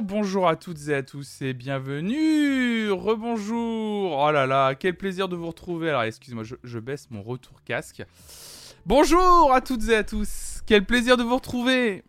Bonjour, 0.00 0.48
à 0.48 0.56
toutes 0.56 0.88
et 0.88 0.94
à 0.94 1.02
tous 1.02 1.42
et 1.42 1.52
bienvenue. 1.52 2.90
Rebonjour. 2.90 4.16
Oh 4.18 4.30
là 4.30 4.46
là, 4.46 4.74
quel 4.74 4.96
plaisir 4.96 5.28
de 5.28 5.36
vous 5.36 5.48
retrouver. 5.48 5.90
Alors 5.90 6.02
excusez-moi, 6.04 6.44
je, 6.44 6.54
je 6.64 6.78
baisse 6.78 7.08
mon 7.10 7.22
retour 7.22 7.62
casque. 7.64 8.02
Bonjour 8.86 9.52
à 9.52 9.60
toutes 9.60 9.88
et 9.88 9.96
à 9.96 10.04
tous. 10.04 10.62
Quel 10.66 10.86
plaisir 10.86 11.16
de 11.18 11.22
vous 11.22 11.34
retrouver 11.34 12.04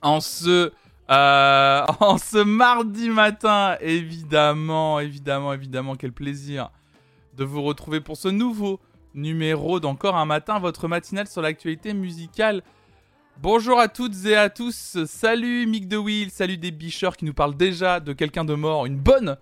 en 0.00 0.20
ce 0.20 0.72
euh, 1.10 1.86
en 2.00 2.16
ce 2.16 2.38
mardi 2.38 3.10
matin. 3.10 3.76
Évidemment, 3.80 4.98
évidemment, 4.98 5.52
évidemment, 5.52 5.94
quel 5.94 6.12
plaisir 6.12 6.70
de 7.36 7.44
vous 7.44 7.62
retrouver 7.62 8.00
pour 8.00 8.16
ce 8.16 8.28
nouveau 8.28 8.80
numéro 9.14 9.78
d'encore 9.78 10.16
un 10.16 10.26
matin, 10.26 10.58
votre 10.58 10.88
matinale 10.88 11.26
sur 11.26 11.42
l'actualité 11.42 11.92
musicale. 11.92 12.62
Bonjour 13.40 13.78
à 13.78 13.86
toutes 13.86 14.26
et 14.26 14.34
à 14.34 14.50
tous. 14.50 14.98
Salut 15.06 15.64
Mick 15.68 15.86
de 15.86 15.96
Will, 15.96 16.28
salut 16.28 16.58
des 16.58 16.72
bicheurs 16.72 17.16
qui 17.16 17.24
nous 17.24 17.32
parlent 17.32 17.56
déjà 17.56 18.00
de 18.00 18.12
quelqu'un 18.12 18.44
de 18.44 18.54
mort. 18.54 18.84
Une 18.84 18.98
bonne 18.98 19.36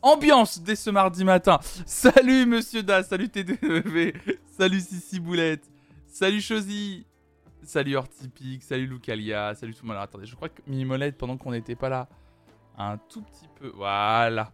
ambiance 0.00 0.62
dès 0.62 0.74
ce 0.74 0.88
mardi 0.88 1.22
matin. 1.22 1.58
Salut 1.84 2.46
Monsieur 2.46 2.82
Da, 2.82 3.02
salut 3.02 3.28
TDV, 3.28 4.14
salut 4.46 4.80
Sissi 4.80 5.20
Boulette, 5.20 5.70
salut 6.06 6.40
Chosy, 6.40 7.04
salut 7.62 7.96
Hortipic, 7.96 8.62
salut 8.62 8.86
Lucalia, 8.86 9.54
salut 9.54 9.74
tout 9.74 9.82
le 9.82 9.88
monde. 9.88 9.98
Attendez, 9.98 10.24
je 10.24 10.34
crois 10.34 10.48
que 10.48 10.62
Minimolette, 10.66 11.18
pendant 11.18 11.36
qu'on 11.36 11.50
n'était 11.50 11.76
pas 11.76 11.90
là, 11.90 12.08
un 12.78 12.96
tout 12.96 13.20
petit 13.20 13.48
peu, 13.58 13.70
voilà, 13.76 14.50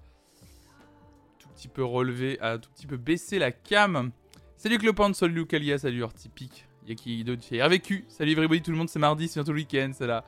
tout 1.39 1.49
petit 1.51 1.69
peu 1.69 1.85
relevé, 1.85 2.37
un 2.41 2.59
tout 2.59 2.71
petit 2.71 2.89
peu 2.89 2.97
baissé 2.97 3.39
la 3.39 3.53
cam. 3.53 4.11
Salut 4.57 4.79
Clopin, 4.79 5.13
salut 5.13 5.35
Lucalia, 5.35 5.79
salut 5.79 6.03
Hortipic. 6.03 6.67
Il 6.87 6.91
y 6.91 6.93
a 6.93 6.95
qui 6.95 7.25
d'autre 7.25 7.43
Hervé 7.51 7.81
Q, 7.81 8.05
salut 8.07 8.31
everybody, 8.31 8.63
tout 8.63 8.71
le 8.71 8.77
monde, 8.77 8.89
c'est 8.89 9.01
mardi, 9.01 9.27
c'est 9.27 9.41
bientôt 9.41 9.51
le 9.51 9.59
week-end, 9.59 9.91
c'est 9.93 10.07
là. 10.07 10.25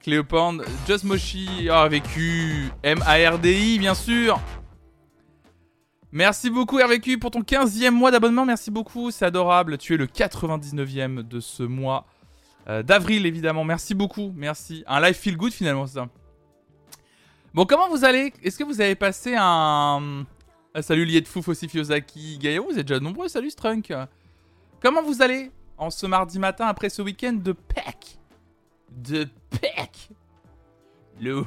Cléopande, 0.00 0.62
Just 0.86 1.04
Moshi, 1.04 1.48
oh, 1.62 1.72
Hervé 1.72 2.02
Q, 2.02 2.68
M-A-R-D-I, 2.82 3.78
bien 3.78 3.94
sûr. 3.94 4.38
Merci 6.12 6.50
beaucoup 6.50 6.78
Hervé 6.78 7.00
Q 7.00 7.16
pour 7.16 7.30
ton 7.30 7.40
15e 7.40 7.92
mois 7.92 8.10
d'abonnement, 8.10 8.44
merci 8.44 8.70
beaucoup, 8.70 9.10
c'est 9.10 9.24
adorable. 9.24 9.78
Tu 9.78 9.94
es 9.94 9.96
le 9.96 10.04
99e 10.04 11.26
de 11.26 11.40
ce 11.40 11.62
mois 11.62 12.04
euh, 12.68 12.82
d'avril, 12.82 13.24
évidemment. 13.24 13.64
Merci 13.64 13.94
beaucoup, 13.94 14.34
merci. 14.36 14.84
Un 14.86 15.00
live 15.00 15.14
feel 15.14 15.38
good 15.38 15.52
finalement, 15.54 15.86
c'est 15.86 15.94
ça. 15.94 16.10
Bon, 17.54 17.64
comment 17.64 17.88
vous 17.88 18.04
allez? 18.04 18.34
Est-ce 18.42 18.58
que 18.58 18.64
vous 18.64 18.82
avez 18.82 18.96
passé 18.96 19.34
un. 19.34 20.26
Ah, 20.74 20.82
salut 20.82 21.06
Liet 21.06 21.24
Fouf 21.24 21.48
aussi, 21.48 21.70
Fiozaki, 21.70 22.36
Gaïo, 22.36 22.66
vous 22.70 22.78
êtes 22.78 22.86
déjà 22.86 23.00
nombreux, 23.00 23.28
salut 23.28 23.48
Strunk. 23.48 23.94
Comment 24.82 25.02
vous 25.02 25.22
allez? 25.22 25.50
En 25.80 25.90
ce 25.90 26.06
mardi 26.06 26.38
matin 26.38 26.66
après 26.66 26.90
ce 26.90 27.02
week-end 27.02 27.32
de 27.32 27.52
Pâques 27.52 28.18
De 28.90 29.26
Pâques 29.50 30.10
Le, 31.20 31.44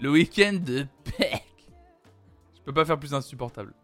le 0.00 0.10
week-end 0.10 0.54
de 0.54 0.86
Pâques 1.04 1.68
Je 2.56 2.62
peux 2.64 2.72
pas 2.72 2.84
faire 2.84 2.98
plus 2.98 3.14
insupportable. 3.14 3.74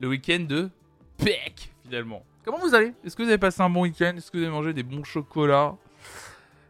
Le 0.00 0.08
week-end 0.08 0.40
de 0.40 0.70
Pâques, 1.18 1.72
finalement. 1.84 2.24
Comment 2.44 2.58
vous 2.58 2.74
allez? 2.74 2.94
Est-ce 3.04 3.14
que 3.14 3.22
vous 3.22 3.28
avez 3.28 3.38
passé 3.38 3.60
un 3.62 3.70
bon 3.70 3.82
week-end? 3.82 4.14
Est-ce 4.16 4.30
que 4.30 4.38
vous 4.38 4.42
avez 4.44 4.52
mangé 4.52 4.72
des 4.72 4.82
bons 4.82 5.04
chocolats? 5.04 5.76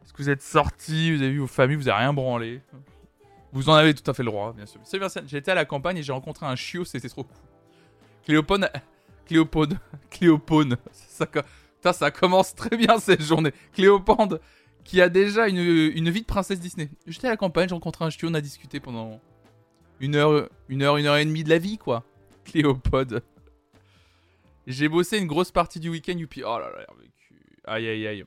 Est-ce 0.04 0.12
que 0.12 0.22
vous 0.22 0.28
êtes 0.28 0.42
sortis 0.42 1.16
Vous 1.16 1.22
avez 1.22 1.30
vu 1.32 1.38
vos 1.38 1.46
familles? 1.46 1.76
Vous 1.76 1.88
avez 1.88 2.00
rien 2.00 2.12
branlé? 2.12 2.60
Vous 3.52 3.68
en 3.70 3.74
avez 3.74 3.94
tout 3.94 4.08
à 4.10 4.14
fait 4.14 4.22
le 4.24 4.30
droit, 4.30 4.52
bien 4.52 4.66
sûr. 4.66 4.80
C'est 4.84 4.98
Vincent, 4.98 5.20
J'étais 5.26 5.52
à 5.52 5.54
la 5.54 5.64
campagne 5.64 5.96
et 5.96 6.02
j'ai 6.02 6.12
rencontré 6.12 6.44
un 6.44 6.54
chiot, 6.56 6.84
c'était 6.84 7.08
trop 7.08 7.24
cool. 7.24 7.36
Cléopone. 8.24 8.68
Cléopode. 9.30 9.78
Cléopone. 10.10 10.76
Ça, 11.80 11.92
ça 11.92 12.10
commence 12.10 12.52
très 12.52 12.76
bien 12.76 12.98
cette 12.98 13.22
journée. 13.22 13.52
Cléopande, 13.72 14.40
qui 14.82 15.00
a 15.00 15.08
déjà 15.08 15.46
une, 15.46 16.10
vie 16.10 16.20
de 16.22 16.26
princesse 16.26 16.58
Disney. 16.58 16.90
J'étais 17.06 17.28
à 17.28 17.30
la 17.30 17.36
campagne, 17.36 17.68
j'ai 17.68 17.74
rencontré 17.74 18.04
un 18.04 18.10
chiot, 18.10 18.28
on 18.28 18.34
a 18.34 18.40
discuté 18.40 18.80
pendant 18.80 19.20
une 20.00 20.16
heure, 20.16 20.48
une 20.68 20.82
heure, 20.82 20.96
une 20.96 21.06
heure 21.06 21.16
et 21.16 21.24
demie 21.24 21.44
de 21.44 21.48
la 21.48 21.58
vie, 21.58 21.78
quoi. 21.78 22.02
Cléopode. 22.44 23.22
J'ai 24.66 24.88
bossé 24.88 25.18
une 25.18 25.28
grosse 25.28 25.52
partie 25.52 25.78
du 25.78 25.90
week-end, 25.90 26.18
youpi. 26.18 26.42
Oh 26.42 26.58
là 26.58 26.68
là, 26.70 26.84
Hervé. 26.88 27.10
Aïe 27.66 27.88
aïe 27.88 28.06
aïe. 28.08 28.24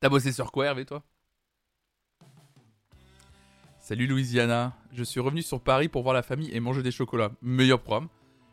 T'as 0.00 0.10
bossé 0.10 0.32
sur 0.32 0.52
quoi, 0.52 0.66
Hervé, 0.66 0.84
toi? 0.84 1.02
Salut 3.78 4.06
Louisiana, 4.06 4.76
je 4.92 5.02
suis 5.02 5.18
revenu 5.18 5.40
sur 5.40 5.62
Paris 5.62 5.88
pour 5.88 6.02
voir 6.02 6.14
la 6.14 6.22
famille 6.22 6.50
et 6.52 6.60
manger 6.60 6.82
des 6.82 6.92
chocolats. 6.92 7.32
Meilleur 7.40 7.80
programme. 7.80 8.08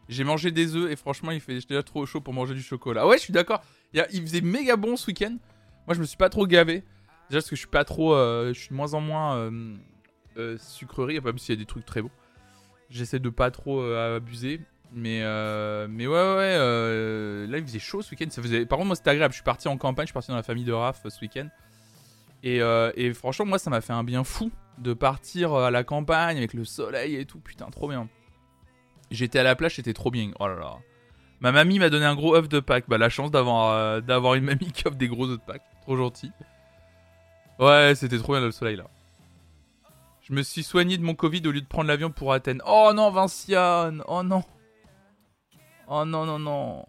J'ai 0.09 0.23
mangé 0.23 0.51
des 0.51 0.75
œufs 0.75 0.91
et 0.91 0.95
franchement, 0.95 1.31
il 1.31 1.41
fait 1.41 1.53
déjà 1.53 1.83
trop 1.83 2.05
chaud 2.05 2.21
pour 2.21 2.33
manger 2.33 2.53
du 2.53 2.61
chocolat. 2.61 3.05
Ouais, 3.05 3.17
je 3.17 3.23
suis 3.23 3.33
d'accord. 3.33 3.61
Il, 3.93 4.21
faisait 4.21 4.41
méga 4.41 4.75
bon 4.75 4.95
ce 4.95 5.07
week-end. 5.07 5.37
Moi, 5.85 5.95
je 5.95 5.99
me 5.99 6.05
suis 6.05 6.17
pas 6.17 6.29
trop 6.29 6.47
gavé. 6.47 6.83
Déjà 7.29 7.39
parce 7.39 7.49
que 7.49 7.55
je 7.55 7.61
suis 7.61 7.69
pas 7.69 7.83
trop, 7.83 8.13
euh, 8.13 8.53
je 8.53 8.59
suis 8.59 8.69
de 8.69 8.75
moins 8.75 8.93
en 8.93 9.01
moins 9.01 9.35
euh, 9.35 9.75
euh, 10.37 10.57
sucrerie, 10.59 11.19
même 11.19 11.37
s'il 11.37 11.55
y 11.55 11.57
a 11.57 11.59
des 11.59 11.65
trucs 11.65 11.85
très 11.85 12.01
beaux. 12.01 12.11
J'essaie 12.89 13.19
de 13.19 13.29
pas 13.29 13.51
trop 13.51 13.81
euh, 13.81 14.17
abuser. 14.17 14.61
Mais, 14.93 15.21
euh, 15.23 15.87
mais 15.89 16.07
ouais, 16.07 16.13
ouais, 16.13 17.47
là 17.47 17.57
il 17.57 17.63
faisait 17.65 17.79
chaud 17.79 18.01
ce 18.01 18.11
week-end. 18.11 18.29
Faisait... 18.29 18.65
Par 18.65 18.77
contre, 18.77 18.87
moi 18.87 18.95
c'était 18.95 19.09
agréable. 19.09 19.33
Je 19.33 19.37
suis 19.37 19.43
parti 19.43 19.67
en 19.67 19.77
campagne, 19.77 20.05
je 20.05 20.09
suis 20.09 20.13
parti 20.13 20.29
dans 20.29 20.37
la 20.37 20.43
famille 20.43 20.63
de 20.63 20.71
Raph 20.71 21.05
ce 21.09 21.19
week-end. 21.19 21.49
Et, 22.43 22.59
et 22.95 23.13
franchement, 23.13 23.45
moi 23.45 23.59
ça 23.59 23.69
m'a 23.69 23.81
fait 23.81 23.93
un 23.93 24.03
bien 24.03 24.23
fou 24.23 24.51
de 24.77 24.93
partir 24.93 25.53
à 25.55 25.71
la 25.71 25.83
campagne 25.83 26.37
avec 26.37 26.53
le 26.53 26.63
soleil 26.63 27.15
et 27.15 27.25
tout. 27.25 27.39
Putain, 27.39 27.65
trop 27.65 27.89
bien. 27.89 28.07
J'étais 29.11 29.39
à 29.39 29.43
la 29.43 29.55
plage, 29.55 29.75
c'était 29.75 29.93
trop 29.93 30.11
bien. 30.11 30.31
Oh 30.39 30.47
là 30.47 30.55
là. 30.55 30.77
Ma 31.39 31.51
mamie 31.51 31.79
m'a 31.79 31.89
donné 31.89 32.05
un 32.05 32.15
gros 32.15 32.35
œuf 32.35 32.49
de 32.49 32.59
Pâques. 32.59 32.85
Bah, 32.87 32.97
la 32.97 33.09
chance 33.09 33.31
d'avoir 33.31 33.71
euh, 33.71 34.01
d'avoir 34.01 34.33
une 34.33 34.43
mamie 34.43 34.71
qui 34.73 34.87
offre 34.87 34.97
des 34.97 35.07
gros 35.07 35.27
œufs 35.29 35.39
de 35.39 35.43
Pâques. 35.43 35.63
Trop 35.83 35.97
gentil. 35.97 36.31
Ouais, 37.59 37.93
c'était 37.95 38.17
trop 38.17 38.33
bien 38.33 38.41
le 38.41 38.51
soleil 38.51 38.75
là. 38.75 38.87
Je 40.21 40.33
me 40.33 40.41
suis 40.41 40.63
soigné 40.63 40.97
de 40.97 41.03
mon 41.03 41.15
Covid 41.15 41.41
au 41.47 41.51
lieu 41.51 41.61
de 41.61 41.67
prendre 41.67 41.87
l'avion 41.87 42.11
pour 42.11 42.33
Athènes. 42.33 42.61
Oh 42.65 42.91
non, 42.93 43.11
Vinciane 43.11 44.03
Oh 44.07 44.23
non 44.23 44.43
Oh 45.87 46.03
non, 46.03 46.25
non, 46.25 46.37
non 46.37 46.85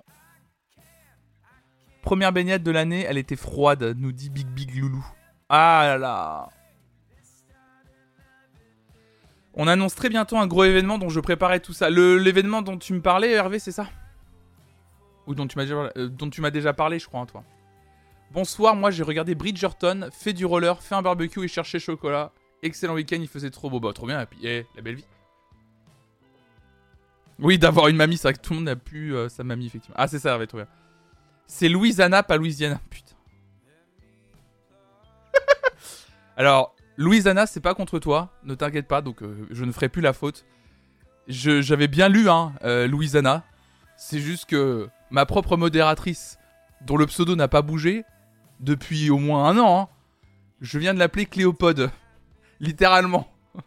Première 2.03 2.33
baignade 2.33 2.65
de 2.65 2.71
l'année, 2.73 3.05
elle 3.09 3.19
était 3.19 3.37
froide, 3.37 3.95
nous 3.97 4.11
dit 4.11 4.29
Big 4.29 4.49
Big 4.49 4.75
Loulou. 4.75 5.07
Ah 5.49 5.83
là 5.85 5.99
là 5.99 6.49
On 9.61 9.67
annonce 9.67 9.97
très 9.97 10.09
bientôt 10.09 10.39
un 10.39 10.47
gros 10.47 10.63
événement 10.63 10.99
dont 10.99 11.09
je 11.09 11.19
préparais 11.19 11.59
tout 11.59 11.73
ça. 11.73 11.91
L'événement 11.91 12.63
dont 12.63 12.79
tu 12.79 12.93
me 12.93 13.03
parlais, 13.03 13.33
Hervé, 13.33 13.59
c'est 13.59 13.73
ça? 13.73 13.89
Ou 15.27 15.35
dont 15.35 15.49
tu 15.49 15.59
m'as 15.59 15.65
déjà, 15.65 15.91
euh, 15.97 16.09
dont 16.09 16.31
tu 16.31 16.41
m'as 16.41 16.53
déjà 16.53 16.73
parlé, 16.73 17.01
je 17.01 17.07
crois, 17.09 17.21
hein, 17.21 17.27
toi. 17.27 17.43
Bonsoir, 18.31 18.77
moi 18.77 18.93
j'ai 18.93 19.03
regardé 19.03 19.35
Bridgerton, 19.35 20.11
fait 20.13 20.33
du 20.33 20.47
roller, 20.47 20.81
fait 20.81 20.95
un 20.95 21.03
barbecue 21.03 21.45
et 21.45 21.49
cherché 21.49 21.81
chocolat. 21.81 22.31
Excellent 22.63 22.95
week-end, 22.95 23.19
il 23.21 23.27
faisait 23.27 23.51
trop 23.51 23.69
beau. 23.69 23.81
Bah, 23.81 23.93
trop 23.93 24.07
bien, 24.07 24.23
et 24.23 24.27
eh, 24.45 24.67
la 24.77 24.83
belle 24.83 24.95
vie. 24.95 25.07
Oui, 27.41 27.59
d'avoir 27.59 27.89
une 27.89 27.97
mamie, 27.97 28.17
c'est 28.17 28.33
que 28.33 28.39
tout 28.39 28.53
le 28.53 28.61
monde 28.61 28.67
n'a 28.67 28.77
plus 28.77 29.17
euh, 29.17 29.29
sa 29.29 29.43
mamie, 29.43 29.67
effectivement. 29.67 29.97
Ah, 29.99 30.07
c'est 30.07 30.21
ça, 30.21 30.31
Hervé, 30.31 30.47
trop 30.47 30.59
bien. 30.59 30.69
C'est 31.49 31.69
Louisiana, 31.69 32.23
pas 32.23 32.37
Louisiana. 32.37 32.81
Putain. 32.91 33.17
Alors, 36.37 36.77
Louisiana, 36.99 37.47
c'est 37.47 37.61
pas 37.61 37.75
contre 37.75 38.01
toi, 38.01 38.33
ne 38.43 38.57
t'inquiète 38.57 38.89
pas, 38.89 39.03
donc 39.03 39.23
euh, 39.23 39.47
je 39.53 39.65
ne 39.65 39.71
ferai 39.71 39.89
plus 39.89 40.03
la 40.03 40.13
faute. 40.13 40.45
J'avais 41.29 41.87
bien 41.87 42.09
lu, 42.09 42.29
hein, 42.29 42.55
euh, 42.65 42.89
Louisiana. 42.89 43.45
C'est 43.97 44.19
juste 44.19 44.47
que 44.47 44.89
ma 45.09 45.25
propre 45.25 45.57
modératrice, 45.57 46.39
dont 46.81 46.97
le 46.97 47.07
pseudo 47.07 47.37
n'a 47.37 47.47
pas 47.47 47.63
bougé 47.63 48.05
depuis 48.59 49.11
au 49.11 49.19
moins 49.19 49.49
un 49.49 49.59
an, 49.59 49.81
hein, 49.81 49.89
je 50.61 50.77
viens 50.81 50.93
de 50.93 50.99
l'appeler 50.99 51.27
Cléopode. 51.27 51.93
Littéralement. 52.61 53.33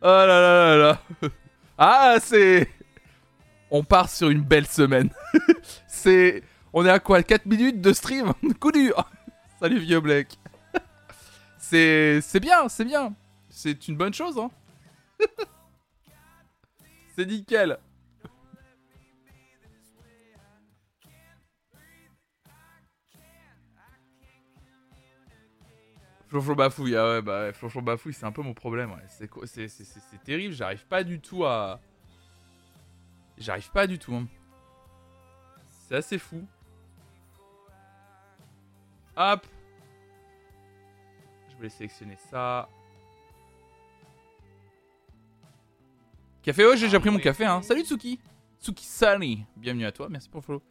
oh 0.00 0.06
là 0.06 0.26
là 0.26 0.76
là 0.76 0.76
là. 0.76 1.02
Ah, 1.76 2.16
c'est. 2.22 2.70
On 3.70 3.82
part 3.82 4.08
sur 4.08 4.30
une 4.30 4.42
belle 4.42 4.66
semaine. 4.66 5.10
c'est. 5.86 6.42
On 6.72 6.86
est 6.86 6.90
à 6.90 7.00
quoi 7.00 7.22
4 7.22 7.44
minutes 7.44 7.80
de 7.82 7.92
stream? 7.92 8.32
Coup 8.60 8.72
dur 8.72 9.04
Salut 9.62 9.78
vieux 9.78 10.00
Black. 10.00 10.40
c'est. 11.56 12.20
Bien, 12.40 12.68
c'est 12.68 12.84
bien. 12.84 13.14
C'est 13.48 13.86
une 13.86 13.96
bonne 13.96 14.12
chose, 14.12 14.36
hein. 14.36 14.50
c'est 17.14 17.24
nickel. 17.24 17.78
Flonchon 26.26 26.54
bafouille, 26.56 26.96
ah 26.96 27.08
ouais, 27.08 27.22
bah 27.22 27.52
Flonchon 27.52 27.82
bafouille, 27.82 28.14
c'est 28.14 28.26
un 28.26 28.32
peu 28.32 28.42
mon 28.42 28.54
problème, 28.54 28.90
ouais. 28.90 29.28
C'est 29.46 30.24
terrible, 30.24 30.54
j'arrive 30.54 30.84
pas 30.86 31.04
du 31.04 31.20
tout 31.20 31.44
à. 31.44 31.80
J'arrive 33.38 33.70
pas 33.70 33.86
du 33.86 34.00
tout, 34.00 34.16
hein. 34.16 34.26
C'est 35.86 35.94
assez 35.94 36.18
fou. 36.18 36.48
Hop. 39.24 39.46
Je 41.48 41.56
voulais 41.56 41.68
sélectionner 41.68 42.16
ça. 42.28 42.68
Café, 46.42 46.64
oh, 46.66 46.74
j'ai 46.74 46.86
déjà 46.86 46.98
pris 46.98 47.10
mon 47.10 47.20
café, 47.20 47.44
hein. 47.44 47.62
Salut 47.62 47.84
Tsuki. 47.84 48.18
Tsuki 48.60 48.84
Sani. 48.84 49.46
Bienvenue 49.56 49.86
à 49.86 49.92
toi, 49.92 50.08
merci 50.10 50.28
pour 50.28 50.40
le 50.40 50.44
follow. 50.44 50.62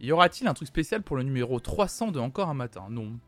Y 0.00 0.10
aura-t-il 0.10 0.48
un 0.48 0.54
truc 0.54 0.66
spécial 0.66 1.02
pour 1.02 1.16
le 1.16 1.22
numéro 1.22 1.60
300 1.60 2.10
de 2.10 2.18
Encore 2.18 2.48
un 2.48 2.54
matin? 2.54 2.86
Non. 2.90 3.20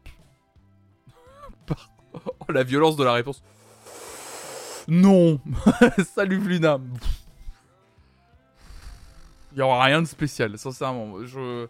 oh, 2.13 2.19
la 2.53 2.65
violence 2.65 2.97
de 2.97 3.05
la 3.05 3.13
réponse. 3.13 3.45
Non. 4.89 5.41
Salut 6.05 6.41
Luna. 6.41 6.81
Il 9.53 9.59
y 9.59 9.63
aura 9.63 9.85
rien 9.85 10.03
de 10.03 10.07
spécial, 10.07 10.59
sincèrement. 10.59 11.25
Je, 11.25 11.69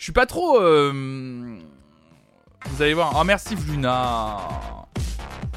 je 0.00 0.04
suis 0.04 0.12
pas 0.12 0.24
trop. 0.24 0.58
Euh, 0.58 1.58
vous 2.64 2.82
allez 2.82 2.94
voir. 2.94 3.12
Oh, 3.20 3.22
merci 3.22 3.54
Luna. 3.54 4.38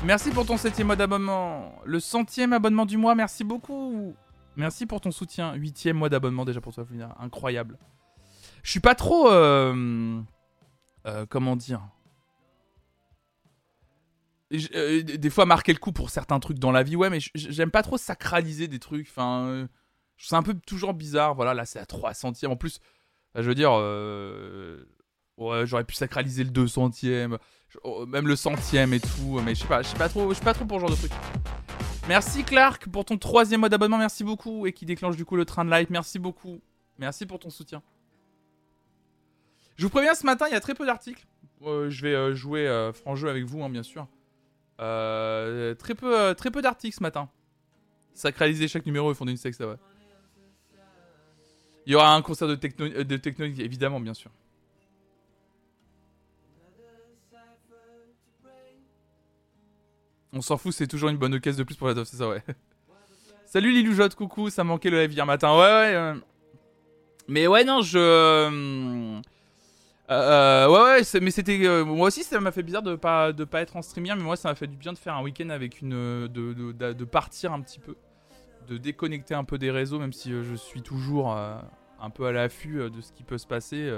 Merci 0.03 0.31
pour 0.31 0.45
ton 0.45 0.57
septième 0.57 0.87
mois 0.87 0.97
d'abonnement. 0.97 1.73
Le 1.85 2.01
centième 2.01 2.51
abonnement 2.51 2.85
du 2.85 2.97
mois, 2.97 3.15
merci 3.15 3.45
beaucoup. 3.45 4.13
Merci 4.57 4.85
pour 4.85 4.99
ton 4.99 5.11
soutien. 5.11 5.53
Huitième 5.53 5.95
mois 5.95 6.09
d'abonnement 6.09 6.43
déjà 6.43 6.59
pour 6.59 6.73
toi, 6.73 6.85
Luna. 6.91 7.15
Incroyable. 7.21 7.77
Je 8.63 8.71
suis 8.71 8.81
pas 8.81 8.95
trop. 8.95 9.31
Euh, 9.31 10.21
euh, 11.07 11.25
comment 11.29 11.55
dire 11.55 11.87
Des 14.51 15.29
fois 15.29 15.45
marquer 15.45 15.71
le 15.71 15.79
coup 15.79 15.93
pour 15.93 16.09
certains 16.09 16.41
trucs 16.41 16.59
dans 16.59 16.73
la 16.73 16.83
vie, 16.83 16.97
ouais, 16.97 17.09
mais 17.09 17.19
j'aime 17.33 17.71
pas 17.71 17.81
trop 17.81 17.95
sacraliser 17.95 18.67
des 18.67 18.79
trucs. 18.79 19.07
Enfin 19.09 19.69
c'est 20.17 20.35
un 20.35 20.43
peu 20.43 20.53
toujours 20.53 20.93
bizarre. 20.93 21.33
Voilà, 21.33 21.53
là, 21.53 21.65
c'est 21.65 21.79
à 21.79 21.85
3 21.85 22.13
centièmes. 22.13 22.51
En 22.51 22.55
plus, 22.57 22.79
je 23.41 23.47
veux 23.47 23.55
dire, 23.55 23.71
euh, 23.73 24.85
ouais, 25.37 25.65
j'aurais 25.65 25.83
pu 25.83 25.95
sacraliser 25.95 26.43
le 26.43 26.51
2 26.51 26.67
centième, 26.67 27.37
oh, 27.83 28.05
même 28.05 28.27
le 28.27 28.35
centième 28.35 28.93
et 28.93 28.99
tout. 28.99 29.41
Mais 29.43 29.55
je 29.55 29.61
sais 29.61 29.67
pas, 29.67 29.81
je 29.81 29.87
sais 29.87 29.97
pas 29.97 30.09
trop, 30.09 30.29
je 30.29 30.35
suis 30.35 30.43
pas 30.43 30.53
trop 30.53 30.65
pour 30.65 30.77
ce 30.77 30.81
genre 30.81 30.91
de 30.91 30.95
truc. 30.95 31.11
Merci 32.07 32.43
Clark 32.43 32.89
pour 32.89 33.05
ton 33.05 33.17
troisième 33.17 33.61
mois 33.61 33.69
d'abonnement, 33.69 33.97
merci 33.97 34.23
beaucoup. 34.23 34.67
Et 34.67 34.73
qui 34.73 34.85
déclenche 34.85 35.15
du 35.15 35.25
coup 35.25 35.35
le 35.35 35.45
train 35.45 35.65
de 35.65 35.69
light, 35.69 35.89
merci 35.89 36.19
beaucoup. 36.19 36.59
Merci 36.99 37.25
pour 37.25 37.39
ton 37.39 37.49
soutien. 37.49 37.81
Je 39.75 39.85
vous 39.85 39.89
préviens, 39.89 40.13
ce 40.13 40.25
matin, 40.25 40.45
il 40.47 40.53
y 40.53 40.55
a 40.55 40.59
très 40.59 40.75
peu 40.75 40.85
d'articles. 40.85 41.25
Euh, 41.63 41.89
je 41.89 42.03
vais 42.03 42.13
euh, 42.13 42.35
jouer 42.35 42.91
franc 42.93 43.15
jeu 43.15 43.29
avec 43.29 43.45
vous, 43.45 43.63
hein, 43.63 43.69
bien 43.69 43.81
sûr. 43.81 44.07
très 44.77 45.95
peu, 45.95 46.35
très 46.37 46.51
peu 46.51 46.61
d'articles 46.61 46.95
ce 46.95 47.01
matin. 47.01 47.29
Sacraliser 48.13 48.67
chaque 48.67 48.85
numéro 48.85 49.11
et 49.11 49.15
fonder 49.15 49.31
une 49.31 49.37
sexe, 49.37 49.57
ça 49.57 49.65
va. 49.65 49.77
Il 51.85 51.91
y 51.93 51.95
aura 51.95 52.13
un 52.13 52.21
concert 52.21 52.47
de, 52.47 52.55
techno 52.55 52.85
euh, 52.85 53.03
de 53.03 53.61
évidemment, 53.61 53.99
bien 53.99 54.13
sûr. 54.13 54.31
On 60.35 60.41
s'en 60.41 60.57
fout, 60.57 60.73
c'est 60.73 60.87
toujours 60.87 61.09
une 61.09 61.17
bonne 61.17 61.39
caisse 61.39 61.57
de 61.57 61.63
plus 61.63 61.75
pour 61.75 61.87
la 61.87 61.93
DOF, 61.93 62.07
c'est 62.07 62.17
ça, 62.17 62.27
ouais. 62.27 62.41
Salut 63.45 63.71
Liloujotte, 63.71 64.15
coucou, 64.15 64.49
ça 64.49 64.63
manquait 64.63 64.89
le 64.89 65.01
live 65.01 65.13
hier 65.13 65.27
matin. 65.27 65.51
Ouais, 65.53 65.59
ouais. 65.59 65.93
Euh. 65.93 66.15
Mais 67.27 67.45
ouais, 67.45 67.63
non, 67.63 67.83
je. 67.83 67.99
Euh, 70.09 70.67
ouais, 70.67 71.03
ouais, 71.03 71.19
mais 71.21 71.29
c'était. 71.29 71.83
moi 71.85 72.07
aussi, 72.07 72.23
ça 72.23 72.39
m'a 72.39 72.51
fait 72.51 72.63
bizarre 72.63 72.81
de 72.81 72.95
pas, 72.95 73.31
de 73.31 73.43
pas 73.43 73.61
être 73.61 73.75
en 73.75 73.83
stream 73.83 74.05
mais 74.05 74.15
moi, 74.15 74.35
ça 74.35 74.49
m'a 74.49 74.55
fait 74.55 74.65
du 74.65 74.75
bien 74.75 74.91
de 74.91 74.97
faire 74.97 75.15
un 75.15 75.21
week-end 75.21 75.49
avec 75.49 75.81
une. 75.81 75.91
De, 75.91 76.53
de, 76.53 76.93
de, 76.93 77.05
partir 77.05 77.53
un 77.53 77.61
petit 77.61 77.79
peu 77.79 77.95
de 78.67 78.77
déconnecter 78.77 79.33
un 79.33 79.43
peu 79.43 79.57
des 79.57 79.71
réseaux, 79.71 79.99
même 79.99 80.13
si 80.13 80.31
euh, 80.31 80.43
je 80.43 80.55
suis 80.55 80.81
toujours 80.81 81.35
euh, 81.35 81.57
un 81.99 82.09
peu 82.09 82.25
à 82.25 82.31
l'affût 82.31 82.81
euh, 82.81 82.89
de 82.89 83.01
ce 83.01 83.11
qui 83.11 83.23
peut 83.23 83.37
se 83.37 83.47
passer, 83.47 83.91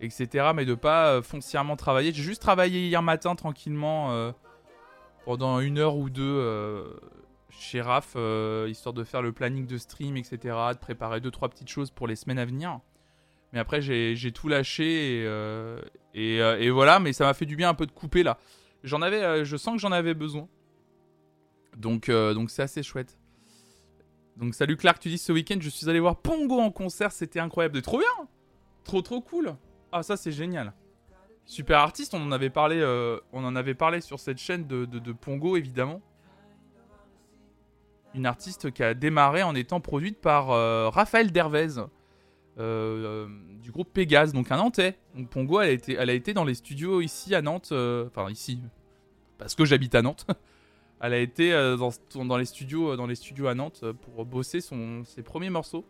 etc. 0.00 0.50
Mais 0.54 0.64
de 0.64 0.74
pas 0.74 1.22
foncièrement 1.22 1.76
travailler. 1.76 2.12
J'ai 2.12 2.22
juste 2.22 2.42
travaillé 2.42 2.86
hier 2.86 3.02
matin 3.02 3.34
tranquillement 3.34 4.32
pendant 5.24 5.60
une 5.60 5.78
heure 5.78 5.96
ou 5.96 6.10
deux 6.10 7.00
chez 7.48 7.80
Raph, 7.80 8.16
histoire 8.66 8.92
de 8.92 9.04
faire 9.04 9.22
le 9.22 9.32
planning 9.32 9.66
de 9.66 9.78
stream, 9.78 10.16
etc. 10.16 10.38
De 10.72 10.78
préparer 10.78 11.20
deux 11.20 11.30
trois 11.30 11.48
petites 11.48 11.70
choses 11.70 11.90
pour 11.90 12.06
les 12.06 12.16
semaines 12.16 12.38
à 12.38 12.44
venir. 12.44 12.80
Mais 13.52 13.60
après, 13.60 13.80
j'ai 13.80 14.32
tout 14.32 14.48
lâché 14.48 15.22
et, 16.14 16.70
voilà. 16.70 16.98
Mais 16.98 17.12
ça 17.12 17.24
m'a 17.24 17.34
fait 17.34 17.46
du 17.46 17.56
bien 17.56 17.70
un 17.70 17.74
peu 17.74 17.86
de 17.86 17.92
couper 17.92 18.22
là. 18.22 18.38
J'en 18.82 19.00
avais, 19.00 19.44
je 19.44 19.56
sens 19.56 19.76
que 19.76 19.80
j'en 19.80 19.92
avais 19.92 20.14
besoin. 20.14 20.48
Donc, 21.76 22.10
donc 22.10 22.50
c'est 22.50 22.62
assez 22.62 22.82
chouette. 22.82 23.16
Donc 24.36 24.54
salut 24.54 24.76
Clark, 24.76 24.98
tu 24.98 25.08
dis 25.08 25.18
ce 25.18 25.32
week-end 25.32 25.58
je 25.60 25.68
suis 25.68 25.88
allé 25.88 26.00
voir 26.00 26.16
Pongo 26.16 26.58
en 26.58 26.70
concert, 26.70 27.12
c'était 27.12 27.40
incroyable, 27.40 27.80
trop 27.82 27.98
bien, 27.98 28.28
trop 28.82 29.00
trop 29.00 29.20
cool. 29.20 29.54
Ah 29.92 30.02
ça 30.02 30.16
c'est 30.16 30.32
génial. 30.32 30.72
Super 31.46 31.78
artiste, 31.78 32.14
on 32.14 32.22
en 32.22 32.32
avait 32.32 32.50
parlé, 32.50 32.80
euh, 32.80 33.18
on 33.32 33.44
en 33.44 33.54
avait 33.54 33.74
parlé 33.74 34.00
sur 34.00 34.18
cette 34.18 34.38
chaîne 34.38 34.66
de, 34.66 35.12
Pongo 35.12 35.56
évidemment. 35.56 36.00
Une 38.14 38.26
artiste 38.26 38.72
qui 38.72 38.82
a 38.82 38.94
démarré 38.94 39.42
en 39.42 39.54
étant 39.54 39.80
produite 39.80 40.20
par 40.20 40.50
euh, 40.50 40.88
Raphaël 40.88 41.32
Dervez 41.32 41.80
euh, 42.58 43.26
du 43.60 43.72
groupe 43.72 43.92
Pégase, 43.92 44.32
donc 44.32 44.50
un 44.50 44.56
Nantais. 44.56 44.96
Donc 45.14 45.28
Pongo, 45.28 45.60
elle 45.60 45.68
a 45.68 45.72
été, 45.72 45.94
elle 45.94 46.10
a 46.10 46.14
été 46.14 46.32
dans 46.32 46.44
les 46.44 46.54
studios 46.54 47.00
ici 47.00 47.34
à 47.34 47.42
Nantes, 47.42 47.72
enfin 47.72 48.30
ici, 48.30 48.60
parce 49.38 49.54
que 49.54 49.64
j'habite 49.64 49.94
à 49.94 50.02
Nantes. 50.02 50.26
Elle 51.00 51.12
a 51.12 51.18
été 51.18 51.52
euh, 51.52 51.76
dans, 52.14 52.36
les 52.36 52.44
studios, 52.44 52.92
euh, 52.92 52.96
dans 52.96 53.06
les 53.06 53.14
studios 53.14 53.46
à 53.48 53.54
Nantes 53.54 53.80
euh, 53.82 53.92
pour 53.92 54.24
bosser 54.24 54.60
ses 54.60 55.22
premiers 55.22 55.50
morceaux. 55.50 55.84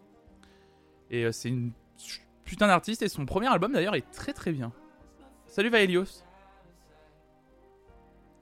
Et 1.10 1.30
c'est 1.32 1.50
une 1.50 1.70
putain 2.44 2.66
d'artiste 2.66 3.02
et 3.02 3.08
son 3.08 3.26
premier 3.26 3.46
album 3.46 3.72
d'ailleurs 3.72 3.94
est 3.94 4.10
très 4.10 4.32
très 4.32 4.52
bien. 4.52 4.72
Salut 5.46 5.68
Vaelios. 5.68 6.24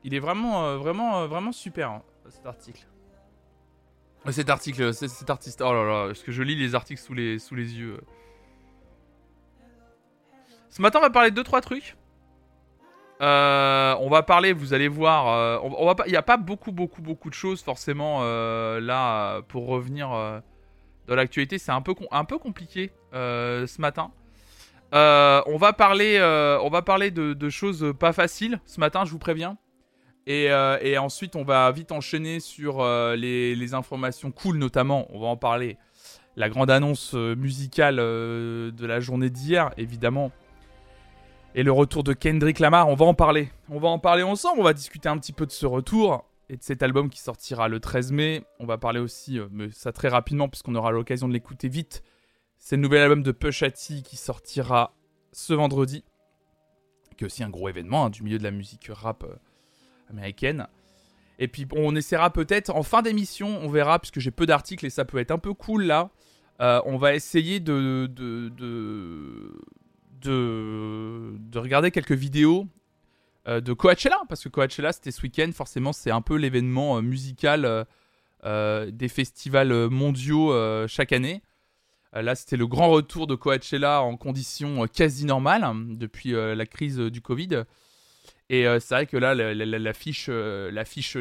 Il 0.04 0.14
est 0.14 0.20
vraiment, 0.20 0.78
vraiment, 0.78 1.26
vraiment 1.26 1.52
super 1.52 1.90
hein, 1.90 2.02
cet 2.28 2.46
article. 2.46 2.86
Cet 4.30 4.48
article, 4.48 4.94
cet 4.94 5.28
artiste. 5.28 5.60
Oh 5.60 5.72
là 5.72 5.84
là, 5.84 6.10
est-ce 6.10 6.24
que 6.24 6.32
je 6.32 6.42
lis 6.42 6.54
les 6.54 6.74
articles 6.74 7.00
sous 7.00 7.14
les, 7.14 7.38
sous 7.40 7.56
les 7.56 7.76
yeux 7.76 8.00
Ce 10.70 10.80
matin, 10.80 11.00
on 11.00 11.02
va 11.02 11.10
parler 11.10 11.32
de 11.32 11.42
2-3 11.42 11.60
trucs. 11.60 11.96
Euh, 13.22 13.94
on 14.00 14.08
va 14.08 14.22
parler, 14.22 14.52
vous 14.52 14.74
allez 14.74 14.88
voir. 14.88 15.28
Euh, 15.28 15.58
il 16.06 16.10
n'y 16.10 16.16
a 16.16 16.22
pas 16.22 16.36
beaucoup, 16.36 16.72
beaucoup, 16.72 17.02
beaucoup 17.02 17.30
de 17.30 17.34
choses 17.34 17.62
forcément 17.62 18.20
euh, 18.22 18.80
là 18.80 19.42
pour 19.42 19.66
revenir 19.68 20.08
dans 21.06 21.14
l'actualité. 21.14 21.58
C'est 21.58 21.72
un 21.72 21.82
peu, 21.82 21.94
compliqué 21.94 22.90
ce 23.12 23.80
matin. 23.80 24.10
on 24.92 25.56
va 25.56 25.72
parler, 25.72 26.18
de, 26.18 27.48
choses 27.48 27.94
pas 27.98 28.12
faciles 28.12 28.60
ce 28.66 28.80
matin, 28.80 29.04
je 29.04 29.10
vous 29.12 29.18
préviens. 29.18 29.56
Et, 30.26 30.52
ensuite, 30.98 31.36
on 31.36 31.44
va 31.44 31.70
vite 31.70 31.92
enchaîner 31.92 32.40
sur 32.40 32.84
les, 33.14 33.74
informations 33.74 34.32
cool, 34.32 34.58
notamment. 34.58 35.06
On 35.10 35.20
va 35.20 35.28
en 35.28 35.36
parler. 35.36 35.78
La 36.34 36.48
grande 36.48 36.70
annonce 36.70 37.12
musicale 37.14 37.96
de 37.96 38.86
la 38.86 38.98
journée 38.98 39.30
d'hier, 39.30 39.70
évidemment 39.76 40.32
et 41.54 41.62
le 41.62 41.72
retour 41.72 42.02
de 42.02 42.12
Kendrick 42.12 42.58
Lamar, 42.58 42.88
on 42.88 42.94
va 42.94 43.04
en 43.04 43.14
parler. 43.14 43.50
On 43.68 43.78
va 43.78 43.88
en 43.88 43.98
parler 43.98 44.22
ensemble, 44.22 44.60
on 44.60 44.64
va 44.64 44.72
discuter 44.72 45.08
un 45.08 45.18
petit 45.18 45.32
peu 45.32 45.46
de 45.46 45.52
ce 45.52 45.66
retour 45.66 46.24
et 46.48 46.56
de 46.56 46.62
cet 46.62 46.82
album 46.82 47.10
qui 47.10 47.20
sortira 47.20 47.68
le 47.68 47.80
13 47.80 48.12
mai. 48.12 48.44
On 48.58 48.66
va 48.66 48.78
parler 48.78 49.00
aussi, 49.00 49.38
euh, 49.38 49.48
mais 49.50 49.70
ça 49.70 49.92
très 49.92 50.08
rapidement 50.08 50.48
puisqu'on 50.48 50.74
aura 50.74 50.90
l'occasion 50.90 51.28
de 51.28 51.32
l'écouter 51.32 51.68
vite. 51.68 52.02
C'est 52.58 52.76
le 52.76 52.82
nouvel 52.82 53.02
album 53.02 53.22
de 53.22 53.32
Pusha 53.32 53.70
T 53.70 54.02
qui 54.02 54.16
sortira 54.16 54.94
ce 55.32 55.52
vendredi. 55.52 56.04
Qui 57.16 57.24
est 57.24 57.26
aussi 57.26 57.42
un 57.42 57.50
gros 57.50 57.68
événement 57.68 58.06
hein, 58.06 58.10
du 58.10 58.22
milieu 58.22 58.38
de 58.38 58.44
la 58.44 58.50
musique 58.50 58.88
rap 58.90 59.24
euh, 59.24 59.34
américaine. 60.10 60.66
Et 61.38 61.48
puis 61.48 61.66
on 61.74 61.96
essaiera 61.96 62.30
peut-être 62.30 62.70
en 62.74 62.82
fin 62.82 63.02
d'émission, 63.02 63.58
on 63.62 63.68
verra, 63.68 63.98
puisque 63.98 64.20
j'ai 64.20 64.30
peu 64.30 64.46
d'articles 64.46 64.86
et 64.86 64.90
ça 64.90 65.04
peut 65.04 65.18
être 65.18 65.30
un 65.30 65.38
peu 65.38 65.54
cool 65.54 65.84
là. 65.84 66.10
Euh, 66.60 66.80
on 66.84 66.96
va 66.96 67.14
essayer 67.14 67.60
de, 67.60 68.06
de, 70.22 71.34
de 71.38 71.58
regarder 71.58 71.90
quelques 71.90 72.12
vidéos 72.12 72.66
euh, 73.48 73.60
de 73.60 73.72
Coachella, 73.72 74.20
parce 74.28 74.44
que 74.44 74.48
Coachella 74.48 74.92
c'était 74.92 75.10
ce 75.10 75.20
week-end, 75.22 75.50
forcément 75.52 75.92
c'est 75.92 76.12
un 76.12 76.22
peu 76.22 76.36
l'événement 76.36 76.98
euh, 76.98 77.00
musical 77.00 77.86
euh, 78.44 78.90
des 78.90 79.08
festivals 79.08 79.88
mondiaux 79.90 80.52
chaque 80.86 81.12
année. 81.12 81.42
là 82.12 82.34
c'était 82.36 82.56
le 82.56 82.68
grand 82.68 82.90
retour 82.90 83.26
de 83.26 83.34
Coachella 83.34 84.02
en 84.02 84.16
conditions 84.16 84.86
quasi 84.86 85.24
normales 85.24 85.64
hein, 85.64 85.74
depuis 85.74 86.32
la 86.32 86.66
crise 86.66 86.98
du 86.98 87.20
Covid. 87.20 87.64
Et 88.48 88.64
c'est 88.80 88.94
vrai 88.94 89.06
que 89.06 89.16
là, 89.16 89.34
la, 89.34 89.92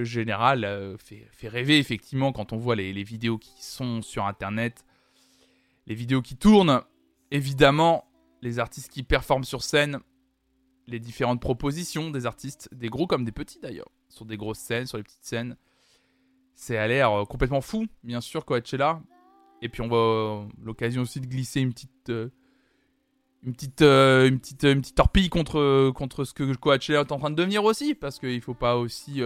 générale 0.03 0.97
fait, 0.97 1.27
fait, 1.31 1.47
rêver, 1.47 1.77
effectivement, 1.77 2.33
quand 2.33 2.51
on 2.51 2.57
voit 2.57 2.75
les, 2.75 2.91
les, 2.91 3.03
vidéos 3.03 3.37
qui 3.37 3.63
sont 3.63 4.01
sur 4.01 4.25
Internet, 4.25 4.83
les 5.87 5.95
vidéos 5.95 6.21
qui 6.21 6.35
tournent. 6.35 6.81
Évidemment, 7.29 8.10
les 8.41 8.59
artistes 8.59 8.91
qui 8.91 9.03
performent 9.03 9.43
sur 9.43 9.63
scène, 9.63 9.99
les 10.87 10.99
différentes 10.99 11.41
propositions 11.41 12.11
des 12.11 12.25
artistes, 12.25 12.69
des 12.73 12.89
gros 12.89 13.07
comme 13.07 13.23
des 13.23 13.31
petits 13.31 13.59
d'ailleurs, 13.59 13.89
sur 14.09 14.25
des 14.25 14.37
grosses 14.37 14.59
scènes, 14.59 14.85
sur 14.85 14.97
les 14.97 15.03
petites 15.03 15.23
scènes. 15.23 15.55
C'est 16.55 16.77
à 16.77 16.87
l'air 16.87 17.11
euh, 17.11 17.25
complètement 17.25 17.61
fou, 17.61 17.87
bien 18.03 18.21
sûr, 18.21 18.45
Coachella. 18.45 19.01
Et 19.61 19.69
puis 19.69 19.81
on 19.81 19.87
va 19.87 19.95
euh, 19.95 20.45
l'occasion 20.63 21.03
aussi 21.03 21.19
de 21.21 21.27
glisser 21.27 21.61
une 21.61 21.71
petite, 21.71 22.09
euh, 22.09 22.29
une 23.43 23.53
petite, 23.53 23.81
une 23.81 24.39
petite, 24.39 24.95
torpille 24.95 25.29
contre, 25.29 25.91
contre 25.91 26.23
ce 26.23 26.33
que 26.33 26.53
Coachella 26.55 27.01
est 27.01 27.11
en 27.11 27.19
train 27.19 27.29
de 27.29 27.35
devenir 27.35 27.63
aussi, 27.63 27.95
parce 27.95 28.19
qu'il 28.19 28.41
faut 28.41 28.53
pas 28.53 28.75
aussi, 28.75 29.21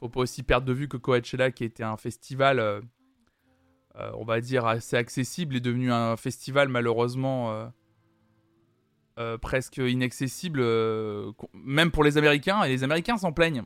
faut 0.00 0.08
pas 0.08 0.20
aussi 0.20 0.42
perdre 0.42 0.66
de 0.66 0.72
vue 0.72 0.88
que 0.88 0.96
Coachella, 0.96 1.50
qui 1.52 1.64
était 1.64 1.84
un 1.84 1.96
festival, 1.96 2.82
on 3.94 4.24
va 4.24 4.40
dire 4.40 4.66
assez 4.66 4.96
accessible, 4.96 5.56
est 5.56 5.60
devenu 5.60 5.92
un 5.92 6.16
festival 6.16 6.68
malheureusement 6.68 7.70
presque 9.40 9.78
inaccessible, 9.78 10.62
même 11.52 11.90
pour 11.90 12.04
les 12.04 12.18
Américains, 12.18 12.62
et 12.64 12.68
les 12.68 12.84
Américains 12.84 13.16
s'en 13.16 13.32
plaignent. 13.32 13.64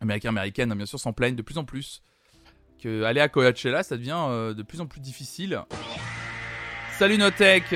Américains, 0.00 0.28
Américaines, 0.28 0.74
bien 0.74 0.86
sûr, 0.86 1.00
s'en 1.00 1.12
plaignent 1.12 1.36
de 1.36 1.42
plus 1.42 1.58
en 1.58 1.64
plus. 1.64 2.02
Que 2.82 3.04
aller 3.04 3.20
à 3.20 3.28
Coachella, 3.28 3.82
ça 3.82 3.96
devient 3.96 4.54
de 4.54 4.62
plus 4.62 4.80
en 4.80 4.86
plus 4.86 5.00
difficile. 5.00 5.62
Salut 6.98 7.18
Notech 7.18 7.74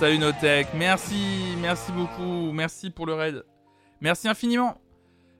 Salut 0.00 0.16
Notech, 0.16 0.68
merci, 0.74 1.54
merci 1.60 1.92
beaucoup, 1.92 2.52
merci 2.52 2.88
pour 2.88 3.04
le 3.04 3.12
raid. 3.12 3.44
Merci 4.00 4.28
infiniment. 4.28 4.80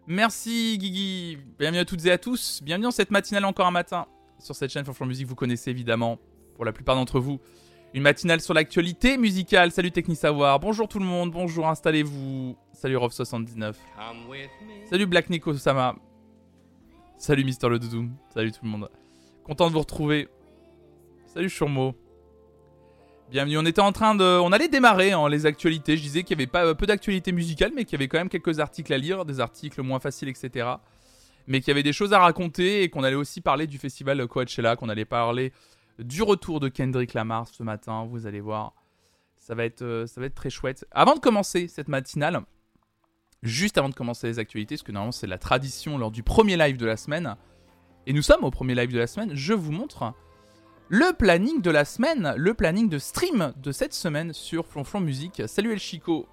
Merci 0.06 0.76
Guigui. 0.76 1.38
Bienvenue 1.58 1.78
à 1.78 1.86
toutes 1.86 2.04
et 2.04 2.10
à 2.10 2.18
tous. 2.18 2.60
Bienvenue 2.62 2.84
dans 2.84 2.90
cette 2.90 3.10
matinale 3.10 3.46
encore 3.46 3.66
un 3.66 3.70
matin. 3.70 4.06
Sur 4.38 4.54
cette 4.54 4.70
chaîne 4.70 4.84
For 4.84 5.06
Music, 5.06 5.26
vous 5.26 5.34
connaissez 5.34 5.70
évidemment, 5.70 6.18
pour 6.54 6.66
la 6.66 6.72
plupart 6.72 6.94
d'entre 6.96 7.20
vous, 7.20 7.40
une 7.92 8.02
matinale 8.02 8.40
sur 8.40 8.54
l'actualité 8.54 9.16
musicale. 9.18 9.72
Salut 9.72 9.90
Technisavoir. 9.90 10.60
Bonjour 10.60 10.88
tout 10.88 10.98
le 10.98 11.04
monde. 11.04 11.32
Bonjour, 11.32 11.68
installez-vous. 11.68 12.56
Salut 12.72 12.96
Rov79. 12.96 13.74
Salut 14.88 15.06
Black 15.06 15.28
Nico 15.30 15.52
Sama. 15.54 15.96
Salut 17.18 17.44
Mister 17.44 17.68
le 17.68 17.78
Doudou. 17.78 18.08
Salut 18.32 18.52
tout 18.52 18.60
le 18.62 18.68
monde. 18.68 18.88
Content 19.44 19.66
de 19.66 19.72
vous 19.72 19.80
retrouver. 19.80 20.28
Salut 21.26 21.48
Churmo. 21.48 21.94
Bienvenue, 23.30 23.58
on 23.58 23.64
était 23.64 23.80
en 23.80 23.92
train 23.92 24.16
de... 24.16 24.24
On 24.24 24.50
allait 24.50 24.66
démarrer 24.66 25.12
hein, 25.12 25.28
les 25.28 25.46
actualités. 25.46 25.96
Je 25.96 26.02
disais 26.02 26.22
qu'il 26.24 26.36
y 26.36 26.42
avait 26.42 26.50
pas 26.50 26.74
peu 26.74 26.86
d'actualités 26.86 27.30
musicales, 27.30 27.70
mais 27.74 27.84
qu'il 27.84 27.92
y 27.92 27.94
avait 27.96 28.08
quand 28.08 28.18
même 28.18 28.28
quelques 28.28 28.58
articles 28.58 28.92
à 28.92 28.98
lire, 28.98 29.24
des 29.24 29.38
articles 29.38 29.82
moins 29.82 30.00
faciles, 30.00 30.28
etc. 30.28 30.66
Mais 31.46 31.60
qu'il 31.60 31.68
y 31.68 31.70
avait 31.70 31.84
des 31.84 31.92
choses 31.92 32.12
à 32.12 32.18
raconter 32.18 32.82
et 32.82 32.88
qu'on 32.88 33.04
allait 33.04 33.14
aussi 33.14 33.40
parler 33.40 33.68
du 33.68 33.78
festival 33.78 34.26
Coachella, 34.26 34.74
qu'on 34.74 34.88
allait 34.88 35.04
parler 35.04 35.52
du 36.00 36.22
retour 36.22 36.60
de 36.60 36.68
Kendrick 36.68 37.14
Lamar 37.14 37.46
ce 37.48 37.62
matin. 37.62 38.06
Vous 38.10 38.26
allez 38.26 38.40
voir, 38.40 38.74
ça 39.38 39.54
va 39.54 39.64
être, 39.64 39.82
euh, 39.82 40.06
ça 40.06 40.20
va 40.20 40.26
être 40.26 40.34
très 40.34 40.50
chouette. 40.50 40.86
Avant 40.90 41.14
de 41.14 41.20
commencer 41.20 41.68
cette 41.68 41.88
matinale, 41.88 42.40
juste 43.42 43.78
avant 43.78 43.88
de 43.88 43.94
commencer 43.94 44.26
les 44.26 44.38
actualités, 44.38 44.76
parce 44.76 44.82
que 44.82 44.92
normalement 44.92 45.12
c'est 45.12 45.26
la 45.26 45.38
tradition 45.38 45.98
lors 45.98 46.10
du 46.10 46.22
premier 46.22 46.56
live 46.56 46.76
de 46.76 46.86
la 46.86 46.96
semaine, 46.96 47.36
et 48.06 48.12
nous 48.12 48.22
sommes 48.22 48.44
au 48.44 48.50
premier 48.50 48.74
live 48.74 48.92
de 48.92 48.98
la 48.98 49.06
semaine, 49.06 49.34
je 49.34 49.52
vous 49.52 49.72
montre 49.72 50.12
le 50.88 51.12
planning 51.12 51.62
de 51.62 51.70
la 51.70 51.84
semaine, 51.84 52.34
le 52.36 52.52
planning 52.54 52.88
de 52.88 52.98
stream 52.98 53.52
de 53.56 53.70
cette 53.70 53.94
semaine 53.94 54.32
sur 54.32 54.66
Flonflon 54.66 55.00
Musique. 55.00 55.42
Salut 55.46 55.72
El 55.72 55.78
Chico. 55.78 56.26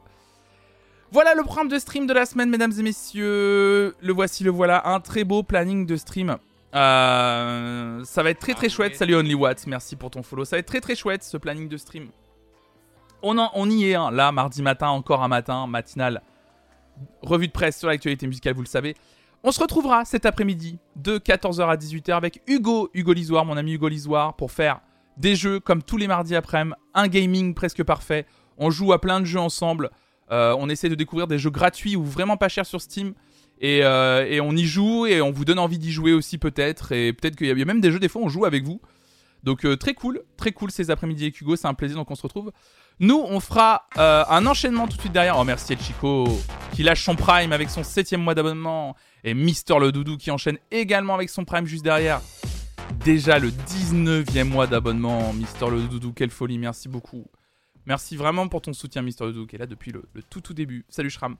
Voilà 1.11 1.35
le 1.35 1.43
programme 1.43 1.67
de 1.67 1.77
stream 1.77 2.07
de 2.07 2.13
la 2.13 2.25
semaine, 2.25 2.49
mesdames 2.49 2.73
et 2.77 2.81
messieurs. 2.81 3.95
Le 4.01 4.13
voici, 4.13 4.43
le 4.43 4.49
voilà, 4.49 4.89
un 4.89 4.99
très 4.99 5.23
beau 5.23 5.43
planning 5.43 5.85
de 5.85 5.95
stream. 5.95 6.37
Euh, 6.75 8.03
ça 8.03 8.23
va 8.23 8.29
être 8.29 8.39
très 8.39 8.53
très 8.53 8.69
chouette. 8.69 8.95
Salut 8.95 9.15
Only 9.15 9.35
merci 9.67 9.95
pour 9.95 10.11
ton 10.11 10.23
follow. 10.23 10.45
Ça 10.45 10.55
va 10.55 10.59
être 10.59 10.67
très 10.67 10.81
très 10.81 10.95
chouette 10.95 11.23
ce 11.23 11.37
planning 11.37 11.69
de 11.69 11.77
stream. 11.77 12.09
On, 13.23 13.37
on 13.37 13.69
y 13.69 13.89
est, 13.89 13.95
hein. 13.95 14.11
là, 14.11 14.31
mardi 14.31 14.61
matin, 14.61 14.89
encore 14.89 15.23
un 15.23 15.27
matin, 15.27 15.65
matinal. 15.67 16.21
Revue 17.21 17.47
de 17.47 17.51
presse 17.51 17.77
sur 17.79 17.87
l'actualité 17.87 18.27
musicale, 18.27 18.53
vous 18.53 18.61
le 18.61 18.67
savez. 18.67 18.95
On 19.43 19.51
se 19.51 19.59
retrouvera 19.59 20.03
cet 20.05 20.25
après-midi 20.25 20.77
de 20.95 21.17
14h 21.17 21.67
à 21.67 21.75
18h 21.75 22.13
avec 22.13 22.41
Hugo, 22.47 22.89
Hugo 22.93 23.13
Lisoire, 23.13 23.45
mon 23.45 23.55
ami 23.55 23.73
Hugo 23.73 23.87
Lisoire, 23.87 24.35
pour 24.35 24.51
faire 24.51 24.81
des 25.17 25.35
jeux 25.35 25.59
comme 25.59 25.83
tous 25.83 25.97
les 25.97 26.07
mardis 26.07 26.35
après-midi, 26.35 26.75
un 26.93 27.07
gaming 27.07 27.53
presque 27.53 27.83
parfait. 27.83 28.25
On 28.57 28.69
joue 28.69 28.93
à 28.93 29.01
plein 29.01 29.19
de 29.19 29.25
jeux 29.25 29.39
ensemble. 29.39 29.91
Euh, 30.31 30.55
on 30.59 30.69
essaie 30.69 30.89
de 30.89 30.95
découvrir 30.95 31.27
des 31.27 31.39
jeux 31.39 31.49
gratuits 31.49 31.95
ou 31.95 32.03
vraiment 32.03 32.37
pas 32.37 32.49
chers 32.49 32.65
sur 32.65 32.81
Steam. 32.81 33.13
Euh, 33.63 34.25
et, 34.25 34.39
on 34.39 34.51
y 34.51 34.65
joue 34.65 35.05
et 35.05 35.21
on 35.21 35.31
vous 35.31 35.45
donne 35.45 35.59
envie 35.59 35.79
d'y 35.79 35.91
jouer 35.91 36.13
aussi 36.13 36.37
peut-être. 36.37 36.91
Et 36.91 37.13
peut-être 37.13 37.35
qu'il 37.35 37.47
y 37.47 37.61
a 37.61 37.65
même 37.65 37.81
des 37.81 37.91
jeux, 37.91 37.99
des 37.99 38.09
fois 38.09 38.21
on 38.21 38.29
joue 38.29 38.45
avec 38.45 38.63
vous. 38.63 38.81
Donc 39.43 39.65
euh, 39.65 39.77
très 39.77 39.93
cool, 39.93 40.21
très 40.35 40.51
cool 40.51 40.71
ces 40.71 40.89
après-midi 40.91 41.23
avec 41.23 41.39
Hugo, 41.39 41.55
c'est 41.55 41.67
un 41.67 41.73
plaisir, 41.73 41.97
donc 41.97 42.11
on 42.11 42.15
se 42.15 42.23
retrouve. 42.23 42.51
Nous, 42.99 43.23
on 43.23 43.39
fera 43.39 43.87
un 43.95 44.45
enchaînement 44.47 44.87
tout 44.87 44.95
de 44.95 45.01
suite 45.01 45.13
derrière. 45.13 45.37
Oh 45.37 45.43
merci 45.43 45.73
El 45.73 45.79
Chico, 45.79 46.27
qui 46.71 46.81
lâche 46.81 47.03
son 47.03 47.15
prime 47.15 47.53
avec 47.53 47.69
son 47.69 47.83
septième 47.83 48.21
mois 48.21 48.33
d'abonnement. 48.33 48.95
Et 49.23 49.33
Mister 49.35 49.75
le 49.79 49.91
Doudou 49.91 50.17
qui 50.17 50.31
enchaîne 50.31 50.57
également 50.71 51.13
avec 51.13 51.29
son 51.29 51.45
prime 51.45 51.67
juste 51.67 51.83
derrière. 51.83 52.21
Déjà 53.03 53.37
le 53.39 53.51
19e 53.51 54.45
mois 54.45 54.65
d'abonnement, 54.65 55.31
Mister 55.33 55.69
le 55.69 55.81
Doudou, 55.81 56.13
quelle 56.13 56.31
folie, 56.31 56.57
merci 56.57 56.89
beaucoup. 56.89 57.25
Merci 57.85 58.15
vraiment 58.15 58.47
pour 58.47 58.61
ton 58.61 58.73
soutien, 58.73 59.01
Mister 59.01 59.25
le 59.25 59.33
Doudou, 59.33 59.47
qui 59.47 59.55
est 59.55 59.59
là 59.59 59.65
depuis 59.65 59.91
le, 59.91 60.03
tout 60.29 60.41
tout 60.41 60.53
début. 60.53 60.85
Salut 60.89 61.09
Shram. 61.09 61.37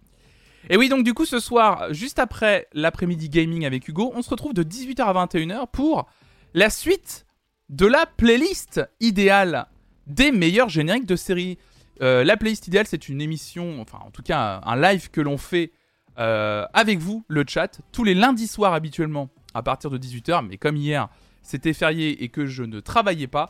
Et 0.70 0.78
oui, 0.78 0.90
donc 0.90 1.04
du 1.04 1.14
coup, 1.14 1.26
ce 1.26 1.40
soir, 1.40 1.94
juste 1.94 2.20
après 2.20 2.68
l'après-midi 2.74 3.30
gaming 3.30 3.66
avec 3.66 3.88
Hugo, 3.88 4.12
on 4.16 4.22
se 4.22 4.30
retrouve 4.30 4.54
de 4.54 4.64
18h 4.64 5.02
à 5.02 5.26
21h 5.26 5.68
pour 5.72 6.08
la 6.54 6.70
suite 6.70 7.26
de 7.70 7.86
la 7.86 8.06
playlist 8.06 8.82
idéale 9.00 9.68
des 10.08 10.32
meilleurs 10.32 10.70
génériques 10.70 11.06
de 11.06 11.16
séries. 11.16 11.58
Euh, 12.02 12.24
la 12.24 12.38
playlist 12.38 12.68
idéale, 12.68 12.86
c'est 12.88 13.10
une 13.10 13.22
émission, 13.22 13.82
enfin 13.82 14.00
en 14.06 14.12
tout 14.12 14.22
cas 14.22 14.62
un 14.64 14.80
live 14.80 15.10
que 15.10 15.22
l'on 15.22 15.38
fait 15.38 15.72
euh, 16.20 16.66
avec 16.74 17.00
vous, 17.00 17.24
le 17.28 17.44
chat, 17.48 17.80
tous 17.92 18.04
les 18.04 18.14
lundis 18.14 18.48
soirs 18.48 18.74
habituellement, 18.74 19.30
à 19.54 19.62
partir 19.64 19.90
de 19.90 19.98
18h. 19.98 20.46
Mais 20.48 20.58
comme 20.58 20.76
hier, 20.76 21.10
c'était 21.44 21.74
férié 21.74 22.24
et 22.24 22.30
que 22.30 22.46
je 22.46 22.64
ne 22.64 22.80
travaillais 22.80 23.28
pas, 23.28 23.50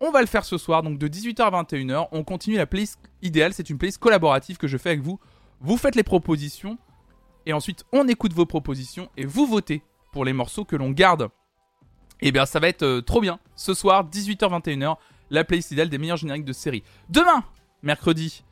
on 0.00 0.10
va 0.10 0.20
le 0.20 0.26
faire 0.26 0.44
ce 0.44 0.58
soir, 0.58 0.82
donc 0.82 0.98
de 0.98 1.08
18h 1.08 1.42
à 1.42 1.62
21h. 1.62 2.08
On 2.12 2.24
continue 2.24 2.56
la 2.56 2.66
playlist 2.66 2.98
idéale, 3.22 3.52
c'est 3.52 3.68
une 3.68 3.78
playlist 3.78 3.98
collaborative 3.98 4.56
que 4.56 4.68
je 4.68 4.76
fais 4.76 4.90
avec 4.90 5.02
vous. 5.02 5.18
Vous 5.60 5.76
faites 5.76 5.96
les 5.96 6.02
propositions, 6.02 6.78
et 7.46 7.52
ensuite 7.52 7.84
on 7.92 8.06
écoute 8.08 8.32
vos 8.32 8.46
propositions, 8.46 9.10
et 9.16 9.26
vous 9.26 9.46
votez 9.46 9.82
pour 10.12 10.24
les 10.24 10.32
morceaux 10.32 10.64
que 10.64 10.76
l'on 10.76 10.90
garde. 10.90 11.28
Et 12.20 12.28
eh 12.28 12.32
bien 12.32 12.46
ça 12.46 12.58
va 12.58 12.68
être 12.68 12.82
euh, 12.82 13.00
trop 13.00 13.20
bien. 13.20 13.38
Ce 13.54 13.74
soir, 13.74 14.08
18h-21h, 14.08 14.96
la 15.30 15.44
playlist 15.44 15.70
idéale 15.70 15.88
des 15.88 15.98
meilleurs 15.98 16.16
génériques 16.16 16.44
de 16.44 16.52
série. 16.52 16.82
Demain, 17.08 17.44
mercredi, 17.82 18.42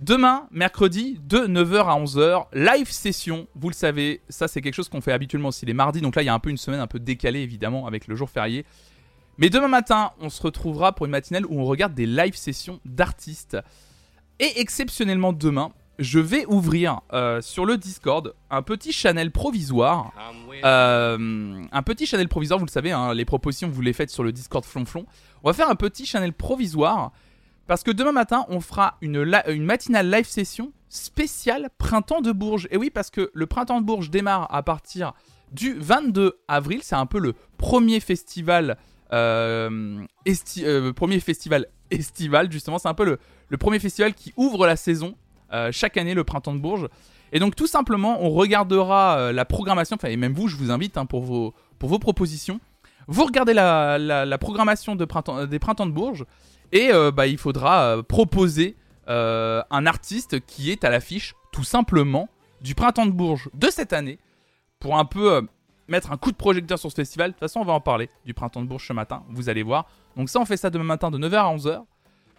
Demain, 0.00 0.48
mercredi, 0.50 1.20
de 1.28 1.40
9h 1.40 1.84
à 1.84 2.02
11h, 2.02 2.46
live 2.54 2.90
session. 2.90 3.46
Vous 3.54 3.68
le 3.68 3.74
savez, 3.74 4.22
ça 4.30 4.48
c'est 4.48 4.62
quelque 4.62 4.72
chose 4.72 4.88
qu'on 4.88 5.02
fait 5.02 5.12
habituellement 5.12 5.48
aussi 5.48 5.66
les 5.66 5.74
mardis. 5.74 6.00
Donc 6.00 6.16
là, 6.16 6.22
il 6.22 6.24
y 6.24 6.30
a 6.30 6.34
un 6.34 6.38
peu 6.38 6.48
une 6.48 6.56
semaine 6.56 6.80
un 6.80 6.86
peu 6.86 6.98
décalée 6.98 7.40
évidemment 7.40 7.86
avec 7.86 8.06
le 8.06 8.16
jour 8.16 8.30
férié. 8.30 8.64
Mais 9.36 9.50
demain 9.50 9.68
matin, 9.68 10.12
on 10.18 10.30
se 10.30 10.42
retrouvera 10.42 10.94
pour 10.94 11.04
une 11.04 11.12
matinale 11.12 11.44
où 11.44 11.60
on 11.60 11.64
regarde 11.66 11.92
des 11.92 12.06
live 12.06 12.34
sessions 12.34 12.80
d'artistes. 12.86 13.58
Et 14.38 14.58
exceptionnellement 14.58 15.34
demain, 15.34 15.70
je 16.00 16.18
vais 16.18 16.46
ouvrir 16.46 17.02
euh, 17.12 17.40
sur 17.42 17.66
le 17.66 17.76
Discord 17.76 18.34
un 18.50 18.62
petit 18.62 18.90
channel 18.90 19.30
provisoire. 19.30 20.12
Euh, 20.64 21.62
un 21.70 21.82
petit 21.82 22.06
channel 22.06 22.28
provisoire, 22.28 22.58
vous 22.58 22.66
le 22.66 22.70
savez, 22.70 22.90
hein, 22.90 23.14
les 23.14 23.26
propositions 23.26 23.68
vous 23.68 23.82
les 23.82 23.92
faites 23.92 24.10
sur 24.10 24.24
le 24.24 24.32
Discord 24.32 24.64
flonflon. 24.64 25.06
On 25.44 25.50
va 25.50 25.52
faire 25.52 25.68
un 25.68 25.76
petit 25.76 26.06
channel 26.06 26.32
provisoire 26.32 27.12
parce 27.66 27.84
que 27.84 27.90
demain 27.92 28.12
matin, 28.12 28.46
on 28.48 28.60
fera 28.60 28.96
une, 29.00 29.24
matinale 29.58 30.10
live 30.10 30.26
session 30.26 30.72
spéciale 30.88 31.68
Printemps 31.78 32.20
de 32.20 32.32
Bourges. 32.32 32.66
Et 32.72 32.76
oui, 32.76 32.90
parce 32.90 33.10
que 33.10 33.30
le 33.32 33.46
Printemps 33.46 33.80
de 33.80 33.86
Bourges 33.86 34.10
démarre 34.10 34.52
à 34.52 34.64
partir 34.64 35.12
du 35.52 35.74
22 35.74 36.40
avril. 36.48 36.80
C'est 36.82 36.96
un 36.96 37.06
peu 37.06 37.20
le 37.20 37.34
premier 37.58 38.00
festival, 38.00 38.76
euh, 39.12 40.04
euh, 40.58 40.92
premier 40.94 41.20
festival 41.20 41.66
estival, 41.90 42.50
justement. 42.50 42.78
C'est 42.78 42.88
un 42.88 42.94
peu 42.94 43.18
le, 43.50 43.56
premier 43.56 43.78
festival 43.78 44.14
qui 44.14 44.32
ouvre 44.36 44.66
la 44.66 44.76
saison 44.76 45.14
euh, 45.52 45.70
chaque 45.72 45.96
année, 45.96 46.14
le 46.14 46.24
Printemps 46.24 46.54
de 46.54 46.60
Bourges. 46.60 46.88
Et 47.32 47.38
donc, 47.38 47.54
tout 47.54 47.66
simplement, 47.66 48.18
on 48.22 48.30
regardera 48.30 49.30
la 49.32 49.44
programmation. 49.44 49.94
Enfin, 49.94 50.08
et 50.08 50.16
même 50.16 50.32
vous, 50.32 50.48
je 50.48 50.56
vous 50.56 50.72
invite 50.72 50.96
hein, 50.96 51.06
pour, 51.06 51.22
vos, 51.22 51.54
pour 51.78 51.88
vos 51.88 52.00
propositions. 52.00 52.60
Vous 53.06 53.24
regardez 53.24 53.54
la, 53.54 53.98
la, 53.98 54.38
programmation 54.38 54.96
de 54.96 55.04
printemps, 55.04 55.46
des 55.46 55.58
Printemps 55.58 55.86
de 55.86 55.92
Bourges. 55.92 56.24
Et 56.72 56.90
euh, 56.92 57.10
bah, 57.10 57.26
il 57.26 57.38
faudra 57.38 57.82
euh, 57.82 58.02
proposer 58.02 58.76
euh, 59.08 59.62
un 59.70 59.86
artiste 59.86 60.44
qui 60.46 60.70
est 60.70 60.84
à 60.84 60.90
l'affiche, 60.90 61.34
tout 61.52 61.64
simplement, 61.64 62.28
du 62.60 62.74
Printemps 62.74 63.06
de 63.06 63.10
Bourges 63.10 63.48
de 63.54 63.68
cette 63.68 63.92
année, 63.92 64.18
pour 64.78 64.96
un 64.96 65.04
peu 65.04 65.46
mettre 65.88 66.12
un 66.12 66.16
coup 66.16 66.30
de 66.30 66.36
projecteur 66.36 66.78
sur 66.78 66.90
ce 66.90 66.96
festival. 66.96 67.30
De 67.30 67.32
toute 67.32 67.40
façon, 67.40 67.60
on 67.60 67.64
va 67.64 67.72
en 67.72 67.80
parler 67.80 68.08
du 68.24 68.34
Printemps 68.34 68.62
de 68.62 68.66
Bourges 68.66 68.86
ce 68.86 68.92
matin, 68.92 69.24
vous 69.28 69.48
allez 69.48 69.62
voir. 69.62 69.86
Donc 70.16 70.28
ça, 70.28 70.38
on 70.38 70.44
fait 70.44 70.56
ça 70.56 70.70
demain 70.70 70.84
matin 70.84 71.10
de 71.10 71.18
9h 71.18 71.34
à 71.34 71.56
11h. 71.56 71.84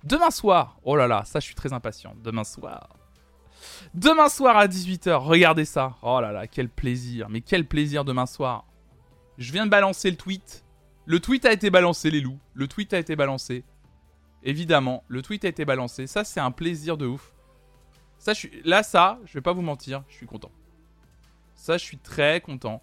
Demain 0.04 0.32
soir, 0.32 0.78
oh 0.84 0.96
là 0.96 1.08
là, 1.08 1.24
ça 1.26 1.40
je 1.40 1.46
suis 1.46 1.56
très 1.56 1.74
impatient. 1.74 2.16
Demain 2.24 2.44
soir. 2.44 2.90
Demain 3.94 4.30
soir 4.30 4.58
à 4.58 4.68
18h, 4.68 5.16
regardez 5.18 5.66
ça. 5.66 5.96
Oh 6.02 6.20
là 6.22 6.32
là, 6.32 6.48
quel 6.48 6.70
plaisir. 6.70 7.30
Mais 7.30 7.42
quel 7.42 7.66
plaisir 7.66 8.06
demain 8.06 8.26
soir. 8.26 8.66
Je 9.38 9.52
viens 9.52 9.66
de 9.66 9.72
balancer 9.72 10.10
le 10.10 10.18
tweet. 10.18 10.64
Le 11.06 11.20
tweet 11.20 11.46
a 11.46 11.52
été 11.52 11.70
balancé, 11.70 12.12
les 12.12 12.22
loups. 12.22 12.40
Le 12.54 12.68
tweet 12.68 12.94
a 12.94 13.00
été 13.00 13.16
balancé. 13.16 13.64
Évidemment, 14.44 15.04
le 15.08 15.22
tweet 15.22 15.46
a 15.46 15.48
été 15.48 15.66
balancé. 15.66 16.08
Ça, 16.08 16.24
c'est 16.24 16.40
un 16.40 16.52
plaisir 16.52 16.98
de 16.98 17.06
ouf. 17.06 17.34
Ça. 18.18 18.34
Là, 18.64 18.84
ça, 18.84 19.20
je 19.26 19.34
vais 19.34 19.42
pas 19.42 19.54
vous 19.54 19.62
mentir, 19.62 20.04
je 20.10 20.16
suis 20.16 20.28
content. 20.28 20.52
Ça, 21.56 21.78
je 21.78 21.84
suis 21.84 21.98
très 21.98 22.42
content. 22.42 22.82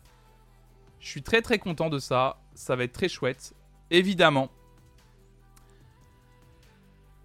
Je 1.00 1.08
suis 1.08 1.22
très 1.22 1.42
très 1.42 1.58
content 1.58 1.88
de 1.88 1.98
ça. 1.98 2.38
Ça 2.54 2.76
va 2.76 2.84
être 2.84 2.92
très 2.92 3.08
chouette. 3.08 3.54
Évidemment. 3.90 4.50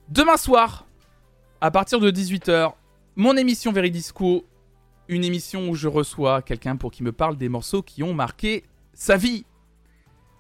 Demain 0.09 0.37
soir, 0.37 0.85
à 1.61 1.71
partir 1.71 1.99
de 1.99 2.11
18h, 2.11 2.73
mon 3.15 3.37
émission 3.37 3.71
Veridisco. 3.71 4.45
Une 5.09 5.23
émission 5.23 5.69
où 5.69 5.75
je 5.75 5.87
reçois 5.87 6.41
quelqu'un 6.41 6.77
pour 6.77 6.91
qui 6.91 7.03
me 7.03 7.11
parle 7.11 7.37
des 7.37 7.49
morceaux 7.49 7.81
qui 7.81 8.03
ont 8.03 8.13
marqué 8.13 8.63
sa 8.93 9.17
vie. 9.17 9.45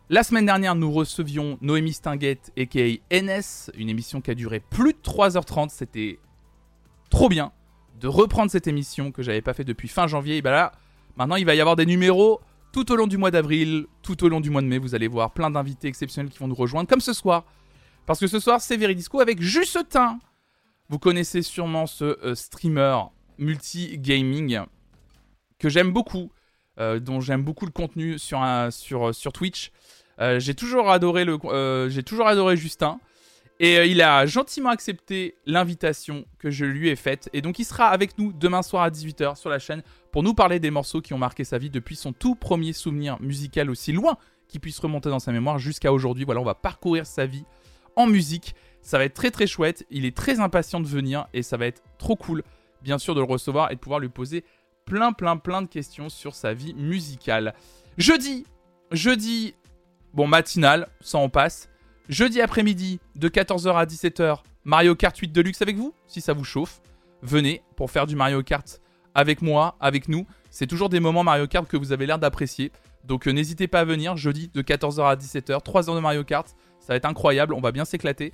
La 0.09 0.23
semaine 0.23 0.45
dernière, 0.45 0.73
nous 0.75 0.91
recevions 0.91 1.57
Noémie 1.61 1.93
Stinguette, 1.93 2.53
a.k.a. 2.57 3.21
NS, 3.21 3.71
une 3.75 3.89
émission 3.89 4.21
qui 4.21 4.31
a 4.31 4.35
duré 4.35 4.61
plus 4.61 4.93
de 4.93 4.97
3h30. 4.99 5.69
C'était 5.69 6.19
trop 7.09 7.27
bien 7.27 7.51
de 7.99 8.07
reprendre 8.07 8.49
cette 8.49 8.67
émission 8.67 9.11
que 9.11 9.21
j'avais 9.21 9.41
pas 9.41 9.53
fait 9.53 9.65
depuis 9.65 9.89
fin 9.89 10.07
janvier. 10.07 10.37
Et 10.37 10.41
bah 10.41 10.51
là, 10.51 10.71
maintenant 11.17 11.35
il 11.35 11.45
va 11.45 11.55
y 11.55 11.61
avoir 11.61 11.75
des 11.75 11.85
numéros 11.85 12.39
tout 12.71 12.89
au 12.91 12.95
long 12.95 13.07
du 13.07 13.17
mois 13.17 13.31
d'avril, 13.31 13.85
tout 14.01 14.23
au 14.23 14.29
long 14.29 14.39
du 14.39 14.49
mois 14.49 14.61
de 14.61 14.67
mai. 14.67 14.77
Vous 14.77 14.95
allez 14.95 15.07
voir 15.07 15.31
plein 15.31 15.51
d'invités 15.51 15.89
exceptionnels 15.89 16.31
qui 16.31 16.39
vont 16.39 16.47
nous 16.47 16.55
rejoindre, 16.55 16.87
comme 16.87 17.01
ce 17.01 17.13
soir. 17.13 17.43
Parce 18.05 18.19
que 18.19 18.27
ce 18.27 18.39
soir, 18.39 18.61
c'est 18.61 18.77
Veridisco 18.77 19.19
avec 19.19 19.41
Justin. 19.41 20.19
Vous 20.93 20.99
connaissez 20.99 21.41
sûrement 21.41 21.87
ce 21.87 22.23
euh, 22.23 22.35
streamer 22.35 22.99
multi-gaming 23.39 24.59
que 25.57 25.67
j'aime 25.67 25.91
beaucoup, 25.91 26.29
euh, 26.79 26.99
dont 26.99 27.19
j'aime 27.19 27.41
beaucoup 27.41 27.65
le 27.65 27.71
contenu 27.71 28.19
sur, 28.19 28.43
euh, 28.43 28.69
Twitch. 29.33 29.71
j'ai 30.19 30.53
toujours 30.53 30.91
adoré 30.91 31.25
j'ai 31.89 32.03
toujours 32.03 32.27
adoré 32.27 32.57
Justin. 32.57 32.99
Et 33.59 33.87
il 33.87 34.03
a 34.03 34.27
gentiment 34.27 34.69
accepté 34.69 35.33
l'invitation 35.47 36.25
que 36.37 36.51
je 36.51 36.63
lui 36.63 36.89
ai 36.89 36.95
faite. 36.95 37.27
Et 37.33 37.41
donc 37.41 37.57
il 37.57 37.65
sera 37.65 37.87
avec 37.87 38.19
nous 38.19 38.31
demain 38.31 38.61
soir 38.61 38.83
à 38.83 38.91
18h 38.91 39.35
sur 39.35 39.49
la 39.49 39.57
chaîne 39.57 39.81
pour 40.11 40.21
nous 40.21 40.35
parler 40.35 40.59
des 40.59 40.69
morceaux 40.69 41.01
qui 41.01 41.15
ont 41.15 41.17
marqué 41.17 41.43
sa 41.43 41.57
vie 41.57 41.71
depuis 41.71 41.95
son 41.95 42.13
tout 42.13 42.35
premier 42.35 42.71
souvenir 42.71 43.19
musical 43.19 43.71
aussi 43.71 43.93
loin 43.93 44.15
qu'il 44.47 44.61
puisse 44.61 44.77
remonter 44.77 45.09
dans 45.09 45.17
sa 45.17 45.31
mémoire 45.31 45.57
jusqu'à 45.57 45.91
aujourd'hui. 45.91 46.23
Voilà, 46.23 46.39
on 46.39 46.45
va 46.45 46.53
parcourir 46.53 47.07
sa 47.07 47.25
vie 47.25 47.45
en 47.95 48.05
musique. 48.05 48.53
Ça 48.83 48.97
va 48.97 49.05
être 49.05 49.13
très 49.13 49.31
très 49.31 49.47
chouette. 49.47 49.85
Il 49.89 50.05
est 50.05 50.15
très 50.15 50.39
impatient 50.39 50.79
de 50.79 50.87
venir 50.87 51.27
et 51.33 51.41
ça 51.41 51.57
va 51.57 51.65
être 51.65 51.81
trop 51.97 52.15
cool, 52.15 52.43
bien 52.81 52.97
sûr, 52.97 53.15
de 53.15 53.21
le 53.21 53.25
recevoir 53.25 53.71
et 53.71 53.75
de 53.75 53.79
pouvoir 53.79 53.99
lui 53.99 54.09
poser 54.09 54.43
plein 54.85 55.13
plein 55.13 55.37
plein 55.37 55.61
de 55.61 55.67
questions 55.67 56.09
sur 56.09 56.35
sa 56.35 56.53
vie 56.53 56.73
musicale. 56.73 57.55
Jeudi, 57.97 58.45
jeudi, 58.91 59.55
bon 60.13 60.27
matinal, 60.27 60.89
ça 60.99 61.17
en 61.17 61.29
passe. 61.29 61.69
Jeudi 62.09 62.41
après-midi, 62.41 62.99
de 63.15 63.29
14h 63.29 63.73
à 63.73 63.85
17h, 63.85 64.39
Mario 64.65 64.93
Kart 64.95 65.17
8 65.17 65.31
Deluxe 65.31 65.61
avec 65.61 65.77
vous, 65.77 65.93
si 66.07 66.19
ça 66.19 66.33
vous 66.33 66.43
chauffe. 66.43 66.81
Venez 67.21 67.63
pour 67.77 67.89
faire 67.89 68.05
du 68.05 68.17
Mario 68.17 68.43
Kart 68.43 68.81
avec 69.15 69.41
moi, 69.41 69.77
avec 69.79 70.09
nous. 70.09 70.27
C'est 70.49 70.67
toujours 70.67 70.89
des 70.89 70.99
moments 70.99 71.23
Mario 71.23 71.47
Kart 71.47 71.67
que 71.67 71.77
vous 71.77 71.93
avez 71.93 72.05
l'air 72.05 72.19
d'apprécier. 72.19 72.71
Donc 73.05 73.27
euh, 73.27 73.31
n'hésitez 73.31 73.67
pas 73.67 73.81
à 73.81 73.85
venir 73.85 74.17
jeudi 74.17 74.49
de 74.53 74.61
14h 74.61 75.03
à 75.03 75.15
17h, 75.15 75.61
3 75.61 75.89
heures 75.89 75.95
de 75.95 76.01
Mario 76.01 76.23
Kart. 76.23 76.47
Ça 76.79 76.93
va 76.93 76.95
être 76.95 77.05
incroyable, 77.05 77.53
on 77.53 77.61
va 77.61 77.71
bien 77.71 77.85
s'éclater. 77.85 78.33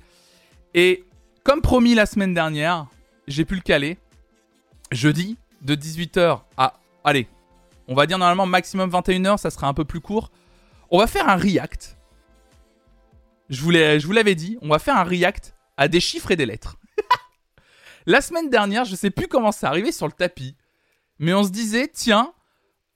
Et 0.74 1.04
comme 1.44 1.62
promis 1.62 1.94
la 1.94 2.06
semaine 2.06 2.34
dernière, 2.34 2.86
j'ai 3.26 3.44
pu 3.44 3.54
le 3.54 3.60
caler. 3.60 3.98
Jeudi, 4.92 5.36
de 5.62 5.74
18h 5.74 6.40
à... 6.56 6.80
Allez, 7.04 7.28
on 7.88 7.94
va 7.94 8.06
dire 8.06 8.18
normalement 8.18 8.46
maximum 8.46 8.90
21h, 8.90 9.38
ça 9.38 9.50
sera 9.50 9.66
un 9.66 9.74
peu 9.74 9.84
plus 9.84 10.00
court. 10.00 10.30
On 10.90 10.98
va 10.98 11.06
faire 11.06 11.28
un 11.28 11.36
react. 11.36 11.96
Je 13.48 13.62
vous, 13.62 14.12
l'avais 14.12 14.34
dit, 14.36 14.58
on 14.62 14.68
va 14.68 14.78
faire 14.78 14.96
un 14.96 15.02
react 15.02 15.56
à 15.76 15.88
des 15.88 15.98
chiffres 15.98 16.30
et 16.30 16.36
des 16.36 16.46
lettres. 16.46 16.76
la 18.06 18.20
semaine 18.20 18.48
dernière, 18.48 18.84
je 18.84 18.94
sais 18.94 19.10
plus 19.10 19.26
comment 19.26 19.50
ça 19.50 19.68
arrivé 19.68 19.90
sur 19.90 20.06
le 20.06 20.12
tapis. 20.12 20.56
Mais 21.18 21.34
on 21.34 21.42
se 21.42 21.50
disait, 21.50 21.88
tiens, 21.92 22.32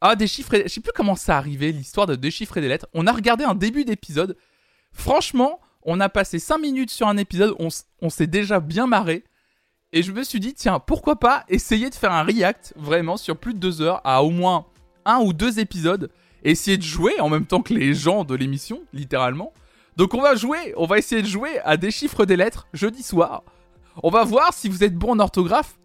ah, 0.00 0.14
des 0.14 0.28
chiffres 0.28 0.54
et... 0.54 0.62
Je 0.64 0.68
sais 0.68 0.80
plus 0.80 0.92
comment 0.94 1.16
ça 1.16 1.36
arrivé, 1.36 1.72
l'histoire 1.72 2.06
de 2.06 2.14
déchiffrer 2.14 2.60
des 2.60 2.68
lettres. 2.68 2.86
On 2.94 3.06
a 3.06 3.12
regardé 3.12 3.42
un 3.42 3.54
début 3.54 3.84
d'épisode. 3.84 4.36
Franchement, 4.92 5.60
on 5.84 6.00
a 6.00 6.08
passé 6.08 6.38
5 6.38 6.58
minutes 6.58 6.90
sur 6.90 7.08
un 7.08 7.16
épisode, 7.16 7.54
on, 7.58 8.10
s'est 8.10 8.26
déjà 8.26 8.60
bien 8.60 8.86
marré. 8.86 9.24
Et 9.92 10.02
je 10.02 10.12
me 10.12 10.24
suis 10.24 10.40
dit, 10.40 10.54
tiens, 10.54 10.80
pourquoi 10.80 11.16
pas 11.16 11.44
essayer 11.48 11.88
de 11.88 11.94
faire 11.94 12.12
un 12.12 12.24
react 12.24 12.72
vraiment 12.76 13.16
sur 13.16 13.36
plus 13.36 13.54
de 13.54 13.58
2 13.58 13.82
heures 13.82 14.00
à 14.04 14.24
au 14.24 14.30
moins 14.30 14.66
un 15.04 15.18
ou 15.20 15.32
deux 15.32 15.60
épisodes. 15.60 16.10
Essayer 16.42 16.76
de 16.76 16.82
jouer 16.82 17.20
en 17.20 17.28
même 17.28 17.46
temps 17.46 17.62
que 17.62 17.72
les 17.72 17.94
gens 17.94 18.24
de 18.24 18.34
l'émission, 18.34 18.82
littéralement. 18.92 19.52
Donc 19.96 20.14
on 20.14 20.20
va 20.20 20.34
jouer, 20.34 20.74
on 20.76 20.86
va 20.86 20.98
essayer 20.98 21.22
de 21.22 21.28
jouer 21.28 21.60
à 21.60 21.76
des 21.76 21.90
chiffres 21.90 22.24
des 22.24 22.36
lettres 22.36 22.66
jeudi 22.74 23.02
soir. 23.02 23.44
On 24.02 24.10
va 24.10 24.24
voir 24.24 24.52
si 24.52 24.68
vous 24.68 24.82
êtes 24.82 24.96
bon 24.96 25.12
en 25.12 25.20
orthographe. 25.20 25.78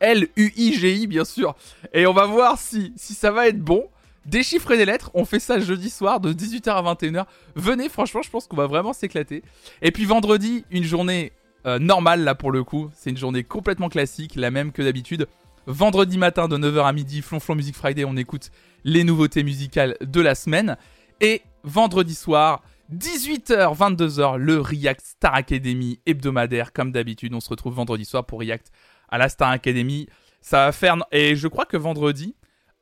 L-U-I-G-I, 0.00 1.06
bien 1.06 1.24
sûr. 1.24 1.54
Et 1.92 2.06
on 2.06 2.12
va 2.12 2.26
voir 2.26 2.58
si 2.58 2.92
ça 2.96 3.30
va 3.30 3.46
être 3.46 3.60
bon. 3.60 3.88
Déchiffrer 4.26 4.76
des 4.76 4.84
lettres, 4.84 5.10
on 5.14 5.24
fait 5.24 5.40
ça 5.40 5.58
jeudi 5.58 5.90
soir 5.90 6.20
de 6.20 6.32
18h 6.32 6.70
à 6.70 6.94
21h. 6.94 7.24
Venez, 7.56 7.88
franchement, 7.88 8.22
je 8.22 8.30
pense 8.30 8.46
qu'on 8.46 8.56
va 8.56 8.66
vraiment 8.66 8.92
s'éclater. 8.92 9.42
Et 9.80 9.90
puis 9.90 10.04
vendredi, 10.04 10.64
une 10.70 10.84
journée 10.84 11.32
euh, 11.66 11.78
normale 11.78 12.22
là 12.22 12.34
pour 12.34 12.52
le 12.52 12.62
coup. 12.62 12.90
C'est 12.94 13.10
une 13.10 13.16
journée 13.16 13.42
complètement 13.42 13.88
classique, 13.88 14.34
la 14.36 14.50
même 14.50 14.72
que 14.72 14.82
d'habitude. 14.82 15.26
Vendredi 15.66 16.18
matin 16.18 16.48
de 16.48 16.56
9h 16.56 16.84
à 16.84 16.92
midi, 16.92 17.22
Flonflon 17.22 17.54
Music 17.54 17.76
Friday, 17.76 18.04
on 18.04 18.16
écoute 18.16 18.50
les 18.84 19.04
nouveautés 19.04 19.42
musicales 19.42 19.96
de 20.00 20.20
la 20.20 20.34
semaine. 20.34 20.76
Et 21.20 21.42
vendredi 21.62 22.14
soir, 22.14 22.62
18h, 22.92 23.76
22h, 23.76 24.36
le 24.36 24.60
React 24.60 25.04
Star 25.04 25.34
Academy 25.34 26.00
hebdomadaire. 26.04 26.72
Comme 26.72 26.90
d'habitude, 26.90 27.32
on 27.34 27.40
se 27.40 27.48
retrouve 27.48 27.74
vendredi 27.74 28.04
soir 28.04 28.24
pour 28.24 28.40
React 28.40 28.72
à 29.08 29.18
la 29.18 29.28
Star 29.28 29.50
Academy. 29.50 30.08
Ça 30.40 30.66
va 30.66 30.72
faire. 30.72 30.96
Et 31.12 31.36
je 31.36 31.46
crois 31.46 31.64
que 31.64 31.76
vendredi, 31.76 32.34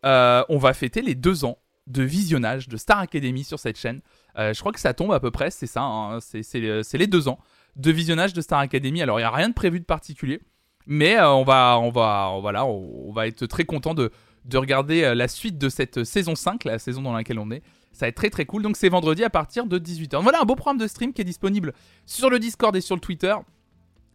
euh, 0.05 0.45
on 0.49 0.59
va 0.59 0.73
fêter 0.73 1.03
les 1.03 1.15
deux 1.15 1.45
ans 1.45 1.59
de 1.87 2.03
visionnage 2.03 2.69
de 2.69 2.77
Star 2.77 2.99
Academy 2.99 3.45
sur 3.45 3.59
cette 3.59 3.79
chaîne. 3.79 4.01
Euh, 4.39 4.55
je 4.55 4.61
crois 4.61 4.73
que 4.73 4.81
ça 4.81 4.95
tombe 4.95 5.13
à 5.13 5.21
peu 5.21 5.31
près, 5.31 5.51
c'est 5.51 5.67
ça, 5.67 5.83
hein, 5.83 6.19
c'est 6.21 6.99
les 6.99 7.07
deux 7.07 7.29
ans 7.29 7.39
de 7.77 7.91
visionnage 7.91 8.33
de 8.33 8.41
Star 8.41 8.61
Academy. 8.61 9.03
Alors 9.03 9.19
il 9.19 9.23
n'y 9.23 9.27
a 9.27 9.31
rien 9.31 9.49
de 9.49 9.55
prévu 9.55 9.81
de 9.81 9.85
particulier, 9.85 10.41
mais 10.87 11.19
euh, 11.19 11.31
on, 11.31 11.45
va, 11.45 11.79
on, 11.81 11.91
va, 11.91 12.39
voilà, 12.41 12.65
on, 12.65 13.13
va 13.13 13.27
être 13.27 13.47
très 13.47 13.65
content 13.65 13.95
de, 13.95 14.11
de 14.45 14.59
regarder 14.59 15.15
la 15.15 15.29
suite 15.29 15.59
de 15.59 15.69
cette 15.69 16.05
saison 16.05 16.35
5, 16.35 16.65
la 16.65 16.79
saison 16.79 17.03
dans 17.03 17.13
laquelle 17.13 17.39
on 17.39 17.51
est. 17.51 17.63
Ça 17.93 18.07
va 18.07 18.09
être 18.09 18.17
très 18.17 18.31
très 18.31 18.47
cool. 18.47 18.63
Donc 18.63 18.77
c'est 18.77 18.89
vendredi 18.89 19.25
à 19.25 19.31
partir 19.31 19.67
de 19.67 19.79
18h. 19.79 20.23
Voilà 20.23 20.41
un 20.41 20.45
beau 20.45 20.55
programme 20.55 20.79
de 20.79 20.87
stream 20.87 21.13
qui 21.13 21.23
est 21.23 21.25
disponible 21.25 21.75
sur 22.07 22.31
le 22.31 22.39
Discord 22.39 22.75
et 22.77 22.81
sur 22.81 22.95
le 22.95 23.01
Twitter. 23.01 23.35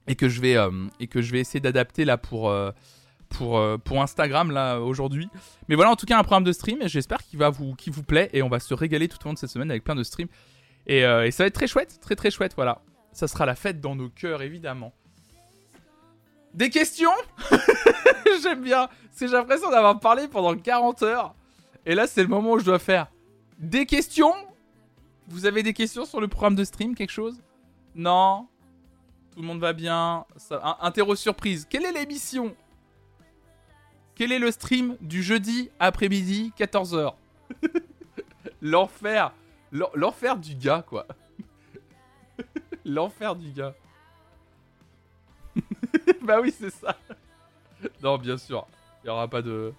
Et 0.08 0.15
que 0.15 0.30
je 0.30 0.39
vais, 0.39 0.56
et 1.00 1.08
que 1.08 1.21
je 1.21 1.32
vais 1.32 1.39
essayer 1.39 1.60
d'adapter 1.60 2.06
là 2.06 2.17
pour, 2.17 2.54
pour, 3.38 3.58
euh, 3.58 3.78
pour 3.78 4.02
Instagram 4.02 4.52
là 4.52 4.80
aujourd'hui. 4.80 5.30
Mais 5.67 5.76
voilà, 5.76 5.91
en 5.91 5.95
tout 5.95 6.06
cas, 6.06 6.17
un 6.17 6.24
programme 6.24 6.43
de 6.43 6.52
stream 6.52 6.82
et 6.82 6.88
j'espère 6.88 7.19
qu'il 7.19 7.39
va 7.39 7.50
vous, 7.50 7.76
qu'il 7.76 7.93
vous 7.93 8.04
plaît 8.04 8.30
et 8.34 8.41
on 8.41 8.50
va 8.50 8.60
se 8.60 8.74
régaler 8.74 9.08
tout 9.08 9.17
au 9.24 9.30
long 9.30 9.34
de 9.34 9.39
cette 9.39 9.50
semaine 9.50 9.69
avec 9.69 9.84
plein 9.84 9.95
de 9.95 10.04
streams. 10.04 10.30
Et, 10.88 11.06
euh, 11.06 11.30
ça 11.32 11.43
va 11.43 11.48
être 11.48 11.56
très 11.56 11.67
chouette, 11.67 12.00
très 12.02 12.15
très 12.15 12.32
chouette, 12.32 12.54
voilà. 12.56 12.82
Ça 13.12 13.28
sera 13.28 13.45
la 13.45 13.56
fête 13.56 13.80
dans 13.80 13.95
nos 13.95 14.10
cœurs, 14.10 14.41
évidemment. 14.41 14.93
Des 16.54 16.69
questions? 16.69 17.12
J'aime 18.43 18.62
bien. 18.62 18.89
C'est 19.12 19.28
j'ai 19.28 19.34
l'impression 19.34 19.69
d'avoir 19.69 20.00
parlé 20.00 20.28
pendant 20.28 20.56
40 20.56 21.04
heures. 21.04 21.36
Et 21.86 21.95
là, 21.95 22.08
c'est 22.08 22.21
le 22.21 22.28
moment 22.28 22.54
où 22.54 22.60
je 22.60 22.65
dois 22.65 22.80
faire 22.80 23.08
des 23.58 23.86
questions? 23.86 24.34
Vous 25.28 25.45
avez 25.45 25.63
des 25.63 25.74
questions 25.74 26.06
sur 26.06 26.21
le 26.21 26.28
programme 26.28 26.56
de 26.56 26.63
stream, 26.63 26.93
quelque 26.95 27.12
chose? 27.12 27.41
Non 27.95 28.48
Tout 29.34 29.41
le 29.41 29.48
monde 29.48 29.60
va 29.60 29.74
bien 29.74 30.26
ça... 30.36 30.78
Interro 30.82 31.15
surprise. 31.15 31.65
Quelle 31.69 31.86
est 31.86 31.93
l'émission 31.93 32.56
quel 34.15 34.32
est 34.32 34.39
le 34.39 34.49
stream 34.51 34.97
du 35.01 35.21
jeudi 35.21 35.69
après-midi 35.80 36.54
14h 36.58 37.13
L'enfer. 38.62 39.34
L'enfer 39.71 40.38
du 40.38 40.56
gars, 40.56 40.84
quoi. 40.88 41.06
L'enfer 42.86 43.36
du 43.36 43.51
gars. 43.51 43.75
bah 46.21 46.39
oui, 46.41 46.54
c'est 46.58 46.71
ça. 46.71 46.95
Non, 48.01 48.17
bien 48.17 48.38
sûr. 48.38 48.65
Il 49.04 49.08
n'y 49.08 49.12
aura 49.12 49.28
pas 49.28 49.41
de... 49.41 49.73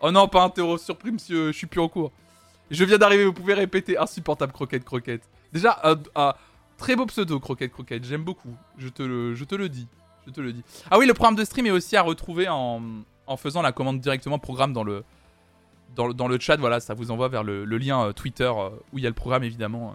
Oh 0.00 0.10
non, 0.10 0.28
pas 0.28 0.42
un 0.42 0.50
terreau 0.50 0.76
surpris, 0.76 1.12
monsieur. 1.12 1.52
Je 1.52 1.56
suis 1.56 1.66
plus 1.66 1.80
en 1.80 1.88
cours. 1.88 2.12
Je 2.70 2.84
viens 2.84 2.98
d'arriver, 2.98 3.24
vous 3.24 3.32
pouvez 3.32 3.54
répéter. 3.54 3.96
Insupportable 3.96 4.52
croquette, 4.52 4.84
croquette. 4.84 5.22
Déjà, 5.52 5.80
un, 5.84 6.34
très 6.76 6.96
beau 6.96 7.06
pseudo, 7.06 7.40
croquette, 7.40 7.72
croquette. 7.72 8.04
J'aime 8.04 8.24
beaucoup. 8.24 8.54
Je 8.76 8.88
te 8.88 9.02
le 9.02 9.68
dis. 9.68 9.86
Je 10.26 10.32
te 10.32 10.40
le 10.40 10.52
dis. 10.52 10.62
Ah 10.90 10.98
oui, 10.98 11.06
le 11.06 11.14
programme 11.14 11.36
de 11.36 11.44
stream 11.44 11.66
est 11.66 11.70
aussi 11.70 11.96
à 11.96 12.02
retrouver 12.02 12.48
en, 12.48 12.82
en 13.28 13.36
faisant 13.36 13.62
la 13.62 13.72
commande 13.72 14.00
directement 14.00 14.38
programme 14.38 14.72
dans 14.72 14.82
le, 14.82 15.04
dans, 15.94 16.28
le 16.28 16.38
chat. 16.40 16.56
Voilà, 16.56 16.80
ça 16.80 16.94
vous 16.94 17.10
envoie 17.10 17.28
vers 17.28 17.44
le, 17.44 17.64
lien 17.64 18.06
euh, 18.06 18.12
Twitter 18.12 18.50
euh, 18.54 18.70
où 18.92 18.98
il 18.98 19.04
y 19.04 19.06
a 19.06 19.10
le 19.10 19.14
programme 19.14 19.44
évidemment. 19.44 19.94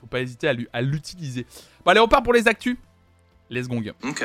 Faut 0.00 0.06
pas 0.06 0.20
hésiter 0.20 0.48
à 0.72 0.82
l'utiliser. 0.82 1.46
Bon, 1.84 1.92
allez, 1.92 2.00
on 2.00 2.08
part 2.08 2.22
pour 2.22 2.32
les 2.32 2.48
actus. 2.48 2.76
Let's 3.50 3.68
gong. 3.68 3.92
Ok. 4.02 4.24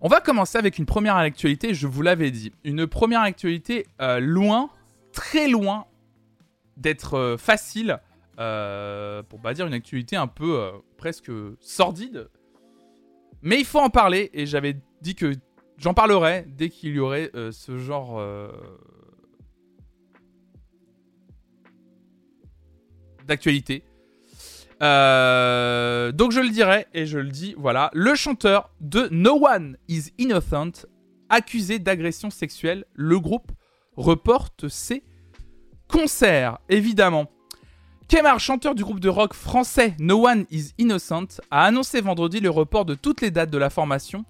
On 0.00 0.08
va 0.08 0.20
commencer 0.20 0.58
avec 0.58 0.78
une 0.78 0.86
première 0.86 1.16
actualité, 1.16 1.74
je 1.74 1.86
vous 1.86 2.02
l'avais 2.02 2.30
dit. 2.30 2.52
Une 2.64 2.86
première 2.86 3.22
actualité 3.22 3.86
euh, 4.00 4.20
loin, 4.20 4.70
très 5.12 5.48
loin 5.48 5.86
d'être 6.76 7.36
facile, 7.38 7.98
pour 8.36 9.40
pas 9.40 9.54
dire 9.54 9.66
une 9.66 9.72
actualité 9.72 10.14
un 10.14 10.26
peu 10.26 10.70
presque 10.98 11.30
sordide, 11.60 12.28
mais 13.46 13.60
il 13.60 13.64
faut 13.64 13.78
en 13.78 13.90
parler, 13.90 14.28
et 14.34 14.44
j'avais 14.44 14.76
dit 15.02 15.14
que 15.14 15.32
j'en 15.78 15.94
parlerai 15.94 16.44
dès 16.48 16.68
qu'il 16.68 16.96
y 16.96 16.98
aurait 16.98 17.30
euh, 17.36 17.52
ce 17.52 17.78
genre... 17.78 18.18
Euh, 18.18 18.48
d'actualité. 23.24 23.84
Euh, 24.82 26.10
donc 26.10 26.32
je 26.32 26.40
le 26.40 26.48
dirai, 26.48 26.88
et 26.92 27.06
je 27.06 27.20
le 27.20 27.28
dis, 27.28 27.54
voilà. 27.56 27.90
Le 27.92 28.16
chanteur 28.16 28.70
de 28.80 29.08
No 29.12 29.46
One 29.46 29.76
Is 29.86 30.10
Innocent, 30.18 30.86
accusé 31.28 31.78
d'agression 31.78 32.30
sexuelle, 32.30 32.84
le 32.94 33.20
groupe 33.20 33.52
reporte 33.96 34.66
ses 34.68 35.04
concerts, 35.86 36.58
évidemment. 36.68 37.30
Kemar, 38.08 38.38
chanteur 38.38 38.76
du 38.76 38.84
groupe 38.84 39.00
de 39.00 39.08
rock 39.08 39.34
français 39.34 39.96
No 39.98 40.28
One 40.28 40.46
Is 40.52 40.70
Innocent, 40.78 41.40
a 41.50 41.64
annoncé 41.64 42.00
vendredi 42.00 42.38
le 42.38 42.50
report 42.50 42.84
de 42.84 42.94
toutes 42.94 43.20
les 43.20 43.32
dates 43.32 43.50
de 43.50 43.58
la 43.58 43.68
formation 43.68 44.24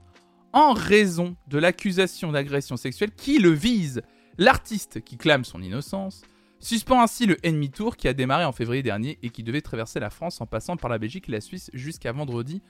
en 0.55 0.73
raison 0.73 1.37
de 1.49 1.59
l'accusation 1.59 2.33
d'agression 2.33 2.79
sexuelle 2.79 3.11
qui 3.15 3.39
le 3.39 3.51
vise. 3.51 4.01
L'artiste, 4.39 5.05
qui 5.05 5.19
clame 5.19 5.45
son 5.45 5.61
innocence, 5.61 6.23
suspend 6.59 7.03
ainsi 7.03 7.27
le 7.27 7.37
Enemy 7.45 7.69
Tour 7.69 7.99
qui 7.99 8.09
a 8.09 8.15
démarré 8.15 8.47
en 8.47 8.53
février 8.53 8.83
dernier 8.83 9.19
et 9.23 9.29
qui 9.29 9.43
devait 9.43 9.61
traverser 9.61 10.01
la 10.01 10.09
France 10.09 10.41
en 10.41 10.47
passant 10.47 10.79
par 10.79 10.89
la 10.89 10.97
Belgique 10.97 11.29
et 11.29 11.33
la 11.33 11.43
Suisse 11.43 11.71
jusqu'à 11.75 12.13
vendredi 12.13 12.63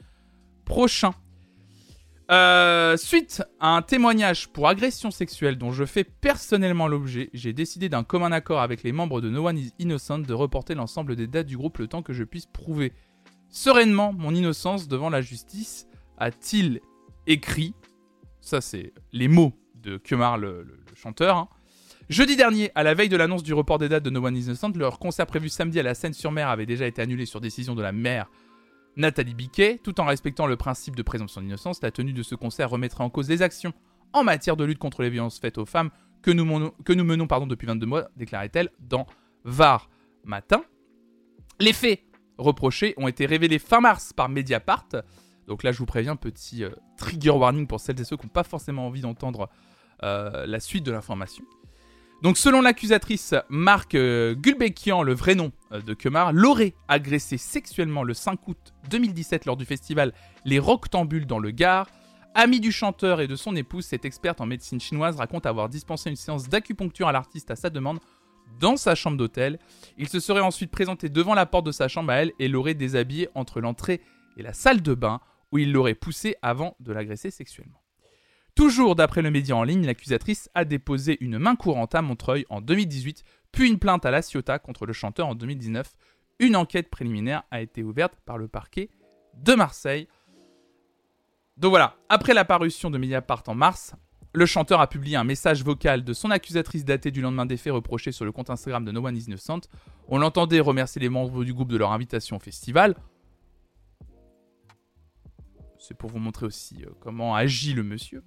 prochain. 0.65 1.13
Euh, 2.29 2.97
suite 2.97 3.45
à 3.61 3.77
un 3.77 3.83
témoignage 3.83 4.49
pour 4.49 4.67
agression 4.67 5.13
sexuelle 5.13 5.59
dont 5.59 5.71
je 5.71 5.85
fais 5.85 6.03
personnellement 6.03 6.89
l'objet, 6.89 7.31
j'ai 7.33 7.53
décidé 7.53 7.89
d'un 7.89 8.03
commun 8.03 8.33
accord 8.33 8.61
avec 8.61 8.83
les 8.83 8.91
membres 8.91 9.21
de 9.21 9.31
No 9.31 9.47
One 9.47 9.59
Is 9.59 9.73
Innocent 9.79 10.19
de 10.19 10.35
reporter 10.35 10.75
l'ensemble 10.75 11.15
des 11.15 11.29
dates 11.29 11.47
du 11.47 11.57
groupe 11.57 11.79
le 11.79 11.87
temps 11.87 12.03
que 12.03 12.13
je 12.13 12.25
puisse 12.25 12.47
prouver 12.47 12.93
sereinement 13.49 14.13
mon 14.13 14.35
innocence 14.35 14.89
devant 14.89 15.09
la 15.09 15.21
justice, 15.21 15.87
a-t-il 16.19 16.81
écrit. 17.29 17.75
Ça, 18.41 18.61
c'est 18.61 18.93
les 19.13 19.29
mots 19.29 19.53
de 19.77 19.97
Kemar, 19.97 20.37
le, 20.37 20.67
chanteur. 20.97 21.37
Hein. 21.37 21.49
Jeudi 22.09 22.35
dernier, 22.35 22.73
à 22.75 22.83
la 22.83 22.95
veille 22.95 23.09
de 23.09 23.17
l'annonce 23.17 23.45
du 23.45 23.55
report 23.55 23.79
des 23.79 23.89
dates 23.89 24.03
de 24.03 24.11
No 24.11 24.25
One 24.25 24.37
Is 24.37 24.47
Innocent, 24.47 24.73
leur 24.75 24.99
concert 24.99 25.27
prévu 25.27 25.49
samedi 25.49 25.79
à 25.79 25.85
la 25.85 25.95
Seine-sur-Mer 25.95 26.49
avait 26.49 26.67
déjà 26.67 26.89
été 26.89 27.03
annulé 27.03 27.25
sur 27.25 27.41
décision 27.41 27.77
de 27.77 27.83
la 27.83 27.93
maire 27.93 28.29
Nathalie 28.97 29.35
Biquet, 29.35 29.79
tout 29.83 30.01
en 30.01 30.07
respectant 30.07 30.47
le 30.47 30.57
principe 30.57 30.97
de 30.97 31.03
présomption 31.03 31.43
d'innocence, 31.43 31.83
la 31.83 31.91
tenue 31.91 32.13
de 32.13 32.23
ce 32.23 32.35
concert 32.35 32.71
remettrait 32.71 33.05
en 33.05 33.11
cause 33.11 33.29
les 33.29 33.43
actions 33.43 33.75
en 34.13 34.25
matière 34.25 34.57
de 34.57 34.65
lutte 34.65 34.79
contre 34.79 35.03
les 35.03 35.11
violences 35.11 35.39
faites 35.39 35.59
aux 35.59 35.67
femmes 35.67 35.91
que 36.23 36.31
nous, 36.31 36.45
menons, 36.45 37.47
depuis 37.47 37.67
22 37.67 37.87
mois, 37.87 38.09
déclarait-elle 38.17 38.71
dans 38.81 39.07
Var 39.45 39.89
Matin. 40.25 40.63
Les 41.61 41.73
faits 41.73 42.03
reprochés 42.39 42.95
ont 42.97 43.07
été 43.07 43.27
révélés 43.27 43.59
fin 43.59 43.81
mars 43.81 44.13
par 44.13 44.29
Mediapart. 44.29 44.89
Donc 45.47 45.63
là, 45.63 45.73
je 45.73 45.79
vous 45.79 45.87
préviens, 45.87 46.17
petit 46.17 46.65
euh, 46.65 46.71
trigger 46.97 47.31
warning 47.31 47.67
pour 47.67 47.81
celles 47.81 48.01
et 48.01 48.05
ceux 48.05 48.17
qui 48.17 48.27
n'ont 48.27 48.33
pas 48.33 48.43
forcément 48.43 48.87
envie 48.87 49.03
d'entendre 49.03 49.49
euh, 50.03 50.47
la 50.47 50.59
suite 50.59 50.85
de 50.85 50.91
l'information. 50.91 51.45
Donc 52.23 52.39
selon 52.39 52.63
l'accusatrice 52.63 53.35
Marc 53.51 53.95
euh, 53.95 54.35
Gulbekian, 54.35 55.03
le 55.03 55.15
vrai 55.15 55.35
nom 55.35 55.53
euh, 55.73 55.83
de 55.83 55.93
Kemar, 55.93 56.33
l'aurait 56.33 56.75
agressé 56.89 57.37
sexuellement 57.37 58.03
le 58.03 58.15
5 58.15 58.49
août 58.49 58.75
2017 58.91 59.45
lors 59.45 59.57
du 59.57 59.67
festival 59.67 60.15
Les 60.45 60.59
Roctambules 60.59 61.27
dans 61.27 61.39
le 61.39 61.51
Gard. 61.51 61.89
Ami 62.35 62.61
du 62.61 62.73
chanteur 62.73 63.21
et 63.21 63.27
de 63.27 63.37
son 63.37 63.55
épouse, 63.55 63.85
cette 63.85 64.07
experte 64.07 64.41
en 64.41 64.47
médecine 64.47 64.81
chinoise 64.81 65.17
raconte 65.17 65.47
avoir 65.47 65.69
dispensé 65.69 66.09
une 66.09 66.17
séance 66.17 66.49
d'acupuncture 66.49 67.09
à 67.09 67.13
l'artiste 67.13 67.51
à 67.51 67.57
sa 67.57 67.69
demande 67.69 67.99
dans 68.61 68.79
sa 68.79 68.95
chambre 68.95 69.19
d'hôtel. 69.19 69.59
Il 69.99 70.09
se 70.09 70.21
serait 70.21 70.41
ensuite 70.41 70.71
présenté 70.71 71.11
devant 71.11 71.35
la 71.35 71.47
porte 71.47 71.67
de 71.67 71.73
sa 71.73 71.89
chambre 71.89 72.13
à 72.13 72.17
elle 72.17 72.33
et 72.39 72.49
l'aurait 72.49 72.75
déshabillé 72.75 73.29
entre 73.35 73.61
l'entrée 73.61 74.01
et 74.39 74.43
la 74.43 74.55
salle 74.55 74.81
de 74.81 74.95
bain 74.95 75.21
où 75.53 75.59
il 75.59 75.73
l'aurait 75.73 75.95
poussé 75.95 76.37
avant 76.41 76.77
de 76.81 76.93
l'agresser 76.93 77.31
sexuellement. 77.31 77.81
Toujours 78.57 78.97
d'après 78.97 79.21
le 79.21 79.31
média 79.31 79.55
en 79.55 79.65
ligne, 79.65 79.85
l'accusatrice 79.85 80.49
a 80.55 80.65
déposé 80.65 81.19
une 81.21 81.39
main 81.39 81.57
courante 81.57 81.95
à 81.95 82.01
Montreuil 82.01 82.47
en 82.49 82.63
2018, 82.63 83.23
puis 83.53 83.69
une 83.69 83.79
plainte 83.79 84.07
à 84.07 84.11
la 84.11 84.23
Ciotat 84.23 84.59
contre 84.59 84.87
le 84.87 84.95
chanteur 84.95 85.27
en 85.27 85.35
2019. 85.35 85.95
Une 86.39 86.57
enquête 86.57 86.89
préliminaire 86.89 87.43
a 87.51 87.61
été 87.61 87.83
ouverte 87.83 88.15
par 88.25 88.39
le 88.39 88.49
parquet 88.49 88.89
de 89.35 89.55
Marseille. 89.55 90.09
Donc 91.59 91.69
voilà, 91.69 91.97
après 92.09 92.33
la 92.33 92.47
parution 92.47 92.91
de 92.91 92.97
Mediapart 92.97 93.43
en 93.47 93.55
mars, 93.55 93.95
le 94.33 94.47
chanteur 94.47 94.81
a 94.81 94.87
publié 94.87 95.17
un 95.17 95.25
message 95.25 95.63
vocal 95.63 96.03
de 96.03 96.15
son 96.15 96.31
accusatrice 96.31 96.87
daté 96.87 97.11
du 97.11 97.21
lendemain 97.21 97.45
des 97.45 97.59
faits 97.59 97.75
reprochés 97.75 98.13
sur 98.13 98.25
le 98.25 98.33
compte 98.33 98.49
Instagram 98.49 98.87
de 98.87 98.93
No 98.93 99.07
One 99.07 99.19
Is 99.19 99.25
Innocent. 99.27 99.69
On 100.09 100.17
l'entendait 100.17 100.61
remercier 100.61 101.03
les 101.03 101.11
membres 101.11 101.45
du 101.45 101.53
groupe 101.53 101.73
de 101.73 101.77
leur 101.77 101.93
invitation 101.93 102.37
au 102.37 102.41
festival. 102.41 102.95
C'est 105.79 105.97
pour 105.97 106.11
vous 106.11 106.19
montrer 106.19 106.47
aussi 106.47 106.85
euh, 106.85 106.91
comment 107.01 107.35
agit 107.35 107.73
le 107.73 107.83
monsieur. 107.83 108.23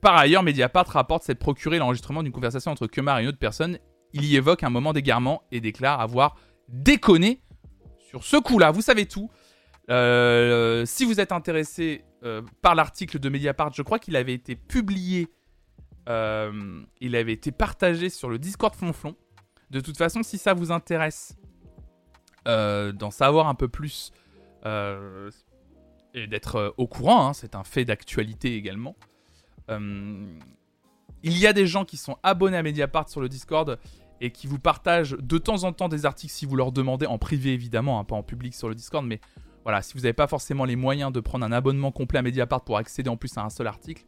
Par 0.00 0.16
ailleurs, 0.16 0.42
Mediapart 0.42 0.86
rapporte 0.86 1.24
s'être 1.24 1.38
procuré 1.38 1.78
l'enregistrement 1.78 2.22
d'une 2.22 2.32
conversation 2.32 2.70
entre 2.70 2.86
Kemar 2.86 3.18
et 3.18 3.22
une 3.22 3.28
autre 3.28 3.38
personne. 3.38 3.78
Il 4.12 4.24
y 4.24 4.36
évoque 4.36 4.62
un 4.62 4.70
moment 4.70 4.92
d'égarement 4.92 5.42
et 5.50 5.60
déclare 5.60 6.00
avoir 6.00 6.36
déconné 6.68 7.42
sur 7.98 8.24
ce 8.24 8.36
coup-là. 8.36 8.70
Vous 8.70 8.82
savez 8.82 9.06
tout. 9.06 9.30
Euh, 9.90 10.84
si 10.86 11.04
vous 11.04 11.20
êtes 11.20 11.32
intéressé 11.32 12.04
euh, 12.22 12.42
par 12.62 12.74
l'article 12.74 13.18
de 13.18 13.28
Mediapart, 13.28 13.72
je 13.72 13.82
crois 13.82 13.98
qu'il 13.98 14.16
avait 14.16 14.34
été 14.34 14.54
publié, 14.54 15.28
il 16.06 17.16
avait 17.16 17.34
été 17.34 17.52
partagé 17.52 18.08
sur 18.08 18.30
le 18.30 18.38
Discord 18.38 18.74
Flonflon. 18.74 19.14
De 19.70 19.80
toute 19.80 19.98
façon, 19.98 20.22
si 20.22 20.38
ça 20.38 20.54
vous 20.54 20.72
intéresse 20.72 21.36
d'en 22.46 23.10
savoir 23.10 23.46
un 23.48 23.54
peu 23.54 23.68
plus 23.68 24.12
d'être 26.26 26.74
au 26.76 26.86
courant, 26.86 27.28
hein, 27.28 27.32
c'est 27.32 27.54
un 27.54 27.64
fait 27.64 27.84
d'actualité 27.84 28.56
également. 28.56 28.96
Euh, 29.70 30.26
il 31.22 31.36
y 31.36 31.46
a 31.46 31.52
des 31.52 31.66
gens 31.66 31.84
qui 31.84 31.96
sont 31.96 32.16
abonnés 32.22 32.56
à 32.56 32.62
Mediapart 32.62 33.08
sur 33.08 33.20
le 33.20 33.28
Discord 33.28 33.78
et 34.20 34.30
qui 34.30 34.46
vous 34.46 34.58
partagent 34.58 35.16
de 35.18 35.38
temps 35.38 35.64
en 35.64 35.72
temps 35.72 35.88
des 35.88 36.06
articles 36.06 36.32
si 36.32 36.46
vous 36.46 36.56
leur 36.56 36.72
demandez, 36.72 37.06
en 37.06 37.18
privé 37.18 37.52
évidemment, 37.52 37.98
hein, 37.98 38.04
pas 38.04 38.16
en 38.16 38.22
public 38.22 38.54
sur 38.54 38.68
le 38.68 38.74
Discord, 38.74 39.04
mais 39.04 39.20
voilà, 39.64 39.82
si 39.82 39.94
vous 39.94 40.00
n'avez 40.00 40.12
pas 40.12 40.26
forcément 40.26 40.64
les 40.64 40.76
moyens 40.76 41.12
de 41.12 41.20
prendre 41.20 41.44
un 41.44 41.52
abonnement 41.52 41.92
complet 41.92 42.20
à 42.20 42.22
Mediapart 42.22 42.62
pour 42.62 42.78
accéder 42.78 43.10
en 43.10 43.16
plus 43.16 43.36
à 43.36 43.42
un 43.42 43.50
seul 43.50 43.66
article, 43.66 44.04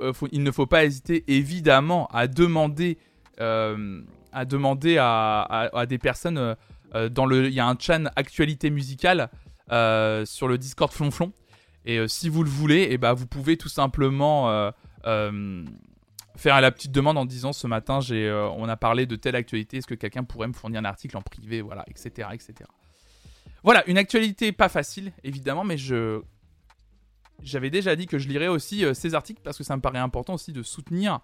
euh, 0.00 0.12
il 0.32 0.42
ne 0.42 0.50
faut 0.50 0.66
pas 0.66 0.84
hésiter 0.84 1.24
évidemment 1.28 2.08
à 2.08 2.26
demander, 2.26 2.98
euh, 3.40 4.02
à, 4.32 4.44
demander 4.44 4.98
à, 4.98 5.86
des 5.88 5.98
personnes 5.98 6.56
dans 7.10 7.26
le. 7.26 7.46
Il 7.46 7.54
y 7.54 7.60
a 7.60 7.68
un 7.68 7.76
chan 7.78 8.06
actualité 8.16 8.68
musicale 8.70 9.30
sur 9.70 10.48
le 10.48 10.56
Discord 10.58 10.92
Flonflon 10.92 11.32
et 11.84 11.98
euh, 11.98 12.08
si 12.08 12.28
vous 12.28 12.42
le 12.42 12.50
voulez, 12.50 12.88
eh 12.90 12.98
ben, 12.98 13.14
vous 13.14 13.26
pouvez 13.26 13.56
tout 13.56 13.68
simplement 13.68 14.50
euh, 14.50 14.70
euh, 15.06 15.64
faire 16.36 16.60
la 16.60 16.70
petite 16.70 16.92
demande 16.92 17.16
en 17.16 17.24
disant 17.24 17.52
ce 17.52 17.66
matin, 17.66 18.00
on 18.10 18.68
a 18.68 18.76
parlé 18.76 19.06
de 19.06 19.16
telle 19.16 19.36
actualité, 19.36 19.78
est-ce 19.78 19.86
que 19.86 19.94
quelqu'un 19.94 20.24
pourrait 20.24 20.48
me 20.48 20.52
fournir 20.52 20.80
un 20.80 20.84
article 20.84 21.16
en 21.16 21.22
privé, 21.22 21.62
voilà, 21.62 21.84
etc., 21.88 22.28
etc. 22.32 22.54
Voilà, 23.62 23.86
une 23.88 23.98
actualité 23.98 24.52
pas 24.52 24.68
facile, 24.68 25.12
évidemment, 25.22 25.64
mais 25.64 25.76
je, 25.76 26.22
j'avais 27.42 27.68
déjà 27.70 27.94
dit 27.94 28.06
que 28.06 28.18
je 28.18 28.28
lirais 28.28 28.48
aussi 28.48 28.84
ces 28.94 29.14
articles 29.14 29.42
parce 29.42 29.58
que 29.58 29.64
ça 29.64 29.76
me 29.76 29.82
paraît 29.82 29.98
important 29.98 30.34
aussi 30.34 30.52
de 30.52 30.62
soutenir. 30.62 31.20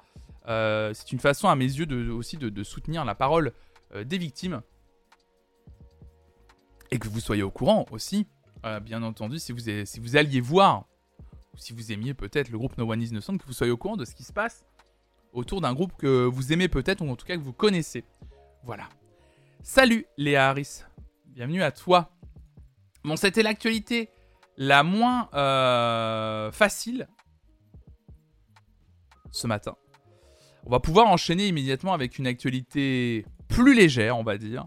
c'est 0.46 1.12
une 1.12 1.20
façon, 1.20 1.48
à 1.48 1.56
mes 1.56 1.64
yeux, 1.64 1.86
aussi 2.12 2.36
de 2.36 2.62
soutenir 2.62 3.06
la 3.06 3.14
parole 3.14 3.52
des 4.04 4.18
victimes 4.18 4.60
et 6.90 6.98
que 6.98 7.08
vous 7.08 7.20
soyez 7.20 7.42
au 7.42 7.50
courant 7.50 7.86
aussi 7.90 8.26
euh, 8.64 8.80
bien 8.80 9.02
entendu, 9.02 9.38
si 9.38 9.52
vous, 9.52 9.60
si 9.84 10.00
vous 10.00 10.16
alliez 10.16 10.40
voir, 10.40 10.86
ou 11.54 11.58
si 11.58 11.72
vous 11.72 11.92
aimiez 11.92 12.14
peut-être 12.14 12.50
le 12.50 12.58
groupe 12.58 12.76
No 12.78 12.90
One 12.90 13.02
Is 13.02 13.08
Innocent, 13.08 13.38
que 13.38 13.46
vous 13.46 13.52
soyez 13.52 13.72
au 13.72 13.76
courant 13.76 13.96
de 13.96 14.04
ce 14.04 14.14
qui 14.14 14.24
se 14.24 14.32
passe 14.32 14.64
autour 15.32 15.60
d'un 15.60 15.74
groupe 15.74 15.92
que 15.96 16.24
vous 16.24 16.52
aimez 16.52 16.68
peut-être, 16.68 17.02
ou 17.02 17.10
en 17.10 17.16
tout 17.16 17.26
cas 17.26 17.36
que 17.36 17.42
vous 17.42 17.52
connaissez. 17.52 18.04
Voilà. 18.64 18.88
Salut 19.62 20.06
Léa 20.16 20.48
Harris, 20.48 20.82
bienvenue 21.26 21.62
à 21.62 21.72
toi. 21.72 22.10
Bon, 23.04 23.16
c'était 23.16 23.42
l'actualité 23.42 24.10
la 24.56 24.82
moins 24.82 25.28
euh, 25.34 26.50
facile 26.50 27.06
ce 29.30 29.46
matin. 29.46 29.76
On 30.64 30.70
va 30.70 30.80
pouvoir 30.80 31.06
enchaîner 31.08 31.46
immédiatement 31.46 31.92
avec 31.92 32.18
une 32.18 32.26
actualité 32.26 33.26
plus 33.48 33.74
légère, 33.74 34.16
on 34.18 34.24
va 34.24 34.38
dire. 34.38 34.66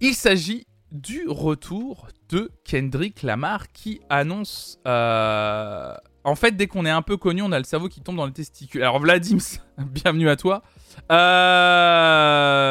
Il 0.00 0.14
s'agit 0.14 0.66
du 0.92 1.28
retour 1.28 2.08
de 2.28 2.50
Kendrick 2.64 3.22
Lamar 3.22 3.72
qui 3.72 4.00
annonce. 4.08 4.78
Euh, 4.86 5.94
en 6.24 6.34
fait, 6.36 6.56
dès 6.56 6.66
qu'on 6.66 6.86
est 6.86 6.90
un 6.90 7.02
peu 7.02 7.16
connu, 7.16 7.42
on 7.42 7.52
a 7.52 7.58
le 7.58 7.64
cerveau 7.64 7.88
qui 7.88 8.00
tombe 8.00 8.16
dans 8.16 8.26
les 8.26 8.32
testicules. 8.32 8.82
Alors, 8.82 8.98
Vladims, 8.98 9.58
bienvenue 9.78 10.28
à 10.28 10.36
toi. 10.36 10.62
Euh, 11.10 12.68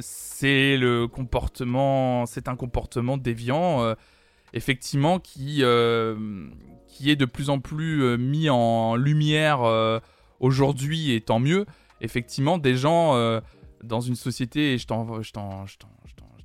c'est 0.00 0.76
le 0.76 1.06
comportement. 1.06 2.26
C'est 2.26 2.48
un 2.48 2.56
comportement 2.56 3.16
déviant, 3.16 3.82
euh, 3.82 3.94
effectivement, 4.52 5.20
qui, 5.20 5.62
qui 6.88 7.10
est 7.10 7.16
de 7.16 7.24
plus 7.24 7.50
en 7.50 7.60
plus 7.60 8.18
mis 8.18 8.50
en 8.50 8.96
lumière 8.96 10.00
aujourd'hui, 10.40 11.12
et 11.12 11.20
tant 11.20 11.38
mieux. 11.38 11.66
Effectivement, 12.00 12.58
des 12.58 12.76
gens 12.76 13.40
dans 13.82 14.00
une 14.00 14.16
société, 14.16 14.72
et 14.74 14.78
je 14.78 14.86
t'en 14.86 15.22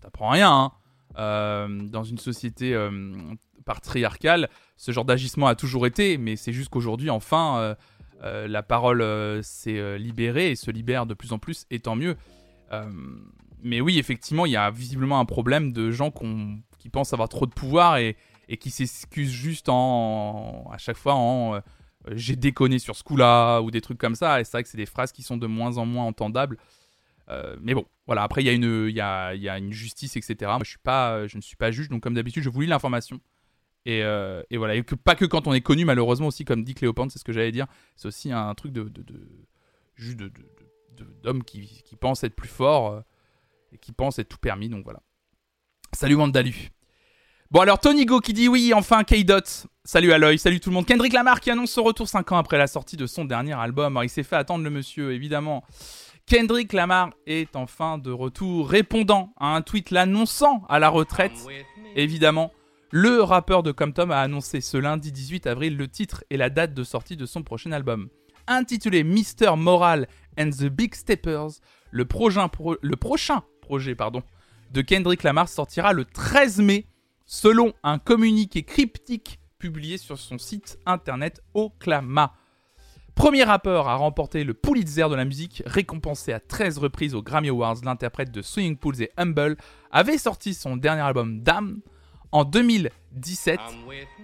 t'apprends 0.10 0.30
rien, 0.30 0.52
hein. 0.52 0.72
euh, 1.18 1.88
dans 1.88 2.04
une 2.04 2.18
société 2.18 2.74
euh, 2.74 2.90
patriarcale, 3.66 4.50
ce 4.76 4.92
genre 4.92 5.06
d'agissement 5.06 5.48
a 5.48 5.56
toujours 5.56 5.86
été, 5.86 6.18
mais 6.18 6.36
c'est 6.36 6.52
juste 6.52 6.70
qu'aujourd'hui, 6.70 7.10
enfin, 7.10 7.76
euh, 8.24 8.48
la 8.48 8.64
parole 8.64 9.04
s'est 9.44 10.00
libérée 10.00 10.52
et 10.52 10.56
se 10.56 10.72
libère 10.72 11.06
de 11.06 11.14
plus 11.14 11.32
en 11.32 11.40
plus, 11.40 11.66
et 11.70 11.80
tant 11.80 11.96
mieux. 11.96 12.16
mais 13.62 13.82
oui, 13.82 14.00
effectivement, 14.00 14.46
il 14.46 14.54
y 14.54 14.58
a 14.58 14.72
visiblement 14.72 15.20
un 15.20 15.26
problème 15.26 15.72
de 15.74 15.92
gens 15.92 16.12
qui 16.12 16.90
pensent 16.90 17.14
avoir 17.14 17.30
trop 17.30 17.46
de 17.46 17.54
pouvoir 17.54 17.98
et, 17.98 18.18
qui 18.60 18.72
s'excusent 18.72 19.30
juste 19.30 19.70
en, 19.70 20.68
à 20.72 20.80
chaque 20.80 20.98
fois 20.98 21.14
en 21.14 21.62
j'ai 22.12 22.36
déconné 22.36 22.80
sur 22.80 22.96
ce 22.96 23.04
coup-là 23.04 23.60
ou 23.60 23.72
des 23.72 23.82
trucs 23.82 23.98
comme 23.98 24.16
ça. 24.16 24.40
Et 24.40 24.44
c'est 24.44 24.54
vrai 24.54 24.64
que 24.64 24.70
c'est 24.70 24.78
des 24.78 24.86
phrases 24.86 25.12
qui 25.12 25.22
sont 25.22 25.38
de 25.38 25.48
moins 25.48 25.78
en 25.78 25.86
moins 25.86 26.06
entendables. 26.06 26.58
Mais 27.62 27.74
bon, 27.74 27.86
voilà. 28.08 28.24
Après, 28.24 28.42
il 28.42 28.46
y, 28.46 28.50
a 28.50 28.54
une, 28.54 28.90
y, 28.90 29.02
a, 29.02 29.36
y 29.36 29.50
a 29.50 29.58
une 29.58 29.72
justice, 29.72 30.16
etc. 30.18 30.36
Moi, 30.42 30.62
je, 30.64 31.38
ne 31.38 31.42
suis 31.42 31.56
pas 31.56 31.72
juge, 31.72 31.90
donc 31.90 32.02
comme 32.02 32.14
d'habitude, 32.14 32.44
je 32.44 32.50
vous 32.50 32.62
lis 32.62 32.68
l'information. 32.68 33.20
Et, 33.86 34.00
et, 34.00 34.58
voilà. 34.58 34.76
Et 34.76 34.84
pas 34.84 35.16
que 35.16 35.26
quand 35.26 35.48
on 35.48 35.54
est 35.54 35.62
connu, 35.62 35.86
malheureusement, 35.86 36.28
aussi, 36.28 36.46
comme 36.46 36.64
dit 36.64 36.74
Cléopâtre, 36.74 37.12
c'est 37.12 37.20
ce 37.20 37.24
que 37.24 37.34
j'allais 37.34 37.52
dire. 37.52 37.68
C'est 37.96 38.08
aussi 38.08 38.32
un 38.32 38.54
truc 38.56 38.72
de. 38.72 38.84
de, 38.84 39.04
de, 39.04 40.32
d'hommes 41.24 41.44
qui, 41.44 41.84
pensent 42.00 42.24
être 42.24 42.36
plus 42.36 42.50
forts 42.50 43.04
et 43.72 43.78
qui 43.78 43.92
pensent 43.92 44.20
être 44.20 44.30
tout 44.30 44.38
permis, 44.38 44.70
donc 44.70 44.84
voilà. 44.84 45.02
Salut 45.94 46.16
Mandalu. 46.16 46.70
Bon 47.52 47.62
alors 47.62 47.80
Tony 47.80 48.06
Go 48.06 48.20
qui 48.20 48.34
dit 48.34 48.48
oui, 48.48 48.74
enfin 48.76 49.04
K-Dot. 49.04 49.66
Salut 49.84 50.12
Aloy, 50.12 50.38
salut 50.38 50.60
tout 50.60 50.70
le 50.70 50.76
monde. 50.76 50.86
Kendrick 50.86 51.14
Lamar 51.14 51.40
qui 51.40 51.50
annonce 51.50 51.72
son 51.72 51.84
retour 51.84 52.08
5 52.08 52.32
ans 52.32 52.38
après 52.38 52.60
la 52.60 52.68
sortie 52.68 52.96
de 52.96 53.08
son 53.08 53.26
dernier 53.26 53.54
album. 53.54 53.98
Alors, 53.98 54.04
il 54.04 54.10
s'est 54.10 54.24
fait 54.24 54.36
attendre 54.36 54.64
le 54.64 54.70
monsieur, 54.70 55.14
évidemment. 55.14 55.64
Kendrick 56.30 56.74
Lamar 56.74 57.10
est 57.26 57.56
enfin 57.56 57.98
de 57.98 58.12
retour, 58.12 58.70
répondant 58.70 59.34
à 59.40 59.56
un 59.56 59.64
tweet 59.64 59.90
l'annonçant 59.90 60.64
à 60.70 60.78
la 60.78 60.88
retraite. 60.90 61.48
Évidemment, 61.96 62.54
le 62.92 63.24
rappeur 63.24 63.64
de 63.64 63.72
Compton 63.72 64.12
a 64.12 64.18
annoncé 64.18 64.62
ce 64.62 64.78
lundi 64.78 65.12
18 65.12 65.48
avril 65.48 65.76
le 65.76 65.88
titre 65.88 66.24
et 66.30 66.38
la 66.38 66.52
date 66.52 66.76
de 66.76 66.84
sortie 66.84 67.18
de 67.18 67.26
son 67.26 67.42
prochain 67.42 67.72
album. 67.72 68.10
Intitulé 68.46 69.04
Mr. 69.04 69.56
Moral 69.58 70.08
and 70.40 70.52
the 70.52 70.66
Big 70.66 70.94
Steppers, 70.94 71.62
le, 71.90 72.06
prochain, 72.06 72.48
le 72.80 72.96
prochain 72.96 73.42
projet 73.62 73.96
pardon, 73.96 74.22
de 74.72 74.82
Kendrick 74.82 75.24
Lamar 75.24 75.50
sortira 75.50 75.94
le 75.94 76.06
13 76.06 76.60
mai 76.60 76.86
selon 77.26 77.74
un 77.82 77.98
communiqué 77.98 78.62
cryptique 78.62 79.40
publié 79.58 79.98
sur 79.98 80.20
son 80.20 80.38
site 80.38 80.78
internet 80.86 81.42
Oklama. 81.56 82.36
Premier 83.20 83.44
rappeur 83.44 83.90
à 83.90 83.98
remporter 83.98 84.46
le 84.46 84.54
Pulitzer 84.54 85.10
de 85.10 85.14
la 85.14 85.26
musique, 85.26 85.62
récompensé 85.66 86.32
à 86.32 86.40
13 86.40 86.78
reprises 86.78 87.14
aux 87.14 87.22
Grammy 87.22 87.50
Awards, 87.50 87.76
l'interprète 87.84 88.32
de 88.32 88.42
Swing 88.42 88.78
Pools 88.78 89.02
et 89.02 89.12
Humble 89.18 89.58
avait 89.92 90.18
sorti 90.18 90.54
son 90.54 90.78
dernier 90.78 91.02
album 91.02 91.42
Damn 91.42 91.82
en 92.32 92.46
2017. 92.46 93.60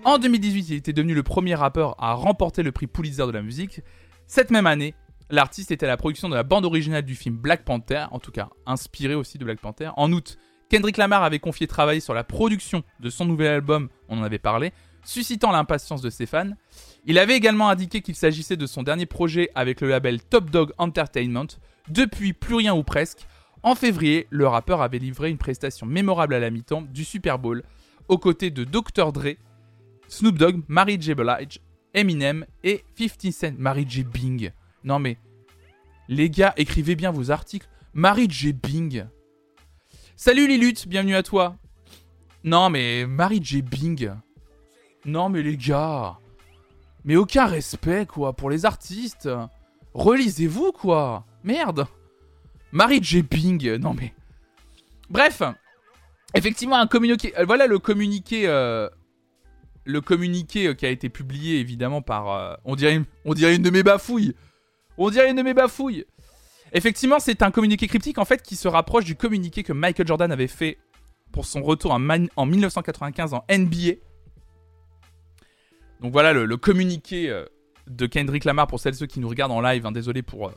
En 0.06 0.18
2018, 0.18 0.70
il 0.70 0.76
était 0.76 0.94
devenu 0.94 1.14
le 1.14 1.24
premier 1.24 1.56
rappeur 1.56 2.02
à 2.02 2.14
remporter 2.14 2.64
le 2.64 2.72
prix 2.72 2.88
Pulitzer 2.88 3.28
de 3.28 3.32
la 3.34 3.42
musique. 3.42 3.82
Cette 4.28 4.50
même 4.50 4.66
année, 4.66 4.94
l'artiste 5.30 5.72
était 5.72 5.88
à 5.88 5.90
la 5.90 5.98
production 5.98 6.30
de 6.30 6.36
la 6.36 6.44
bande 6.44 6.64
originale 6.64 7.04
du 7.04 7.16
film 7.16 7.36
Black 7.36 7.66
Panther, 7.66 8.06
en 8.12 8.20
tout 8.20 8.32
cas 8.32 8.48
inspiré 8.66 9.14
aussi 9.14 9.38
de 9.38 9.44
Black 9.44 9.60
Panther. 9.60 9.90
En 9.98 10.14
août, 10.14 10.38
Kendrick 10.70 10.96
Lamar 10.96 11.22
avait 11.22 11.40
confié 11.40 11.68
travailler 11.68 12.00
sur 12.00 12.14
la 12.14 12.24
production 12.24 12.82
de 13.02 13.10
son 13.10 13.26
nouvel 13.26 13.48
album, 13.48 13.90
on 14.08 14.20
en 14.20 14.24
avait 14.24 14.40
parlé, 14.40 14.72
suscitant 15.04 15.52
l'impatience 15.52 16.02
de 16.02 16.10
ses 16.10 16.26
fans. 16.26 16.52
Il 17.08 17.20
avait 17.20 17.38
également 17.38 17.70
indiqué 17.70 18.02
qu'il 18.02 18.16
s'agissait 18.16 18.58
de 18.58 18.66
son 18.66 18.82
dernier 18.82 19.06
projet 19.06 19.50
avec 19.54 19.80
le 19.80 19.90
label 19.90 20.22
Top 20.24 20.50
Dog 20.50 20.72
Entertainment. 20.80 21.46
Depuis 21.88 22.34
plus 22.34 22.56
rien 22.56 22.74
ou 22.74 22.82
presque, 22.82 23.28
en 23.62 23.76
février, 23.76 24.26
le 24.32 24.48
rappeur 24.48 24.82
avait 24.82 24.98
livré 24.98 25.30
une 25.30 25.38
prestation 25.38 25.86
mémorable 25.86 26.34
à 26.34 26.40
la 26.40 26.50
mi-temps 26.50 26.82
du 26.82 27.04
Super 27.04 27.38
Bowl, 27.38 27.64
aux 28.08 28.18
côtés 28.18 28.50
de 28.50 28.64
Dr. 28.64 29.12
Dre, 29.12 29.36
Snoop 30.08 30.38
Dogg, 30.38 30.62
Mary 30.68 30.98
J. 31.00 31.14
Blige, 31.14 31.60
Eminem 31.94 32.46
et 32.64 32.84
50 32.98 33.32
Cent. 33.32 33.56
Mary 33.58 33.86
J. 33.88 34.04
Bing. 34.04 34.52
Non 34.84 34.98
mais, 34.98 35.18
les 36.08 36.30
gars, 36.30 36.54
écrivez 36.58 36.96
bien 36.96 37.12
vos 37.12 37.30
articles. 37.30 37.68
Mary 37.94 38.28
J. 38.30 38.54
Bing. 38.54 39.06
Salut 40.16 40.48
Lilut, 40.48 40.88
bienvenue 40.88 41.16
à 41.16 41.24
toi. 41.24 41.56
Non 42.44 42.70
mais, 42.70 43.06
Mary 43.06 43.40
J. 43.44 43.62
Bing. 43.62 44.12
Non 45.06 45.30
mais 45.30 45.44
les 45.44 45.58
gars. 45.58 46.18
Mais 47.06 47.16
aucun 47.16 47.46
respect 47.46 48.08
quoi 48.08 48.34
pour 48.34 48.50
les 48.50 48.66
artistes. 48.66 49.30
Relisez-vous 49.94 50.72
quoi. 50.72 51.24
Merde. 51.44 51.88
Mary 52.72 53.00
J. 53.02 53.22
Bing. 53.22 53.78
Non 53.78 53.94
mais. 53.94 54.14
Bref. 55.10 55.42
Effectivement, 56.34 56.78
un 56.78 56.88
communiqué. 56.88 57.34
Euh, 57.38 57.46
voilà 57.46 57.68
le 57.68 57.80
communiqué. 57.80 58.48
Euh, 58.48 58.90
le 59.86 60.02
communiqué 60.02 60.68
euh, 60.68 60.74
qui 60.74 60.86
a 60.86 60.90
été 60.90 61.10
publié 61.10 61.60
évidemment 61.60 62.02
par. 62.02 62.60
on, 62.66 62.76
dirait 62.76 62.96
une, 62.96 63.06
on 63.24 63.34
dirait 63.34 63.56
une 63.56 63.62
de 63.62 63.70
mes 63.70 63.84
bafouilles. 63.84 64.36
On 64.98 65.10
dirait 65.12 65.30
une 65.30 65.38
de 65.38 65.44
mes 65.44 65.54
bafouilles. 65.54 66.06
Effectivement, 66.74 67.20
c'est 67.20 67.44
un 67.44 67.52
communiqué 67.52 67.88
cryptique 67.88 68.18
en 68.18 68.26
fait 68.26 68.42
qui 68.42 68.56
se 68.56 68.68
rapproche 68.68 69.06
du 69.06 69.16
communiqué 69.16 69.64
que 69.64 69.72
Michael 69.74 70.08
Jordan 70.08 70.32
avait 70.32 70.48
fait 70.48 70.80
pour 71.32 71.46
son 71.46 71.62
retour 71.62 71.92
en, 71.92 72.02
en 72.36 72.46
1995 72.46 73.34
en 73.36 73.46
NBA. 73.50 73.94
Donc 76.06 76.14
voilà 76.14 76.34
le, 76.34 76.58
communiqué 76.58 77.32
euh, 77.32 77.46
de 77.88 78.06
Kendrick 78.06 78.46
Lamar 78.46 78.68
pour 78.68 78.80
celles 78.80 78.94
et 78.94 78.98
ceux 78.98 79.08
qui 79.08 79.20
nous 79.20 79.28
regardent 79.28 79.54
en 79.54 79.60
live. 79.60 79.88
Hein, 79.88 79.92
désolé 79.92 80.22
pour, 80.22 80.50
euh, 80.50 80.52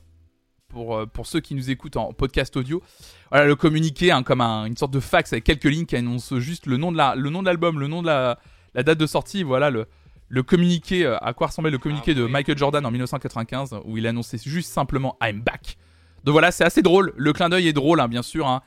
pour, 0.68 0.94
euh, 0.94 1.06
pour 1.06 1.26
ceux 1.26 1.40
qui 1.40 1.54
nous 1.54 1.70
écoutent 1.70 1.96
en 1.96 2.12
podcast 2.12 2.54
audio. 2.58 2.82
Voilà 3.30 3.46
le 3.46 3.56
communiqué 3.56 4.12
hein, 4.12 4.22
comme 4.22 4.42
une 4.42 4.76
sorte 4.76 4.92
de 4.92 5.00
fax 5.00 5.32
avec 5.32 5.44
quelques 5.44 5.64
lignes 5.64 5.86
qui 5.86 5.96
annonce 5.96 6.36
juste 6.36 6.66
le 6.66 6.76
nom 6.76 6.92
de 6.92 6.98
l'album, 6.98 7.80
le 7.80 7.86
nom 7.86 8.02
de 8.02 8.08
la, 8.08 8.38
la 8.74 8.82
date 8.82 8.98
de 8.98 9.06
sortie. 9.06 9.42
Voilà 9.42 9.70
le, 9.70 9.86
le 10.28 10.42
communiqué, 10.42 11.06
à 11.06 11.32
quoi 11.32 11.46
ressemblait 11.46 11.70
le 11.70 11.78
communiqué 11.78 12.10
ah 12.10 12.20
de 12.20 12.26
Michael 12.26 12.58
Jordan 12.58 12.84
en 12.84 12.90
1995 12.90 13.80
où 13.86 13.96
il 13.96 14.06
annonçait 14.06 14.36
juste 14.36 14.70
simplement 14.70 15.16
I'm 15.22 15.40
back. 15.40 15.78
Donc 16.24 16.32
voilà, 16.32 16.52
c'est 16.52 16.64
assez 16.64 16.82
drôle. 16.82 17.14
Le 17.16 17.32
clin 17.32 17.48
d'œil 17.48 17.68
est 17.68 17.72
drôle, 17.72 18.00
hein, 18.00 18.08
bien 18.08 18.22
sûr. 18.22 18.60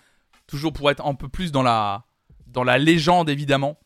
Toujours 0.47 0.73
pour 0.73 0.89
être 0.89 1.05
un 1.05 1.13
peu 1.13 1.29
plus 1.29 1.51
dans 1.51 1.61
la, 1.61 2.05
dans 2.47 2.63
la 2.63 2.79
légende, 2.79 3.29
évidemment. 3.29 3.77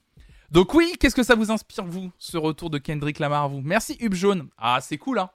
Donc 0.51 0.73
oui, 0.73 0.93
qu'est-ce 0.99 1.15
que 1.15 1.23
ça 1.23 1.35
vous 1.35 1.51
inspire, 1.51 1.85
vous, 1.85 2.11
ce 2.17 2.37
retour 2.37 2.69
de 2.69 2.77
Kendrick 2.77 3.19
Lamar, 3.19 3.49
vous? 3.49 3.61
Merci 3.61 3.97
Hub 3.99 4.13
Jaune. 4.13 4.49
Ah, 4.57 4.79
c'est 4.81 4.97
cool, 4.97 5.19
hein 5.19 5.29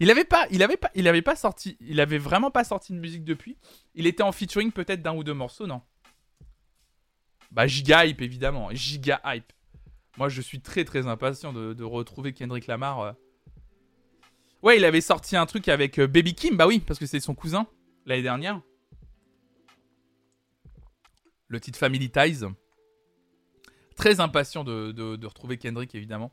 il 0.00 0.10
avait 0.10 0.24
pas, 0.24 0.46
il 0.50 0.62
avait 0.62 0.76
pas, 0.76 0.90
il 0.94 1.06
avait 1.08 1.22
pas 1.22 1.36
sorti, 1.36 1.76
il 1.80 2.00
avait 2.00 2.18
vraiment 2.18 2.50
pas 2.50 2.64
sorti 2.64 2.92
de 2.92 2.98
musique 2.98 3.24
depuis. 3.24 3.56
Il 3.94 4.06
était 4.06 4.22
en 4.22 4.32
featuring 4.32 4.72
peut-être 4.72 5.02
d'un 5.02 5.14
ou 5.14 5.24
deux 5.24 5.34
morceaux, 5.34 5.66
non? 5.66 5.82
Bah 7.52 7.66
giga 7.66 8.04
hype 8.04 8.20
évidemment, 8.20 8.68
giga 8.72 9.20
hype. 9.24 9.52
Moi 10.18 10.28
je 10.28 10.40
suis 10.40 10.60
très 10.60 10.84
très 10.84 11.06
impatient 11.06 11.52
de, 11.52 11.84
retrouver 11.84 12.32
Kendrick 12.32 12.66
Lamar. 12.66 13.00
Euh. 13.00 13.12
Ouais, 14.62 14.76
il 14.76 14.84
avait 14.84 15.00
sorti 15.00 15.36
un 15.36 15.46
truc 15.46 15.68
avec 15.68 15.98
euh, 15.98 16.08
Baby 16.08 16.34
Kim, 16.34 16.56
bah 16.56 16.66
oui, 16.66 16.80
parce 16.80 16.98
que 16.98 17.06
c'est 17.06 17.20
son 17.20 17.34
cousin 17.34 17.66
l'année 18.04 18.22
dernière. 18.22 18.60
Le 21.48 21.60
titre 21.60 21.78
Family 21.78 22.10
Ties. 22.10 22.44
Très 23.96 24.20
impatient 24.20 24.64
de, 24.64 25.26
retrouver 25.26 25.58
Kendrick, 25.58 25.94
évidemment. 25.94 26.32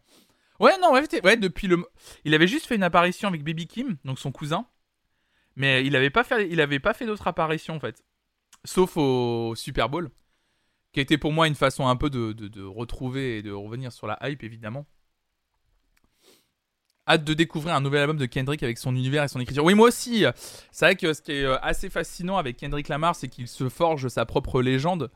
Ouais, 0.59 0.77
non, 0.81 0.91
ouais, 0.91 1.37
depuis 1.37 1.67
le. 1.67 1.83
Il 2.25 2.33
avait 2.33 2.47
juste 2.47 2.65
fait 2.65 2.75
une 2.75 2.83
apparition 2.83 3.27
avec 3.27 3.43
Baby 3.43 3.67
Kim, 3.67 3.97
donc 4.05 4.19
son 4.19 4.31
cousin. 4.31 4.67
Mais 5.55 5.85
il 5.85 5.95
avait 5.95 6.09
pas 6.09 6.23
fait, 6.23 6.49
fait 6.93 7.05
d'autres 7.05 7.27
apparitions, 7.27 7.75
en 7.75 7.79
fait. 7.79 8.03
Sauf 8.65 8.97
au 8.97 9.55
Super 9.55 9.89
Bowl. 9.89 10.09
Qui 10.91 10.99
était 10.99 11.17
pour 11.17 11.31
moi 11.31 11.47
une 11.47 11.55
façon 11.55 11.87
un 11.87 11.95
peu 11.95 12.09
de, 12.09 12.33
de 12.33 12.63
retrouver 12.63 13.39
et 13.39 13.41
de 13.41 13.51
revenir 13.51 13.91
sur 13.91 14.05
la 14.05 14.19
hype, 14.21 14.43
évidemment. 14.43 14.85
Hâte 17.05 17.25
de 17.25 17.33
découvrir 17.33 17.75
un 17.75 17.81
nouvel 17.81 18.01
album 18.01 18.17
de 18.17 18.25
Kendrick 18.25 18.63
avec 18.63 18.77
son 18.77 18.95
univers 18.95 19.23
et 19.23 19.27
son 19.27 19.41
écriture. 19.41 19.65
Oui, 19.65 19.73
moi 19.73 19.89
aussi. 19.89 20.23
C'est 20.71 20.85
vrai 20.85 20.95
que 20.95 21.13
ce 21.13 21.21
qui 21.21 21.33
est 21.33 21.43
euh, 21.43 21.57
assez 21.61 21.89
fascinant 21.89 22.37
avec 22.37 22.55
Kendrick 22.57 22.87
Lamar, 22.87 23.15
c'est 23.15 23.27
qu'il 23.27 23.47
se 23.47 23.67
forge 23.67 24.07
sa 24.07 24.25
propre 24.25 24.61
légende. 24.61 25.11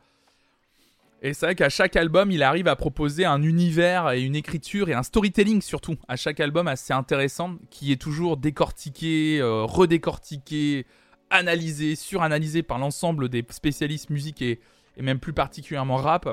Et 1.20 1.34
c'est 1.34 1.46
vrai 1.46 1.54
qu'à 1.56 1.68
chaque 1.68 1.96
album, 1.96 2.30
il 2.30 2.44
arrive 2.44 2.68
à 2.68 2.76
proposer 2.76 3.24
un 3.24 3.42
univers 3.42 4.12
et 4.12 4.22
une 4.22 4.36
écriture 4.36 4.88
et 4.88 4.94
un 4.94 5.02
storytelling 5.02 5.60
surtout. 5.62 5.96
À 6.06 6.14
chaque 6.14 6.38
album 6.38 6.68
assez 6.68 6.92
intéressant, 6.92 7.56
qui 7.70 7.90
est 7.90 8.00
toujours 8.00 8.36
décortiqué, 8.36 9.38
euh, 9.40 9.64
redécortiqué, 9.64 10.86
analysé, 11.30 11.96
suranalysé 11.96 12.62
par 12.62 12.78
l'ensemble 12.78 13.28
des 13.28 13.44
spécialistes 13.50 14.10
musique 14.10 14.42
et, 14.42 14.60
même 15.00 15.18
plus 15.18 15.32
particulièrement 15.32 15.96
rap. 15.96 16.28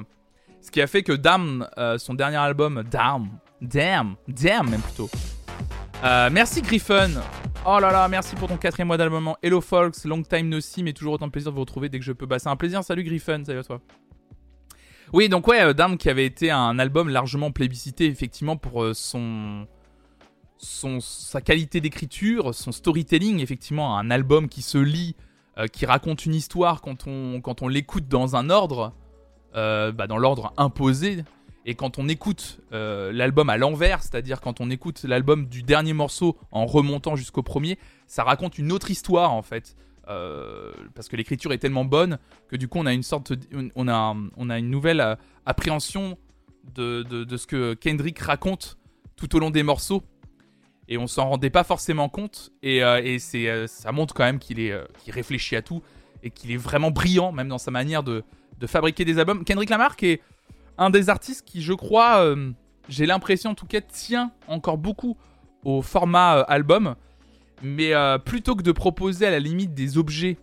Ce 0.62 0.70
qui 0.70 0.82
a 0.82 0.88
fait 0.88 1.04
que 1.04 1.14
Damn, 1.14 1.68
euh, 1.78 1.98
son 1.98 2.14
dernier 2.14 2.38
album, 2.38 2.84
Damn, 2.90 3.30
Damn, 3.62 4.16
Damn 4.28 4.70
même 4.70 4.82
plutôt. 4.82 5.10
Euh, 6.04 6.30
merci 6.32 6.62
Griffon. 6.62 7.10
Oh 7.66 7.80
là 7.80 7.92
là, 7.92 8.08
merci 8.08 8.36
pour 8.36 8.48
ton 8.48 8.58
quatrième 8.58 8.88
mois 8.88 8.98
d'album. 8.98 9.34
Hello 9.42 9.62
folks, 9.62 10.06
long 10.06 10.22
time 10.22 10.50
no 10.50 10.60
see, 10.60 10.84
mais 10.84 10.94
toujours 10.94 11.14
autant 11.14 11.26
de 11.26 11.32
plaisir 11.32 11.52
de 11.52 11.56
vous 11.56 11.62
retrouver 11.62 11.90
dès 11.90 11.98
que 11.98 12.06
je 12.06 12.12
peux. 12.12 12.28
Bah, 12.28 12.38
c'est 12.38 12.50
un 12.50 12.56
plaisir. 12.56 12.84
Salut 12.84 13.04
Griffon, 13.04 13.42
salut 13.44 13.60
à 13.60 13.64
toi. 13.64 13.82
Oui, 15.16 15.30
donc 15.30 15.48
ouais, 15.48 15.62
euh, 15.62 15.96
qui 15.96 16.10
avait 16.10 16.26
été 16.26 16.52
un 16.52 16.78
album 16.78 17.08
largement 17.08 17.50
plébiscité 17.50 18.06
effectivement 18.08 18.58
pour 18.58 18.84
euh, 18.84 18.94
son, 18.94 19.66
son 20.58 21.00
sa 21.00 21.40
qualité 21.40 21.80
d'écriture, 21.80 22.54
son 22.54 22.74
storytelling, 22.74 23.40
effectivement 23.40 23.98
un 23.98 24.12
album 24.12 24.50
qui 24.50 24.62
se 24.62 24.78
lit, 24.78 25.16
euh, 25.58 25.68
qui 25.68 25.86
raconte 25.86 26.26
une 26.26 26.36
histoire 26.36 26.82
quand 26.82 27.08
on 27.08 27.40
quand 27.40 27.62
on 27.62 27.70
l'écoute 27.70 28.10
dans 28.10 28.36
un 28.36 28.50
ordre, 28.50 28.92
bah, 29.54 30.06
dans 30.06 30.18
l'ordre 30.18 30.52
imposé. 30.58 31.24
Et 31.66 31.76
quand 31.76 31.98
on 31.98 32.10
écoute 32.10 32.60
l'album 32.72 33.50
à 33.50 33.56
l'envers, 33.56 34.04
c'est-à-dire 34.04 34.42
quand 34.42 34.60
on 34.60 34.70
écoute 34.70 35.04
l'album 35.04 35.46
du 35.46 35.64
dernier 35.64 35.94
morceau 35.94 36.36
en 36.52 36.66
remontant 36.66 37.16
jusqu'au 37.16 37.42
premier, 37.42 37.80
ça 38.06 38.26
raconte 38.26 38.58
une 38.58 38.74
autre 38.74 38.92
histoire 38.92 39.32
en 39.32 39.44
fait. 39.44 39.78
Euh, 40.08 40.72
parce 40.94 41.08
que 41.08 41.16
l'écriture 41.16 41.52
est 41.52 41.58
tellement 41.58 41.86
bonne 41.86 42.20
que 42.48 42.56
du 42.56 42.68
coup 42.68 42.78
on 42.78 42.86
a 42.86 42.94
une 42.94 43.02
sorte, 43.02 43.34
on 43.76 43.88
a, 43.88 44.16
on 44.38 44.50
a 44.52 44.60
une 44.60 44.70
nouvelle 44.70 45.02
euh, 45.02 45.16
appréhension 45.48 46.18
de, 46.76 47.02
de, 47.04 47.38
ce 47.38 47.48
que 47.48 47.74
Kendrick 47.74 48.20
raconte 48.20 48.78
tout 49.16 49.36
au 49.36 49.40
long 49.40 49.50
des 49.50 49.64
morceaux. 49.64 50.04
et 50.88 50.98
on 50.98 51.08
s'en 51.08 51.30
rendait 51.30 51.50
pas 51.50 51.64
forcément 51.64 52.10
compte. 52.10 52.52
Et, 52.64 52.80
et 52.80 53.20
c'est, 53.20 53.68
ça 53.68 53.92
montre 53.92 54.16
quand 54.16 54.24
même 54.24 54.40
qu'il 54.40 54.60
est, 54.60 54.74
qu'il 55.00 55.14
réfléchit 55.14 55.56
à 55.56 55.62
tout 55.62 55.84
et 56.24 56.32
qu'il 56.32 56.52
est 56.52 56.58
vraiment 56.58 56.90
brillant, 56.90 57.32
même 57.32 57.48
dans 57.48 57.60
sa 57.60 57.70
manière 57.70 58.02
de, 58.02 58.24
de 58.60 58.68
fabriquer 58.68 59.06
des 59.06 59.20
albums. 59.20 59.46
Kendrick 59.46 59.70
Lamar 59.70 59.96
est 60.02 60.22
un 60.80 60.90
des 60.90 61.10
artistes 61.10 61.46
qui, 61.46 61.62
je 61.62 61.74
crois, 61.74 62.36
j'ai 62.90 63.06
l'impression 63.06 63.52
en 63.52 63.56
tout 63.56 63.68
cas, 63.68 63.82
tient 63.82 64.32
encore 64.48 64.80
beaucoup 64.80 65.16
au 65.64 65.84
format 65.84 66.42
album. 66.42 66.96
Mais 67.62 67.94
plutôt 68.26 68.56
que 68.56 68.64
de 68.64 68.72
proposer 68.72 69.26
à 69.26 69.32
la 69.32 69.40
limite 69.40 69.74
des 69.74 69.98
objets 69.98 70.38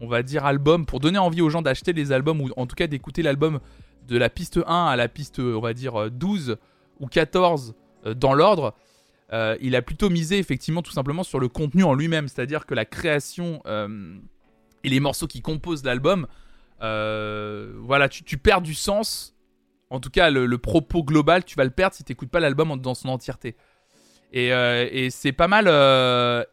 on 0.00 0.06
va 0.06 0.22
dire, 0.22 0.44
album, 0.44 0.86
pour 0.86 1.00
donner 1.00 1.18
envie 1.18 1.40
aux 1.40 1.50
gens 1.50 1.62
d'acheter 1.62 1.92
les 1.92 2.12
albums, 2.12 2.40
ou 2.40 2.50
en 2.56 2.66
tout 2.66 2.76
cas 2.76 2.86
d'écouter 2.86 3.22
l'album 3.22 3.60
de 4.06 4.18
la 4.18 4.28
piste 4.28 4.60
1 4.66 4.86
à 4.86 4.96
la 4.96 5.08
piste, 5.08 5.38
on 5.38 5.60
va 5.60 5.72
dire, 5.72 6.10
12 6.10 6.56
ou 7.00 7.06
14 7.06 7.74
euh, 8.06 8.14
dans 8.14 8.34
l'ordre, 8.34 8.74
euh, 9.32 9.56
il 9.60 9.74
a 9.74 9.82
plutôt 9.82 10.10
misé 10.10 10.38
effectivement 10.38 10.82
tout 10.82 10.92
simplement 10.92 11.22
sur 11.22 11.40
le 11.40 11.48
contenu 11.48 11.82
en 11.84 11.94
lui-même, 11.94 12.28
c'est-à-dire 12.28 12.66
que 12.66 12.74
la 12.74 12.84
création 12.84 13.62
euh, 13.66 14.16
et 14.84 14.88
les 14.88 15.00
morceaux 15.00 15.26
qui 15.26 15.40
composent 15.40 15.84
l'album, 15.84 16.26
voilà, 16.80 18.08
tu, 18.10 18.36
perds 18.36 18.60
du 18.60 18.74
sens. 18.74 19.34
En 19.88 20.00
tout 20.00 20.10
cas, 20.10 20.28
le, 20.28 20.58
propos 20.58 21.02
global, 21.02 21.44
tu 21.44 21.56
vas 21.56 21.64
le 21.64 21.70
perdre 21.70 21.94
si 21.96 22.04
tu 22.04 22.12
n'écoutes 22.12 22.28
pas 22.28 22.40
l'album 22.40 22.78
dans 22.78 22.94
son 22.94 23.08
entièreté. 23.08 23.56
Et, 24.36 24.48
et 24.48 25.10
c'est 25.10 25.32
pas 25.32 25.48
mal. 25.48 25.68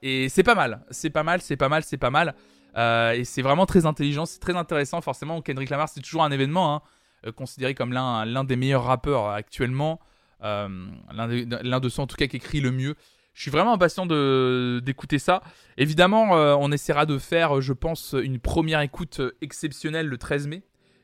et 0.01 0.29
c'est 0.29 0.43
pas 0.43 0.55
mal. 0.55 0.85
C'est 0.91 1.09
pas 1.09 1.23
mal, 1.23 1.41
c'est 1.41 1.57
pas 1.57 1.67
mal, 1.67 1.83
c'est 1.83 1.97
pas 1.97 2.11
mal. 2.11 2.35
Euh, 2.77 3.11
et 3.11 3.23
c'est 3.23 3.41
vraiment 3.41 3.65
très 3.65 3.85
intelligent, 3.85 4.25
c'est 4.25 4.39
très 4.39 4.55
intéressant. 4.55 5.01
Forcément, 5.01 5.41
Kendrick 5.41 5.69
Lamar, 5.69 5.89
c'est 5.89 6.01
toujours 6.01 6.23
un 6.23 6.31
événement, 6.31 6.75
hein, 6.75 6.81
euh, 7.25 7.31
considéré 7.31 7.73
comme 7.73 7.93
l'un 7.93 8.43
des 8.43 8.55
meilleurs 8.55 8.83
rappeurs 8.83 9.29
actuellement. 9.29 9.99
Euh, 10.43 10.67
l'un 11.13 11.79
de 11.79 11.89
ceux 11.89 12.01
en 12.01 12.07
tout 12.07 12.15
cas 12.15 12.27
qui 12.27 12.37
écrit 12.37 12.61
le 12.61 12.71
mieux. 12.71 12.95
Je 13.33 13.43
suis 13.43 13.51
vraiment 13.51 13.73
impatient 13.73 14.05
d'écouter 14.05 15.19
ça. 15.19 15.41
Évidemment, 15.77 16.31
on 16.31 16.69
essaiera 16.71 17.05
de 17.05 17.17
faire, 17.17 17.61
je 17.61 17.71
pense, 17.71 18.13
une 18.21 18.39
première 18.39 18.81
écoute 18.81 19.21
exceptionnelle 19.41 20.07
le 20.07 20.17
13 20.17 20.47
mai. 20.47 20.63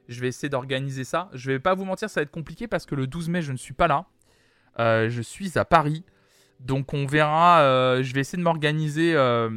Je 0.09 0.19
vais 0.19 0.27
essayer 0.27 0.49
d'organiser 0.49 1.05
ça. 1.05 1.29
Je 1.33 1.51
vais 1.51 1.59
pas 1.59 1.73
vous 1.73 1.85
mentir, 1.85 2.09
ça 2.09 2.19
va 2.19 2.23
être 2.23 2.31
compliqué 2.31 2.67
parce 2.67 2.85
que 2.85 2.95
le 2.95 3.07
12 3.07 3.29
mai, 3.29 3.41
je 3.41 3.53
ne 3.53 3.57
suis 3.57 3.73
pas 3.73 3.87
là. 3.87 4.07
je 4.77 5.21
suis 5.21 5.57
à 5.57 5.63
Paris. 5.63 6.03
Donc 6.59 6.93
on 6.93 7.05
verra, 7.05 7.61
euh, 7.61 8.03
je 8.03 8.13
vais 8.13 8.21
essayer 8.21 8.37
de 8.37 8.43
m'organiser. 8.43 9.13
Euh, 9.15 9.49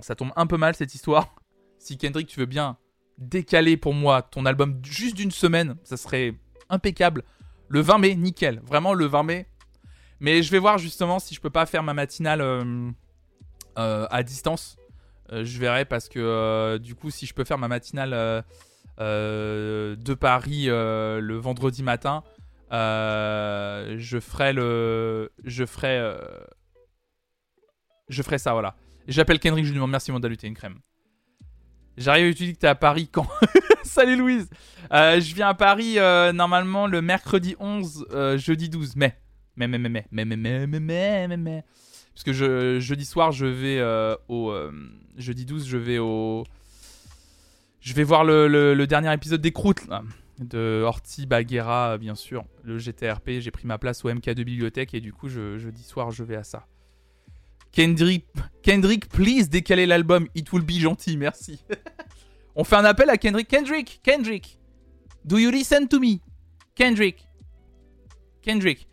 ça 0.00 0.14
tombe 0.14 0.32
un 0.36 0.46
peu 0.46 0.56
mal 0.56 0.74
cette 0.74 0.94
histoire. 0.94 1.34
Si 1.78 1.98
Kendrick, 1.98 2.26
tu 2.26 2.40
veux 2.40 2.46
bien 2.46 2.78
décaler 3.16 3.76
pour 3.76 3.94
moi 3.94 4.20
ton 4.22 4.44
album 4.44 4.80
juste 4.82 5.14
d'une 5.14 5.30
semaine, 5.30 5.76
ça 5.84 5.96
serait 5.96 6.34
impeccable. 6.68 7.22
Le 7.68 7.80
20 7.80 7.98
mai, 7.98 8.14
nickel. 8.16 8.60
Vraiment 8.64 8.92
le 8.92 9.04
20 9.04 9.22
mai. 9.22 9.46
Mais 10.18 10.42
je 10.42 10.50
vais 10.50 10.58
voir 10.58 10.78
justement 10.78 11.20
si 11.20 11.32
je 11.32 11.40
peux 11.40 11.50
pas 11.50 11.64
faire 11.64 11.84
ma 11.84 11.94
matinale 11.94 12.40
euh, 12.40 12.90
à 13.76 14.22
distance. 14.24 14.78
je 15.30 15.60
verrai 15.60 15.84
parce 15.84 16.08
que 16.08 16.78
du 16.78 16.96
coup, 16.96 17.10
si 17.10 17.24
je 17.24 17.34
peux 17.34 17.44
faire 17.44 17.58
ma 17.58 17.68
matinale 17.68 18.44
de 18.98 20.14
Paris 20.14 20.66
le 20.66 21.36
vendredi 21.36 21.84
matin, 21.84 22.24
euh, 22.72 23.96
je 23.98 24.18
ferai 24.18 24.52
le. 24.52 25.30
Je 25.44 25.64
ferai. 25.64 25.98
Euh, 25.98 26.18
je 28.08 28.22
ferai 28.22 28.38
ça, 28.38 28.52
voilà. 28.52 28.76
J'appelle 29.08 29.38
Kendrick, 29.38 29.64
je 29.64 29.70
lui 29.70 29.76
demande 29.76 29.90
merci, 29.90 30.10
mon 30.12 30.20
une 30.20 30.54
crème. 30.54 30.78
J'arrive, 31.96 32.34
tu 32.34 32.44
dis 32.44 32.54
que 32.54 32.58
t'es 32.58 32.66
à 32.66 32.74
Paris 32.74 33.08
quand 33.10 33.26
Salut 33.82 34.16
Louise 34.16 34.50
euh, 34.92 35.18
Je 35.20 35.34
viens 35.34 35.48
à 35.48 35.54
Paris 35.54 35.96
normalement 36.34 36.86
le 36.86 37.00
mercredi 37.02 37.56
11, 37.58 38.06
jeudi 38.36 38.68
12 38.68 38.96
mai. 38.96 39.14
Mais, 39.56 39.66
mais, 39.68 39.78
mais, 39.78 39.88
mais, 39.88 40.06
mais, 40.10 40.24
mais, 40.24 40.36
mais, 40.36 40.66
mais, 40.68 41.28
mais, 41.28 41.36
mais, 41.36 41.64
Parce 42.12 42.24
que 42.24 42.32
je, 42.32 42.78
jeudi 42.80 43.04
soir, 43.04 43.32
je 43.32 43.46
vais 43.46 43.82
au. 44.28 44.52
jeudi 45.16 45.46
12, 45.46 45.66
je 45.66 45.78
vais 45.78 45.98
au. 45.98 46.44
Je 47.80 47.94
vais 47.94 48.02
voir 48.02 48.24
le, 48.24 48.48
le, 48.48 48.86
dernier 48.86 49.12
épisode 49.14 49.40
des 49.40 49.52
Croûtes, 49.52 49.86
là 49.86 50.02
de 50.38 50.82
Horty 50.84 51.26
Baguera, 51.26 51.98
bien 51.98 52.14
sûr, 52.14 52.44
le 52.62 52.78
GTRP. 52.78 53.40
J'ai 53.40 53.50
pris 53.50 53.66
ma 53.66 53.78
place 53.78 54.04
au 54.04 54.10
MK2 54.10 54.44
Bibliothèque 54.44 54.94
et 54.94 55.00
du 55.00 55.12
coup, 55.12 55.28
je, 55.28 55.58
jeudi 55.58 55.82
soir, 55.82 56.10
je 56.10 56.24
vais 56.24 56.36
à 56.36 56.44
ça. 56.44 56.66
Kendrick, 57.72 58.26
Kendrick, 58.62 59.08
please 59.08 59.48
décaler 59.48 59.86
l'album. 59.86 60.28
It 60.34 60.52
will 60.52 60.64
be 60.64 60.78
gentil, 60.80 61.16
merci. 61.16 61.62
On 62.56 62.64
fait 62.64 62.76
un 62.76 62.84
appel 62.84 63.10
à 63.10 63.18
Kendrick. 63.18 63.48
Kendrick, 63.48 64.00
Kendrick, 64.02 64.58
do 65.24 65.38
you 65.38 65.50
listen 65.50 65.86
to 65.88 66.00
me? 66.00 66.20
Kendrick, 66.74 67.26
Kendrick, 68.42 68.86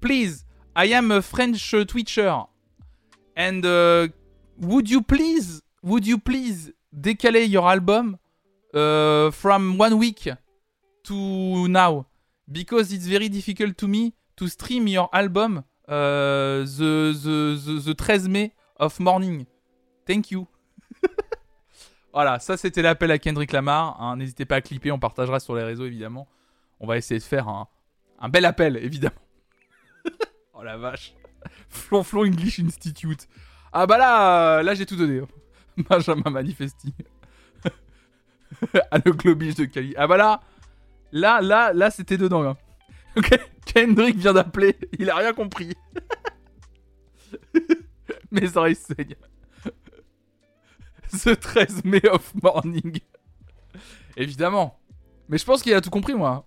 please, 0.00 0.44
I 0.76 0.92
am 0.92 1.10
a 1.10 1.22
French 1.22 1.74
Twitcher. 1.86 2.44
And 3.36 3.64
uh, 3.64 4.08
would 4.60 4.90
you 4.90 5.00
please, 5.00 5.62
would 5.82 6.06
you 6.06 6.18
please 6.18 6.72
décaler 6.92 7.48
your 7.48 7.66
album 7.68 8.18
uh, 8.74 9.30
from 9.30 9.78
one 9.78 9.96
week? 9.98 10.28
To 11.08 11.68
now 11.68 12.04
because 12.50 12.92
it's 12.92 13.06
very 13.06 13.28
difficult 13.28 13.76
to 13.76 13.88
me 13.88 14.14
to 14.36 14.46
stream 14.46 14.86
your 14.86 15.08
album 15.12 15.64
uh, 15.88 16.64
the, 16.76 17.14
the, 17.24 17.80
the, 17.82 17.94
13 17.94 18.30
May 18.30 18.52
of 18.76 19.00
morning. 19.00 19.46
Thank 20.06 20.30
you. 20.30 20.46
voilà, 22.12 22.38
ça 22.38 22.56
c'était 22.56 22.82
l'appel 22.82 23.10
à 23.10 23.18
Kendrick 23.18 23.52
Lamar. 23.52 24.00
Hein. 24.00 24.16
N'hésitez 24.16 24.44
pas 24.44 24.56
à 24.56 24.60
clipper, 24.60 24.92
on 24.92 24.98
partagera 24.98 25.40
sur 25.40 25.54
les 25.54 25.62
réseaux 25.62 25.86
évidemment. 25.86 26.28
On 26.78 26.86
va 26.86 26.98
essayer 26.98 27.18
de 27.18 27.24
faire 27.24 27.48
un, 27.48 27.68
un 28.20 28.28
bel 28.28 28.44
appel 28.44 28.76
évidemment. 28.76 29.14
oh 30.54 30.62
la 30.62 30.76
vache. 30.76 31.14
Flonflon 31.70 32.26
English 32.26 32.60
Institute. 32.60 33.28
Ah 33.72 33.86
bah 33.86 33.96
là, 33.96 34.62
là 34.62 34.74
j'ai 34.74 34.84
tout 34.84 34.96
donné. 34.96 35.20
Hein. 35.20 35.28
Benjamin 35.88 36.30
Manifesti. 36.30 36.92
à 38.90 38.98
le 38.98 39.12
globiche 39.12 39.54
de 39.54 39.64
Cali. 39.64 39.94
Ah 39.96 40.06
bah 40.06 40.16
là, 40.16 40.40
Là, 41.12 41.40
là, 41.40 41.72
là, 41.72 41.90
c'était 41.90 42.18
dedans. 42.18 42.44
Hein. 42.44 42.56
Ok, 43.16 43.36
Kendrick 43.64 44.16
vient 44.16 44.32
d'appeler. 44.32 44.76
Il 44.98 45.10
a 45.10 45.16
rien 45.16 45.32
compris. 45.32 45.72
Mes 48.30 48.56
oreilles 48.56 48.76
saignent. 48.76 49.16
The 51.10 51.38
13 51.40 51.84
May 51.84 52.06
of 52.08 52.32
Morning. 52.40 53.00
Évidemment. 54.16 54.78
Mais 55.28 55.38
je 55.38 55.44
pense 55.44 55.62
qu'il 55.62 55.74
a 55.74 55.80
tout 55.80 55.90
compris, 55.90 56.14
moi. 56.14 56.46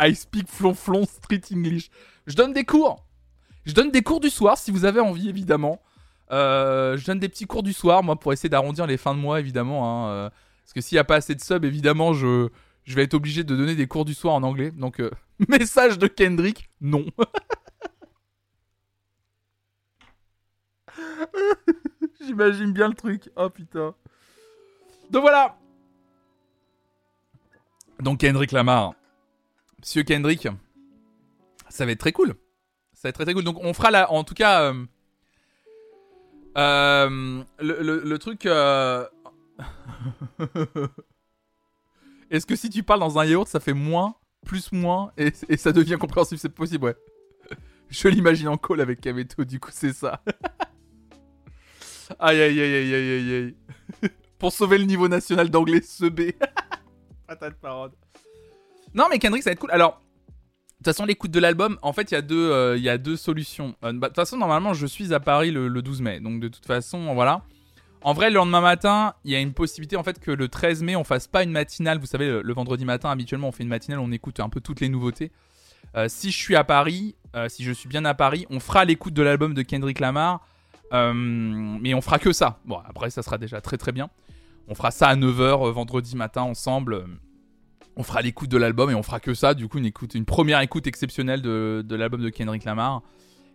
I, 0.00 0.14
speak 0.14 0.48
flonflon 0.48 1.04
street 1.04 1.42
English. 1.52 1.90
Je 2.26 2.34
donne 2.34 2.52
des 2.52 2.64
cours. 2.64 3.04
Je 3.64 3.74
donne 3.74 3.90
des 3.90 4.02
cours 4.02 4.20
du 4.20 4.30
soir 4.30 4.56
si 4.56 4.70
vous 4.70 4.84
avez 4.84 5.00
envie, 5.00 5.28
évidemment. 5.28 5.80
Euh, 6.30 6.96
je 6.96 7.04
donne 7.06 7.18
des 7.18 7.28
petits 7.28 7.46
cours 7.46 7.62
du 7.62 7.72
soir, 7.72 8.02
moi, 8.02 8.18
pour 8.18 8.32
essayer 8.32 8.48
d'arrondir 8.48 8.86
les 8.86 8.96
fins 8.96 9.14
de 9.14 9.20
mois, 9.20 9.40
évidemment. 9.40 9.84
Hein, 9.84 10.10
euh, 10.10 10.30
parce 10.64 10.72
que 10.74 10.80
s'il 10.80 10.96
n'y 10.96 11.00
a 11.00 11.04
pas 11.04 11.16
assez 11.16 11.34
de 11.34 11.40
subs, 11.40 11.64
évidemment, 11.64 12.12
je, 12.12 12.48
je 12.88 12.94
vais 12.94 13.02
être 13.02 13.14
obligé 13.14 13.44
de 13.44 13.54
donner 13.54 13.74
des 13.74 13.86
cours 13.86 14.06
du 14.06 14.14
soir 14.14 14.34
en 14.34 14.42
anglais. 14.42 14.70
Donc, 14.70 14.98
euh, 14.98 15.10
message 15.48 15.98
de 15.98 16.06
Kendrick, 16.06 16.70
non. 16.80 17.04
J'imagine 22.20 22.72
bien 22.72 22.88
le 22.88 22.94
truc. 22.94 23.30
Oh 23.36 23.50
putain. 23.50 23.94
Donc 25.10 25.20
voilà. 25.20 25.58
Donc 28.00 28.20
Kendrick 28.20 28.52
Lamar. 28.52 28.94
Monsieur 29.80 30.02
Kendrick. 30.02 30.48
Ça 31.68 31.84
va 31.84 31.92
être 31.92 32.00
très 32.00 32.12
cool. 32.12 32.36
Ça 32.94 33.00
va 33.04 33.10
être 33.10 33.16
très, 33.16 33.24
très 33.24 33.34
cool. 33.34 33.44
Donc 33.44 33.62
on 33.62 33.74
fera 33.74 33.90
là, 33.90 34.10
en 34.10 34.24
tout 34.24 34.32
cas, 34.32 34.62
euh, 34.62 34.86
euh, 36.56 37.44
le, 37.60 38.00
le, 38.02 38.18
truc. 38.18 38.46
Est-ce 42.30 42.46
que 42.46 42.56
si 42.56 42.68
tu 42.68 42.82
parles 42.82 43.00
dans 43.00 43.18
un 43.18 43.24
yaourt, 43.24 43.48
ça 43.48 43.60
fait 43.60 43.72
moins, 43.72 44.14
plus 44.44 44.72
moins, 44.72 45.12
et, 45.16 45.32
ça 45.56 45.72
devient 45.72 45.96
compréhensible 45.98 46.38
C'est 46.38 46.48
possible, 46.48 46.84
ouais. 46.84 46.96
Je 47.88 48.08
l'imagine 48.08 48.48
en 48.48 48.58
call 48.58 48.80
avec 48.80 49.00
Kameto, 49.00 49.44
du 49.44 49.58
coup, 49.58 49.70
c'est 49.72 49.94
ça. 49.94 50.22
aïe, 52.18 52.40
aïe, 52.40 52.60
aïe, 52.60 52.74
aïe, 52.74 52.94
aïe, 52.94 53.10
aïe, 53.10 53.34
aïe. 54.02 54.10
Pour 54.38 54.52
sauver 54.52 54.78
le 54.78 54.84
niveau 54.84 55.08
national 55.08 55.48
d'anglais, 55.50 55.80
ce 55.80 56.04
B. 56.04 56.32
Patate 57.26 57.54
parole. 57.54 57.90
Non, 58.94 59.06
mais 59.10 59.18
Kendrick, 59.18 59.42
ça 59.42 59.50
va 59.50 59.52
être 59.52 59.58
cool. 59.58 59.70
Alors, 59.70 60.00
de 60.00 60.76
toute 60.76 60.84
façon, 60.86 61.06
l'écoute 61.06 61.30
de 61.30 61.40
l'album, 61.40 61.78
en 61.82 61.92
fait, 61.92 62.10
il 62.10 62.14
y, 62.14 62.16
a 62.16 62.22
deux, 62.22 62.50
euh, 62.50 62.76
il 62.76 62.82
y 62.82 62.88
a 62.88 62.98
deux 62.98 63.16
solutions. 63.16 63.74
Euh, 63.82 63.92
bah, 63.92 64.08
de 64.08 64.12
toute 64.12 64.16
façon, 64.16 64.36
normalement, 64.36 64.74
je 64.74 64.86
suis 64.86 65.12
à 65.12 65.20
Paris 65.20 65.50
le, 65.50 65.68
le 65.68 65.82
12 65.82 66.02
mai. 66.02 66.20
Donc, 66.20 66.40
de 66.40 66.48
toute 66.48 66.66
façon, 66.66 67.14
voilà. 67.14 67.42
En 68.02 68.12
vrai, 68.12 68.30
le 68.30 68.36
lendemain 68.36 68.60
matin, 68.60 69.14
il 69.24 69.32
y 69.32 69.34
a 69.34 69.40
une 69.40 69.52
possibilité 69.52 69.96
en 69.96 70.02
fait 70.02 70.20
que 70.20 70.30
le 70.30 70.48
13 70.48 70.82
mai, 70.82 70.96
on 70.96 71.04
fasse 71.04 71.26
pas 71.26 71.42
une 71.42 71.50
matinale. 71.50 71.98
Vous 71.98 72.06
savez, 72.06 72.42
le, 72.42 72.52
vendredi 72.54 72.84
matin, 72.84 73.10
habituellement, 73.10 73.48
on 73.48 73.52
fait 73.52 73.64
une 73.64 73.68
matinale, 73.68 73.98
on 73.98 74.12
écoute 74.12 74.40
un 74.40 74.48
peu 74.48 74.60
toutes 74.60 74.80
les 74.80 74.88
nouveautés. 74.88 75.32
Euh, 75.96 76.06
si 76.08 76.30
je 76.30 76.36
suis 76.36 76.54
à 76.54 76.64
Paris, 76.64 77.16
euh, 77.34 77.48
si 77.48 77.64
je 77.64 77.72
suis 77.72 77.88
bien 77.88 78.04
à 78.04 78.14
Paris, 78.14 78.46
on 78.50 78.60
fera 78.60 78.84
l'écoute 78.84 79.14
de 79.14 79.22
l'album 79.22 79.54
de 79.54 79.62
Kendrick 79.62 80.00
Lamar. 80.00 80.46
Euh, 80.92 81.12
mais 81.12 81.92
on 81.94 82.00
fera 82.00 82.18
que 82.18 82.32
ça. 82.32 82.60
Bon, 82.64 82.78
après, 82.88 83.10
ça 83.10 83.22
sera 83.22 83.36
déjà 83.36 83.60
très 83.60 83.76
très 83.76 83.92
bien. 83.92 84.08
On 84.68 84.74
fera 84.74 84.90
ça 84.90 85.08
à 85.08 85.16
9h 85.16 85.70
vendredi 85.72 86.16
matin 86.16 86.42
ensemble. 86.42 87.04
On 87.96 88.02
fera 88.02 88.22
l'écoute 88.22 88.48
de 88.48 88.56
l'album 88.56 88.90
et 88.90 88.94
on 88.94 89.02
fera 89.02 89.18
que 89.18 89.34
ça. 89.34 89.54
Du 89.54 89.68
coup, 89.68 89.78
une, 89.78 89.86
écoute, 89.86 90.14
une 90.14 90.24
première 90.24 90.60
écoute 90.60 90.86
exceptionnelle 90.86 91.42
de, 91.42 91.82
de 91.86 91.96
l'album 91.96 92.22
de 92.22 92.28
Kendrick 92.28 92.64
Lamar. 92.64 93.02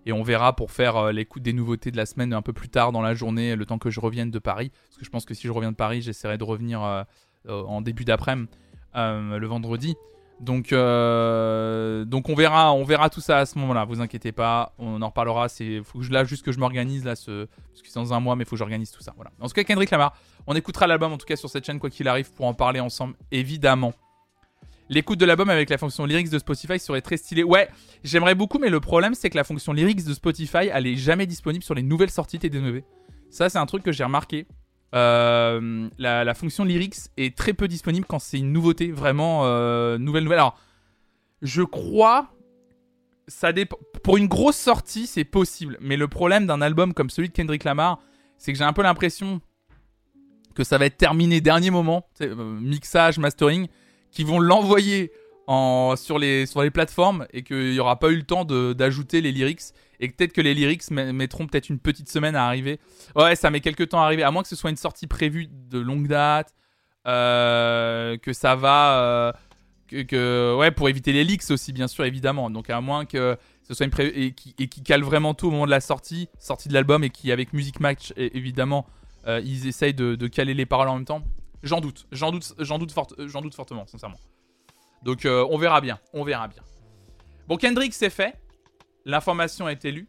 Et 0.06 0.14
on 0.14 0.24
verra 0.24 0.56
pour 0.56 0.72
faire 0.72 1.12
l'écoute 1.12 1.44
des 1.44 1.54
nouveautés 1.54 1.92
de 1.92 1.98
la 1.98 2.06
semaine 2.06 2.34
un 2.34 2.42
peu 2.42 2.54
plus 2.54 2.70
tard 2.70 2.92
dans 2.92 3.02
la 3.02 3.14
journée, 3.14 3.56
le 3.56 3.66
temps 3.66 3.78
que 3.78 3.90
je 3.90 4.00
revienne 4.00 4.32
de 4.32 4.40
Paris. 4.40 4.72
Parce 4.88 4.98
que 4.98 5.06
je 5.06 5.10
pense 5.10 5.26
que 5.26 5.34
si 5.34 5.48
je 5.48 5.52
reviens 5.52 5.72
de 5.72 5.78
Paris, 5.78 6.02
j'essaierai 6.02 6.38
de 6.38 6.44
revenir 6.44 7.06
en 7.48 7.82
début 7.82 8.06
d'après-midi, 8.06 8.50
le 8.96 9.46
vendredi. 9.46 9.96
Donc, 10.44 10.74
euh, 10.74 12.06
on 12.12 12.36
verra, 12.36 12.74
on 12.74 12.84
verra 12.84 13.10
tout 13.10 13.22
ça 13.22 13.40
à 13.40 13.46
ce 13.46 13.58
moment-là. 13.60 13.86
Vous 13.86 14.02
inquiétez 14.02 14.32
pas, 14.32 14.74
on 14.78 15.02
en 15.02 15.08
reparlera. 15.08 15.48
C'est 15.48 15.82
faut 15.84 16.00
que 16.00 16.06
je, 16.06 16.12
là 16.12 16.26
juste 16.26 16.44
que 16.44 16.52
je 16.52 16.60
m'organise 16.60 17.06
là, 17.06 17.16
ce, 17.16 17.46
parce 17.46 17.82
que 17.82 17.88
c'est 17.88 18.00
dans 18.00 18.14
un 18.14 18.20
mois, 18.20 18.36
mais 18.36 18.44
il 18.44 18.48
faut 18.48 18.56
que 18.56 18.60
j'organise 18.60 18.92
tout 18.92 19.02
ça. 19.02 19.14
En 19.40 19.48
tout 19.48 19.54
cas, 19.54 19.64
Kendrick 19.64 19.90
Lamar, 19.92 20.16
on 20.46 20.56
écoutera 20.56 20.86
l'album 20.86 21.14
en 21.14 21.18
tout 21.18 21.26
cas 21.26 21.38
sur 21.38 21.50
cette 21.50 21.66
chaîne 21.66 21.80
quoi 21.80 21.90
qu'il 21.90 22.08
arrive 22.08 22.32
pour 22.34 22.46
en 22.46 22.54
parler 22.54 22.80
ensemble, 22.80 23.16
évidemment. 23.32 23.94
L'écoute 24.94 25.20
de 25.20 25.26
l'album 25.26 25.50
avec 25.50 25.72
la 25.72 25.80
fonction 25.80 26.06
lyrics 26.06 26.30
de 26.30 26.38
Spotify 26.38 26.78
serait 26.78 27.02
très 27.02 27.18
stylée. 27.18 27.44
Ouais, 27.44 27.68
j'aimerais 28.04 28.36
beaucoup, 28.36 28.60
mais 28.60 28.70
le 28.70 28.80
problème 28.80 29.16
c'est 29.16 29.32
que 29.32 29.38
la 29.38 29.44
fonction 29.44 29.74
lyrics 29.74 30.06
de 30.06 30.14
Spotify, 30.14 30.70
elle 30.72 30.86
est 30.86 30.98
jamais 30.98 31.26
disponible 31.26 31.64
sur 31.64 31.74
les 31.74 31.82
nouvelles 31.82 32.12
sorties 32.12 32.38
TD9. 32.38 32.84
Ça, 33.32 33.50
c'est 33.50 33.58
un 33.58 33.66
truc 33.66 33.82
que 33.82 33.92
j'ai 33.92 34.04
remarqué. 34.04 34.46
Euh, 34.94 35.90
la, 35.98 36.34
fonction 36.36 36.64
lyrics 36.64 37.10
est 37.18 37.36
très 37.36 37.54
peu 37.54 37.68
disponible 37.68 38.06
quand 38.08 38.20
c'est 38.20 38.38
une 38.38 38.54
nouveauté, 38.54 38.92
vraiment 38.92 39.46
euh, 39.46 39.98
nouvelle 39.98 40.26
nouvelle. 40.26 40.38
Alors, 40.38 40.60
je 41.42 41.64
crois, 41.64 42.32
ça 43.28 43.52
dépend. 43.52 43.78
Pour 44.04 44.18
une 44.18 44.28
grosse 44.28 44.58
sortie, 44.58 45.08
c'est 45.08 45.24
possible, 45.24 45.80
mais 45.82 45.98
le 45.98 46.08
problème 46.08 46.46
d'un 46.46 46.62
album 46.62 46.94
comme 46.94 47.10
celui 47.10 47.30
de 47.30 47.34
Kendrick 47.34 47.64
Lamar, 47.64 48.00
c'est 48.38 48.54
que 48.54 48.60
j'ai 48.60 48.64
un 48.64 48.74
peu 48.74 48.84
l'impression 48.84 49.42
que 50.54 50.64
ça 50.64 50.78
va 50.78 50.86
être 50.86 50.98
terminé 50.98 51.42
dernier 51.42 51.72
moment, 51.72 52.06
euh, 52.22 52.60
mixage, 52.60 53.18
mastering, 53.18 53.68
qui 54.14 54.24
vont 54.24 54.40
l'envoyer 54.40 55.12
en, 55.48 55.96
sur, 55.98 56.20
les, 56.20 56.46
plateformes 56.72 57.28
et 57.34 57.44
qu'il 57.44 57.72
n'y 57.72 57.80
aura 57.80 58.00
pas 58.00 58.10
eu 58.10 58.16
le 58.16 58.24
temps 58.24 58.46
d'ajouter 58.46 59.20
les 59.20 59.32
lyrics 59.32 59.74
et 60.00 60.08
peut-être 60.08 60.34
que 60.34 60.42
les 60.42 60.54
lyrics 60.54 60.90
mettront 60.92 61.48
peut-être 61.48 61.70
une 61.70 61.80
petite 61.80 62.10
semaine 62.10 62.36
à 62.36 62.46
arriver. 62.46 62.80
Ouais, 63.16 63.36
ça 63.36 63.50
met 63.50 63.60
quelques 63.60 63.90
temps 63.90 64.02
à 64.02 64.06
arriver, 64.06 64.24
à 64.24 64.32
moins 64.32 64.44
que 64.44 64.50
ce 64.50 64.56
soit 64.56 64.70
une 64.70 64.78
sortie 64.78 65.08
prévue 65.08 65.48
de 65.50 65.80
longue 65.80 66.08
date, 66.08 66.54
euh, 67.08 68.18
que 68.18 68.34
ça 68.34 68.56
va, 68.56 69.00
euh, 69.00 69.32
que, 70.04 70.56
ouais, 70.58 70.72
pour 70.72 70.90
éviter 70.90 71.12
les 71.12 71.24
leaks 71.24 71.52
aussi, 71.52 71.74
bien 71.74 71.88
sûr, 71.88 72.06
évidemment. 72.06 72.50
Donc 72.50 72.70
à 72.70 72.82
moins 72.82 73.06
que 73.06 73.38
ce 73.64 73.74
soit 73.74 73.86
une 73.86 73.92
prévue 73.92 74.12
et 74.16 74.32
qui, 74.34 74.56
et 74.60 74.98
vraiment 75.02 75.34
tout 75.34 75.48
au 75.48 75.52
moment 75.52 75.66
de 75.66 75.72
la 75.72 75.82
sortie, 75.82 76.30
sortie 76.40 76.70
de 76.70 76.74
l'album 76.74 77.04
et 77.04 77.10
qui 77.10 77.32
avec 77.32 77.54
Music 77.54 77.80
Match, 77.80 78.14
évidemment, 78.18 78.86
euh, 79.28 79.42
ils 79.44 79.68
essayent 79.68 79.94
de, 79.94 80.28
caler 80.28 80.54
les 80.54 80.66
paroles 80.66 80.90
en 80.90 80.96
même 80.96 81.06
temps. 81.06 81.24
J'en 81.64 81.80
doute, 81.80 82.08
j'en 82.12 82.32
doute, 82.32 82.54
j'en 82.60 82.78
doute, 82.78 82.94
j'en 83.18 83.42
doute 83.42 83.56
fortement, 83.56 83.88
sincèrement. 83.88 84.20
Donc 85.02 85.26
on 85.26 85.58
verra 85.58 85.82
bien, 85.82 86.00
on 86.14 86.24
verra 86.24 86.48
bien. 86.48 86.64
Bon, 87.48 87.58
Kendrick, 87.58 87.94
c'est 87.94 88.10
fait. 88.10 88.36
L'information 89.06 89.66
a 89.66 89.72
été 89.72 89.92
lue. 89.92 90.08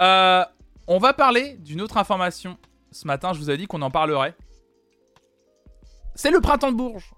Euh, 0.00 0.44
on 0.86 0.98
va 0.98 1.12
parler 1.12 1.56
d'une 1.58 1.80
autre 1.80 1.96
information. 1.96 2.58
Ce 2.92 3.06
matin, 3.06 3.32
je 3.32 3.38
vous 3.38 3.50
ai 3.50 3.56
dit 3.56 3.66
qu'on 3.66 3.82
en 3.82 3.90
parlerait. 3.90 4.36
C'est 6.14 6.30
le 6.30 6.40
printemps 6.40 6.70
de 6.70 6.76
Bourges. 6.76 7.12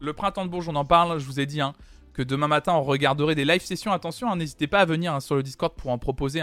Le 0.00 0.12
printemps 0.12 0.44
de 0.44 0.50
Bourges, 0.50 0.68
on 0.68 0.74
en 0.74 0.84
parle. 0.84 1.20
Je 1.20 1.26
vous 1.26 1.38
ai 1.38 1.46
dit 1.46 1.60
hein, 1.60 1.74
que 2.14 2.22
demain 2.22 2.48
matin, 2.48 2.74
on 2.74 2.82
regarderait 2.82 3.36
des 3.36 3.44
live 3.44 3.62
sessions. 3.62 3.92
Attention, 3.92 4.30
hein, 4.30 4.36
n'hésitez 4.36 4.66
pas 4.66 4.80
à 4.80 4.84
venir 4.84 5.14
hein, 5.14 5.20
sur 5.20 5.36
le 5.36 5.44
Discord 5.44 5.72
pour 5.74 5.90
en 5.90 5.98
proposer. 5.98 6.42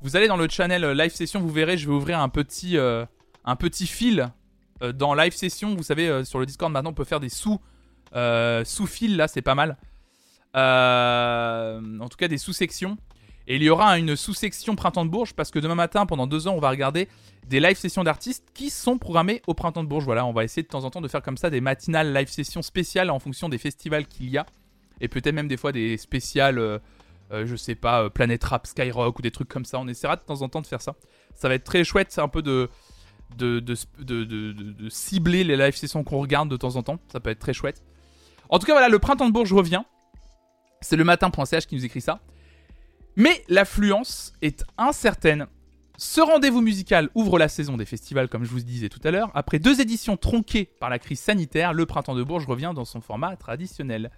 Vous 0.00 0.16
allez 0.16 0.28
dans 0.28 0.36
le 0.36 0.48
channel 0.48 0.84
euh, 0.84 0.94
live 0.94 1.12
session, 1.12 1.40
vous 1.40 1.50
verrez, 1.50 1.76
je 1.76 1.86
vais 1.86 1.94
ouvrir 1.94 2.18
euh, 2.18 3.06
un 3.44 3.56
petit 3.56 3.86
fil 3.86 4.32
dans 4.94 5.14
live 5.14 5.34
session. 5.34 5.74
Vous 5.74 5.82
savez, 5.82 6.24
sur 6.24 6.38
le 6.38 6.46
Discord 6.46 6.72
maintenant, 6.72 6.90
on 6.90 6.94
peut 6.94 7.04
faire 7.04 7.20
des 7.20 7.28
sous, 7.28 7.60
sous 8.12 8.86
fils 8.86 9.16
là, 9.16 9.28
c'est 9.28 9.42
pas 9.42 9.54
mal. 9.54 9.76
en 10.54 12.08
tout 12.08 12.16
cas, 12.16 12.28
des 12.28 12.38
sous-sections. 12.38 12.96
Et 13.48 13.56
il 13.56 13.62
y 13.62 13.70
aura 13.70 13.96
une 13.98 14.16
sous-section 14.16 14.74
Printemps 14.74 15.04
de 15.04 15.10
Bourges 15.10 15.32
parce 15.34 15.50
que 15.50 15.58
demain 15.58 15.76
matin, 15.76 16.04
pendant 16.04 16.26
deux 16.26 16.48
ans, 16.48 16.54
on 16.54 16.60
va 16.60 16.70
regarder 16.70 17.08
des 17.46 17.60
live 17.60 17.76
sessions 17.76 18.02
d'artistes 18.02 18.48
qui 18.54 18.70
sont 18.70 18.98
programmés 18.98 19.40
au 19.46 19.54
Printemps 19.54 19.84
de 19.84 19.88
Bourges. 19.88 20.04
Voilà, 20.04 20.26
on 20.26 20.32
va 20.32 20.42
essayer 20.42 20.62
de 20.62 20.68
temps 20.68 20.84
en 20.84 20.90
temps 20.90 21.00
de 21.00 21.08
faire 21.08 21.22
comme 21.22 21.36
ça 21.36 21.48
des 21.48 21.60
matinales 21.60 22.12
live 22.12 22.28
sessions 22.28 22.62
spéciales 22.62 23.08
en 23.08 23.20
fonction 23.20 23.48
des 23.48 23.58
festivals 23.58 24.06
qu'il 24.06 24.30
y 24.30 24.38
a. 24.38 24.46
Et 25.00 25.08
peut-être 25.08 25.34
même 25.34 25.46
des 25.46 25.56
fois 25.56 25.70
des 25.70 25.96
spéciales, 25.96 26.58
euh, 26.58 26.78
euh, 27.30 27.46
je 27.46 27.54
sais 27.54 27.76
pas, 27.76 28.02
euh, 28.02 28.08
Planet 28.08 28.42
Rap, 28.42 28.66
Skyrock 28.66 29.18
ou 29.18 29.22
des 29.22 29.30
trucs 29.30 29.48
comme 29.48 29.64
ça. 29.64 29.78
On 29.78 29.86
essaiera 29.86 30.16
de 30.16 30.22
temps 30.22 30.42
en 30.42 30.48
temps 30.48 30.62
de 30.62 30.66
faire 30.66 30.80
ça. 30.80 30.96
Ça 31.34 31.48
va 31.48 31.54
être 31.54 31.64
très 31.64 31.84
chouette, 31.84 32.08
c'est 32.10 32.22
un 32.22 32.28
peu 32.28 32.42
de 32.42 32.68
de, 33.36 33.74
cibler 34.88 35.44
les 35.44 35.56
live 35.56 35.74
sessions 35.76 36.04
qu'on 36.04 36.18
regarde 36.18 36.48
de 36.48 36.56
temps 36.56 36.76
en 36.76 36.82
temps. 36.82 36.98
Ça 37.12 37.20
peut 37.20 37.30
être 37.30 37.38
très 37.38 37.52
chouette. 37.52 37.82
En 38.48 38.58
tout 38.58 38.66
cas, 38.66 38.72
voilà, 38.72 38.88
le 38.88 38.98
Printemps 38.98 39.26
de 39.26 39.32
Bourges 39.32 39.52
revient. 39.52 39.82
C'est 40.80 40.96
le 40.96 41.04
matin.ch 41.04 41.66
qui 41.66 41.74
nous 41.74 41.84
écrit 41.84 42.00
ça. 42.00 42.20
Mais 43.16 43.44
l'affluence 43.48 44.32
est 44.42 44.64
incertaine. 44.78 45.46
Ce 45.98 46.20
rendez-vous 46.20 46.60
musical 46.60 47.08
ouvre 47.14 47.38
la 47.38 47.48
saison 47.48 47.78
des 47.78 47.86
festivals, 47.86 48.28
comme 48.28 48.44
je 48.44 48.50
vous 48.50 48.60
disais 48.60 48.90
tout 48.90 49.00
à 49.02 49.10
l'heure. 49.10 49.30
Après 49.34 49.58
deux 49.58 49.80
éditions 49.80 50.18
tronquées 50.18 50.66
par 50.78 50.90
la 50.90 50.98
crise 50.98 51.20
sanitaire, 51.20 51.72
le 51.72 51.86
Printemps 51.86 52.14
de 52.14 52.22
Bourges 52.22 52.46
revient 52.46 52.72
dans 52.74 52.84
son 52.84 53.00
format 53.00 53.34
traditionnel. 53.36 54.10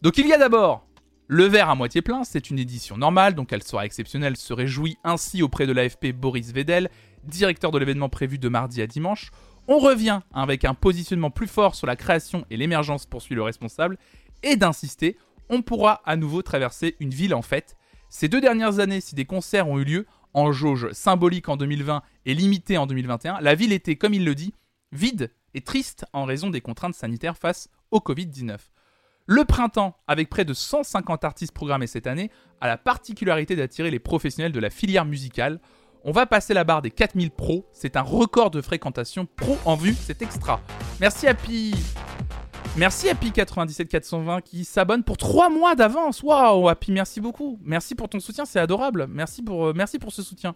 Donc 0.00 0.16
il 0.16 0.26
y 0.26 0.32
a 0.32 0.38
d'abord 0.38 0.87
le 1.28 1.44
verre 1.44 1.70
à 1.70 1.74
moitié 1.74 2.02
plein, 2.02 2.24
c'est 2.24 2.50
une 2.50 2.58
édition 2.58 2.96
normale, 2.96 3.34
donc 3.34 3.52
elle 3.52 3.62
sera 3.62 3.84
exceptionnelle, 3.84 4.36
se 4.36 4.52
réjouit 4.52 4.96
ainsi 5.04 5.42
auprès 5.42 5.66
de 5.66 5.72
l'AFP 5.72 6.12
Boris 6.12 6.52
Vedel, 6.52 6.90
directeur 7.24 7.70
de 7.70 7.78
l'événement 7.78 8.08
prévu 8.08 8.38
de 8.38 8.48
mardi 8.48 8.82
à 8.82 8.86
dimanche. 8.86 9.30
On 9.66 9.78
revient 9.78 10.20
avec 10.32 10.64
un 10.64 10.74
positionnement 10.74 11.30
plus 11.30 11.46
fort 11.46 11.74
sur 11.74 11.86
la 11.86 11.96
création 11.96 12.44
et 12.50 12.56
l'émergence, 12.56 13.04
poursuit 13.06 13.34
le 13.34 13.42
responsable, 13.42 13.98
et 14.42 14.56
d'insister, 14.56 15.16
on 15.50 15.62
pourra 15.62 16.00
à 16.04 16.16
nouveau 16.16 16.42
traverser 16.42 16.96
une 16.98 17.10
ville 17.10 17.34
en 17.34 17.42
fête 17.42 17.76
ces 18.10 18.28
deux 18.28 18.40
dernières 18.40 18.78
années, 18.78 19.00
si 19.00 19.14
des 19.14 19.26
concerts 19.26 19.68
ont 19.68 19.78
eu 19.78 19.84
lieu, 19.84 20.06
en 20.34 20.52
jauge 20.52 20.92
symbolique 20.92 21.48
en 21.48 21.56
2020 21.56 22.02
et 22.26 22.34
limitée 22.34 22.78
en 22.78 22.86
2021, 22.86 23.40
la 23.40 23.54
ville 23.54 23.72
était, 23.72 23.96
comme 23.96 24.14
il 24.14 24.24
le 24.24 24.34
dit, 24.34 24.54
vide 24.92 25.32
et 25.54 25.60
triste 25.60 26.06
en 26.12 26.24
raison 26.24 26.50
des 26.50 26.60
contraintes 26.60 26.94
sanitaires 26.94 27.36
face 27.36 27.68
au 27.90 27.98
Covid-19. 27.98 28.58
Le 29.30 29.44
printemps, 29.44 29.94
avec 30.06 30.30
près 30.30 30.46
de 30.46 30.54
150 30.54 31.22
artistes 31.22 31.52
programmés 31.52 31.86
cette 31.86 32.06
année, 32.06 32.30
a 32.62 32.66
la 32.66 32.78
particularité 32.78 33.56
d'attirer 33.56 33.90
les 33.90 33.98
professionnels 33.98 34.52
de 34.52 34.58
la 34.58 34.70
filière 34.70 35.04
musicale. 35.04 35.60
On 36.02 36.12
va 36.12 36.24
passer 36.24 36.54
la 36.54 36.64
barre 36.64 36.80
des 36.80 36.90
4000 36.90 37.30
pros, 37.30 37.66
c'est 37.74 37.96
un 37.98 38.00
record 38.00 38.50
de 38.50 38.62
fréquentation 38.62 39.26
pro 39.36 39.58
en 39.66 39.76
vue, 39.76 39.92
c'est 39.92 40.22
extra. 40.22 40.62
Merci 40.98 41.26
Happy 41.26 41.74
Merci 42.78 43.10
Happy 43.10 43.30
97420 43.30 44.40
qui 44.40 44.64
s'abonne 44.64 45.04
pour 45.04 45.18
3 45.18 45.50
mois 45.50 45.74
d'avance. 45.74 46.22
Waouh, 46.22 46.66
Happy, 46.70 46.90
merci 46.90 47.20
beaucoup. 47.20 47.58
Merci 47.62 47.94
pour 47.94 48.08
ton 48.08 48.20
soutien, 48.20 48.46
c'est 48.46 48.60
adorable. 48.60 49.08
Merci 49.10 49.42
pour, 49.42 49.66
euh, 49.66 49.72
merci 49.76 49.98
pour 49.98 50.10
ce 50.10 50.22
soutien. 50.22 50.54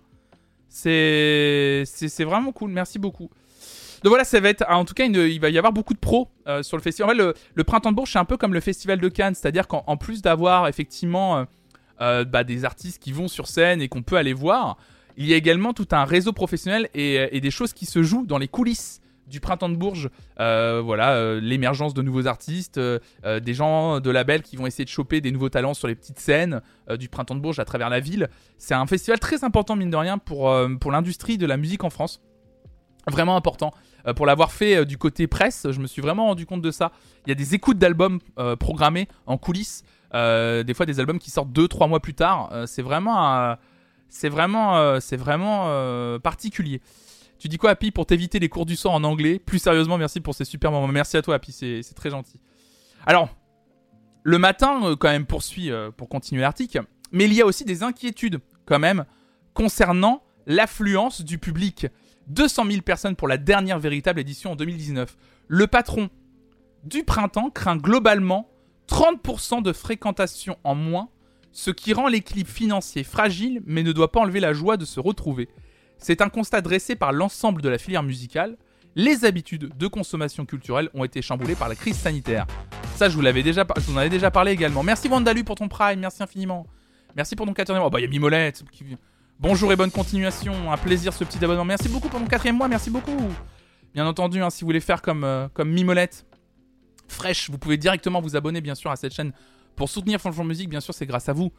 C'est, 0.70 1.84
vraiment 2.20 2.52
cool. 2.52 2.70
Merci 2.70 2.98
beaucoup. 2.98 3.28
Donc 4.02 4.10
voilà, 4.10 4.24
ça 4.24 4.40
va 4.40 4.48
être, 4.48 4.64
en 4.68 4.84
tout 4.84 4.94
cas, 4.94 5.04
il 5.04 5.40
va 5.40 5.50
y 5.50 5.58
avoir 5.58 5.72
beaucoup 5.72 5.94
de 5.94 5.98
pros 5.98 6.28
euh, 6.46 6.62
sur 6.62 6.76
le 6.76 6.82
festival. 6.82 7.10
En 7.10 7.14
fait, 7.14 7.34
le, 7.54 7.64
printemps 7.64 7.90
de 7.90 7.96
Bourges, 7.96 8.12
c'est 8.12 8.18
un 8.18 8.24
peu 8.24 8.36
comme 8.36 8.54
le 8.54 8.60
festival 8.60 9.00
de 9.00 9.08
Cannes, 9.08 9.34
c'est-à-dire 9.34 9.68
qu'en 9.68 9.96
plus 9.96 10.22
d'avoir 10.22 10.68
effectivement 10.68 11.46
euh, 12.00 12.24
bah, 12.24 12.44
des 12.44 12.64
artistes 12.64 13.02
qui 13.02 13.12
vont 13.12 13.28
sur 13.28 13.46
scène 13.46 13.80
et 13.80 13.88
qu'on 13.88 14.02
peut 14.02 14.16
aller 14.16 14.32
voir, 14.32 14.76
il 15.16 15.26
y 15.26 15.34
a 15.34 15.36
également 15.36 15.72
tout 15.72 15.88
un 15.92 16.04
réseau 16.04 16.32
professionnel 16.32 16.88
et 16.94 17.40
des 17.40 17.50
choses 17.50 17.72
qui 17.72 17.86
se 17.86 18.02
jouent 18.02 18.24
dans 18.26 18.38
les 18.38 18.48
coulisses 18.48 19.02
du 19.32 19.40
printemps 19.40 19.68
de 19.68 19.76
Bourges, 19.76 20.10
euh, 20.40 20.80
voilà, 20.84 21.12
euh, 21.12 21.40
l'émergence 21.40 21.94
de 21.94 22.02
nouveaux 22.02 22.26
artistes, 22.26 22.78
euh, 22.78 22.98
des 23.40 23.54
gens 23.54 24.00
de 24.00 24.10
labels 24.10 24.42
qui 24.42 24.56
vont 24.56 24.66
essayer 24.66 24.84
de 24.84 24.90
choper 24.90 25.20
des 25.20 25.32
nouveaux 25.32 25.48
talents 25.48 25.74
sur 25.74 25.88
les 25.88 25.94
petites 25.94 26.18
scènes 26.18 26.60
du 26.98 27.08
printemps 27.08 27.34
de 27.34 27.40
Bourges 27.40 27.58
à 27.58 27.64
travers 27.64 27.88
la 27.88 27.98
ville. 27.98 28.28
C'est 28.58 28.74
un 28.74 28.86
festival 28.86 29.18
très 29.18 29.42
important, 29.42 29.74
mine 29.74 29.90
de 29.90 29.96
rien, 29.96 30.18
pour, 30.18 30.54
pour 30.80 30.92
l'industrie 30.92 31.38
de 31.38 31.46
la 31.46 31.56
musique 31.56 31.82
en 31.82 31.90
France. 31.90 32.20
Vraiment 33.10 33.36
important. 33.36 33.72
Pour 34.16 34.26
l'avoir 34.26 34.52
fait 34.52 34.84
du 34.84 34.98
côté 34.98 35.26
presse, 35.26 35.66
je 35.70 35.80
me 35.80 35.86
suis 35.86 36.02
vraiment 36.02 36.26
rendu 36.26 36.46
compte 36.46 36.62
de 36.62 36.70
ça. 36.70 36.92
Il 37.26 37.28
y 37.28 37.32
a 37.32 37.34
des 37.34 37.54
écoutes 37.54 37.78
d'albums 37.78 38.18
programmés 38.58 39.08
en 39.26 39.38
coulisses, 39.38 39.84
des 40.12 40.74
fois 40.74 40.86
des 40.86 41.00
albums 41.00 41.18
qui 41.18 41.30
sortent 41.30 41.52
2-3 41.52 41.88
mois 41.88 42.00
plus 42.00 42.14
tard. 42.14 42.50
c'est 42.66 42.82
vraiment, 42.82 43.58
particulier. 46.22 46.80
Tu 47.42 47.48
dis 47.48 47.58
quoi, 47.58 47.70
Happy, 47.70 47.90
pour 47.90 48.06
t'éviter 48.06 48.38
les 48.38 48.48
cours 48.48 48.66
du 48.66 48.76
sang 48.76 48.94
en 48.94 49.02
anglais? 49.02 49.40
Plus 49.40 49.58
sérieusement, 49.58 49.98
merci 49.98 50.20
pour 50.20 50.32
ces 50.32 50.44
super 50.44 50.70
moments. 50.70 50.86
Merci 50.86 51.16
à 51.16 51.22
toi, 51.22 51.34
Happy, 51.34 51.50
c'est 51.50 51.94
très 51.94 52.08
gentil. 52.08 52.38
Alors, 53.04 53.30
le 54.22 54.38
matin, 54.38 54.80
euh, 54.84 54.94
quand 54.94 55.08
même, 55.08 55.26
poursuit 55.26 55.72
euh, 55.72 55.90
pour 55.90 56.08
continuer 56.08 56.42
l'article. 56.42 56.82
Mais 57.10 57.24
il 57.24 57.34
y 57.34 57.42
a 57.42 57.46
aussi 57.46 57.64
des 57.64 57.82
inquiétudes, 57.82 58.38
quand 58.64 58.78
même, 58.78 59.04
concernant 59.54 60.22
l'affluence 60.46 61.22
du 61.22 61.38
public. 61.38 61.88
200 62.28 62.66
000 62.70 62.82
personnes 62.82 63.16
pour 63.16 63.28
la 63.28 63.36
dernière 63.36 63.78
véritable 63.78 64.20
édition 64.20 64.52
en 64.52 64.56
2019. 64.56 65.16
Le 65.48 65.66
patron 65.66 66.10
du 66.84 67.04
printemps 67.04 67.50
craint 67.50 67.76
globalement 67.76 68.48
30% 68.88 69.62
de 69.62 69.72
fréquentation 69.72 70.56
en 70.64 70.74
moins, 70.74 71.08
ce 71.52 71.70
qui 71.70 71.92
rend 71.92 72.08
l'équilibre 72.08 72.50
financier 72.50 73.04
fragile 73.04 73.62
mais 73.66 73.82
ne 73.82 73.92
doit 73.92 74.12
pas 74.12 74.20
enlever 74.20 74.40
la 74.40 74.52
joie 74.52 74.76
de 74.76 74.84
se 74.84 75.00
retrouver. 75.00 75.48
C'est 75.98 76.20
un 76.20 76.28
constat 76.28 76.60
dressé 76.60 76.96
par 76.96 77.12
l'ensemble 77.12 77.62
de 77.62 77.68
la 77.68 77.78
filière 77.78 78.02
musicale. 78.02 78.56
Les 78.96 79.24
habitudes 79.24 79.70
de 79.76 79.86
consommation 79.86 80.44
culturelle 80.44 80.90
ont 80.94 81.04
été 81.04 81.22
chamboulées 81.22 81.54
par 81.54 81.68
la 81.68 81.76
crise 81.76 81.96
sanitaire. 81.96 82.46
Ça, 82.96 83.08
je 83.08 83.14
vous 83.14 83.22
l'avais 83.22 83.42
déjà, 83.42 83.64
en 83.90 83.96
avez 83.96 84.10
déjà 84.10 84.30
parlé 84.30 84.52
également. 84.52 84.82
Merci 84.82 85.08
Wandalu 85.08 85.44
pour 85.44 85.54
ton 85.54 85.68
prime, 85.68 86.00
merci 86.00 86.22
infiniment. 86.22 86.66
Merci 87.16 87.36
pour 87.36 87.46
ton 87.46 87.54
quatrième 87.54 87.80
mois. 87.80 87.88
Oh, 87.88 87.90
bah, 87.90 88.00
il 88.00 88.02
y 88.02 88.06
a 88.06 88.08
Mimolette. 88.08 88.64
Bonjour 89.42 89.72
et 89.72 89.76
bonne 89.76 89.90
continuation. 89.90 90.70
Un 90.70 90.76
plaisir 90.76 91.12
ce 91.12 91.24
petit 91.24 91.44
abonnement. 91.44 91.64
Merci 91.64 91.88
beaucoup 91.88 92.08
pour 92.08 92.20
ton 92.20 92.26
quatrième 92.26 92.56
mois. 92.56 92.68
Merci 92.68 92.90
beaucoup. 92.90 93.18
Bien 93.92 94.06
entendu, 94.06 94.40
hein, 94.40 94.50
si 94.50 94.60
vous 94.60 94.68
voulez 94.68 94.78
faire 94.78 95.02
comme, 95.02 95.24
euh, 95.24 95.48
comme 95.52 95.68
Mimolette, 95.68 96.24
fraîche, 97.08 97.50
vous 97.50 97.58
pouvez 97.58 97.76
directement 97.76 98.20
vous 98.20 98.36
abonner, 98.36 98.60
bien 98.60 98.76
sûr, 98.76 98.92
à 98.92 98.94
cette 98.94 99.12
chaîne 99.12 99.32
pour 99.74 99.88
soutenir 99.88 100.20
Franchement 100.20 100.44
Musique. 100.44 100.70
Bien 100.70 100.78
sûr, 100.78 100.94
c'est 100.94 101.06
grâce 101.06 101.28
à 101.28 101.32
vous 101.32 101.50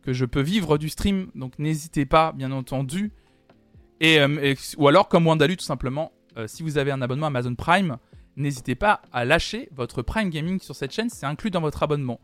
que 0.00 0.14
je 0.14 0.24
peux 0.24 0.40
vivre 0.40 0.78
du 0.78 0.88
stream. 0.88 1.26
Donc, 1.34 1.58
n'hésitez 1.58 2.06
pas, 2.06 2.32
bien 2.32 2.52
entendu. 2.52 3.12
Et, 4.00 4.18
euh, 4.18 4.54
ou 4.78 4.88
alors, 4.88 5.06
comme 5.06 5.26
Wandalu, 5.26 5.58
tout 5.58 5.64
simplement, 5.64 6.12
euh, 6.38 6.46
si 6.46 6.62
vous 6.62 6.78
avez 6.78 6.90
un 6.90 7.02
abonnement 7.02 7.26
Amazon 7.26 7.54
Prime, 7.54 7.98
n'hésitez 8.36 8.76
pas 8.76 9.02
à 9.12 9.26
lâcher 9.26 9.68
votre 9.72 10.00
Prime 10.00 10.30
Gaming 10.30 10.58
sur 10.58 10.74
cette 10.74 10.92
chaîne. 10.92 11.10
C'est 11.10 11.26
inclus 11.26 11.50
dans 11.50 11.60
votre 11.60 11.82
abonnement. 11.82 12.18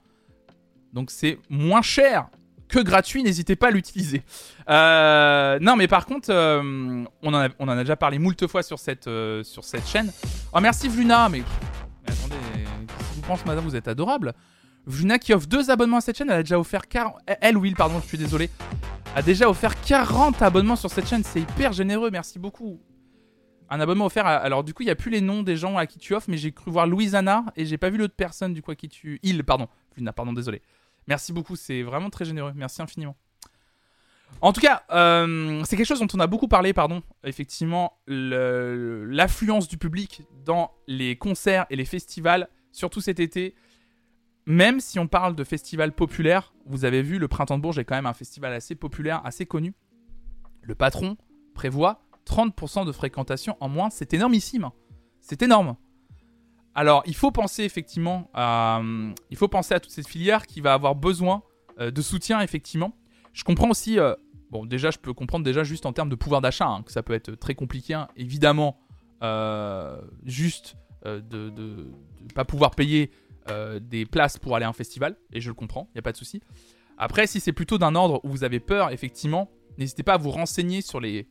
Donc, 0.94 1.10
c'est 1.10 1.38
moins 1.50 1.82
cher 1.82 2.30
que 2.72 2.80
gratuit, 2.80 3.22
n'hésitez 3.22 3.54
pas 3.54 3.68
à 3.68 3.70
l'utiliser. 3.70 4.22
Euh, 4.68 5.58
non, 5.60 5.76
mais 5.76 5.86
par 5.88 6.06
contre, 6.06 6.30
euh, 6.30 7.04
on, 7.22 7.34
en 7.34 7.68
a, 7.68 7.76
déjà 7.76 7.96
parlé 7.96 8.18
moult 8.18 8.46
fois 8.46 8.62
sur 8.62 8.78
cette, 8.78 9.06
euh, 9.06 9.44
chaîne. 9.86 10.10
Oh, 10.52 10.60
merci 10.60 10.88
Vluna, 10.88 11.28
mais, 11.28 11.42
attendez, 12.06 12.34
vous 13.14 13.20
pense, 13.22 13.44
madame, 13.44 13.64
vous 13.64 13.76
êtes 13.76 13.88
adorable. 13.88 14.32
Vluna 14.86 15.18
qui 15.18 15.34
offre 15.34 15.46
deux 15.46 15.70
abonnements 15.70 15.98
à 15.98 16.00
cette 16.00 16.16
chaîne, 16.16 16.30
elle 16.30 16.40
a 16.40 16.42
déjà 16.42 16.58
offert 16.58 16.88
40... 16.88 17.14
Elle, 17.26 17.58
Will, 17.58 17.76
pardon, 17.76 18.00
je 18.00 18.06
suis 18.08 18.18
désolé. 18.18 18.48
A 19.14 19.22
déjà 19.22 19.48
offert 19.48 19.78
40 19.82 20.40
abonnements 20.40 20.76
sur 20.76 20.90
cette 20.90 21.06
chaîne, 21.06 21.22
c'est 21.22 21.40
hyper 21.40 21.74
généreux, 21.74 22.10
merci 22.10 22.38
beaucoup. 22.38 22.80
Un 23.68 23.80
abonnement 23.80 24.06
offert, 24.06 24.26
alors 24.26 24.64
du 24.64 24.72
coup, 24.72 24.82
il 24.82 24.86
n'y 24.86 24.92
a 24.92 24.96
plus 24.96 25.10
les 25.10 25.20
noms 25.20 25.42
des 25.42 25.56
gens 25.56 25.76
à 25.76 25.86
qui 25.86 25.98
tu 25.98 26.14
offres, 26.14 26.28
mais 26.30 26.38
j'ai 26.38 26.52
cru 26.52 26.70
voir 26.70 26.86
Louisanna 26.86 27.44
et 27.54 27.66
j'ai 27.66 27.78
pas 27.78 27.90
vu 27.90 27.98
l'autre 27.98 28.14
personne 28.16 28.54
du 28.54 28.62
coup 28.62 28.74
qui 28.74 28.88
tu... 28.88 29.20
Il, 29.22 29.44
pardon. 29.44 29.68
Vluna, 29.94 30.12
pardon, 30.12 30.32
désolé. 30.32 30.62
Merci 31.08 31.32
beaucoup, 31.32 31.56
c'est 31.56 31.82
vraiment 31.82 32.10
très 32.10 32.24
généreux. 32.24 32.52
Merci 32.54 32.82
infiniment. 32.82 33.16
En 34.40 34.52
tout 34.52 34.60
cas, 34.60 34.82
euh, 34.90 35.62
c'est 35.64 35.76
quelque 35.76 35.86
chose 35.86 36.00
dont 36.00 36.08
on 36.14 36.20
a 36.20 36.26
beaucoup 36.26 36.48
parlé, 36.48 36.72
pardon. 36.72 37.02
Effectivement, 37.22 37.98
l'affluence 38.06 39.68
du 39.68 39.76
public 39.76 40.22
dans 40.44 40.72
les 40.86 41.16
concerts 41.16 41.66
et 41.70 41.76
les 41.76 41.84
festivals, 41.84 42.48
surtout 42.72 43.00
cet 43.00 43.20
été. 43.20 43.54
Même 44.46 44.80
si 44.80 44.98
on 44.98 45.06
parle 45.06 45.36
de 45.36 45.44
festivals 45.44 45.92
populaires, 45.92 46.52
vous 46.66 46.84
avez 46.84 47.02
vu, 47.02 47.18
le 47.18 47.28
Printemps 47.28 47.56
de 47.56 47.62
Bourges 47.62 47.78
est 47.78 47.84
quand 47.84 47.94
même 47.94 48.06
un 48.06 48.14
festival 48.14 48.52
assez 48.52 48.74
populaire, 48.74 49.24
assez 49.24 49.46
connu. 49.46 49.74
Le 50.62 50.74
patron 50.74 51.16
prévoit 51.54 52.02
30% 52.26 52.84
de 52.84 52.92
fréquentation 52.92 53.56
en 53.60 53.68
moins. 53.68 53.90
C'est 53.90 54.14
énormissime. 54.14 54.70
C'est 55.20 55.42
énorme. 55.42 55.76
Alors, 56.74 57.02
il 57.06 57.14
faut 57.14 57.30
penser 57.30 57.64
effectivement 57.64 58.30
à, 58.32 58.80
il 59.30 59.36
faut 59.36 59.48
penser 59.48 59.74
à 59.74 59.80
toute 59.80 59.92
cette 59.92 60.08
filière 60.08 60.46
qui 60.46 60.60
va 60.60 60.72
avoir 60.72 60.94
besoin 60.94 61.42
euh, 61.78 61.90
de 61.90 62.02
soutien 62.02 62.40
effectivement. 62.40 62.96
Je 63.32 63.44
comprends 63.44 63.70
aussi, 63.70 63.98
euh, 63.98 64.14
bon 64.50 64.64
déjà 64.64 64.90
je 64.90 64.98
peux 64.98 65.12
comprendre 65.12 65.44
déjà 65.44 65.64
juste 65.64 65.86
en 65.86 65.92
termes 65.92 66.08
de 66.08 66.14
pouvoir 66.14 66.40
d'achat 66.40 66.66
hein, 66.66 66.82
que 66.82 66.92
ça 66.92 67.02
peut 67.02 67.14
être 67.14 67.34
très 67.34 67.54
compliqué. 67.54 67.94
Hein. 67.94 68.08
Évidemment, 68.16 68.78
euh, 69.22 70.00
juste 70.24 70.76
de 71.04 71.50
ne 71.50 72.32
pas 72.32 72.44
pouvoir 72.44 72.70
payer 72.72 73.10
des 73.80 74.06
places 74.06 74.38
pour 74.38 74.54
aller 74.54 74.64
à 74.64 74.68
un 74.68 74.72
festival 74.72 75.16
et 75.32 75.40
je 75.40 75.48
le 75.48 75.54
comprends, 75.54 75.88
il 75.90 75.96
n'y 75.96 75.98
a 75.98 76.02
pas 76.02 76.12
de 76.12 76.16
souci. 76.16 76.40
Après, 76.96 77.26
si 77.26 77.40
c'est 77.40 77.52
plutôt 77.52 77.76
d'un 77.76 77.96
ordre 77.96 78.20
où 78.22 78.28
vous 78.28 78.44
avez 78.44 78.60
peur, 78.60 78.90
effectivement, 78.90 79.50
n'hésitez 79.78 80.04
pas 80.04 80.14
à 80.14 80.16
vous 80.16 80.30
renseigner 80.30 80.80
sur 80.80 81.00
les 81.00 81.26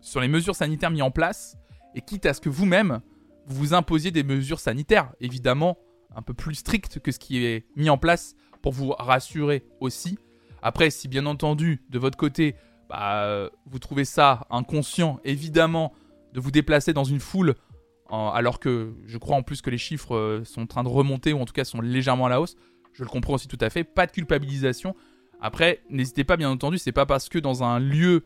sur 0.00 0.20
les 0.20 0.28
mesures 0.28 0.54
sanitaires 0.54 0.90
mises 0.90 1.02
en 1.02 1.10
place 1.10 1.56
et 1.96 2.00
quitte 2.00 2.26
à 2.26 2.34
ce 2.34 2.40
que 2.40 2.48
vous-même 2.48 3.00
vous 3.46 3.74
imposiez 3.74 4.10
des 4.10 4.22
mesures 4.22 4.60
sanitaires, 4.60 5.12
évidemment 5.20 5.78
un 6.14 6.22
peu 6.22 6.34
plus 6.34 6.56
strictes 6.56 6.98
que 6.98 7.10
ce 7.10 7.18
qui 7.18 7.44
est 7.44 7.66
mis 7.76 7.90
en 7.90 7.98
place 7.98 8.36
pour 8.60 8.72
vous 8.72 8.90
rassurer 8.90 9.64
aussi. 9.80 10.18
Après, 10.62 10.90
si 10.90 11.08
bien 11.08 11.26
entendu, 11.26 11.82
de 11.90 11.98
votre 11.98 12.16
côté, 12.16 12.54
bah, 12.88 13.50
vous 13.66 13.78
trouvez 13.78 14.04
ça 14.04 14.46
inconscient, 14.50 15.18
évidemment, 15.24 15.92
de 16.32 16.40
vous 16.40 16.50
déplacer 16.50 16.92
dans 16.92 17.04
une 17.04 17.20
foule, 17.20 17.54
alors 18.10 18.60
que 18.60 18.94
je 19.06 19.18
crois 19.18 19.36
en 19.36 19.42
plus 19.42 19.62
que 19.62 19.70
les 19.70 19.78
chiffres 19.78 20.14
euh, 20.14 20.44
sont 20.44 20.62
en 20.62 20.66
train 20.66 20.82
de 20.82 20.88
remonter, 20.88 21.32
ou 21.32 21.40
en 21.40 21.46
tout 21.46 21.54
cas 21.54 21.64
sont 21.64 21.80
légèrement 21.80 22.26
à 22.26 22.28
la 22.28 22.40
hausse, 22.40 22.56
je 22.92 23.02
le 23.02 23.08
comprends 23.08 23.34
aussi 23.34 23.48
tout 23.48 23.58
à 23.60 23.70
fait, 23.70 23.84
pas 23.84 24.06
de 24.06 24.12
culpabilisation. 24.12 24.94
Après, 25.40 25.82
n'hésitez 25.88 26.22
pas, 26.22 26.36
bien 26.36 26.50
entendu, 26.50 26.76
c'est 26.78 26.92
pas 26.92 27.06
parce 27.06 27.28
que 27.28 27.38
dans 27.38 27.64
un 27.64 27.78
lieu, 27.78 28.24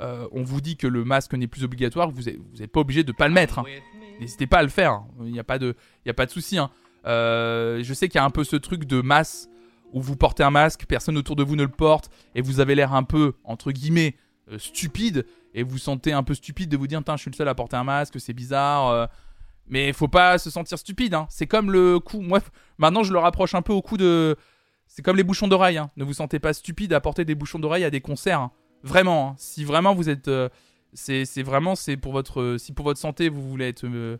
euh, 0.00 0.28
on 0.32 0.42
vous 0.42 0.60
dit 0.60 0.76
que 0.76 0.86
le 0.86 1.04
masque 1.04 1.32
n'est 1.34 1.46
plus 1.46 1.64
obligatoire, 1.64 2.10
vous 2.10 2.24
n'êtes 2.24 2.70
pas 2.70 2.80
obligé 2.80 3.04
de 3.04 3.12
pas 3.12 3.26
le 3.26 3.34
mettre. 3.34 3.58
Hein. 3.58 3.64
N'hésitez 4.20 4.46
pas 4.46 4.58
à 4.58 4.62
le 4.62 4.68
faire. 4.68 5.02
Il 5.20 5.32
n'y 5.32 5.38
a 5.40 5.44
pas 5.44 5.58
de, 5.58 5.74
y 6.06 6.10
a 6.10 6.14
pas 6.14 6.26
de 6.26 6.30
souci. 6.30 6.58
Hein. 6.58 6.70
Euh, 7.06 7.80
je 7.82 7.94
sais 7.94 8.08
qu'il 8.08 8.18
y 8.18 8.22
a 8.22 8.24
un 8.24 8.30
peu 8.30 8.44
ce 8.44 8.56
truc 8.56 8.84
de 8.84 9.00
masse 9.00 9.48
où 9.92 10.00
vous 10.00 10.16
portez 10.16 10.42
un 10.42 10.50
masque, 10.50 10.86
personne 10.86 11.18
autour 11.18 11.36
de 11.36 11.42
vous 11.42 11.56
ne 11.56 11.62
le 11.62 11.68
porte 11.68 12.10
et 12.34 12.40
vous 12.40 12.60
avez 12.60 12.74
l'air 12.74 12.94
un 12.94 13.02
peu 13.02 13.34
entre 13.44 13.72
guillemets 13.72 14.16
euh, 14.50 14.58
stupide 14.58 15.26
et 15.54 15.62
vous 15.62 15.78
sentez 15.78 16.12
un 16.12 16.22
peu 16.22 16.34
stupide 16.34 16.70
de 16.70 16.76
vous 16.76 16.86
dire 16.86 17.02
je 17.06 17.16
suis 17.16 17.30
le 17.30 17.36
seul 17.36 17.48
à 17.48 17.54
porter 17.54 17.76
un 17.76 17.84
masque, 17.84 18.18
c'est 18.18 18.32
bizarre. 18.32 18.88
Euh. 18.88 19.06
mais 19.66 19.92
faut 19.92 20.08
pas 20.08 20.38
se 20.38 20.50
sentir 20.50 20.78
stupide. 20.78 21.14
Hein. 21.14 21.26
C'est 21.28 21.46
comme 21.46 21.70
le 21.70 21.98
coup. 22.00 22.20
Moi, 22.20 22.40
maintenant, 22.78 23.02
je 23.02 23.12
le 23.12 23.18
rapproche 23.18 23.54
un 23.54 23.62
peu 23.62 23.72
au 23.72 23.82
coup 23.82 23.96
de. 23.96 24.36
C'est 24.86 25.02
comme 25.02 25.16
les 25.16 25.24
bouchons 25.24 25.48
d'oreille. 25.48 25.78
Hein. 25.78 25.90
Ne 25.96 26.04
vous 26.04 26.14
sentez 26.14 26.38
pas 26.38 26.52
stupide 26.52 26.92
à 26.92 27.00
porter 27.00 27.24
des 27.24 27.34
bouchons 27.34 27.58
d'oreille 27.58 27.84
à 27.84 27.90
des 27.90 28.00
concerts. 28.00 28.50
Vraiment. 28.82 29.34
Si 29.38 29.64
vraiment 29.64 29.94
vous 29.94 30.08
êtes 30.08 30.28
c'est 30.92 31.42
vraiment 31.42 31.74
c'est 31.74 31.96
pour 31.96 32.12
votre 32.12 32.56
si 32.58 32.72
pour 32.72 32.84
votre 32.84 33.00
santé 33.00 33.28
vous 33.28 33.42
voulez 33.42 33.68
être 33.68 33.86
euh, 33.86 34.18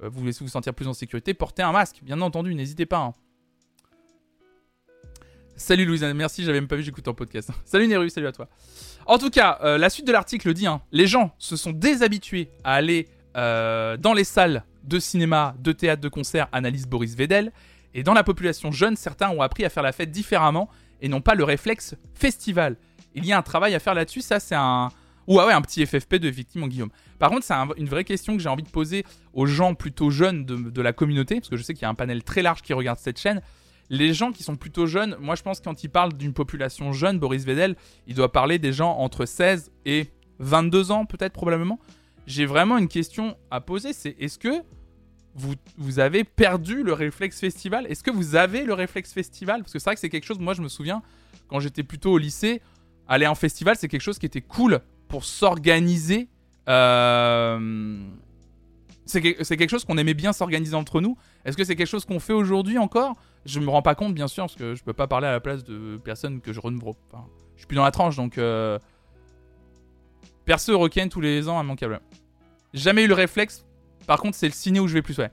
vous 0.00 0.20
voulez 0.20 0.32
vous 0.40 0.48
sentir 0.48 0.74
plus 0.74 0.88
en 0.88 0.92
sécurité, 0.92 1.34
portez 1.34 1.62
un 1.62 1.72
masque, 1.72 2.00
bien 2.02 2.20
entendu, 2.20 2.54
n'hésitez 2.54 2.86
pas. 2.86 2.98
Hein. 2.98 3.12
Salut 5.56 5.84
Louise, 5.84 6.02
merci, 6.02 6.42
j'avais 6.42 6.60
même 6.60 6.68
pas 6.68 6.76
vu, 6.76 6.82
j'écoute 6.82 7.06
en 7.06 7.14
podcast. 7.14 7.50
salut 7.64 7.86
Neru, 7.86 8.10
salut 8.10 8.26
à 8.26 8.32
toi. 8.32 8.48
En 9.06 9.18
tout 9.18 9.30
cas, 9.30 9.58
euh, 9.62 9.78
la 9.78 9.88
suite 9.88 10.06
de 10.06 10.12
l'article 10.12 10.52
dit, 10.52 10.66
hein, 10.66 10.82
les 10.90 11.06
gens 11.06 11.32
se 11.38 11.56
sont 11.56 11.70
déshabitués 11.70 12.50
à 12.64 12.74
aller 12.74 13.08
euh, 13.36 13.96
dans 13.96 14.14
les 14.14 14.24
salles 14.24 14.64
de 14.82 14.98
cinéma, 14.98 15.54
de 15.60 15.72
théâtre, 15.72 16.02
de 16.02 16.08
concert, 16.08 16.48
analyse 16.52 16.86
Boris 16.86 17.16
Vedel. 17.16 17.52
Et 17.94 18.02
dans 18.02 18.14
la 18.14 18.24
population 18.24 18.72
jeune, 18.72 18.96
certains 18.96 19.30
ont 19.30 19.42
appris 19.42 19.64
à 19.64 19.68
faire 19.68 19.84
la 19.84 19.92
fête 19.92 20.10
différemment 20.10 20.68
et 21.00 21.08
n'ont 21.08 21.20
pas 21.20 21.36
le 21.36 21.44
réflexe 21.44 21.94
festival. 22.14 22.76
Il 23.14 23.24
y 23.24 23.32
a 23.32 23.38
un 23.38 23.42
travail 23.42 23.74
à 23.74 23.78
faire 23.78 23.94
là-dessus, 23.94 24.22
ça 24.22 24.40
c'est 24.40 24.56
un, 24.56 24.88
ou 25.26 25.40
ah 25.40 25.46
ouais, 25.46 25.52
un 25.52 25.62
petit 25.62 25.84
FFP 25.84 26.16
de 26.16 26.28
effectivement 26.28 26.68
Guillaume. 26.68 26.90
Par 27.18 27.30
contre, 27.30 27.44
c'est 27.44 27.54
une 27.76 27.88
vraie 27.88 28.04
question 28.04 28.36
que 28.36 28.42
j'ai 28.42 28.48
envie 28.48 28.62
de 28.62 28.68
poser 28.68 29.04
aux 29.32 29.46
gens 29.46 29.74
plutôt 29.74 30.10
jeunes 30.10 30.44
de, 30.44 30.82
la 30.82 30.92
communauté, 30.92 31.36
parce 31.36 31.48
que 31.48 31.56
je 31.56 31.62
sais 31.62 31.74
qu'il 31.74 31.82
y 31.82 31.86
a 31.86 31.88
un 31.88 31.94
panel 31.94 32.22
très 32.22 32.42
large 32.42 32.62
qui 32.62 32.72
regarde 32.72 32.98
cette 32.98 33.18
chaîne. 33.18 33.40
Les 33.90 34.14
gens 34.14 34.32
qui 34.32 34.42
sont 34.42 34.56
plutôt 34.56 34.86
jeunes, 34.86 35.16
moi 35.20 35.34
je 35.34 35.42
pense 35.42 35.60
quand 35.60 35.84
il 35.84 35.88
parle 35.88 36.14
d'une 36.14 36.32
population 36.32 36.92
jeune, 36.92 37.18
Boris 37.18 37.44
Vedel, 37.44 37.76
il 38.06 38.14
doit 38.14 38.32
parler 38.32 38.58
des 38.58 38.72
gens 38.72 38.92
entre 38.96 39.26
16 39.26 39.70
et 39.84 40.10
22 40.38 40.90
ans, 40.90 41.04
peut-être 41.04 41.32
probablement. 41.32 41.78
J'ai 42.26 42.46
vraiment 42.46 42.78
une 42.78 42.88
question 42.88 43.36
à 43.50 43.60
poser, 43.60 43.92
c'est 43.92 44.16
est-ce 44.18 44.38
que 44.38 44.62
vous, 45.34 45.54
vous, 45.76 45.98
avez 45.98 46.24
perdu 46.24 46.82
le 46.82 46.92
réflexe 46.92 47.40
festival? 47.40 47.86
Est-ce 47.88 48.02
que 48.02 48.10
vous 48.10 48.36
avez 48.36 48.64
le 48.64 48.72
réflexe 48.72 49.12
festival? 49.12 49.60
Parce 49.60 49.72
que 49.72 49.78
c'est 49.78 49.84
vrai 49.84 49.94
que 49.94 50.00
c'est 50.00 50.08
quelque 50.08 50.24
chose, 50.24 50.38
moi 50.38 50.54
je 50.54 50.62
me 50.62 50.68
souviens, 50.68 51.02
quand 51.48 51.60
j'étais 51.60 51.82
plutôt 51.82 52.12
au 52.12 52.18
lycée, 52.18 52.62
aller 53.08 53.26
en 53.26 53.34
festival, 53.34 53.76
c'est 53.76 53.88
quelque 53.88 54.00
chose 54.00 54.18
qui 54.18 54.26
était 54.26 54.40
cool 54.40 54.80
pour 55.14 55.24
s'organiser. 55.24 56.28
Euh, 56.68 58.00
c'est 59.06 59.22
quelque 59.22 59.68
chose 59.68 59.84
qu'on 59.84 59.96
aimait 59.96 60.12
bien 60.12 60.32
s'organiser 60.32 60.74
entre 60.74 61.00
nous. 61.00 61.16
Est-ce 61.44 61.56
que 61.56 61.62
c'est 61.62 61.76
quelque 61.76 61.86
chose 61.86 62.04
qu'on 62.04 62.18
fait 62.18 62.32
aujourd'hui 62.32 62.78
encore? 62.78 63.14
Je 63.46 63.60
me 63.60 63.70
rends 63.70 63.80
pas 63.80 63.94
compte, 63.94 64.12
bien 64.12 64.26
sûr, 64.26 64.42
parce 64.42 64.56
que 64.56 64.74
je 64.74 64.82
peux 64.82 64.92
pas 64.92 65.06
parler 65.06 65.28
à 65.28 65.30
la 65.30 65.38
place 65.38 65.62
de 65.62 65.98
personnes 65.98 66.40
que 66.40 66.52
je 66.52 66.58
renouveau. 66.58 66.96
Je 67.54 67.60
suis 67.60 67.68
plus 67.68 67.76
dans 67.76 67.84
la 67.84 67.92
tranche, 67.92 68.16
donc. 68.16 68.38
Euh... 68.38 68.80
Perso 70.46 70.76
Rock'n 70.76 71.08
tous 71.08 71.20
les 71.20 71.48
ans, 71.48 71.62
immanquable. 71.62 72.00
Jamais 72.72 73.04
eu 73.04 73.06
le 73.06 73.14
réflexe. 73.14 73.64
Par 74.08 74.18
contre, 74.18 74.36
c'est 74.36 74.48
le 74.48 74.52
ciné 74.52 74.80
où 74.80 74.88
je 74.88 74.94
vais 74.94 75.02
plus, 75.02 75.16
ouais. 75.18 75.30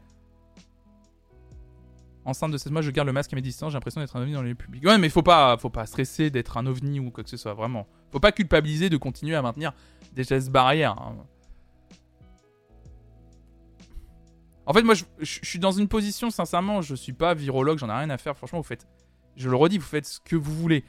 Enceinte 2.24 2.51
de 2.51 2.57
16 2.57 2.72
mois, 2.72 2.82
je 2.82 2.91
garde 2.91 3.07
le 3.07 3.13
masque 3.13 3.34
à 3.34 3.36
mes 3.36 3.41
distances. 3.41 3.72
J'ai 3.72 3.78
l'impression 3.78 3.99
d'être 3.99 4.15
un 4.15 4.22
ovni 4.22 4.34
dans 4.34 4.43
les 4.43 4.53
publics. 4.53 4.86
Ouais, 4.86 4.97
mais 4.97 5.09
faut 5.09 5.24
pas, 5.24 5.57
faut 5.57 5.72
pas 5.72 5.86
stresser 5.88 6.30
d'être 6.30 6.57
un 6.57 6.67
ovni 6.67 6.99
ou 6.99 7.09
quoi 7.09 7.24
que 7.24 7.30
ce 7.30 7.38
soit, 7.38 7.53
vraiment. 7.53 7.88
Faut 8.11 8.19
pas 8.19 8.32
culpabiliser 8.32 8.89
de 8.89 8.97
continuer 8.97 9.36
à 9.36 9.41
maintenir 9.41 9.74
des 10.13 10.24
gestes 10.24 10.51
barrières. 10.51 10.95
Hein. 10.99 11.15
En 14.67 14.74
fait, 14.74 14.84
moi, 14.84 14.93
je, 14.93 15.03
suis 15.43 15.57
dans 15.57 15.72
une 15.72 15.88
position, 15.88 16.30
sincèrement, 16.30 16.82
je 16.82 16.93
suis 16.93 17.13
pas 17.13 17.34
virologue, 17.34 17.80
j'en 17.80 17.89
ai 17.89 17.93
rien 17.93 18.09
à 18.11 18.17
faire. 18.19 18.38
Franchement, 18.38 18.59
vous 18.59 18.67
faites, 18.67 18.88
je 19.36 19.49
le 19.49 19.55
redis, 19.55 19.80
vous 19.80 19.86
faites 19.86 20.05
ce 20.05 20.19
que 20.19 20.36
vous 20.36 20.53
voulez. 20.53 20.84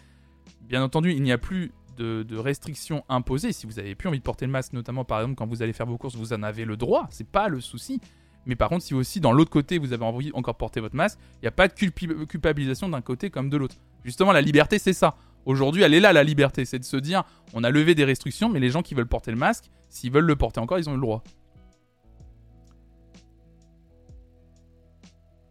Bien 0.61 0.83
entendu, 0.83 1.13
il 1.13 1.23
n'y 1.23 1.33
a 1.33 1.39
plus 1.39 1.73
de, 1.97 2.23
de, 2.23 2.37
restrictions 2.37 3.05
imposées. 3.09 3.53
Si 3.53 3.67
vous 3.67 3.79
avez 3.79 3.95
plus 3.95 4.09
envie 4.09 4.19
de 4.19 4.23
porter 4.23 4.45
le 4.45 4.53
masque, 4.53 4.75
notamment 4.75 5.05
par 5.05 5.21
exemple 5.21 5.37
quand 5.37 5.47
vous 5.47 5.63
allez 5.63 5.73
faire 5.73 5.87
vos 5.87 5.97
courses, 5.97 6.15
vous 6.15 6.33
en 6.35 6.43
avez 6.43 6.67
le 6.67 6.77
droit. 6.77 7.07
C'est 7.11 7.27
pas 7.27 7.49
le 7.49 7.61
souci. 7.61 8.01
Mais 8.47 8.57
par 8.57 8.69
contre, 8.69 8.85
si 8.85 8.95
aussi 8.95 9.21
dans 9.21 9.33
l'autre 9.33 9.51
côté 9.51 9.79
vous 9.79 9.93
avez 9.93 10.05
envie 10.05 10.31
encore 10.35 10.57
porter 10.57 10.81
votre 10.81 10.97
masque, 10.97 11.19
il 11.37 11.45
n'y 11.45 11.49
a 11.49 11.53
pas 11.53 11.69
de 11.69 11.73
culpabilisation 11.73 12.89
d'un 12.89 13.01
côté 13.01 13.31
comme 13.31 13.51
de 13.51 13.57
l'autre. 13.57 13.77
Justement, 14.05 14.33
la 14.33 14.41
liberté, 14.41 14.79
c'est 14.79 14.93
ça. 14.93 15.17
Aujourd'hui, 15.45 15.83
elle 15.83 15.95
est 15.95 16.01
là, 16.01 16.13
la 16.13 16.25
liberté. 16.25 16.65
C'est 16.65 16.79
de 16.79 16.85
se 16.85 16.97
dire, 16.97 17.25
on 17.55 17.65
a 17.65 17.71
levé 17.71 17.95
des 17.95 18.05
restrictions, 18.05 18.49
mais 18.49 18.61
les 18.61 18.71
gens 18.71 18.83
qui 18.83 18.95
veulent 18.95 19.07
porter 19.07 19.31
le 19.31 19.37
masque, 19.37 19.65
s'ils 19.89 20.11
veulent 20.11 20.25
le 20.25 20.37
porter 20.37 20.61
encore, 20.61 20.79
ils 20.79 20.89
ont 20.89 20.95
le 20.95 21.01
droit. 21.01 21.23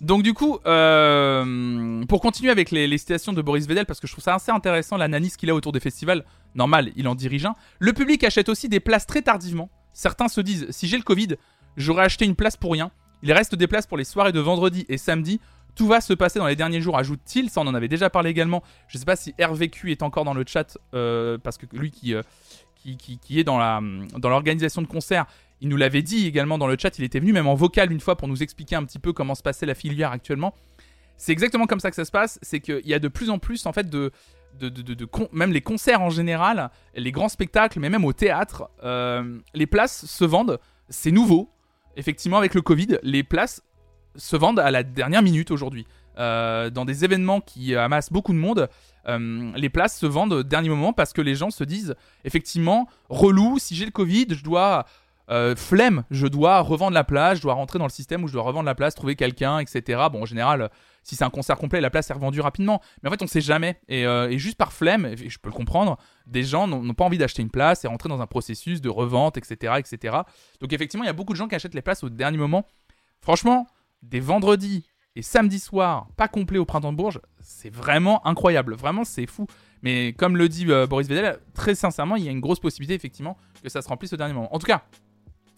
Donc 0.02 0.24
du 0.24 0.34
coup, 0.34 0.58
euh, 0.66 2.04
pour 2.06 2.22
continuer 2.22 2.50
avec 2.50 2.72
les, 2.72 2.98
citations 2.98 3.34
de 3.34 3.42
Boris 3.42 3.68
Vedel, 3.68 3.86
parce 3.86 4.00
que 4.00 4.08
je 4.08 4.14
trouve 4.14 4.24
ça 4.24 4.34
assez 4.34 4.52
intéressant 4.52 4.98
l'analyse 4.98 5.38
qu'il 5.38 5.50
a 5.52 5.56
autour 5.56 5.72
des 5.72 5.80
festivals, 5.80 6.26
normal, 6.56 6.92
il 6.96 7.08
en 7.08 7.14
dirige 7.14 7.46
un, 7.46 7.54
le 7.78 7.94
public 7.94 8.24
achète 8.24 8.50
aussi 8.50 8.68
des 8.68 8.80
places 8.80 9.06
très 9.06 9.22
tardivement. 9.22 9.70
Certains 9.94 10.28
se 10.28 10.42
disent, 10.42 10.66
si 10.72 10.88
j'ai 10.88 10.98
le 10.98 11.04
Covid, 11.04 11.36
j'aurais 11.78 12.04
acheté 12.04 12.26
une 12.26 12.36
place 12.36 12.58
pour 12.58 12.74
rien. 12.74 12.92
Il 13.24 13.32
reste 13.34 13.56
des 13.56 13.68
places 13.68 13.88
pour 13.88 13.98
les 13.98 14.04
soirées 14.04 14.32
de 14.32 14.40
vendredi 14.40 14.86
et 14.90 14.98
samedi. 14.98 15.40
Tout 15.76 15.88
va 15.88 16.02
se 16.02 16.14
passer 16.14 16.40
dans 16.40 16.48
les 16.48 16.56
derniers 16.56 16.82
jours, 16.82 16.98
ajoute-t-il. 16.98 17.50
Ça, 17.50 17.62
on 17.62 17.68
en 17.68 17.76
avait 17.76 17.88
déjà 17.88 18.10
parlé 18.10 18.30
également. 18.30 18.62
Je 18.88 18.98
ne 18.98 19.00
sais 19.00 19.06
pas 19.06 19.16
si 19.16 19.34
RVQ 19.40 19.92
est 19.92 20.04
encore 20.04 20.26
dans 20.26 20.34
le 20.34 20.44
chat, 20.46 20.78
euh, 20.94 21.38
parce 21.38 21.58
que 21.58 21.66
lui 21.72 21.92
qui, 21.92 22.14
euh, 22.14 22.24
qui, 22.76 22.98
qui, 22.98 23.40
est 23.40 23.44
dans 23.44 23.60
l'organisation 24.24 24.82
dans 24.82 24.88
de 24.88 24.92
concerts, 24.92 25.28
il 25.62 25.70
nous 25.70 25.78
l'avait 25.78 26.02
dit 26.02 26.28
également 26.28 26.58
dans 26.58 26.68
le 26.68 26.76
chat, 26.78 26.98
il 26.98 27.06
était 27.06 27.20
venu 27.20 27.34
même 27.34 27.48
en 27.48 27.54
vocal 27.54 27.92
une 27.92 28.00
fois 28.00 28.18
pour 28.18 28.28
nous 28.28 28.42
expliquer 28.42 28.76
un 28.76 28.84
petit 28.84 29.00
peu 29.00 29.14
comment 29.14 29.36
se 29.36 29.44
passait 29.44 29.68
la 29.68 29.76
filière 29.76 30.12
actuellement. 30.12 30.56
C'est 31.18 31.32
exactement 31.32 31.68
comme 31.68 31.80
ça 31.80 31.92
que 31.92 31.96
ça 31.96 32.04
se 32.04 32.12
passe, 32.12 32.40
c'est 32.42 32.60
qu'il 32.60 32.86
y 32.86 32.96
a 32.96 33.00
de 33.00 33.08
plus 33.08 33.30
en 33.30 33.38
plus 33.38 33.68
en 33.68 33.74
fait 33.74 33.88
de, 33.88 34.12
de, 34.60 34.70
de, 34.70 35.08
même 35.32 35.52
les 35.52 35.62
concerts 35.62 36.02
en 36.02 36.10
général, 36.10 36.72
les 36.96 37.12
grands 37.12 37.30
spectacles, 37.30 37.80
mais 37.80 37.90
même 37.90 38.06
au 38.06 38.12
théâtre, 38.12 38.70
euh, 38.84 39.38
les 39.54 39.68
places 39.68 40.06
se 40.08 40.26
vendent, 40.26 40.60
c'est 40.90 41.12
nouveau. 41.12 41.50
Effectivement, 41.98 42.38
avec 42.38 42.54
le 42.54 42.62
Covid, 42.62 43.00
les 43.04 43.24
places 43.24 43.62
se 44.16 44.36
vendent 44.36 44.60
à 44.60 44.72
la 44.72 44.84
dernière 44.84 45.22
minute 45.22 45.52
aujourd'hui. 45.52 45.86
Euh, 46.18 46.70
dans 46.70 46.84
des 46.84 47.06
événements 47.06 47.40
qui 47.40 47.76
amassent 47.76 48.12
beaucoup 48.12 48.34
de 48.34 48.38
monde, 48.38 48.70
euh, 49.08 49.52
les 49.56 49.70
places 49.70 49.98
se 49.98 50.06
vendent 50.06 50.34
au 50.34 50.44
dernier 50.44 50.70
moment 50.70 50.92
parce 50.94 51.14
que 51.14 51.22
les 51.22 51.36
gens 51.36 51.52
se 51.52 51.64
disent 51.64 51.96
effectivement 52.26 52.88
relou 53.10 53.58
si 53.60 53.76
j'ai 53.76 53.86
le 53.86 53.92
Covid 53.92 54.28
je 54.30 54.44
dois 54.44 54.86
euh, 55.30 55.56
flemme, 55.56 56.04
je 56.12 56.28
dois 56.28 56.60
revendre 56.60 56.94
la 56.94 57.06
place, 57.06 57.38
je 57.38 57.44
dois 57.44 57.54
rentrer 57.54 57.80
dans 57.80 57.86
le 57.86 57.92
système 57.92 58.24
où 58.24 58.28
je 58.28 58.34
dois 58.34 58.44
revendre 58.44 58.66
la 58.66 58.76
place, 58.76 58.94
trouver 58.94 59.16
quelqu'un, 59.16 59.60
etc. 59.60 60.02
Bon, 60.12 60.24
en 60.24 60.26
général, 60.26 60.70
si 61.04 61.16
c'est 61.16 61.24
un 61.24 61.30
concert 61.30 61.58
complet, 61.58 61.82
la 61.82 61.90
place 61.90 62.10
est 62.10 62.14
revendue 62.14 62.42
rapidement. 62.42 62.82
Mais 63.02 63.10
en 63.10 63.12
fait, 63.12 63.22
on 63.22 63.26
ne 63.26 63.30
sait 63.30 63.42
jamais. 63.42 63.80
Euh, 63.90 64.30
et, 64.30 64.38
juste 64.38 64.58
par 64.58 64.72
flemme, 64.72 65.06
et 65.06 65.30
je 65.30 65.40
peux 65.40 65.50
le 65.50 65.56
comprendre, 65.56 65.98
des 66.28 66.44
gens 66.44 66.68
n'ont 66.68 66.94
pas 66.94 67.06
envie 67.06 67.18
d'acheter 67.18 67.42
une 67.42 67.50
place 67.50 67.84
et 67.84 67.88
rentrer 67.88 68.10
dans 68.10 68.22
un 68.22 68.28
processus 68.28 68.82
de 68.82 68.90
revente, 68.90 69.38
etc., 69.38 69.76
etc. 69.78 70.18
Donc 70.60 70.74
effectivement, 70.74 71.04
il 71.04 71.08
y 71.08 71.10
a 71.10 71.14
beaucoup 71.14 71.34
de 71.34 71.38
gens 71.38 71.48
qui 71.48 71.56
achètent 71.56 71.74
les 71.74 71.82
places 71.82 72.04
au 72.04 72.10
dernier 72.10 72.38
moment. 72.38 72.66
Franchement, 73.22 73.68
des 74.04 74.20
vendredis 74.20 74.86
et 75.16 75.22
samedis 75.22 75.60
soirs, 75.60 76.08
pas 76.16 76.28
complet 76.28 76.58
au 76.58 76.66
printemps 76.66 76.92
de 76.92 76.98
Bourges, 76.98 77.20
c'est 77.42 77.74
vraiment 77.74 78.26
incroyable. 78.26 78.76
Vraiment, 78.76 79.04
c'est 79.04 79.26
fou. 79.26 79.48
Mais 79.82 80.14
comme 80.14 80.38
le 80.38 80.48
dit 80.48 80.66
euh, 80.70 80.88
Boris 80.88 81.08
Vedel, 81.08 81.40
très 81.54 81.76
sincèrement, 81.76 82.16
il 82.16 82.24
y 82.24 82.30
a 82.30 82.32
une 82.32 82.40
grosse 82.40 82.60
possibilité, 82.60 82.94
effectivement, 82.94 83.38
que 83.62 83.70
ça 83.70 83.82
se 83.82 83.90
remplisse 83.90 84.14
au 84.14 84.18
dernier 84.18 84.34
moment. 84.34 84.54
En 84.56 84.60
tout 84.60 84.68
cas, 84.68 84.84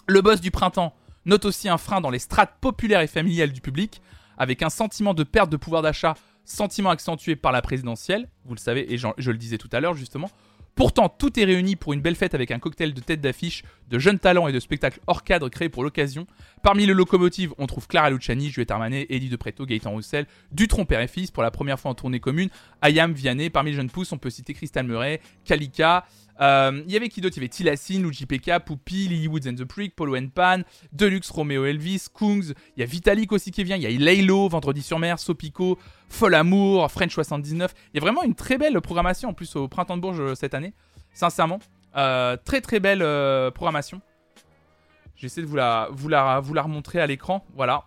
le 0.07 0.21
boss 0.21 0.41
du 0.41 0.51
printemps 0.51 0.93
note 1.25 1.45
aussi 1.45 1.69
un 1.69 1.77
frein 1.77 2.01
dans 2.01 2.09
les 2.09 2.19
strates 2.19 2.55
populaires 2.59 3.01
et 3.01 3.07
familiales 3.07 3.53
du 3.53 3.61
public, 3.61 4.01
avec 4.37 4.61
un 4.63 4.69
sentiment 4.69 5.13
de 5.13 5.23
perte 5.23 5.49
de 5.49 5.57
pouvoir 5.57 5.81
d'achat, 5.81 6.15
sentiment 6.45 6.89
accentué 6.89 7.35
par 7.35 7.51
la 7.51 7.61
présidentielle, 7.61 8.29
vous 8.45 8.55
le 8.55 8.59
savez, 8.59 8.93
et 8.93 8.97
je 8.97 9.31
le 9.31 9.37
disais 9.37 9.57
tout 9.57 9.69
à 9.71 9.79
l'heure 9.79 9.93
justement, 9.93 10.29
Pourtant, 10.75 11.07
tout 11.07 11.39
est 11.39 11.43
réuni 11.43 11.75
pour 11.75 11.93
une 11.93 12.01
belle 12.01 12.15
fête 12.15 12.33
avec 12.33 12.49
un 12.49 12.57
cocktail 12.57 12.95
de 12.95 13.01
tête 13.01 13.21
d'affiche, 13.21 13.63
de 13.89 13.99
jeunes 13.99 14.17
talents 14.17 14.47
et 14.47 14.51
de 14.51 14.59
spectacles 14.59 14.99
hors 15.05 15.23
cadre 15.23 15.47
créés 15.47 15.69
pour 15.69 15.83
l'occasion. 15.83 16.25
Parmi 16.63 16.87
les 16.87 16.93
locomotives, 16.93 17.53
on 17.59 17.67
trouve 17.67 17.87
Clara 17.87 18.09
Luciani, 18.09 18.49
Juliette 18.49 18.71
Armanet, 18.71 19.05
Eddie 19.09 19.29
De 19.29 19.35
Preto, 19.35 19.67
Gaëtan 19.67 19.91
Roussel, 19.91 20.25
Dutron 20.51 20.85
père 20.85 21.01
et 21.01 21.07
fils 21.07 21.29
pour 21.29 21.43
la 21.43 21.51
première 21.51 21.79
fois 21.79 21.91
en 21.91 21.93
tournée 21.93 22.19
commune, 22.19 22.49
Ayam 22.81 23.13
Vianney. 23.13 23.51
Parmi 23.51 23.69
les 23.69 23.75
jeunes 23.75 23.91
pousses, 23.91 24.11
on 24.13 24.17
peut 24.17 24.31
citer 24.31 24.55
Crystal 24.55 24.85
Murray, 24.85 25.21
Kalika, 25.45 26.05
il 26.39 26.91
y 26.91 26.95
avait 26.95 27.09
qui 27.09 27.21
d'autre? 27.21 27.37
Il 27.37 27.41
y 27.41 27.43
avait 27.43 27.49
Tilassine, 27.49 28.03
Luigi 28.03 28.25
Pekka, 28.25 28.59
Poupy, 28.59 29.07
Lilywood 29.07 29.47
and 29.47 29.55
the 29.55 29.65
Prick, 29.65 29.95
Polo 29.95 30.15
and 30.15 30.29
Pan, 30.33 30.61
Deluxe, 30.91 31.29
Romeo 31.29 31.65
Elvis, 31.65 32.07
Kungs. 32.13 32.53
Il 32.75 32.79
y 32.79 32.83
a 32.83 32.85
Vitalik 32.85 33.31
aussi 33.31 33.51
qui 33.51 33.63
vient. 33.63 33.75
Il 33.75 33.83
y 33.83 33.85
a 33.85 33.89
Laylo, 33.89 34.49
Vendredi 34.49 34.81
sur 34.81 34.99
mer, 34.99 35.19
Sopico, 35.19 35.77
Fol 36.09 36.33
Amour, 36.35 36.91
French 36.91 37.13
79. 37.13 37.73
Il 37.93 37.97
y 37.97 37.99
a 37.99 38.01
vraiment 38.01 38.23
une 38.23 38.35
très 38.35 38.57
belle 38.57 38.79
programmation 38.81 39.29
en 39.29 39.33
plus 39.33 39.55
au 39.55 39.67
Printemps 39.67 39.97
de 39.97 40.01
Bourges 40.01 40.19
euh, 40.19 40.35
cette 40.35 40.53
année. 40.53 40.73
Sincèrement. 41.13 41.59
Euh, 41.95 42.37
très 42.43 42.61
très 42.61 42.79
belle 42.79 43.05
programmation. 43.51 44.01
J'essaie 45.15 45.41
de 45.41 45.45
vous 45.45 45.55
la, 45.55 45.89
vous, 45.91 46.09
la, 46.09 46.39
vous 46.39 46.53
la 46.53 46.63
remontrer 46.63 46.99
à 46.99 47.07
l'écran. 47.07 47.45
Voilà. 47.55 47.83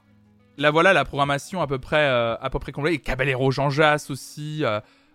Là 0.58 0.70
voilà 0.70 0.92
la 0.92 1.04
programmation 1.04 1.60
à 1.60 1.66
peu 1.66 1.78
près, 1.78 2.06
à 2.06 2.48
peu 2.50 2.58
près 2.60 2.72
complète. 2.72 2.94
Et 2.94 2.98
Caballero 2.98 3.50
Jean 3.50 3.68
Jass 3.68 4.08
aussi. 4.10 4.64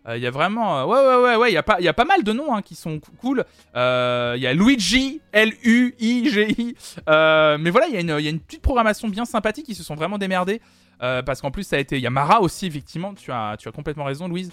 Il 0.06 0.12
euh, 0.12 0.18
y 0.18 0.28
a 0.28 0.32
vraiment. 0.32 0.80
Euh, 0.80 0.86
ouais, 0.86 1.00
ouais, 1.00 1.24
ouais, 1.24 1.36
ouais. 1.36 1.52
Il 1.52 1.54
y, 1.54 1.58
a 1.58 1.64
pas, 1.64 1.80
y 1.80 1.88
a 1.88 1.94
pas 1.94 2.06
mal 2.06 2.24
de 2.24 2.34
noms 2.34 2.56
hein, 2.56 2.62
qui 2.62 2.76
sont 2.76 3.00
cool. 3.20 3.46
Il 3.74 3.78
euh, 3.78 4.36
y 4.38 4.48
a 4.48 4.54
Luigi, 4.54 5.22
L-U-I-G-I. 5.32 6.76
mais 7.08 7.70
voilà, 7.70 7.88
il 7.88 8.00
y, 8.00 8.06
y, 8.06 8.28
a 8.28 8.30
une 8.30 8.40
petite 8.40 8.64
programmation 8.64 9.08
bien 9.10 9.26
sympathique. 9.26 9.66
Ils 9.70 9.76
se 9.76 9.84
sont 9.84 9.96
vraiment 9.96 10.18
démerdés. 10.18 10.62
parce 11.00 11.42
qu'en 11.42 11.52
plus, 11.52 11.64
ça 11.64 11.76
a 11.76 11.80
été. 11.80 11.98
Il 11.98 12.02
y 12.02 12.08
a 12.08 12.12
Mara 12.12 12.42
aussi, 12.42 12.66
effectivement. 12.66 13.14
Tu 13.14 13.32
as, 13.32 13.56
tu 13.58 13.68
as 13.68 13.72
complètement 13.72 14.06
raison, 14.06 14.28
Louise. 14.28 14.52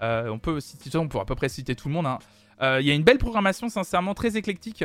on 0.00 0.38
peut 0.38 0.60
citer, 0.60 0.96
on 0.96 1.08
peut 1.08 1.18
à 1.18 1.24
peu 1.24 1.34
près 1.34 1.50
citer 1.50 1.74
tout 1.74 1.88
le 1.88 1.94
monde. 1.94 2.06
Il 2.06 2.64
hein. 2.64 2.80
y 2.80 2.90
a 2.90 2.94
une 2.94 3.04
belle 3.04 3.18
programmation, 3.18 3.68
sincèrement, 3.68 4.14
très 4.14 4.36
éclectique 4.36 4.82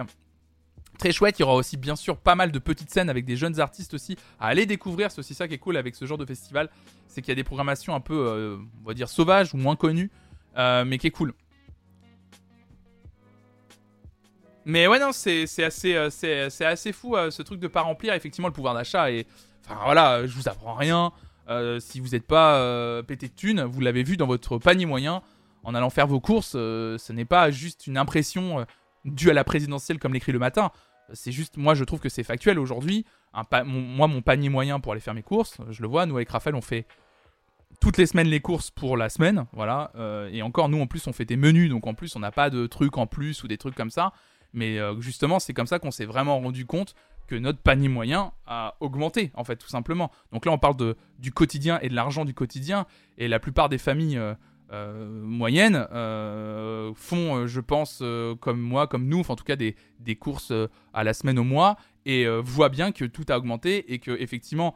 très 0.97 1.11
chouette. 1.11 1.39
Il 1.39 1.41
y 1.41 1.43
aura 1.43 1.55
aussi 1.55 1.77
bien 1.77 1.95
sûr 1.95 2.17
pas 2.17 2.35
mal 2.35 2.51
de 2.51 2.59
petites 2.59 2.89
scènes 2.89 3.09
avec 3.09 3.25
des 3.25 3.35
jeunes 3.35 3.59
artistes 3.59 3.93
aussi 3.93 4.17
à 4.39 4.47
aller 4.47 4.65
découvrir. 4.65 5.11
C'est 5.11 5.19
aussi 5.19 5.33
ça 5.33 5.47
qui 5.47 5.55
est 5.55 5.59
cool 5.59 5.77
avec 5.77 5.95
ce 5.95 6.05
genre 6.05 6.17
de 6.17 6.25
festival, 6.25 6.69
c'est 7.07 7.21
qu'il 7.21 7.29
y 7.29 7.33
a 7.33 7.35
des 7.35 7.43
programmations 7.43 7.95
un 7.95 7.99
peu, 7.99 8.15
euh, 8.15 8.57
on 8.83 8.87
va 8.87 8.93
dire, 8.93 9.09
sauvages 9.09 9.53
ou 9.53 9.57
moins 9.57 9.75
connues, 9.75 10.11
euh, 10.57 10.85
mais 10.85 10.97
qui 10.97 11.07
est 11.07 11.11
cool. 11.11 11.33
Mais 14.65 14.85
ouais, 14.85 14.99
non, 14.99 15.11
c'est 15.11 15.43
assez, 15.63 15.95
euh, 15.95 16.49
assez 16.59 16.93
fou 16.93 17.15
ce 17.31 17.41
truc 17.41 17.59
de 17.59 17.67
pas 17.67 17.81
remplir 17.81 18.13
effectivement 18.13 18.47
le 18.47 18.53
pouvoir 18.53 18.75
d'achat. 18.75 19.11
Et 19.11 19.25
enfin 19.65 19.79
voilà, 19.83 20.25
je 20.27 20.35
vous 20.35 20.47
apprends 20.47 20.75
rien. 20.75 21.11
si 21.79 21.99
vous 21.99 22.09
n'êtes 22.09 22.27
pas 22.27 23.01
pété 23.03 23.27
de 23.27 23.33
thunes, 23.33 23.63
vous 23.63 23.81
l'avez 23.81 24.03
vu 24.03 24.17
dans 24.17 24.27
votre 24.27 24.59
panier 24.59 24.85
moyen 24.85 25.23
en 25.63 25.73
allant 25.73 25.89
faire 25.89 26.05
vos 26.05 26.19
courses. 26.19 26.51
ce 26.51 27.11
n'est 27.11 27.25
pas 27.25 27.49
juste 27.49 27.87
une 27.87 27.97
impression 27.97 28.65
due 29.05 29.29
à 29.29 29.33
la 29.33 29.43
présidentielle 29.43 29.99
comme 29.99 30.13
l'écrit 30.13 30.31
le 30.31 30.39
matin. 30.39 30.71
C'est 31.13 31.31
juste, 31.31 31.57
moi 31.57 31.73
je 31.73 31.83
trouve 31.83 31.99
que 31.99 32.09
c'est 32.09 32.23
factuel 32.23 32.59
aujourd'hui. 32.59 33.05
moi, 33.65 34.07
mon 34.07 34.21
panier 34.21 34.49
moyen 34.49 34.79
pour 34.79 34.93
aller 34.93 35.01
faire 35.01 35.13
mes 35.13 35.23
courses, 35.23 35.57
je 35.69 35.81
le 35.81 35.87
vois, 35.87 36.05
nous 36.05 36.15
avec 36.15 36.29
Raphaël, 36.29 36.55
on 36.55 36.61
fait 36.61 36.85
toutes 37.79 37.97
les 37.97 38.05
semaines 38.05 38.27
les 38.27 38.39
courses 38.39 38.69
pour 38.69 38.97
la 38.97 39.09
semaine, 39.09 39.45
voilà. 39.53 39.91
Euh, 39.95 40.29
et 40.31 40.41
encore, 40.41 40.69
nous 40.69 40.79
en 40.79 40.87
plus, 40.87 41.07
on 41.07 41.13
fait 41.13 41.25
des 41.25 41.37
menus, 41.37 41.69
donc 41.69 41.87
en 41.87 41.93
plus, 41.93 42.15
on 42.15 42.19
n'a 42.19 42.31
pas 42.31 42.49
de 42.49 42.67
trucs 42.67 42.97
en 42.97 43.07
plus 43.07 43.43
ou 43.43 43.47
des 43.47 43.57
trucs 43.57 43.75
comme 43.75 43.89
ça. 43.89 44.13
Mais 44.53 44.79
euh, 44.79 44.99
justement, 44.99 45.39
c'est 45.39 45.53
comme 45.53 45.67
ça 45.67 45.79
qu'on 45.79 45.91
s'est 45.91 46.05
vraiment 46.05 46.39
rendu 46.39 46.65
compte 46.65 46.93
que 47.27 47.35
notre 47.35 47.59
panier 47.59 47.87
moyen 47.87 48.33
a 48.45 48.75
augmenté, 48.81 49.31
en 49.35 49.43
fait, 49.43 49.55
tout 49.55 49.69
simplement. 49.69 50.11
Donc 50.31 50.45
là, 50.45 50.51
on 50.51 50.57
parle 50.57 50.75
de, 50.75 50.97
du 51.17 51.31
quotidien 51.31 51.79
et 51.81 51.89
de 51.89 51.95
l'argent 51.95 52.25
du 52.25 52.33
quotidien. 52.33 52.85
Et 53.17 53.27
la 53.27 53.39
plupart 53.39 53.69
des 53.69 53.77
familles 53.77 54.17
euh, 54.17 54.35
euh, 54.71 55.21
moyennes 55.23 55.85
euh, 55.91 56.93
font, 56.95 57.35
euh, 57.35 57.47
je 57.47 57.59
pense, 57.59 58.03
comme 58.39 58.61
moi, 58.61 58.87
comme 58.87 59.07
nous, 59.07 59.19
en 59.27 59.35
tout 59.35 59.43
cas 59.43 59.55
des, 59.55 59.75
des 59.99 60.15
courses 60.15 60.53
à 60.93 61.03
la 61.03 61.13
semaine 61.13 61.39
au 61.39 61.43
mois, 61.43 61.77
et 62.05 62.25
voient 62.39 62.69
bien 62.69 62.91
que 62.91 63.05
tout 63.05 63.25
a 63.29 63.37
augmenté 63.37 63.93
et 63.93 63.99
que 63.99 64.11
effectivement 64.11 64.75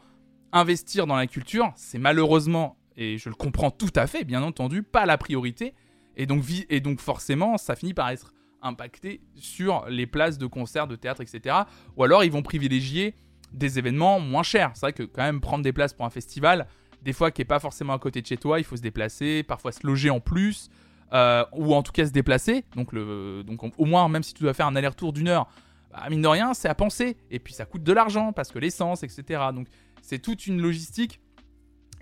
investir 0.52 1.08
dans 1.08 1.16
la 1.16 1.28
culture, 1.28 1.72
c'est 1.76 1.98
malheureusement, 1.98 2.78
et 2.98 3.18
je 3.18 3.30
le 3.30 3.36
comprends 3.36 3.72
tout 3.72 3.92
à 3.96 4.06
fait, 4.06 4.24
bien 4.24 4.44
entendu, 4.44 4.84
pas 4.84 5.06
la 5.06 5.18
priorité, 5.18 5.74
et 6.16 6.28
donc, 6.28 6.44
et 6.70 6.80
donc 6.80 7.00
forcément, 7.00 7.58
ça 7.58 7.76
finit 7.76 7.94
par 7.94 8.10
être 8.10 8.32
impacté 8.62 9.22
sur 9.36 9.86
les 9.90 10.08
places 10.08 10.38
de 10.38 10.46
concerts, 10.46 10.88
de 10.88 10.96
théâtre, 10.96 11.22
etc. 11.22 11.56
Ou 11.98 12.04
alors 12.04 12.24
ils 12.24 12.32
vont 12.32 12.42
privilégier 12.42 13.16
des 13.54 13.80
événements 13.80 14.20
moins 14.20 14.44
chers. 14.44 14.72
C'est 14.74 14.82
vrai 14.82 14.94
que 14.94 15.04
quand 15.04 15.24
même 15.24 15.42
prendre 15.42 15.64
des 15.64 15.74
places 15.74 15.94
pour 15.94 16.06
un 16.06 16.10
festival, 16.10 16.68
des 17.06 17.14
fois 17.14 17.32
qui 17.32 17.42
est 17.44 17.46
pas 17.46 17.60
forcément 17.60 17.94
à 17.94 18.00
côté 18.00 18.22
de 18.22 18.28
chez 18.28 18.38
toi, 18.38 18.60
il 18.60 18.66
faut 18.66 18.76
se 18.76 18.82
déplacer, 18.82 19.44
parfois 19.44 19.72
se 19.72 19.86
loger 19.86 20.10
en 20.10 20.20
plus, 20.20 20.70
euh, 21.14 21.46
ou 21.54 21.74
en 21.76 21.84
tout 21.84 21.92
cas 21.92 22.08
se 22.08 22.12
déplacer. 22.12 22.66
Donc, 22.76 22.92
le, 22.92 23.44
donc 23.44 23.62
au 23.78 23.86
moins, 23.86 24.10
même 24.10 24.24
si 24.24 24.34
tu 24.34 24.44
dois 24.44 24.56
faire 24.56 24.66
un 24.66 24.76
aller-retour 24.76 25.14
d'une 25.14 25.28
heure, 25.28 25.48
bah, 25.92 26.04
mine 26.10 26.24
de 26.24 26.28
rien, 26.28 26.56
c'est 26.56 26.68
à 26.68 26.74
penser. 26.74 27.16
Et 27.30 27.38
puis 27.40 27.54
ça 27.54 27.66
coûte 27.66 27.84
de 27.84 27.94
l'argent 27.94 28.34
parce 28.34 28.52
que 28.52 28.58
l'essence, 28.58 29.04
etc. 29.04 29.44
Donc 29.54 29.68
c'est 30.02 30.20
toute 30.20 30.48
une 30.48 30.60
logistique 30.60 31.22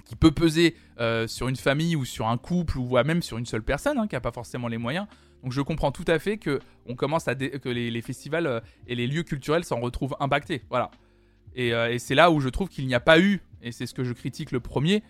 qui 0.06 0.16
peut 0.16 0.32
peser 0.32 0.76
euh, 1.00 1.28
sur 1.28 1.50
une 1.50 1.56
famille 1.58 1.96
ou 1.96 2.06
sur 2.06 2.28
un 2.28 2.38
couple 2.38 2.78
ou 2.78 2.98
même 3.04 3.22
sur 3.22 3.38
une 3.38 3.46
seule 3.46 3.64
personne 3.64 3.98
hein, 3.98 4.08
qui 4.08 4.16
n'a 4.16 4.22
pas 4.22 4.32
forcément 4.32 4.70
les 4.70 4.78
moyens. 4.78 5.06
Donc 5.44 5.52
je 5.52 5.62
comprends 5.62 5.92
tout 5.92 6.06
à 6.08 6.18
fait 6.18 6.38
que 6.38 6.60
on 6.86 6.96
commence 6.96 7.28
à 7.28 7.36
que 7.36 7.70
les, 7.70 8.02
festivals 8.02 8.48
euh, 8.48 8.62
et 8.88 8.96
les 8.96 9.08
lieux 9.08 9.24
culturels 9.24 9.66
s'en 9.66 9.82
retrouvent 9.82 10.16
impactés. 10.22 10.64
Voilà. 10.70 10.90
Et, 11.56 11.70
et 11.70 12.00
c'est 12.00 12.16
là 12.16 12.32
où 12.32 12.40
je 12.40 12.50
trouve 12.50 12.70
qu'il 12.70 12.88
n'y 12.88 12.96
a 12.96 13.00
pas 13.00 13.20
eu 13.20 13.42
et 13.64 13.72
c'est 13.72 13.86
ce 13.88 13.94
que 13.94 14.04
je 14.04 14.14
critique 14.14 14.52
le 14.52 14.60
premier. 14.60 15.04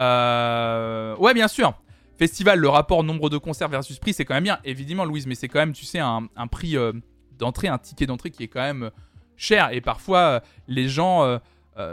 Euh, 0.00 1.16
ouais, 1.16 1.34
bien 1.34 1.48
sûr. 1.48 1.80
Festival, 2.16 2.58
le 2.58 2.68
rapport 2.68 3.04
nombre 3.04 3.30
de 3.30 3.38
concerts 3.38 3.68
versus 3.68 3.98
prix, 3.98 4.12
c'est 4.12 4.24
quand 4.24 4.34
même 4.34 4.44
bien, 4.44 4.58
évidemment, 4.64 5.04
Louise, 5.04 5.26
mais 5.26 5.36
c'est 5.36 5.48
quand 5.48 5.60
même, 5.60 5.72
tu 5.72 5.84
sais, 5.84 6.00
un, 6.00 6.28
prix 6.50 6.76
euh, 6.76 6.92
d'entrée, 7.38 7.68
un 7.68 7.78
ticket 7.78 8.06
d'entrée 8.06 8.30
qui 8.30 8.42
est 8.42 8.48
quand 8.48 8.62
même 8.62 8.90
cher. 9.36 9.70
Et 9.72 9.80
parfois, 9.80 10.18
euh, 10.18 10.40
les 10.66 10.88
gens 10.88 11.38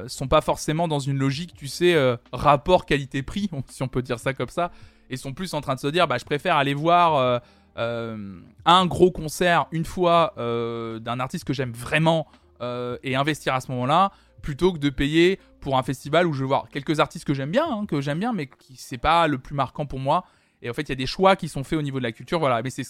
sont 0.08 0.28
pas 0.28 0.42
forcément 0.42 0.88
dans 0.88 0.98
une 0.98 1.20
logique, 1.20 1.54
tu 1.54 1.68
sais, 1.68 1.96
rapport 2.34 2.88
qualité-prix, 2.88 3.52
si 3.70 3.84
on 3.84 3.88
peut 3.88 4.02
dire 4.02 4.18
ça 4.18 4.34
comme 4.34 4.50
ça, 4.50 4.72
et 5.12 5.18
sont 5.18 5.34
plus 5.34 5.54
en 5.54 5.62
train 5.62 5.76
de 5.76 5.80
se 5.80 5.88
dire, 5.88 6.08
bah, 6.08 6.18
je 6.18 6.26
préfère 6.26 6.56
aller 6.56 6.74
voir 6.74 7.42
un 7.78 8.86
gros 8.88 9.12
concert 9.12 9.68
une 9.72 9.86
fois 9.86 10.34
d'un 10.38 11.20
artiste 11.20 11.44
que 11.44 11.54
j'aime 11.54 11.72
vraiment 11.72 12.26
et 12.62 13.16
investir 13.16 13.54
à 13.54 13.62
ce 13.62 13.72
moment-là 13.72 14.12
plutôt 14.46 14.72
que 14.72 14.78
de 14.78 14.90
payer 14.90 15.40
pour 15.60 15.78
un 15.78 15.84
festival 15.84 16.28
où 16.28 16.34
je 16.34 16.42
vais 16.42 16.48
voir 16.48 16.70
quelques 16.70 17.00
artistes 17.00 17.26
que 17.26 17.34
j'aime 17.34 17.50
bien, 17.50 17.66
hein, 17.68 17.86
que 17.88 18.00
j'aime 18.00 18.20
bien, 18.20 18.32
mais 18.32 18.48
qui 18.48 18.76
c'est 18.78 19.00
pas 19.00 19.28
le 19.28 19.40
plus 19.40 19.56
marquant 19.56 19.88
pour 19.88 20.00
moi. 20.00 20.24
Et 20.62 20.70
en 20.70 20.74
fait, 20.74 20.84
il 20.84 20.90
y 20.90 20.92
a 20.94 20.96
des 20.96 21.08
choix 21.08 21.36
qui 21.36 21.50
sont 21.50 21.64
faits 21.64 21.80
au 21.80 21.82
niveau 21.82 21.98
de 21.98 22.04
la 22.04 22.12
culture, 22.12 22.40
voilà. 22.40 22.62
Mais 22.62 22.70
c'est 22.70 22.86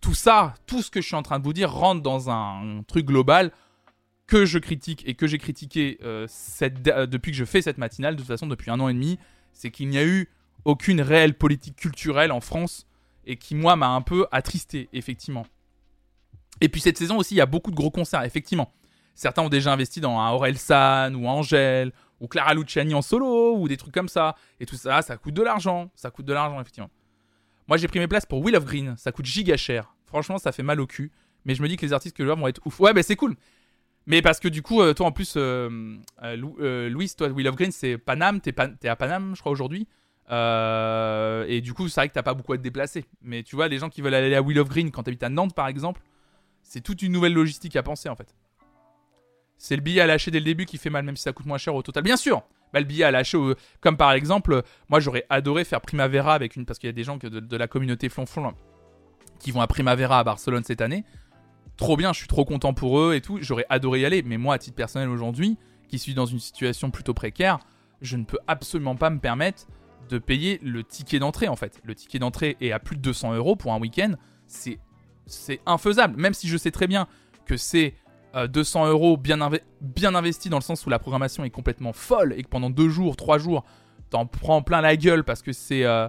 tout 0.00 0.14
ça, 0.14 0.54
tout 0.66 0.80
ce 0.82 0.90
que 0.90 1.00
je 1.00 1.06
suis 1.06 1.16
en 1.16 1.22
train 1.22 1.40
de 1.40 1.44
vous 1.44 1.52
dire 1.52 1.72
rentre 1.72 2.02
dans 2.02 2.30
un 2.30 2.82
truc 2.86 3.06
global 3.06 3.50
que 4.28 4.44
je 4.44 4.58
critique 4.58 5.02
et 5.06 5.14
que 5.14 5.26
j'ai 5.26 5.38
critiqué 5.38 5.98
euh, 6.02 6.26
euh, 6.62 7.06
depuis 7.06 7.32
que 7.32 7.36
je 7.36 7.44
fais 7.44 7.62
cette 7.62 7.78
matinale, 7.78 8.14
de 8.14 8.20
toute 8.20 8.28
façon 8.28 8.46
depuis 8.46 8.70
un 8.70 8.78
an 8.80 8.88
et 8.88 8.94
demi, 8.94 9.18
c'est 9.52 9.70
qu'il 9.70 9.88
n'y 9.88 9.98
a 9.98 10.04
eu 10.04 10.28
aucune 10.64 11.00
réelle 11.00 11.34
politique 11.34 11.76
culturelle 11.76 12.32
en 12.32 12.40
France 12.40 12.86
et 13.24 13.36
qui, 13.36 13.56
moi, 13.56 13.74
m'a 13.74 13.88
un 13.88 14.02
peu 14.02 14.26
attristé, 14.30 14.88
effectivement. 14.92 15.46
Et 16.60 16.68
puis 16.68 16.80
cette 16.80 16.98
saison 16.98 17.18
aussi, 17.18 17.34
il 17.34 17.38
y 17.38 17.42
a 17.42 17.46
beaucoup 17.46 17.70
de 17.70 17.76
gros 17.76 17.90
concerts, 17.90 18.24
effectivement. 18.24 18.72
Certains 19.14 19.42
ont 19.42 19.48
déjà 19.48 19.72
investi 19.72 20.00
dans 20.00 20.18
un 20.18 20.30
Aurel 20.30 20.58
San 20.58 21.16
ou 21.16 21.26
Angèle 21.26 21.92
ou 22.20 22.28
Clara 22.28 22.54
Luciani 22.54 22.94
en 22.94 23.02
solo 23.02 23.56
ou 23.56 23.68
des 23.68 23.76
trucs 23.76 23.94
comme 23.94 24.08
ça. 24.08 24.36
Et 24.60 24.66
tout 24.66 24.76
ça, 24.76 25.02
ça 25.02 25.16
coûte 25.16 25.34
de 25.34 25.42
l'argent. 25.42 25.90
Ça 25.94 26.10
coûte 26.10 26.26
de 26.26 26.32
l'argent, 26.32 26.60
effectivement. 26.60 26.90
Moi, 27.68 27.78
j'ai 27.78 27.88
pris 27.88 27.98
mes 27.98 28.08
places 28.08 28.26
pour 28.26 28.44
Will 28.44 28.56
of 28.56 28.64
Green. 28.64 28.94
Ça 28.96 29.12
coûte 29.12 29.24
giga 29.24 29.56
cher. 29.56 29.94
Franchement, 30.06 30.38
ça 30.38 30.52
fait 30.52 30.62
mal 30.62 30.80
au 30.80 30.86
cul. 30.86 31.10
Mais 31.44 31.54
je 31.54 31.62
me 31.62 31.68
dis 31.68 31.76
que 31.76 31.86
les 31.86 31.92
artistes 31.92 32.16
que 32.16 32.22
je 32.22 32.28
vois 32.28 32.36
vont 32.36 32.48
être 32.48 32.60
ouf. 32.66 32.78
Ouais, 32.80 32.92
bah 32.92 33.02
c'est 33.02 33.16
cool. 33.16 33.36
Mais 34.06 34.22
parce 34.22 34.38
que 34.38 34.48
du 34.48 34.62
coup, 34.62 34.82
euh, 34.82 34.94
toi 34.94 35.06
en 35.06 35.12
plus, 35.12 35.34
euh, 35.36 35.96
euh, 36.22 36.88
Louis, 36.88 37.10
toi, 37.16 37.28
Will 37.28 37.48
of 37.48 37.56
Green, 37.56 37.72
c'est 37.72 37.98
Paname. 37.98 38.40
T'es, 38.40 38.54
es 38.82 38.88
à 38.88 38.96
Paname, 38.96 39.34
je 39.34 39.40
crois, 39.40 39.52
aujourd'hui. 39.52 39.88
et 40.30 41.60
du 41.60 41.72
coup, 41.72 41.88
c'est 41.88 42.00
vrai 42.00 42.08
que 42.08 42.14
t'as 42.14 42.22
pas 42.22 42.34
beaucoup 42.34 42.52
à 42.52 42.58
te 42.58 42.62
déplacer. 42.62 43.04
Mais 43.22 43.42
tu 43.42 43.56
vois, 43.56 43.68
les 43.68 43.78
gens 43.78 43.88
qui 43.88 44.02
veulent 44.02 44.14
aller 44.14 44.34
à 44.34 44.42
Will 44.42 44.58
of 44.58 44.68
Green 44.68 44.90
quand 44.90 45.02
t'habites 45.02 45.22
à 45.22 45.28
Nantes, 45.28 45.54
par 45.54 45.68
exemple, 45.68 46.02
c'est 46.68 46.80
toute 46.80 47.02
une 47.02 47.12
nouvelle 47.12 47.32
logistique 47.32 47.76
à 47.76 47.82
penser 47.82 48.08
en 48.08 48.16
fait. 48.16 48.34
C'est 49.58 49.76
le 49.76 49.82
billet 49.82 50.02
à 50.02 50.06
lâcher 50.06 50.30
dès 50.30 50.38
le 50.38 50.44
début 50.44 50.66
qui 50.66 50.76
fait 50.76 50.90
mal, 50.90 51.04
même 51.04 51.16
si 51.16 51.22
ça 51.22 51.32
coûte 51.32 51.46
moins 51.46 51.58
cher 51.58 51.74
au 51.74 51.82
total. 51.82 52.02
Bien 52.02 52.16
sûr, 52.16 52.42
bah, 52.72 52.80
le 52.80 52.86
billet 52.86 53.04
à 53.04 53.10
lâcher, 53.10 53.38
comme 53.80 53.96
par 53.96 54.12
exemple, 54.12 54.62
moi 54.88 55.00
j'aurais 55.00 55.24
adoré 55.30 55.64
faire 55.64 55.80
Primavera 55.80 56.34
avec 56.34 56.56
une, 56.56 56.66
parce 56.66 56.78
qu'il 56.78 56.88
y 56.88 56.90
a 56.90 56.92
des 56.92 57.04
gens 57.04 57.16
de, 57.16 57.28
de 57.28 57.56
la 57.56 57.66
communauté 57.66 58.08
Flonflon 58.08 58.54
qui 59.38 59.50
vont 59.50 59.60
à 59.60 59.66
Primavera 59.66 60.18
à 60.18 60.24
Barcelone 60.24 60.64
cette 60.64 60.80
année. 60.80 61.04
Trop 61.76 61.96
bien, 61.96 62.12
je 62.12 62.18
suis 62.18 62.28
trop 62.28 62.44
content 62.44 62.72
pour 62.72 62.98
eux 62.98 63.14
et 63.14 63.20
tout. 63.20 63.38
J'aurais 63.40 63.66
adoré 63.68 64.00
y 64.00 64.04
aller, 64.06 64.22
mais 64.22 64.38
moi, 64.38 64.54
à 64.54 64.58
titre 64.58 64.76
personnel 64.76 65.08
aujourd'hui, 65.08 65.58
qui 65.88 65.98
suis 65.98 66.14
dans 66.14 66.26
une 66.26 66.40
situation 66.40 66.90
plutôt 66.90 67.14
précaire, 67.14 67.58
je 68.00 68.16
ne 68.16 68.24
peux 68.24 68.38
absolument 68.46 68.96
pas 68.96 69.10
me 69.10 69.18
permettre 69.18 69.66
de 70.08 70.18
payer 70.18 70.58
le 70.62 70.84
ticket 70.84 71.18
d'entrée 71.18 71.48
en 71.48 71.56
fait. 71.56 71.80
Le 71.84 71.94
ticket 71.94 72.18
d'entrée 72.18 72.56
est 72.60 72.72
à 72.72 72.78
plus 72.78 72.96
de 72.96 73.02
200 73.02 73.34
euros 73.34 73.56
pour 73.56 73.72
un 73.72 73.78
week-end. 73.78 74.12
C'est 74.46 74.78
c'est 75.26 75.60
infaisable. 75.66 76.20
Même 76.20 76.34
si 76.34 76.48
je 76.48 76.56
sais 76.56 76.70
très 76.70 76.86
bien 76.86 77.06
que 77.44 77.56
c'est 77.56 77.94
200 78.44 78.84
euh, 78.84 78.90
euros 78.90 79.16
bien, 79.16 79.38
bien 79.80 80.14
investis 80.14 80.50
dans 80.50 80.58
le 80.58 80.62
sens 80.62 80.84
où 80.86 80.90
la 80.90 80.98
programmation 80.98 81.44
est 81.44 81.50
complètement 81.50 81.92
folle 81.92 82.34
et 82.36 82.42
que 82.42 82.48
pendant 82.48 82.70
deux 82.70 82.88
jours, 82.88 83.16
trois 83.16 83.38
jours, 83.38 83.64
t'en 84.10 84.26
prends 84.26 84.62
plein 84.62 84.80
la 84.80 84.96
gueule 84.96 85.24
parce 85.24 85.42
que 85.42 85.52
c'est. 85.52 85.84
Euh, 85.84 86.08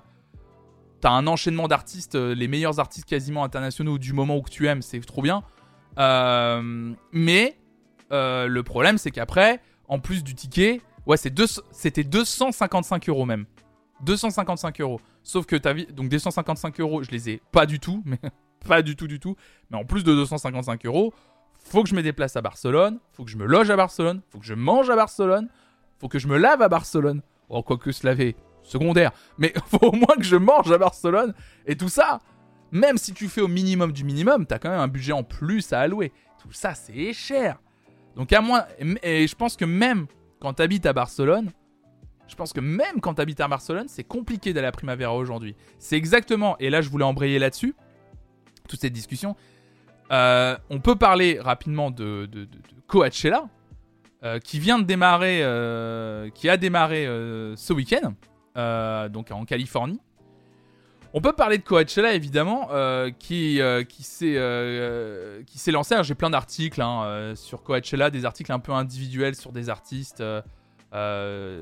t'as 0.99 1.11
un 1.11 1.28
enchaînement 1.28 1.68
d'artistes, 1.68 2.15
euh, 2.15 2.34
les 2.34 2.47
meilleurs 2.47 2.80
artistes 2.80 3.05
quasiment 3.05 3.43
internationaux 3.43 3.97
du 3.97 4.13
moment 4.13 4.38
où 4.38 4.43
tu 4.49 4.68
aimes, 4.68 4.82
c'est 4.82 4.99
trop 5.01 5.22
bien. 5.22 5.43
mais 7.11 7.57
le 8.09 8.61
problème, 8.61 8.97
c'est 8.97 9.11
qu'après, 9.11 9.61
en 9.88 9.99
plus 9.99 10.24
du 10.24 10.36
ticket, 10.36 10.82
c'était 11.72 12.03
255 12.03 13.09
euros 13.09 13.26
même. 13.26 13.45
255 14.01 14.82
euros. 14.82 15.01
Sauf 15.28 15.46
que 15.46 15.58
ta 15.58 15.74
vie. 15.74 15.86
Donc, 15.88 16.08
255 16.08 16.80
euros, 16.80 17.04
je 17.04 17.12
les 17.12 17.30
ai 17.30 17.42
pas 17.52 17.66
du 17.66 17.82
tout, 17.82 18.02
mais 18.06 18.18
pas 18.66 18.82
du 18.82 18.96
tout, 18.96 19.08
du 19.08 19.20
tout. 19.20 19.36
Mais 19.70 19.78
en 19.78 19.84
plus 19.84 20.06
de 20.06 20.16
255 20.16 20.86
euros, 20.86 21.14
faut 21.60 21.84
que 21.84 21.90
je 21.90 21.96
me 21.96 22.02
déplace 22.02 22.38
à 22.38 22.42
Barcelone, 22.42 23.00
faut 23.12 23.26
que 23.26 23.30
je 23.30 23.36
me 23.36 23.46
loge 23.46 23.70
à 23.70 23.76
Barcelone, 23.76 24.22
faut 24.30 24.40
que 24.40 24.46
je 24.46 24.54
mange 24.54 24.90
à 24.90 24.96
Barcelone, 24.96 25.50
faut 26.00 26.08
que 26.08 26.18
je 26.18 26.30
me 26.30 26.38
lave 26.38 26.62
à 26.62 26.70
Barcelone. 26.70 27.22
Oh, 27.50 27.62
quoique 27.62 27.92
se 27.92 28.08
laver, 28.08 28.38
secondaire. 28.64 29.12
Mais 29.38 29.54
faut 29.66 29.88
au 29.88 29.92
moins 29.92 30.16
que 30.16 30.24
je 30.24 30.38
mange 30.38 30.72
à 30.72 30.78
Barcelone. 30.78 31.34
Et 31.66 31.76
tout 31.76 31.90
ça, 31.90 32.22
même 32.72 32.98
si 32.98 33.12
tu 33.12 33.28
fais 33.28 33.42
au 33.42 33.50
minimum 33.50 33.92
du 33.92 34.06
minimum, 34.06 34.46
t'as 34.46 34.60
quand 34.60 34.70
même 34.70 34.80
un 34.80 34.88
budget 34.88 35.12
en 35.12 35.24
plus 35.24 35.74
à 35.74 35.82
allouer. 35.82 36.14
Tout 36.42 36.54
ça, 36.54 36.74
c'est 36.74 37.12
cher. 37.12 37.60
Donc 38.16 38.32
à 38.32 38.40
moins... 38.40 38.64
Et 39.04 39.28
je 39.28 39.36
pense 39.36 39.58
que 39.58 39.66
même 39.66 40.08
quand 40.40 40.54
t'habites 40.54 40.86
à 40.86 40.94
Barcelone, 40.94 41.52
je 42.28 42.36
pense 42.36 42.54
que 42.54 42.60
même 42.60 43.02
quand 43.02 43.16
t'habites 43.16 43.40
à 43.40 43.48
Barcelone, 43.48 43.88
c'est 43.88 44.04
compliqué 44.04 44.54
d'aller 44.54 44.68
à 44.68 44.72
Primavera 44.72 45.16
aujourd'hui. 45.16 45.56
C'est 45.80 45.96
exactement, 45.96 46.58
et 46.60 46.70
là 46.70 46.82
je 46.82 46.90
voulais 46.90 47.06
embrayer 47.06 47.40
là-dessus, 47.40 47.76
toute 48.68 48.82
cette 48.82 48.94
discussion. 48.94 49.36
Euh, 50.12 50.58
on 50.70 50.80
peut 50.80 50.96
parler 50.96 51.40
rapidement 51.40 51.92
de, 51.92 52.30
Coachella, 52.88 53.46
euh, 54.24 54.40
qui 54.40 54.60
vient 54.60 54.80
de 54.80 54.84
démarrer, 54.84 55.40
euh, 55.44 56.30
qui 56.30 56.50
a 56.50 56.58
démarré 56.58 57.06
ce 57.56 57.74
week-end, 57.74 58.14
donc 59.10 59.32
en 59.32 59.46
Californie. 59.46 60.00
On 61.14 61.22
peut 61.22 61.34
parler 61.34 61.58
de 61.58 61.64
Coachella 61.64 62.14
évidemment, 62.14 62.70
qui, 63.20 63.60
qui 63.88 64.04
s'est 64.04 65.72
lancé. 65.72 65.96
J'ai 66.04 66.16
plein 66.16 66.30
d'articles 66.30 66.82
hein, 66.82 67.34
sur 67.36 67.64
Coachella, 67.64 68.10
des 68.10 68.26
articles 68.26 68.52
un 68.52 68.60
peu 68.60 68.74
individuels 68.74 69.36
sur 69.36 69.52
des 69.52 69.70
artistes. 69.70 70.24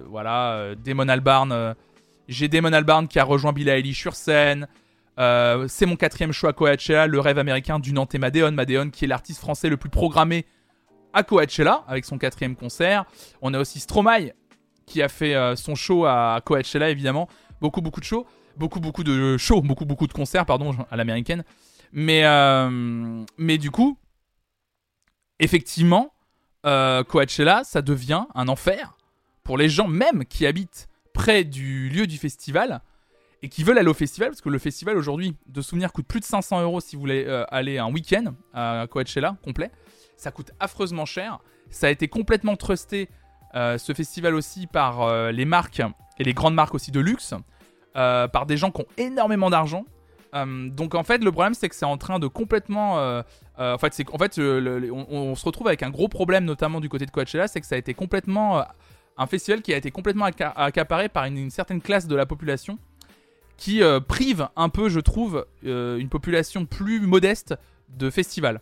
Voilà, 0.09 0.75
Damon 0.83 1.07
Albarn. 1.07 1.75
J'ai 2.27 2.47
Damon 2.47 2.73
Albarn 2.73 3.07
qui 3.07 3.19
a 3.19 3.23
rejoint 3.23 3.53
Billie 3.53 3.69
Eilish 3.69 3.99
sur 3.99 4.15
scène. 4.15 4.67
Euh, 5.17 5.67
c'est 5.67 5.85
mon 5.85 5.95
quatrième 5.95 6.31
choix 6.31 6.49
à 6.49 6.53
Coachella, 6.53 7.07
le 7.07 7.19
rêve 7.19 7.37
américain 7.37 7.79
du 7.79 7.93
Nantais 7.93 8.17
Madeon. 8.17 8.89
Qui 8.89 9.05
est 9.05 9.07
l'artiste 9.07 9.39
français 9.39 9.69
le 9.69 9.77
plus 9.77 9.89
programmé 9.89 10.45
à 11.13 11.23
Coachella 11.23 11.83
avec 11.87 12.05
son 12.05 12.17
quatrième 12.17 12.55
concert. 12.55 13.05
On 13.41 13.53
a 13.53 13.59
aussi 13.59 13.79
Stromae 13.79 14.33
qui 14.85 15.01
a 15.01 15.09
fait 15.09 15.35
euh, 15.35 15.55
son 15.55 15.75
show 15.75 16.05
à 16.05 16.41
Coachella 16.43 16.89
évidemment. 16.89 17.29
Beaucoup 17.61 17.81
beaucoup 17.81 17.99
de 17.99 18.05
shows, 18.05 18.25
beaucoup 18.57 18.79
beaucoup 18.79 19.03
de 19.03 19.37
shows, 19.37 19.61
beaucoup 19.61 19.85
beaucoup 19.85 20.07
de 20.07 20.13
concerts 20.13 20.45
pardon 20.45 20.75
à 20.91 20.97
l'américaine. 20.97 21.43
Mais 21.93 22.25
euh, 22.25 23.23
mais 23.37 23.57
du 23.57 23.71
coup, 23.71 23.97
effectivement, 25.39 26.11
Coachella 26.63 27.63
ça 27.63 27.81
devient 27.83 28.25
un 28.33 28.47
enfer 28.47 28.94
pour 29.45 29.57
les 29.57 29.69
gens 29.69 29.87
même 29.87 30.25
qui 30.25 30.45
habitent 30.45 30.89
près 31.13 31.45
du 31.45 31.87
lieu 31.87 32.07
du 32.07 32.17
festival 32.17 32.81
et 33.41 33.47
qui 33.47 33.63
veulent 33.63 33.77
aller 33.77 33.89
au 33.89 33.93
festival, 33.93 34.29
parce 34.29 34.41
que 34.41 34.49
le 34.49 34.57
festival 34.57 34.97
aujourd'hui, 34.97 35.35
de 35.47 35.61
souvenir, 35.61 35.93
coûte 35.93 36.07
plus 36.07 36.19
de 36.19 36.25
500 36.25 36.61
euros 36.63 36.81
si 36.81 36.95
vous 36.95 36.99
voulez 36.99 37.25
euh, 37.27 37.45
aller 37.49 37.77
un 37.77 37.91
week-end 37.91 38.33
à 38.53 38.87
Coachella 38.89 39.37
complet. 39.43 39.71
Ça 40.17 40.31
coûte 40.31 40.51
affreusement 40.59 41.05
cher. 41.05 41.39
Ça 41.69 41.87
a 41.87 41.89
été 41.91 42.07
complètement 42.07 42.55
trusté, 42.55 43.07
euh, 43.53 43.77
ce 43.77 43.93
festival 43.93 44.33
aussi, 44.33 44.65
par 44.65 45.03
euh, 45.03 45.31
les 45.31 45.45
marques 45.45 45.81
et 46.17 46.23
les 46.23 46.33
grandes 46.33 46.55
marques 46.55 46.73
aussi 46.73 46.91
de 46.91 46.99
luxe, 46.99 47.33
par 47.93 48.45
des 48.47 48.57
gens 48.57 48.71
qui 48.71 48.81
ont 48.81 48.87
énormément 48.97 49.49
d'argent. 49.49 49.85
donc 50.33 50.95
en 50.95 51.03
fait, 51.03 51.23
le 51.23 51.31
problème, 51.31 51.53
c'est 51.53 51.69
que 51.69 51.75
c'est 51.75 51.85
en 51.85 51.97
train 51.97 52.19
de 52.19 52.27
complètement... 52.27 52.95
en 53.57 53.77
fait, 53.77 54.05
en 54.11 54.17
fait 54.17 54.39
on, 54.39 55.35
se 55.35 55.45
retrouve 55.45 55.67
avec 55.67 55.83
un 55.83 55.91
gros 55.91 56.07
problème, 56.09 56.45
notamment 56.45 56.81
du 56.81 56.89
côté 56.89 57.05
de 57.05 57.11
Coachella, 57.11 57.47
c'est 57.47 57.61
que 57.61 57.67
ça 57.67 57.75
a 57.75 57.77
été 57.77 57.93
complètement... 57.93 58.65
un 59.17 59.27
festival 59.27 59.61
qui 59.61 59.73
a 59.73 59.77
été 59.77 59.91
complètement 59.91 60.25
accaparé 60.25 61.09
par 61.09 61.25
une 61.25 61.49
certaine 61.49 61.81
classe 61.81 62.07
de 62.07 62.15
la 62.15 62.25
population 62.25 62.77
qui 63.57 63.81
euh, 63.81 63.99
prive 63.99 64.49
un 64.55 64.69
peu, 64.69 64.89
je 64.89 64.99
trouve, 64.99 65.45
euh, 65.65 65.97
une 65.97 66.09
population 66.09 66.65
plus 66.65 66.99
modeste 66.99 67.55
de 67.89 68.09
festivals. 68.09 68.59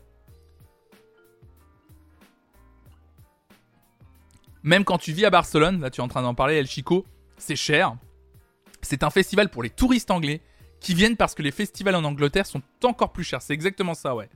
Même 4.61 4.85
quand 4.85 4.97
tu 4.97 5.11
vis 5.11 5.25
à 5.25 5.29
Barcelone, 5.29 5.81
là 5.81 5.89
tu 5.89 5.99
es 5.99 6.03
en 6.03 6.07
train 6.07 6.21
d'en 6.21 6.35
parler, 6.35 6.55
El 6.55 6.67
Chico, 6.67 7.05
c'est 7.37 7.55
cher. 7.55 7.95
C'est 8.81 9.03
un 9.03 9.09
festival 9.09 9.49
pour 9.49 9.63
les 9.63 9.69
touristes 9.69 10.11
anglais 10.11 10.41
qui 10.79 10.93
viennent 10.93 11.17
parce 11.17 11.33
que 11.33 11.41
les 11.41 11.51
festivals 11.51 11.95
en 11.95 12.03
Angleterre 12.03 12.45
sont 12.45 12.61
encore 12.83 13.11
plus 13.11 13.23
chers. 13.23 13.41
C'est 13.41 13.53
exactement 13.53 13.93
ça, 13.93 14.15
ouais. 14.15 14.29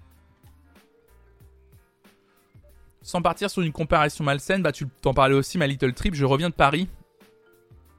Sans 3.08 3.22
partir 3.22 3.50
sur 3.50 3.62
une 3.62 3.72
comparaison 3.72 4.26
malsaine, 4.26 4.62
bah 4.62 4.74
tu 4.74 4.86
t'en 5.02 5.14
parlais 5.14 5.34
aussi, 5.34 5.58
ma 5.58 5.66
Little 5.66 5.94
Trip. 5.94 6.14
Je 6.14 6.26
reviens 6.26 6.50
de 6.50 6.54
Paris 6.54 6.90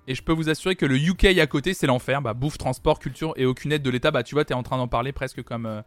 et 0.07 0.15
je 0.15 0.23
peux 0.23 0.35
vous 0.35 0.51
assurer 0.51 0.77
que 0.77 0.85
le 0.85 0.99
UK 0.99 1.25
à 1.39 1.47
côté, 1.47 1.73
c'est 1.73 1.87
l'enfer. 1.87 2.21
Bah, 2.21 2.35
bouffe, 2.35 2.59
transport, 2.59 2.99
culture 2.99 3.33
et 3.37 3.47
aucune 3.47 3.73
aide 3.73 3.81
de 3.81 3.89
l'État. 3.89 4.11
Bah, 4.11 4.23
tu 4.23 4.35
vois, 4.35 4.45
t'es 4.45 4.53
en 4.53 4.63
train 4.63 4.77
d'en 4.77 4.87
parler 4.87 5.13
presque 5.13 5.43
comme. 5.43 5.65
Euh, 5.65 5.81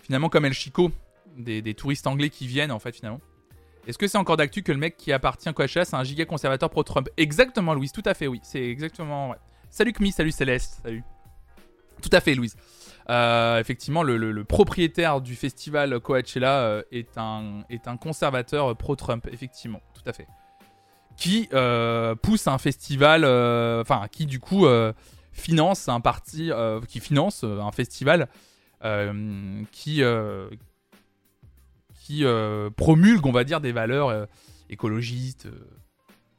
finalement, 0.00 0.30
comme 0.30 0.46
El 0.46 0.54
Chico. 0.54 0.90
Des, 1.36 1.74
touristes 1.74 2.06
anglais 2.06 2.30
qui 2.30 2.46
viennent, 2.46 2.72
en 2.72 2.78
fait, 2.78 2.96
finalement. 2.96 3.20
Est-ce 3.86 3.98
que 3.98 4.08
c'est 4.08 4.16
encore 4.16 4.38
d'actu 4.38 4.62
que 4.62 4.72
le 4.72 4.78
mec 4.78 4.96
qui 4.96 5.12
appartient 5.12 5.48
à 5.50 5.52
Coachella, 5.52 5.84
c'est 5.84 5.96
un 5.96 6.02
giga 6.02 6.24
conservateur 6.24 6.70
pro-Trump? 6.70 7.10
Exactement, 7.18 7.74
Louise, 7.74 7.92
tout 7.92 8.02
à 8.06 8.14
fait, 8.14 8.26
oui. 8.26 8.40
C'est 8.42 8.70
exactement. 8.70 9.34
Salut 9.68 9.92
Kmi, 9.92 10.12
salut 10.12 10.32
Céleste, 10.32 10.80
salut. 10.82 11.04
Tout 12.00 12.10
à 12.12 12.20
fait, 12.20 12.34
Louise. 12.34 12.56
Euh, 13.10 13.58
effectivement, 13.58 14.02
le, 14.02 14.44
propriétaire 14.44 15.20
du 15.20 15.34
festival 15.34 15.98
Coachella 16.00 16.60
euh, 16.60 16.82
est, 16.92 17.16
un, 17.16 17.64
conservateur 17.98 18.76
pro-Trump, 18.76 19.26
effectivement, 19.32 19.80
tout 19.94 20.02
à 20.06 20.12
fait 20.12 20.26
qui 21.16 21.48
euh, 21.52 22.14
pousse 22.14 22.46
un 22.46 22.58
festival, 22.58 23.24
enfin 23.24 24.06
qui 24.08 24.24
du 24.24 24.38
coup 24.38 24.66
finance 25.32 25.88
un 25.88 26.00
parti, 26.00 26.52
qui 26.86 27.00
finance 27.00 27.42
un 27.42 27.72
festival 27.72 28.28
qui 29.72 30.02
promulgue, 32.76 33.26
on 33.26 33.32
va 33.32 33.42
dire, 33.42 33.60
des 33.60 33.72
valeurs 33.72 34.28
écologistes, 34.70 35.48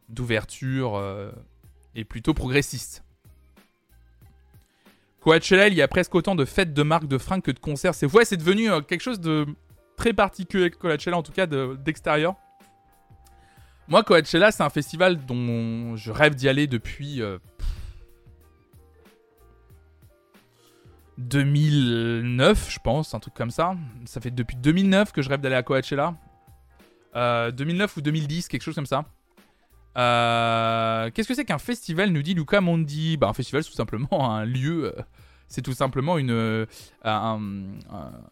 d'ouverture 0.07 0.97
et 1.93 2.05
plutôt 2.05 2.33
progressistes. 2.33 3.03
Coachella, 5.21 5.67
il 5.67 5.73
y 5.73 5.81
a 5.81 5.87
presque 5.87 6.15
autant 6.15 6.35
de 6.35 6.45
fêtes 6.45 6.73
de 6.73 6.83
marque 6.83 7.07
de 7.07 7.17
fringues 7.17 7.41
que 7.41 7.51
de 7.51 7.59
concerts. 7.59 7.95
C'est 7.95 8.05
ouais, 8.05 8.25
c'est 8.25 8.37
devenu 8.37 8.69
quelque 8.83 9.01
chose 9.01 9.19
de 9.19 9.45
très 9.97 10.13
particulier 10.13 10.69
Coachella, 10.71 11.17
en 11.17 11.23
tout 11.23 11.33
cas 11.33 11.45
d'extérieur. 11.45 12.35
Moi, 13.87 14.03
Coachella, 14.03 14.51
c'est 14.51 14.63
un 14.63 14.69
festival 14.69 15.25
dont 15.25 15.95
je 15.95 16.11
rêve 16.11 16.35
d'y 16.35 16.47
aller 16.47 16.67
depuis 16.67 17.21
2009, 21.19 22.71
je 22.71 22.79
pense, 22.79 23.13
un 23.13 23.19
truc 23.19 23.33
comme 23.33 23.51
ça. 23.51 23.75
Ça 24.05 24.21
fait 24.21 24.31
depuis 24.31 24.55
2009 24.55 25.11
que 25.11 25.21
je 25.21 25.29
rêve 25.29 25.41
d'aller 25.41 25.55
à 25.55 25.63
Coachella. 25.63 26.15
2009 27.13 27.91
euh, 27.91 27.99
ou 27.99 28.01
2010, 28.01 28.47
quelque 28.47 28.61
chose 28.61 28.75
comme 28.75 28.85
ça. 28.85 29.05
Euh, 29.97 31.09
qu'est-ce 31.11 31.27
que 31.27 31.33
c'est 31.33 31.45
qu'un 31.45 31.57
festival, 31.57 32.09
nous 32.11 32.21
dit 32.21 32.33
Luca 32.33 32.61
Mondi? 32.61 33.17
Bah, 33.17 33.27
Un 33.29 33.33
festival, 33.33 33.63
c'est 33.63 33.69
tout 33.69 33.75
simplement 33.75 34.33
un 34.33 34.45
lieu. 34.45 34.93
Euh, 34.97 35.01
c'est 35.47 35.63
tout 35.63 35.73
simplement 35.73 36.17
une, 36.17 36.67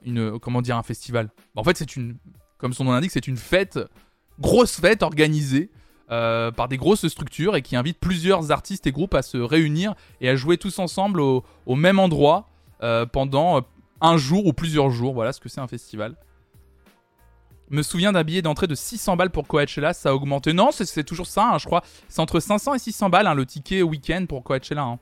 une. 0.04 0.40
Comment 0.40 0.62
dire 0.62 0.78
un 0.78 0.84
festival 0.84 1.30
En 1.56 1.64
fait, 1.64 1.78
c'est 1.78 1.96
une. 1.96 2.18
Comme 2.58 2.74
son 2.74 2.84
nom 2.84 2.92
l'indique, 2.92 3.12
c'est 3.12 3.28
une 3.28 3.38
fête, 3.38 3.80
grosse 4.40 4.80
fête 4.80 5.04
organisée 5.04 5.72
par 6.08 6.68
des 6.70 6.78
grosses 6.78 7.08
structures 7.08 7.56
et 7.56 7.62
qui 7.62 7.76
invite 7.76 8.00
plusieurs 8.00 8.52
artistes 8.52 8.88
et 8.88 8.92
groupes 8.92 9.14
à 9.14 9.22
se 9.22 9.38
réunir 9.38 9.94
et 10.22 10.30
à 10.30 10.36
jouer 10.36 10.58
tous 10.58 10.80
ensemble 10.80 11.20
au, 11.20 11.44
même 11.68 12.00
endroit 12.00 12.50
euh, 12.84 13.08
pendant 13.08 13.58
euh, 13.58 13.62
un 14.02 14.18
jour 14.18 14.46
ou 14.46 14.54
plusieurs 14.54 14.92
jours. 14.92 15.14
Voilà 15.14 15.34
ce 15.34 15.40
que 15.40 15.50
c'est 15.50 15.62
un 15.62 15.68
festival. 15.68 16.16
Me 17.70 17.82
souviens 17.82 18.14
d'un 18.14 18.24
billet 18.24 18.42
d'entrée 18.42 18.68
de 18.68 18.76
600 18.76 19.18
balles 19.18 19.30
pour 19.30 19.48
Coachella, 19.48 19.94
ça 19.94 20.10
a 20.10 20.14
augmenté. 20.14 20.54
Non, 20.54 20.70
c'est 20.72 21.04
toujours 21.04 21.28
ça, 21.28 21.50
hein, 21.54 21.58
je 21.58 21.66
crois. 21.66 21.84
C'est 22.08 22.22
entre 22.22 22.40
500 22.40 22.76
et 22.76 22.80
600 22.80 23.10
balles 23.10 23.28
hein, 23.28 23.34
le 23.34 23.46
ticket 23.46 23.82
week-end 23.82 24.26
pour 24.28 24.44
Coachella. 24.44 24.84
Hein. 24.84 25.00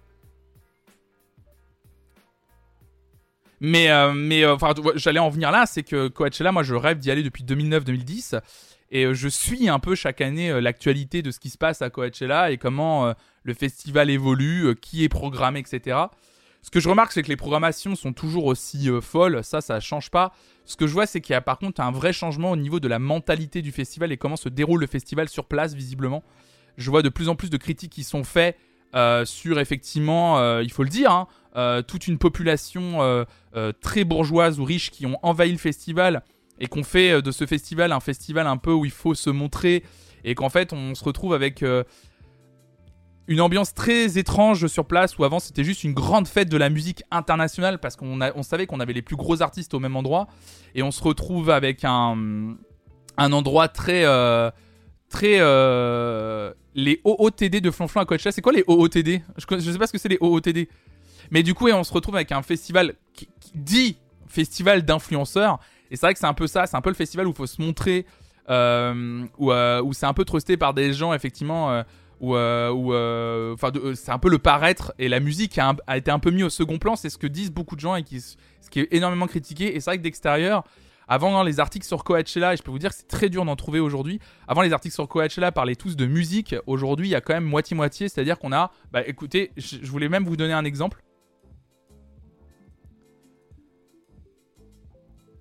Mais, 3.60 3.90
euh, 3.92 4.14
mais 4.14 4.46
enfin, 4.46 4.74
j'allais 4.96 5.20
en 5.20 5.30
venir 5.30 5.52
là, 5.52 5.66
c'est 5.66 5.84
que 5.84 6.08
Coachella, 6.08 6.52
moi 6.52 6.64
je 6.64 6.76
rêve 6.76 6.98
d'y 6.98 7.12
aller 7.12 7.24
depuis 7.24 7.44
2009-2010. 7.44 8.40
Et 8.92 9.14
je 9.14 9.28
suis 9.28 9.68
un 9.70 9.80
peu 9.80 9.96
chaque 9.96 10.22
année 10.22 10.62
l'actualité 10.62 11.22
de 11.22 11.32
ce 11.32 11.40
qui 11.40 11.50
se 11.50 11.58
passe 11.58 11.82
à 11.82 11.90
Coachella 11.90 12.52
et 12.52 12.58
comment 12.58 13.14
le 13.44 13.54
festival 13.54 14.10
évolue, 14.10 14.76
qui 14.80 15.04
est 15.04 15.10
programmé, 15.10 15.60
etc. 15.60 15.98
Ce 16.66 16.72
que 16.72 16.80
je 16.80 16.90
remarque, 16.90 17.12
c'est 17.12 17.22
que 17.22 17.28
les 17.28 17.36
programmations 17.36 17.94
sont 17.94 18.12
toujours 18.12 18.46
aussi 18.46 18.90
euh, 18.90 19.00
folles. 19.00 19.44
Ça, 19.44 19.62
ça 19.62 19.80
change 19.80 20.10
pas. 20.10 20.34
Ce 20.66 20.76
que 20.76 20.88
je 20.88 20.94
vois, 20.94 21.06
c'est 21.06 21.22
qu'il 21.22 21.34
y 21.34 21.36
a 21.36 21.42
par 21.42 21.60
contre 21.60 21.80
un 21.80 21.92
vrai 21.92 22.12
changement 22.12 22.50
au 22.50 22.56
niveau 22.56 22.80
de 22.80 22.88
la 22.88 22.98
mentalité 22.98 23.62
du 23.62 23.72
festival 23.72 24.12
et 24.12 24.18
comment 24.18 24.36
se 24.36 24.50
déroule 24.50 24.80
le 24.80 24.88
festival 24.88 25.30
sur 25.30 25.46
place, 25.46 25.76
visiblement. 25.76 26.24
Je 26.78 26.90
vois 26.90 27.04
de 27.04 27.10
plus 27.10 27.30
en 27.30 27.36
plus 27.36 27.52
de 27.52 27.58
critiques 27.58 27.92
qui 27.92 28.04
sont 28.04 28.24
faites 28.24 28.58
euh, 28.96 29.26
sur 29.26 29.60
effectivement, 29.60 30.40
euh, 30.40 30.64
il 30.64 30.72
faut 30.72 30.82
le 30.82 30.90
dire, 30.90 31.12
hein, 31.12 31.84
toute 31.84 32.08
une 32.08 32.18
population 32.18 33.26
très 33.80 34.04
bourgeoise 34.04 34.60
ou 34.60 34.64
riche 34.64 34.90
qui 34.90 35.06
ont 35.06 35.20
envahi 35.22 35.52
le 35.52 35.60
festival 35.60 36.24
et 36.60 36.66
qu'on 36.66 36.84
fait 36.84 37.22
de 37.22 37.32
ce 37.32 37.46
festival 37.46 37.92
un 37.92 38.00
festival 38.00 38.48
un 38.48 38.58
peu 38.58 38.74
où 38.74 38.86
il 38.86 38.92
faut 38.92 39.14
se 39.14 39.30
montrer 39.30 39.84
et 40.26 40.36
qu'en 40.36 40.50
fait 40.50 40.74
on 40.74 40.96
se 40.96 41.04
retrouve 41.06 41.34
avec 41.34 41.64
une 43.28 43.42
ambiance 43.42 43.74
très 43.74 44.18
étrange 44.18 44.68
sur 44.68 44.86
place 44.86 45.18
où 45.18 45.24
avant 45.24 45.40
c'était 45.40 45.64
juste 45.64 45.84
une 45.84 45.94
grande 45.94 46.28
fête 46.28 46.50
de 46.50 46.58
la 46.58 46.70
musique 46.70 47.04
internationale 47.12 47.80
parce 47.80 47.96
qu'on 47.96 48.20
on 48.22 48.44
savait 48.44 48.68
qu'on 48.68 48.80
avait 48.80 48.94
les 48.94 49.02
plus 49.02 49.16
gros 49.16 49.42
artistes 49.42 49.74
au 49.74 49.80
même 49.80 49.96
endroit. 49.96 50.28
Et 50.76 50.84
on 50.84 50.92
se 50.92 51.02
retrouve 51.04 51.50
avec 51.50 51.84
un, 51.84 52.56
endroit 53.18 53.68
très 53.68 54.06
euh, 54.06 54.52
très 55.10 55.38
euh, 55.40 56.54
les 56.76 57.02
OOTD 57.04 57.62
de 57.62 57.72
Flonflon 57.72 58.02
à 58.02 58.06
Coachella. 58.06 58.32
C'est 58.32 58.42
quoi 58.42 58.54
les 58.54 58.64
OOTD 58.68 59.22
je, 59.38 59.60
je 59.60 59.72
sais 59.72 59.78
pas 59.78 59.88
ce 59.88 59.94
que 59.94 59.98
c'est 59.98 60.10
les 60.10 60.20
OOTD 60.20 60.68
mais 61.32 61.42
du 61.42 61.56
coup 61.56 61.68
et 61.68 61.74
on 61.74 61.84
se 61.84 61.94
retrouve 61.94 62.16
avec 62.16 62.32
un 62.32 62.44
festival 62.44 62.94
dit 63.56 63.98
festival 64.28 64.86
d'influenceurs. 64.86 65.60
Et 65.90 65.96
c'est 65.96 66.06
vrai 66.06 66.14
que 66.14 66.20
c'est 66.20 66.28
un 66.28 66.34
peu 66.34 66.46
ça 66.46 66.68
c'est 66.68 66.78
un 66.78 66.82
peu 66.82 66.92
le 66.92 66.96
festival 66.96 67.26
où 67.26 67.32
il 67.32 67.36
faut 67.36 67.48
se 67.48 67.62
montrer 67.62 68.06
euh, 68.50 69.26
où 69.40 69.94
c'est 69.94 70.06
un 70.06 70.14
peu 70.14 70.26
trusté 70.26 70.58
par 70.58 70.76
des 70.76 70.94
gens 70.94 71.12
effectivement 71.14 71.84
ou 72.20 72.36
euh, 72.36 72.74
euh, 72.74 73.56
euh, 73.64 73.96
c'est 73.96 74.12
un 74.12 74.20
peu 74.20 74.30
le 74.30 74.40
paraître 74.40 74.94
et 74.98 75.10
la 75.10 75.20
musique 75.20 75.58
a, 75.58 75.98
été 75.98 76.12
un 76.12 76.20
peu 76.20 76.32
mis 76.32 76.44
au 76.44 76.50
second 76.50 76.78
plan. 76.78 76.96
C'est 76.96 77.10
ce 77.10 77.18
que 77.18 77.28
disent 77.28 77.52
beaucoup 77.52 77.76
de 77.76 77.82
gens 77.82 77.96
et 77.96 78.04
qui, 78.04 78.22
ce 78.22 78.36
qui 78.70 78.80
est 78.80 78.88
énormément 78.92 79.28
critiqué. 79.28 79.76
Et 79.76 79.80
c'est 79.80 79.90
vrai 79.92 79.98
que 79.98 80.04
d'extérieur 80.04 80.64
avant 81.08 81.44
les 81.44 81.60
articles 81.60 81.86
sur 81.86 82.04
Coachella 82.04 82.54
et 82.54 82.58
je 82.58 82.64
peux 82.64 82.72
vous 82.72 82.80
dire 82.80 82.90
que 82.90 82.96
c'est 82.96 83.08
très 83.08 83.30
dur 83.30 83.46
d'en 83.46 83.56
trouver 83.56 83.80
aujourd'hui. 83.80 84.20
Avant 84.48 84.62
les 84.62 84.74
articles 84.74 84.96
sur 84.96 85.08
Coachella 85.08 85.52
parlaient 85.52 85.76
tous 85.76 85.96
de 85.96 86.06
musique. 86.06 86.56
Aujourd'hui 86.66 87.10
il 87.10 87.12
y 87.12 87.16
a 87.16 87.22
quand 87.22 87.34
même 87.34 87.46
moitié 87.46 87.76
moitié 87.76 88.10
c'est 88.10 88.22
à 88.22 88.24
dire 88.24 88.40
qu'on 88.40 88.52
a 88.52 88.72
bah 88.92 89.02
écoutez 89.06 89.52
je, 89.58 89.86
voulais 89.86 90.10
même 90.10 90.24
vous 90.24 90.38
donner 90.38 90.54
un 90.54 90.66
exemple. 90.66 91.04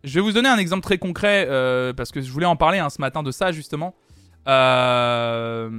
Je 0.02 0.16
vais 0.16 0.20
vous 0.20 0.32
donner 0.32 0.50
un 0.50 0.58
exemple 0.58 0.82
très 0.82 0.98
concret 0.98 1.46
parce 1.96 2.10
que 2.10 2.20
je 2.20 2.30
voulais 2.30 2.44
en 2.44 2.56
parler 2.56 2.78
hein, 2.78 2.90
ce 2.90 3.00
matin 3.00 3.22
de 3.22 3.30
ça 3.30 3.52
justement. 3.52 3.94
Euh, 4.46 5.70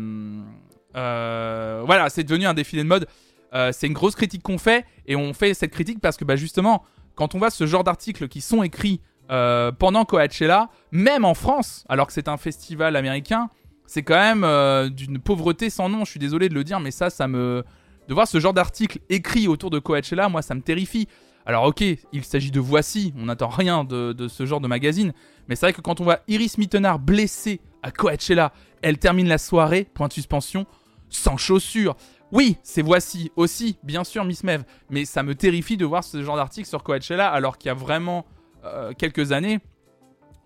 voilà, 0.96 2.10
c'est 2.10 2.24
devenu 2.24 2.46
un 2.46 2.54
défilé 2.54 2.84
de 2.84 2.88
mode. 2.88 3.08
Euh, 3.54 3.72
c'est 3.72 3.88
une 3.88 3.94
grosse 3.94 4.16
critique 4.16 4.44
qu'on 4.44 4.58
fait 4.58 4.86
et 5.06 5.16
on 5.16 5.34
fait 5.34 5.54
cette 5.54 5.72
critique 5.72 6.02
parce 6.02 6.18
que 6.18 6.26
bah, 6.26 6.36
justement, 6.36 6.84
quand 7.16 7.36
on 7.36 7.38
voit 7.38 7.50
ce 7.50 7.66
genre 7.66 7.84
d'articles 7.84 8.28
qui 8.28 8.42
sont 8.42 8.64
écrits 8.64 9.02
euh, 9.32 9.72
pendant 9.72 10.04
Coachella, 10.04 10.70
même 10.92 11.24
en 11.24 11.34
France, 11.34 11.86
alors 11.88 12.08
que 12.08 12.14
c'est 12.14 12.28
un 12.28 12.38
festival 12.38 12.96
américain, 12.96 13.50
c'est 13.88 14.04
quand 14.04 14.16
même 14.16 14.90
d'une 14.90 15.20
pauvreté 15.20 15.70
sans 15.70 15.90
nom. 15.90 16.06
Je 16.06 16.12
suis 16.12 16.20
désolé 16.20 16.50
de 16.50 16.56
le 16.56 16.64
dire, 16.64 16.80
mais 16.80 16.92
ça, 16.92 17.10
ça 17.10 17.28
me. 17.28 17.64
De 18.08 18.14
voir 18.14 18.28
ce 18.28 18.40
genre 18.40 18.54
d'article 18.54 19.00
écrit 19.10 19.48
autour 19.48 19.72
de 19.72 19.80
Coachella, 19.80 20.30
moi, 20.30 20.42
ça 20.42 20.54
me 20.54 20.62
terrifie. 20.62 21.08
Alors, 21.48 21.66
ok, 21.66 21.84
il 22.12 22.24
s'agit 22.24 22.52
de 22.52 22.60
Voici, 22.60 23.14
on 23.18 23.26
n'attend 23.26 23.50
rien 23.50 23.84
de, 23.84 24.14
de, 24.14 24.28
ce 24.28 24.46
genre 24.46 24.62
de 24.62 24.68
magazine, 24.68 25.14
mais 25.48 25.56
c'est 25.56 25.68
vrai 25.68 25.74
que 25.74 25.82
quand 25.82 26.02
on 26.02 26.04
voit 26.04 26.20
Iris 26.28 26.58
Mittenard 26.58 26.98
blessée 26.98 27.62
à 27.84 27.92
Coachella, 27.92 28.52
elle 28.82 28.98
termine 28.98 29.28
la 29.28 29.38
soirée, 29.38 29.88
point 29.94 30.08
de 30.08 30.14
suspension, 30.14 30.66
sans 31.10 31.38
chaussures. 31.38 31.96
Oui, 32.32 32.58
c'est 32.64 32.82
voici 32.82 33.32
aussi, 33.36 33.78
bien 33.84 34.04
sûr, 34.04 34.26
Miss 34.26 34.44
Mev, 34.44 34.64
mais 34.90 35.06
ça 35.06 35.24
me 35.24 35.36
terrifie 35.36 35.78
de 35.78 35.86
voir 35.86 36.04
ce 36.04 36.22
genre 36.24 36.36
d'article 36.36 36.68
sur 36.68 36.84
Coachella 36.84 37.30
alors 37.30 37.58
qu'il 37.58 37.68
y 37.68 37.72
a 37.72 37.76
vraiment 37.76 38.26
euh, 38.66 38.94
quelques 38.98 39.32
années, 39.32 39.60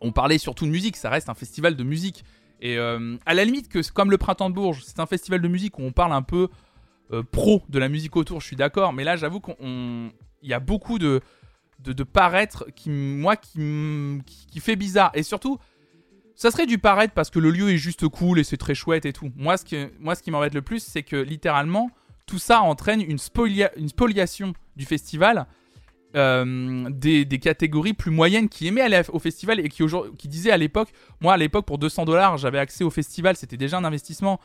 on 0.01 0.11
parlait 0.11 0.37
surtout 0.37 0.65
de 0.65 0.71
musique, 0.71 0.97
ça 0.97 1.09
reste 1.09 1.29
un 1.29 1.33
festival 1.33 1.75
de 1.75 1.83
musique. 1.83 2.23
Et 2.61 2.77
euh, 2.77 3.15
à 3.25 3.33
la 3.33 3.45
limite 3.45 3.69
que 3.69 3.79
comme 3.91 4.11
le 4.11 4.17
Printemps 4.17 4.49
de 4.49 4.55
Bourges, 4.55 4.83
c'est 4.85 4.99
un 4.99 5.05
festival 5.05 5.41
de 5.41 5.47
musique 5.47 5.79
où 5.79 5.83
on 5.83 5.91
parle 5.91 6.13
un 6.13 6.21
peu 6.21 6.49
euh, 7.11 7.23
pro 7.23 7.63
de 7.69 7.79
la 7.79 7.87
musique 7.87 8.15
autour, 8.15 8.41
je 8.41 8.47
suis 8.47 8.55
d'accord, 8.55 8.91
mais 8.93 9.03
là 9.03 9.15
j'avoue 9.15 9.39
qu'il 9.39 10.11
y 10.43 10.53
a 10.53 10.59
beaucoup 10.59 10.99
de, 10.99 11.21
de, 11.79 12.03
paraître 12.03 12.65
qui, 12.75 12.89
moi, 12.89 13.37
qui 13.37 14.59
fait 14.59 14.75
bizarre. 14.75 15.11
Et 15.13 15.23
surtout, 15.23 15.59
ça 16.39 16.51
serait 16.51 16.65
du 16.65 16.77
paraître 16.77 17.13
parce 17.13 17.29
que 17.29 17.37
le 17.37 17.51
lieu 17.51 17.69
est 17.69 17.77
juste 17.77 18.07
cool 18.07 18.39
et 18.39 18.45
c'est 18.45 18.55
très 18.55 18.73
chouette 18.73 19.05
et 19.05 19.11
tout. 19.11 19.29
Moi, 19.35 19.57
ce 19.57 19.65
qui, 19.65 19.75
moi, 19.99 20.13
m'embête 20.27 20.53
le 20.53 20.61
plus, 20.61 20.81
c'est 20.81 21.03
que 21.03 21.17
littéralement, 21.17 21.91
tout 22.25 22.39
ça 22.39 22.61
entraîne 22.61 23.01
une, 23.01 23.17
spoliation 23.17 24.53
du 24.77 24.85
festival. 24.85 25.47
Euh, 26.15 26.89
des, 26.91 27.25
catégories 27.39 27.91
plus 27.91 28.09
moyennes 28.09 28.47
qui 28.47 28.67
aimaient 28.67 28.89
au 29.09 29.19
festival 29.19 29.59
et 29.59 29.67
qui, 29.67 29.83
qui 30.17 30.27
disaient 30.29 30.51
à 30.51 30.57
l'époque, 30.57 30.87
moi 31.19 31.33
à 31.33 31.37
l'époque 31.37 31.65
pour 31.65 31.77
200 31.77 32.05
dollars 32.05 32.37
j'avais 32.37 32.57
accès 32.57 32.83
au 32.83 32.89
festival, 32.89 33.35
c'était 33.35 33.57
déjà 33.57 33.77
un 33.77 33.83
investissement. 33.83 34.39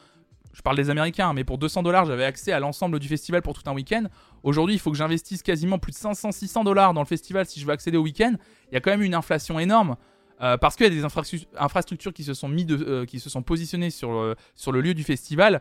Je 0.53 0.61
parle 0.61 0.77
des 0.77 0.91
Américains, 0.91 1.33
mais 1.33 1.43
pour 1.43 1.57
200 1.57 1.83
dollars 1.83 2.05
j'avais 2.05 2.27
accès 2.27 2.53
à 2.53 2.61
l'ensemble 2.61 2.99
du 2.99 3.09
festival 3.09 3.41
pour 3.41 3.55
tout 3.55 3.63
un 3.65 3.73
week-end. 3.73 4.05
Aujourd'hui 4.43 4.75
il 4.75 4.79
faut 4.79 4.91
que 4.91 4.99
j'investisse 4.99 5.43
quasiment 5.43 5.79
plus 5.79 5.93
de 5.93 5.97
500-600 5.97 6.65
dollars 6.65 6.93
dans 6.93 7.01
le 7.01 7.07
festival 7.07 7.47
si 7.47 7.61
je 7.61 7.67
veux 7.67 7.73
accéder 7.73 7.97
au 7.97 8.03
week-end. 8.03 8.35
Il 8.71 8.75
y 8.75 8.77
a 8.77 8.81
quand 8.81 8.91
même 8.91 9.03
une 9.03 9.15
inflation 9.15 9.59
énorme. 9.59 9.97
Euh, 10.41 10.57
parce 10.57 10.77
qu'il 10.77 10.85
y 10.85 10.87
a 10.87 10.91
des 10.91 11.05
infrastructures 11.05 12.13
qui 12.13 12.25
se 12.25 12.35
sont, 12.35 12.49
mis 12.49 12.67
euh, 12.69 13.07
qui 13.07 13.21
se 13.21 13.31
sont 13.31 13.43
positionnées 13.43 13.91
sur, 13.91 14.13
euh, 14.13 14.35
sur 14.57 14.73
le 14.73 14.81
lieu 14.81 14.95
du 14.95 15.05
festival, 15.05 15.61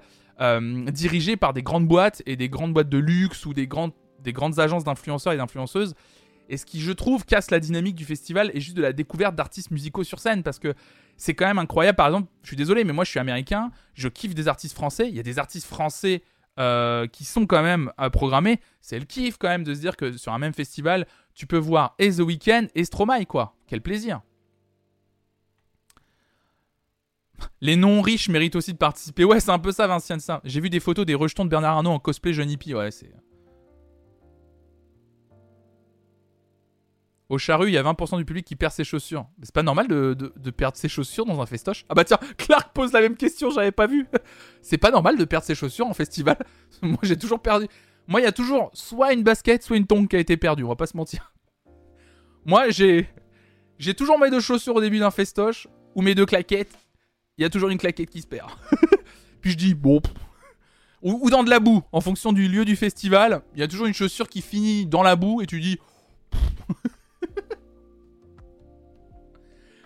dirigées 0.92 1.38
par 1.38 1.54
des 1.54 1.62
grandes 1.62 1.88
boîtes 1.88 2.24
et 2.26 2.36
des 2.36 2.50
grandes 2.50 2.74
boîtes 2.74 2.90
de 2.90 2.98
luxe 2.98 3.46
ou 3.46 3.54
des 3.54 3.68
grandes, 3.68 3.94
des 4.20 4.34
grandes 4.34 4.60
agences 4.60 4.84
d'influenceurs 4.84 5.32
et 5.32 5.38
d'influenceuses. 5.38 5.94
Et 6.50 6.58
ce 6.58 6.66
qui, 6.66 6.82
je 6.82 6.92
trouve, 6.92 7.24
casse 7.24 7.52
la 7.52 7.60
dynamique 7.60 7.96
du 7.96 8.04
festival 8.04 8.50
et 8.54 8.60
juste 8.60 8.76
de 8.76 8.82
la 8.82 8.94
découverte 8.94 9.36
d'artistes 9.36 9.70
musicaux 9.70 10.04
sur 10.04 10.20
scène. 10.20 10.42
Parce 10.42 10.58
que 10.58 10.74
c'est 11.18 11.36
quand 11.36 11.46
même 11.46 11.60
incroyable. 11.60 11.96
Par 11.96 12.08
exemple, 12.08 12.30
je 12.42 12.48
suis 12.48 12.58
désolé, 12.58 12.84
mais 12.84 12.94
moi 12.94 13.04
je 13.04 13.12
suis 13.12 13.20
américain, 13.20 13.70
je 13.94 14.08
kiffe 14.08 14.34
des 14.34 14.48
artistes 14.48 14.74
français. 14.74 15.08
Il 15.08 15.16
y 15.16 15.20
a 15.20 15.24
des 15.24 15.38
artistes 15.38 15.68
français 15.68 16.24
qui 17.12 17.26
sont 17.26 17.46
quand 17.46 17.64
même 17.64 17.92
programmés. 18.12 18.60
C'est 18.82 18.98
le 18.98 19.06
kiff 19.06 19.38
quand 19.38 19.50
même 19.50 19.64
de 19.64 19.74
se 19.76 19.80
dire 19.80 19.96
que 19.96 20.18
sur 20.18 20.34
un 20.34 20.40
même 20.40 20.54
festival, 20.54 21.06
tu 21.36 21.46
peux 21.46 21.58
voir 21.58 21.94
et 22.00 22.12
The 22.12 22.22
Weeknd 22.22 22.68
et 22.74 22.86
Stromae, 22.86 23.26
quoi. 23.26 23.56
Quel 23.68 23.82
plaisir. 23.82 24.22
Les 27.62 27.76
non-riches 27.76 28.30
méritent 28.30 28.56
aussi 28.56 28.74
de 28.74 28.78
participer. 28.78 29.24
Ouais, 29.24 29.40
c'est 29.40 29.52
un 29.52 29.60
peu 29.60 29.72
ça, 29.72 29.88
Vinciane, 29.88 30.20
ça. 30.20 30.42
J'ai 30.44 30.62
vu 30.62 30.70
des 30.70 30.80
photos 30.80 31.06
des 31.06 31.16
rejetons 31.16 31.46
de 31.46 31.50
Bernard 31.50 31.78
Arnault 31.78 31.92
en 31.92 32.00
cosplay 32.00 32.34
Johnny 32.34 32.58
P. 32.58 32.74
Ouais, 32.74 32.92
c'est. 32.92 33.12
Au 37.30 37.38
charru, 37.38 37.70
il 37.70 37.74
y 37.74 37.78
a 37.78 37.84
20% 37.84 38.18
du 38.18 38.26
public 38.26 38.46
qui 38.46 38.56
perd 38.56 38.74
ses 38.74 38.84
chaussures. 38.84 39.26
Mais 39.40 39.46
c'est 39.46 39.54
pas 39.54 39.64
normal 39.64 39.88
de 39.88 40.52
perdre 40.52 40.78
ses 40.78 40.90
chaussures 40.90 41.26
dans 41.26 41.42
un 41.42 41.46
festoche 41.46 41.86
Ah 41.90 41.96
bah 41.96 42.04
tiens, 42.04 42.20
Clark 42.38 42.74
pose 42.74 42.92
la 42.94 43.02
même 43.02 43.16
question, 43.16 43.50
j'avais 43.50 43.72
pas 43.72 43.88
vu. 43.88 44.08
c'est 44.62 44.78
pas 44.78 44.92
normal 44.92 45.18
de 45.18 45.26
perdre 45.26 45.46
ses 45.46 45.56
chaussures 45.56 45.88
en 45.88 45.94
festival. 45.94 46.38
Moi 46.82 47.00
j'ai 47.02 47.18
toujours 47.18 47.42
perdu. 47.42 47.68
Moi 48.08 48.22
il 48.22 48.24
y 48.24 48.28
a 48.28 48.32
toujours 48.32 48.70
soit 48.74 49.14
une 49.14 49.24
basket, 49.24 49.64
soit 49.64 49.78
une 49.78 49.88
tongue 49.88 50.08
qui 50.08 50.16
a 50.16 50.20
été 50.20 50.38
perdue, 50.38 50.64
on 50.64 50.70
va 50.70 50.76
pas 50.76 50.86
se 50.86 50.96
mentir. 50.96 51.34
Moi 52.46 52.70
j'ai 52.70 53.10
j'ai 53.80 53.96
toujours 53.96 54.20
mes 54.20 54.30
deux 54.30 54.40
chaussures 54.40 54.76
au 54.76 54.82
début 54.82 55.00
d'un 55.00 55.12
festoche, 55.12 55.68
ou 55.96 56.02
mes 56.02 56.16
deux 56.16 56.26
claquettes. 56.26 56.78
Il 57.38 57.42
y 57.42 57.46
a 57.46 57.50
toujours 57.50 57.70
une 57.70 57.78
claquette 57.78 58.10
qui 58.10 58.22
se 58.22 58.28
perd. 58.28 58.50
Puis 59.42 59.52
je 59.52 59.58
dis, 59.58 59.74
bon. 59.74 60.02
Ou, 61.02 61.30
dans 61.30 61.44
de 61.44 61.50
la 61.50 61.60
boue, 61.60 61.84
en 61.92 62.00
fonction 62.00 62.32
du 62.32 62.48
lieu 62.48 62.64
du 62.64 62.78
festival, 62.78 63.42
il 63.56 63.60
y 63.60 63.64
a 63.64 63.68
toujours 63.68 63.88
une 63.88 63.94
chaussure 63.94 64.30
qui 64.30 64.42
finit 64.42 64.86
dans 64.86 65.04
la 65.04 65.18
boue 65.18 65.42
et 65.42 65.46
tu 65.46 65.60
dis. 65.60 65.78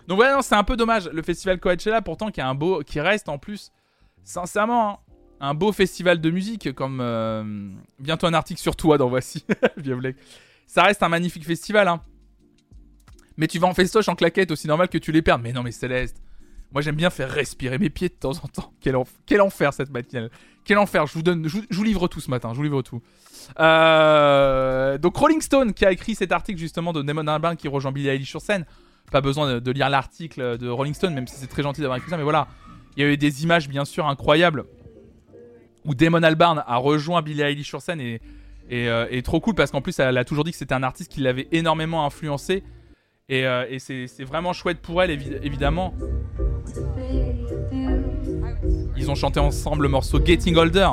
Donc 0.06 0.16
voilà, 0.16 0.36
non, 0.36 0.42
c'est 0.42 0.54
un 0.54 0.62
peu 0.62 0.76
dommage. 0.76 1.08
Le 1.12 1.22
festival 1.22 1.58
Coachella, 1.58 2.02
pourtant, 2.02 2.30
qui, 2.30 2.40
a 2.40 2.48
un 2.48 2.54
beau, 2.54 2.82
qui 2.84 3.00
reste 3.00 3.28
en 3.28 3.36
plus, 3.38 3.72
sincèrement, 4.22 4.92
hein, 4.92 4.98
un 5.40 5.54
beau 5.54 5.72
festival 5.72 6.20
de 6.20 6.30
musique, 6.30 6.72
comme 6.74 7.00
euh, 7.00 7.72
bientôt 7.98 8.28
un 8.28 8.34
article 8.34 8.60
sur 8.60 8.76
toi 8.76 8.96
dans 8.96 9.08
Voici. 9.08 9.44
Ça 10.66 10.84
reste 10.84 11.02
un 11.02 11.08
magnifique 11.08 11.44
festival, 11.44 11.88
hein. 11.88 12.00
Mais 13.36 13.48
tu 13.48 13.58
vas 13.58 13.66
en 13.66 13.74
festoche 13.74 14.08
en 14.08 14.14
claquette, 14.14 14.52
aussi 14.52 14.68
normal 14.68 14.88
que 14.88 14.98
tu 14.98 15.10
les 15.10 15.22
perdes. 15.22 15.42
Mais 15.42 15.52
non, 15.52 15.62
mais 15.62 15.72
Céleste, 15.72 16.22
moi 16.72 16.82
j'aime 16.82 16.96
bien 16.96 17.10
faire 17.10 17.30
respirer 17.30 17.78
mes 17.78 17.90
pieds 17.90 18.08
de 18.08 18.14
temps 18.14 18.32
en 18.42 18.48
temps. 18.48 18.72
Quel, 18.80 18.94
enf- 18.94 19.06
quel 19.26 19.40
enfer 19.40 19.72
cette 19.72 19.90
matinale. 19.90 20.30
Quel 20.64 20.78
enfer, 20.78 21.06
je 21.06 21.14
vous 21.14 21.22
donne, 21.22 21.48
je 21.48 21.60
vous, 21.76 21.82
livre 21.84 22.08
tout 22.08 22.20
ce 22.20 22.30
matin, 22.30 22.50
je 22.52 22.56
vous 22.56 22.62
livre 22.62 22.82
tout. 22.82 23.00
Euh, 23.58 24.98
donc 24.98 25.16
Rolling 25.16 25.40
Stone 25.40 25.72
qui 25.72 25.86
a 25.86 25.92
écrit 25.92 26.14
cet 26.14 26.32
article 26.32 26.58
justement 26.58 26.92
de 26.92 27.00
Damon 27.02 27.26
Albarn 27.26 27.56
qui 27.56 27.68
rejoint 27.68 27.92
Billie 27.92 28.08
Eilish 28.08 28.28
sur 28.28 28.42
scène. 28.42 28.66
Pas 29.10 29.22
besoin 29.22 29.54
de, 29.54 29.58
de 29.60 29.70
lire 29.70 29.88
l'article 29.88 30.58
de 30.58 30.68
Rolling 30.68 30.92
Stone, 30.92 31.14
même 31.14 31.26
si 31.26 31.36
c'est 31.36 31.46
très 31.46 31.62
gentil 31.62 31.80
d'avoir 31.80 31.96
écrit 31.96 32.10
ça, 32.10 32.18
mais 32.18 32.22
voilà. 32.22 32.48
Il 32.96 33.02
y 33.02 33.06
a 33.06 33.10
eu 33.10 33.16
des 33.16 33.44
images 33.44 33.68
bien 33.68 33.86
sûr 33.86 34.06
incroyables 34.06 34.64
où 35.84 35.94
Damon 35.94 36.22
Albarn 36.22 36.62
a 36.66 36.76
rejoint 36.76 37.22
Billie 37.22 37.40
Eilish 37.40 37.68
sur 37.68 37.80
scène 37.80 38.00
et, 38.00 38.20
et, 38.68 38.88
euh, 38.88 39.06
et 39.10 39.22
trop 39.22 39.40
cool 39.40 39.54
parce 39.54 39.70
qu'en 39.70 39.80
plus 39.80 39.98
elle 39.98 40.18
a 40.18 40.24
toujours 40.24 40.44
dit 40.44 40.50
que 40.50 40.56
c'était 40.58 40.74
un 40.74 40.82
artiste 40.82 41.10
qui 41.10 41.20
l'avait 41.20 41.48
énormément 41.52 42.04
influencé 42.04 42.62
et, 43.28 43.46
euh, 43.46 43.78
c'est 43.78 44.24
vraiment 44.24 44.52
chouette 44.52 44.78
pour 44.78 45.02
elle 45.02 45.10
évi- 45.10 45.38
évidemment. 45.42 45.94
Ils 48.96 49.10
ont 49.10 49.14
chanté 49.14 49.38
ensemble 49.40 49.82
le 49.82 49.88
morceau 49.88 50.24
Getting 50.24 50.56
Older. 50.56 50.88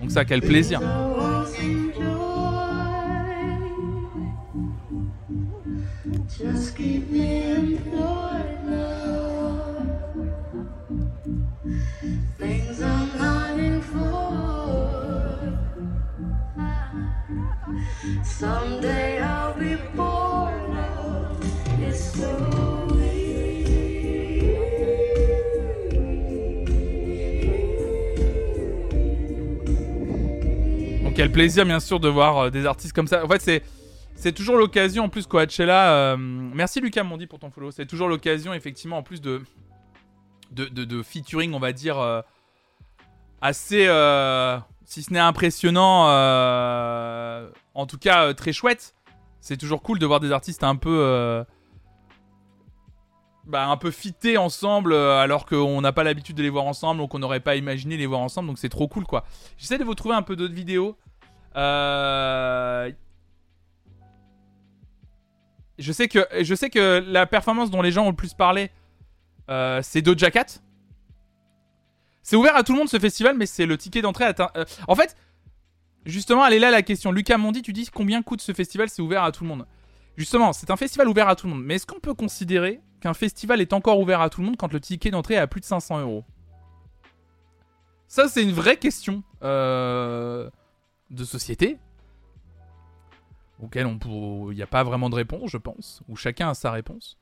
Donc 0.00 0.10
ça, 0.10 0.24
quel 0.24 0.40
plaisir. 0.40 0.80
Someday 18.24 19.18
I'll 19.20 19.54
be 19.54 19.76
born 19.94 20.21
quel 31.14 31.30
plaisir 31.30 31.64
bien 31.64 31.80
sûr 31.80 32.00
de 32.00 32.08
voir 32.08 32.38
euh, 32.38 32.50
des 32.50 32.66
artistes 32.66 32.92
comme 32.92 33.06
ça. 33.06 33.24
En 33.24 33.28
fait 33.28 33.62
c'est 34.14 34.32
toujours 34.32 34.56
l'occasion 34.56 35.04
en 35.04 35.08
plus 35.08 35.26
Coachella. 35.26 35.92
euh, 35.92 36.16
merci 36.16 36.80
Lucas 36.80 37.04
Mondi 37.04 37.26
pour 37.26 37.38
ton 37.38 37.50
follow. 37.50 37.70
C'est 37.70 37.86
toujours 37.86 38.08
l'occasion 38.08 38.54
effectivement 38.54 38.98
en 38.98 39.02
plus 39.02 39.20
de 39.20 39.42
de, 40.50 40.66
de, 40.66 41.02
featuring 41.02 41.54
on 41.54 41.58
va 41.58 41.72
dire 41.72 41.98
euh, 41.98 42.20
assez 43.40 43.86
si 44.84 45.02
ce 45.02 45.12
n'est 45.12 45.18
impressionnant 45.18 46.06
en 47.74 47.86
tout 47.86 47.98
cas 47.98 48.34
très 48.34 48.52
chouette. 48.52 48.94
C'est 49.40 49.56
toujours 49.56 49.82
cool 49.82 49.98
de 49.98 50.06
voir 50.06 50.20
des 50.20 50.30
artistes 50.30 50.62
un 50.62 50.76
peu 50.76 51.44
bah, 53.46 53.66
un 53.66 53.76
peu 53.76 53.90
fités 53.90 54.36
ensemble 54.38 54.92
euh, 54.92 55.18
alors 55.18 55.46
qu'on 55.46 55.80
n'a 55.80 55.92
pas 55.92 56.04
l'habitude 56.04 56.36
de 56.36 56.42
les 56.42 56.48
voir 56.48 56.64
ensemble 56.64 57.00
donc 57.00 57.14
on 57.14 57.18
n'aurait 57.18 57.40
pas 57.40 57.56
imaginé 57.56 57.96
les 57.96 58.06
voir 58.06 58.20
ensemble 58.20 58.48
donc 58.48 58.58
c'est 58.58 58.68
trop 58.68 58.88
cool 58.88 59.04
quoi. 59.04 59.24
J'essaie 59.58 59.78
de 59.78 59.84
vous 59.84 59.94
trouver 59.94 60.14
un 60.14 60.22
peu 60.22 60.36
d'autres 60.36 60.54
vidéos. 60.54 60.96
Euh, 61.56 62.90
Je 65.78 65.92
sais 65.92 66.08
que 66.08 67.04
la 67.06 67.26
performance 67.26 67.70
dont 67.70 67.82
les 67.82 67.90
gens 67.92 68.04
ont 68.06 68.10
le 68.10 68.16
plus 68.16 68.34
parlé, 68.34 68.70
euh, 69.50 69.80
c'est 69.82 70.02
Doja 70.02 70.30
Cat. 70.30 70.60
C'est 72.22 72.36
ouvert 72.36 72.54
à 72.54 72.62
tout 72.62 72.72
le 72.72 72.78
monde 72.78 72.88
ce 72.88 73.00
festival, 73.00 73.36
mais 73.36 73.46
c'est 73.46 73.66
le 73.66 73.76
ticket 73.76 74.00
d'entrée 74.00 74.24
atteint. 74.24 74.50
euh, 74.56 74.64
en 74.86 74.94
fait, 74.94 75.16
justement, 76.06 76.46
elle 76.46 76.52
est 76.52 76.60
là 76.60 76.70
la 76.70 76.82
question. 76.82 77.10
Lucas 77.10 77.36
Mondi, 77.36 77.62
tu 77.62 77.72
dis 77.72 77.88
combien 77.92 78.22
coûte 78.22 78.40
ce 78.40 78.52
festival? 78.52 78.88
C'est 78.88 79.02
ouvert 79.02 79.24
à 79.24 79.32
tout 79.32 79.42
le 79.42 79.48
monde. 79.48 79.66
Justement, 80.16 80.52
c'est 80.52 80.70
un 80.70 80.76
festival 80.76 81.08
ouvert 81.08 81.28
à 81.28 81.34
tout 81.34 81.48
le 81.48 81.54
monde. 81.54 81.64
Mais 81.64 81.74
est-ce 81.74 81.86
qu'on 81.86 81.98
peut 81.98 82.14
considérer 82.14 82.80
qu'un 83.02 83.14
festival 83.14 83.60
est 83.60 83.72
encore 83.74 83.98
ouvert 84.00 84.20
à 84.20 84.30
tout 84.30 84.40
le 84.40 84.46
monde 84.46 84.56
quand 84.56 84.72
le 84.72 84.80
ticket 84.80 85.10
d'entrée 85.10 85.34
est 85.34 85.38
à 85.38 85.46
plus 85.46 85.60
de 85.60 85.66
500 85.66 86.00
euros 86.00 86.24
Ça, 88.08 88.28
c'est 88.28 88.42
une 88.42 88.52
vraie 88.52 88.76
question 88.78 89.22
euh, 89.42 90.48
de 91.10 91.24
société 91.24 91.78
auquel 93.62 93.86
il 94.06 94.54
n'y 94.56 94.62
a 94.62 94.66
pas 94.66 94.82
vraiment 94.82 95.08
de 95.10 95.14
réponse, 95.14 95.50
je 95.50 95.56
pense, 95.58 96.02
où 96.08 96.16
chacun 96.16 96.48
a 96.48 96.54
sa 96.54 96.72
réponse. 96.72 97.16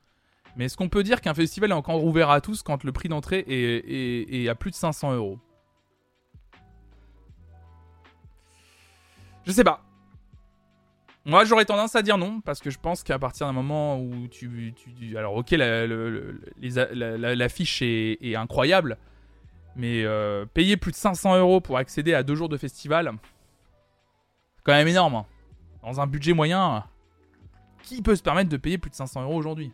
Mais 0.57 0.64
est-ce 0.64 0.76
qu'on 0.76 0.89
peut 0.89 1.03
dire 1.03 1.20
qu'un 1.20 1.35
festival 1.35 1.70
est 1.70 1.74
encore 1.74 2.03
ouvert 2.05 2.31
à 2.31 2.41
tous 2.41 2.62
quand 2.62 2.83
le 2.83 2.93
prix 2.93 3.09
d'entrée 3.11 3.45
est, 3.47 3.53
est- 3.53 4.43
est 4.45 4.49
à 4.49 4.55
plus 4.55 4.70
de 4.70 4.76
500 4.76 5.14
euros? 5.14 5.39
Je 9.45 9.53
sais 9.53 9.64
pas. 9.64 9.83
Moi, 11.27 11.45
j'aurais 11.45 11.66
tendance 11.66 11.95
à 11.97 12.03
dire 12.03 12.16
non, 12.16 12.41
parce 12.41 12.61
que 12.61 12.71
je 12.71 12.79
pense 12.79 13.03
qu'à 13.03 13.18
partir 13.18 13.47
d'un 13.47 13.53
moment 13.53 13.99
où 14.01 14.27
tu... 14.29 14.73
tu- 14.75 15.16
alors, 15.16 15.35
ok, 15.35 15.51
la, 15.53 15.87
la- 15.87 17.49
est, 17.83 18.35
incroyable, 18.37 18.97
mais 19.77 20.03
euh, 20.05 20.47
payer 20.47 20.77
plus 20.79 20.93
de 20.93 20.97
500 20.97 21.37
euros 21.39 21.61
pour 21.61 21.77
accéder 21.77 22.14
à 22.14 22.23
deux 22.23 22.35
jours 22.35 22.49
de 22.49 22.57
festival, 22.57 23.12
c'est 24.57 24.62
quand 24.64 24.73
même 24.73 24.89
énorme. 24.89 25.14
hein. 25.16 25.27
Dans 25.83 26.01
un 26.01 26.07
budget 26.07 26.33
moyen, 26.33 26.85
qui 27.83 28.03
peut 28.03 28.16
se 28.16 28.23
permettre 28.23 28.49
de 28.51 28.57
payer 28.57 28.79
plus 28.79 28.91
de 28.91 28.95
500 28.97 29.23
euros 29.23 29.37
aujourd'hui? 29.37 29.73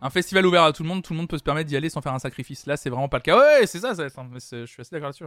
Un 0.00 0.10
festival 0.10 0.46
ouvert 0.46 0.62
à 0.62 0.72
tout 0.72 0.84
le 0.84 0.88
monde, 0.88 1.02
tout 1.02 1.12
le 1.12 1.18
monde 1.18 1.28
peut 1.28 1.38
se 1.38 1.42
permettre 1.42 1.68
d'y 1.68 1.76
aller 1.76 1.90
sans 1.90 2.00
faire 2.00 2.14
un 2.14 2.18
sacrifice. 2.20 2.66
Là, 2.66 2.76
c'est 2.76 2.88
vraiment 2.88 3.08
pas 3.08 3.18
le 3.18 3.22
cas. 3.22 3.36
Ouais, 3.36 3.66
c'est 3.66 3.80
ça, 3.80 3.94
ça, 3.94 4.06
je 4.06 4.64
suis 4.66 4.80
assez 4.80 4.90
d'accord 4.92 5.08
là-dessus. 5.08 5.24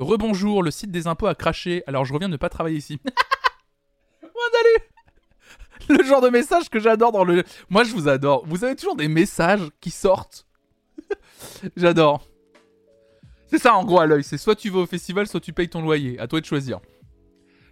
Rebonjour, 0.00 0.62
le 0.62 0.70
site 0.70 0.90
des 0.90 1.06
impôts 1.06 1.26
a 1.26 1.34
craché, 1.34 1.84
alors 1.86 2.04
je 2.04 2.14
reviens 2.14 2.28
de 2.28 2.32
ne 2.32 2.38
pas 2.38 2.48
travailler 2.48 2.78
ici. 2.78 2.98
Le 5.88 6.04
genre 6.04 6.20
de 6.20 6.28
message 6.28 6.68
que 6.68 6.78
j'adore 6.78 7.10
dans 7.10 7.24
le. 7.24 7.42
Moi, 7.68 7.82
je 7.82 7.92
vous 7.92 8.06
adore. 8.06 8.44
Vous 8.46 8.64
avez 8.64 8.76
toujours 8.76 8.94
des 8.94 9.08
messages 9.08 9.68
qui 9.80 9.90
sortent. 9.90 10.46
j'adore. 11.76 12.28
C'est 13.46 13.58
ça 13.58 13.74
en 13.74 13.84
gros 13.84 13.98
à 13.98 14.06
l'œil. 14.06 14.22
C'est 14.22 14.38
soit 14.38 14.54
tu 14.54 14.70
vas 14.70 14.80
au 14.80 14.86
festival, 14.86 15.26
soit 15.26 15.40
tu 15.40 15.52
payes 15.52 15.68
ton 15.68 15.82
loyer. 15.82 16.18
À 16.20 16.28
toi 16.28 16.40
de 16.40 16.46
choisir. 16.46 16.78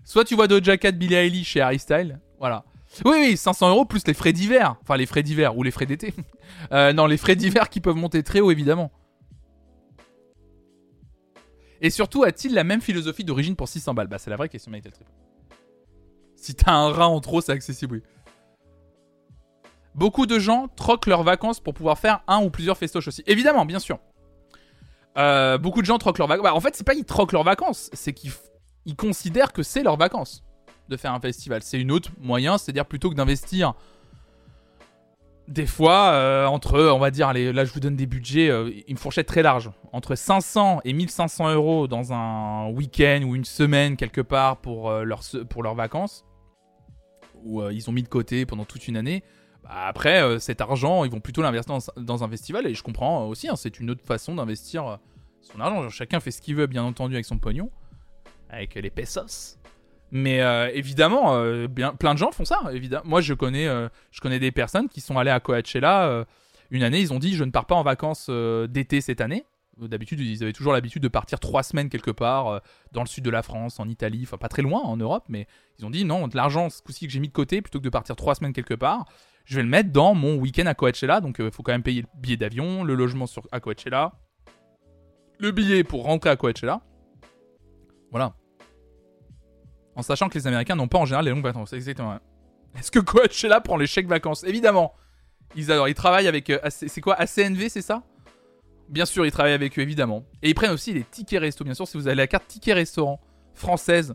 Soit 0.04 0.24
tu 0.24 0.34
vois 0.34 0.48
Doja 0.48 0.76
Cat, 0.78 0.92
Billie 0.92 1.14
Eilish 1.14 1.48
chez 1.48 1.60
Harry 1.60 1.78
Style. 1.78 2.18
Voilà. 2.40 2.64
Oui, 3.04 3.16
oui, 3.20 3.36
500 3.36 3.70
euros 3.70 3.84
plus 3.84 4.04
les 4.06 4.14
frais 4.14 4.32
d'hiver. 4.32 4.76
Enfin, 4.82 4.96
les 4.96 5.06
frais 5.06 5.22
d'hiver 5.22 5.56
ou 5.56 5.62
les 5.62 5.70
frais 5.70 5.86
d'été. 5.86 6.14
Euh, 6.72 6.94
non, 6.94 7.06
les 7.06 7.18
frais 7.18 7.36
d'hiver 7.36 7.68
qui 7.68 7.80
peuvent 7.80 7.94
monter 7.94 8.22
très 8.22 8.40
haut, 8.40 8.50
évidemment. 8.50 8.90
Et 11.80 11.90
surtout, 11.90 12.24
a-t-il 12.24 12.54
la 12.54 12.64
même 12.64 12.80
philosophie 12.80 13.24
d'origine 13.24 13.56
pour 13.56 13.68
600 13.68 13.94
balles? 13.94 14.08
Bah, 14.08 14.18
c'est 14.18 14.30
la 14.30 14.36
vraie 14.36 14.48
question, 14.48 14.70
Trip. 14.72 15.08
Si 16.36 16.54
t'as 16.54 16.72
un 16.72 16.90
rat 16.90 17.08
en 17.08 17.20
trop, 17.20 17.40
c'est 17.40 17.52
accessible, 17.52 17.96
oui. 17.96 18.02
Beaucoup 19.94 20.26
de 20.26 20.38
gens 20.38 20.68
troquent 20.68 21.08
leurs 21.08 21.24
vacances 21.24 21.58
pour 21.58 21.74
pouvoir 21.74 21.98
faire 21.98 22.22
un 22.28 22.42
ou 22.42 22.50
plusieurs 22.50 22.78
festoches 22.78 23.08
aussi. 23.08 23.24
Évidemment, 23.26 23.64
bien 23.64 23.80
sûr. 23.80 23.98
Euh, 25.16 25.58
beaucoup 25.58 25.80
de 25.80 25.86
gens 25.86 25.98
troquent 25.98 26.18
leurs 26.18 26.28
vacances. 26.28 26.44
Bah, 26.44 26.54
en 26.54 26.60
fait, 26.60 26.76
c'est 26.76 26.84
pas 26.84 26.94
qu'ils 26.94 27.04
troquent 27.04 27.32
leurs 27.32 27.44
vacances, 27.44 27.90
c'est 27.92 28.12
qu'ils 28.12 28.32
considèrent 28.96 29.52
que 29.52 29.64
c'est 29.64 29.82
leurs 29.82 29.96
vacances 29.96 30.44
de 30.88 30.96
faire 30.96 31.12
un 31.12 31.20
festival. 31.20 31.62
C'est 31.62 31.80
une 31.80 31.90
autre 31.90 32.10
moyen, 32.20 32.58
c'est-à-dire 32.58 32.86
plutôt 32.86 33.10
que 33.10 33.16
d'investir 33.16 33.74
des 35.48 35.66
fois 35.66 36.10
euh, 36.12 36.46
entre, 36.46 36.78
on 36.78 36.98
va 36.98 37.10
dire, 37.10 37.32
là 37.32 37.64
je 37.64 37.72
vous 37.72 37.80
donne 37.80 37.96
des 37.96 38.06
budgets, 38.06 38.50
euh, 38.50 38.70
une 38.86 38.98
fourchette 38.98 39.26
très 39.26 39.42
large, 39.42 39.70
entre 39.92 40.14
500 40.14 40.80
et 40.84 40.92
1500 40.92 41.54
euros 41.54 41.88
dans 41.88 42.12
un 42.12 42.68
week-end 42.68 43.22
ou 43.26 43.34
une 43.34 43.46
semaine 43.46 43.96
quelque 43.96 44.20
part 44.20 44.58
pour, 44.58 44.90
euh, 44.90 45.04
pour 45.48 45.62
leurs 45.62 45.74
vacances, 45.74 46.26
où 47.42 47.62
euh, 47.62 47.72
ils 47.72 47.88
ont 47.88 47.92
mis 47.92 48.02
de 48.02 48.08
côté 48.08 48.44
pendant 48.46 48.64
toute 48.64 48.86
une 48.88 48.96
année. 48.96 49.24
Bah, 49.62 49.86
après, 49.86 50.22
euh, 50.22 50.38
cet 50.38 50.60
argent, 50.60 51.04
ils 51.04 51.10
vont 51.10 51.20
plutôt 51.20 51.42
l'investir 51.42 51.74
dans, 51.74 52.02
dans 52.02 52.24
un 52.24 52.28
festival, 52.28 52.66
et 52.66 52.74
je 52.74 52.82
comprends 52.82 53.26
aussi, 53.26 53.48
hein, 53.48 53.56
c'est 53.56 53.80
une 53.80 53.90
autre 53.90 54.04
façon 54.04 54.34
d'investir 54.34 54.86
euh, 54.86 54.96
son 55.40 55.60
argent. 55.60 55.88
Chacun 55.88 56.20
fait 56.20 56.30
ce 56.30 56.42
qu'il 56.42 56.56
veut, 56.56 56.66
bien 56.66 56.84
entendu, 56.84 57.14
avec 57.14 57.24
son 57.24 57.38
pognon. 57.38 57.70
avec 58.50 58.74
les 58.74 58.90
pesos. 58.90 59.58
Mais 60.10 60.40
euh, 60.40 60.70
évidemment, 60.72 61.34
euh, 61.36 61.68
bien, 61.68 61.94
plein 61.94 62.14
de 62.14 62.18
gens 62.18 62.32
font 62.32 62.44
ça. 62.44 62.60
Évidemment. 62.72 63.04
Moi, 63.06 63.20
je 63.20 63.34
connais, 63.34 63.68
euh, 63.68 63.88
je 64.10 64.20
connais 64.20 64.38
des 64.38 64.52
personnes 64.52 64.88
qui 64.88 65.00
sont 65.00 65.18
allées 65.18 65.30
à 65.30 65.40
Coachella. 65.40 66.26
une 66.70 66.82
année, 66.82 67.00
ils 67.00 67.12
ont 67.12 67.18
dit 67.18 67.34
Je 67.34 67.44
ne 67.44 67.50
pars 67.50 67.66
pas 67.66 67.74
en 67.74 67.82
vacances 67.82 68.30
d'été 68.68 69.00
cette 69.00 69.20
année. 69.20 69.44
D'habitude, 69.78 70.18
ils 70.18 70.42
avaient 70.42 70.52
toujours 70.52 70.72
l'habitude 70.72 71.02
de 71.02 71.08
partir 71.08 71.38
trois 71.38 71.62
semaines 71.62 71.88
quelque 71.88 72.10
part 72.10 72.60
dans 72.90 73.02
le 73.02 73.06
sud 73.06 73.24
de 73.24 73.30
la 73.30 73.44
France, 73.44 73.78
en 73.78 73.88
Italie, 73.88 74.22
enfin 74.24 74.36
pas 74.36 74.48
très 74.48 74.62
loin 74.62 74.80
en 74.80 74.96
Europe, 74.96 75.22
mais 75.28 75.46
ils 75.78 75.86
ont 75.86 75.90
dit 75.90 76.04
non, 76.04 76.26
de 76.26 76.36
l'argent 76.36 76.68
ce 76.68 76.82
coup-ci 76.82 77.06
que 77.06 77.12
j'ai 77.12 77.20
mis 77.20 77.28
de 77.28 77.32
côté, 77.32 77.62
plutôt 77.62 77.78
que 77.78 77.84
de 77.84 77.88
partir 77.88 78.16
trois 78.16 78.34
semaines 78.34 78.52
quelque 78.52 78.74
part, 78.74 79.04
je 79.44 79.54
vais 79.54 79.62
le 79.62 79.68
mettre 79.68 79.92
dans 79.92 80.14
mon 80.14 80.34
week-end 80.34 80.66
à 80.66 80.74
Coachella. 80.74 81.20
Donc 81.20 81.36
il 81.38 81.52
faut 81.52 81.62
quand 81.62 81.70
même 81.70 81.84
payer 81.84 82.02
le 82.02 82.08
billet 82.20 82.36
d'avion, 82.36 82.82
le 82.82 82.96
logement 82.96 83.26
sur, 83.26 83.42
à 83.52 83.60
Coachella, 83.60 84.14
le 85.38 85.52
billet 85.52 85.84
pour 85.84 86.02
rentrer 86.02 86.30
à 86.30 86.36
Coachella. 86.36 86.80
Voilà. 88.10 88.34
En 89.98 90.02
sachant 90.02 90.28
que 90.28 90.38
les 90.38 90.46
Américains 90.46 90.76
n'ont 90.76 90.86
pas 90.86 90.98
en 90.98 91.06
général 91.06 91.24
les 91.24 91.32
longues 91.32 91.42
vacances. 91.42 91.72
Exactement. 91.72 92.18
Est-ce 92.78 92.90
que 92.92 93.00
Coachella 93.00 93.60
prend 93.60 93.76
les 93.76 93.88
chèques 93.88 94.06
vacances? 94.06 94.44
Évidemment. 94.44 94.94
Ils 95.56 95.66
travaillent 95.94 96.28
avec. 96.28 96.50
euh, 96.50 96.60
c'est 96.70 97.00
quoi? 97.00 97.14
ACNV, 97.16 97.68
c'est 97.68 97.82
ça? 97.82 98.04
Bien 98.88 99.04
sûr, 99.04 99.26
ils 99.26 99.32
travaillent 99.32 99.54
avec 99.54 99.76
eux, 99.76 99.82
évidemment. 99.82 100.24
Et 100.40 100.50
ils 100.50 100.54
prennent 100.54 100.70
aussi 100.70 100.92
les 100.92 101.02
tickets 101.02 101.40
resto. 101.40 101.64
Bien 101.64 101.74
sûr, 101.74 101.88
si 101.88 101.96
vous 101.96 102.06
avez 102.06 102.14
la 102.14 102.28
carte 102.28 102.46
ticket 102.46 102.74
restaurant 102.74 103.20
française, 103.54 104.14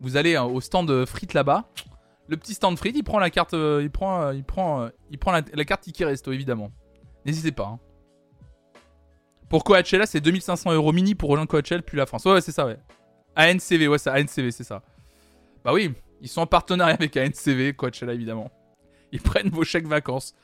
vous 0.00 0.16
allez 0.16 0.34
euh, 0.34 0.42
au 0.42 0.60
stand 0.60 0.88
de 0.88 1.04
frites 1.04 1.32
là-bas. 1.32 1.68
Le 2.26 2.36
petit 2.36 2.54
stand 2.54 2.76
frites, 2.76 2.96
il 2.96 3.04
prend 3.04 3.18
la 3.20 3.30
carte, 3.30 3.54
euh, 3.54 3.80
il 3.82 3.90
prend, 3.90 4.22
euh, 4.22 4.34
euh, 4.34 5.42
la, 5.54 5.64
carte 5.64 5.82
ticket 5.82 6.06
resto, 6.06 6.32
évidemment. 6.32 6.70
N'hésitez 7.24 7.52
pas. 7.52 7.66
hein. 7.66 7.78
Pour 9.48 9.64
Coachella, 9.64 10.06
c'est 10.06 10.20
2500 10.20 10.72
euros 10.72 10.92
mini 10.92 11.14
pour 11.14 11.30
rejoindre 11.30 11.50
Coachella 11.50 11.82
puis 11.82 11.96
la 11.96 12.06
France. 12.06 12.24
Ouais, 12.24 12.32
ouais, 12.32 12.40
c'est 12.40 12.52
ça, 12.52 12.66
ouais. 12.66 12.78
ANCV, 13.36 13.88
ouais, 13.88 13.98
c'est 13.98 14.10
ANCV, 14.10 14.50
c'est 14.50 14.64
ça. 14.64 14.82
Bah 15.64 15.72
oui, 15.72 15.92
ils 16.20 16.28
sont 16.28 16.40
en 16.42 16.46
partenariat 16.46 16.94
avec 16.94 17.16
ANCV, 17.16 17.74
Coachella, 17.74 18.14
évidemment. 18.14 18.50
Ils 19.12 19.20
prennent 19.20 19.50
vos 19.50 19.64
chèques 19.64 19.86
vacances. 19.86 20.34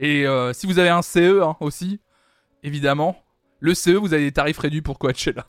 Et 0.00 0.26
euh, 0.26 0.52
si 0.52 0.66
vous 0.66 0.78
avez 0.78 0.88
un 0.88 1.02
CE 1.02 1.42
hein, 1.42 1.56
aussi, 1.60 2.00
évidemment, 2.62 3.22
le 3.60 3.74
CE, 3.74 3.90
vous 3.90 4.14
avez 4.14 4.24
des 4.24 4.32
tarifs 4.32 4.58
réduits 4.58 4.82
pour 4.82 4.98
Coachella. 4.98 5.46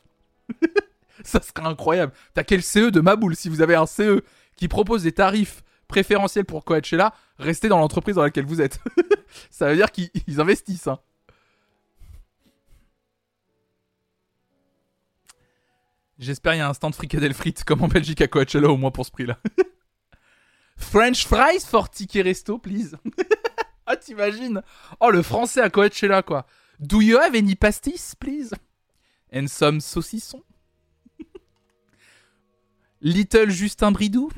Ça 1.24 1.40
serait 1.40 1.66
incroyable. 1.66 2.12
T'as 2.34 2.44
quel 2.44 2.62
CE 2.62 2.90
de 2.90 3.00
ma 3.00 3.16
boule 3.16 3.34
Si 3.36 3.48
vous 3.48 3.62
avez 3.62 3.74
un 3.74 3.86
CE 3.86 4.22
qui 4.56 4.68
propose 4.68 5.04
des 5.04 5.12
tarifs 5.12 5.62
préférentiels 5.88 6.44
pour 6.44 6.64
Coachella, 6.64 7.14
restez 7.38 7.68
dans 7.68 7.78
l'entreprise 7.78 8.16
dans 8.16 8.22
laquelle 8.22 8.46
vous 8.46 8.60
êtes. 8.60 8.78
Ça 9.50 9.68
veut 9.68 9.76
dire 9.76 9.90
qu'ils 9.90 10.10
ils 10.26 10.40
investissent. 10.40 10.86
hein. 10.88 10.98
J'espère 16.18 16.52
qu'il 16.52 16.60
y 16.60 16.62
a 16.62 16.68
un 16.68 16.74
stand 16.74 16.94
fricadelle 16.94 17.34
frites 17.34 17.64
comme 17.64 17.82
en 17.82 17.88
Belgique 17.88 18.20
à 18.20 18.28
Coachella 18.28 18.68
au 18.68 18.76
moins 18.76 18.90
pour 18.90 19.04
ce 19.04 19.10
prix-là. 19.10 19.38
French 20.76 21.26
fries 21.26 21.64
for 21.66 21.88
ticket 21.90 22.22
resto, 22.22 22.58
please. 22.58 22.96
ah, 23.86 23.96
t'imagines? 23.96 24.62
Oh, 25.00 25.10
le 25.10 25.22
français 25.22 25.60
à 25.60 25.70
Coachella, 25.70 26.22
quoi. 26.22 26.46
Do 26.80 27.00
you 27.00 27.18
have 27.18 27.34
any 27.34 27.54
pastis, 27.54 28.14
please? 28.18 28.52
And 29.32 29.48
some 29.48 29.80
saucissons 29.80 30.42
Little 33.00 33.50
Justin 33.50 33.92
Bridou 33.92 34.30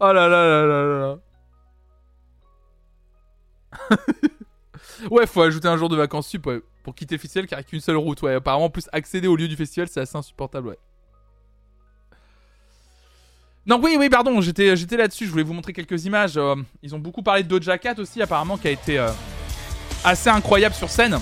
Oh 0.00 0.12
là 0.12 0.28
là 0.28 0.46
là 0.46 0.66
là 0.66 1.18
là. 3.90 3.96
ouais, 5.10 5.26
faut 5.26 5.42
ajouter 5.42 5.68
un 5.68 5.76
jour 5.76 5.88
de 5.88 5.96
vacances 5.96 6.28
sup 6.28 6.46
ouais, 6.46 6.62
pour 6.82 6.94
quitter 6.94 7.14
le 7.14 7.20
festival 7.20 7.46
car 7.46 7.58
il 7.58 7.62
n'y 7.62 7.66
a 7.66 7.68
qu'une 7.68 7.80
seule 7.80 7.96
route. 7.96 8.20
Ouais, 8.22 8.34
apparemment, 8.34 8.66
en 8.66 8.70
plus 8.70 8.88
accéder 8.92 9.28
au 9.28 9.36
lieu 9.36 9.48
du 9.48 9.56
festival, 9.56 9.88
c'est 9.88 10.00
assez 10.00 10.16
insupportable, 10.16 10.68
ouais. 10.68 10.78
Non, 13.64 13.80
oui, 13.80 13.96
oui, 13.96 14.08
pardon, 14.08 14.40
j'étais, 14.40 14.74
là-dessus. 14.96 15.26
Je 15.26 15.30
voulais 15.30 15.44
vous 15.44 15.52
montrer 15.52 15.72
quelques 15.72 16.04
images. 16.04 16.36
Euh, 16.36 16.56
ils 16.82 16.94
ont 16.94 16.98
beaucoup 16.98 17.22
parlé 17.22 17.44
de 17.44 17.48
Doja 17.48 17.78
Cat 17.78 17.94
aussi, 17.98 18.20
apparemment, 18.20 18.56
qui 18.56 18.66
a 18.66 18.72
été 18.72 18.98
euh, 18.98 19.10
assez 20.04 20.28
incroyable 20.30 20.74
sur 20.74 20.90
scène. 20.90 21.18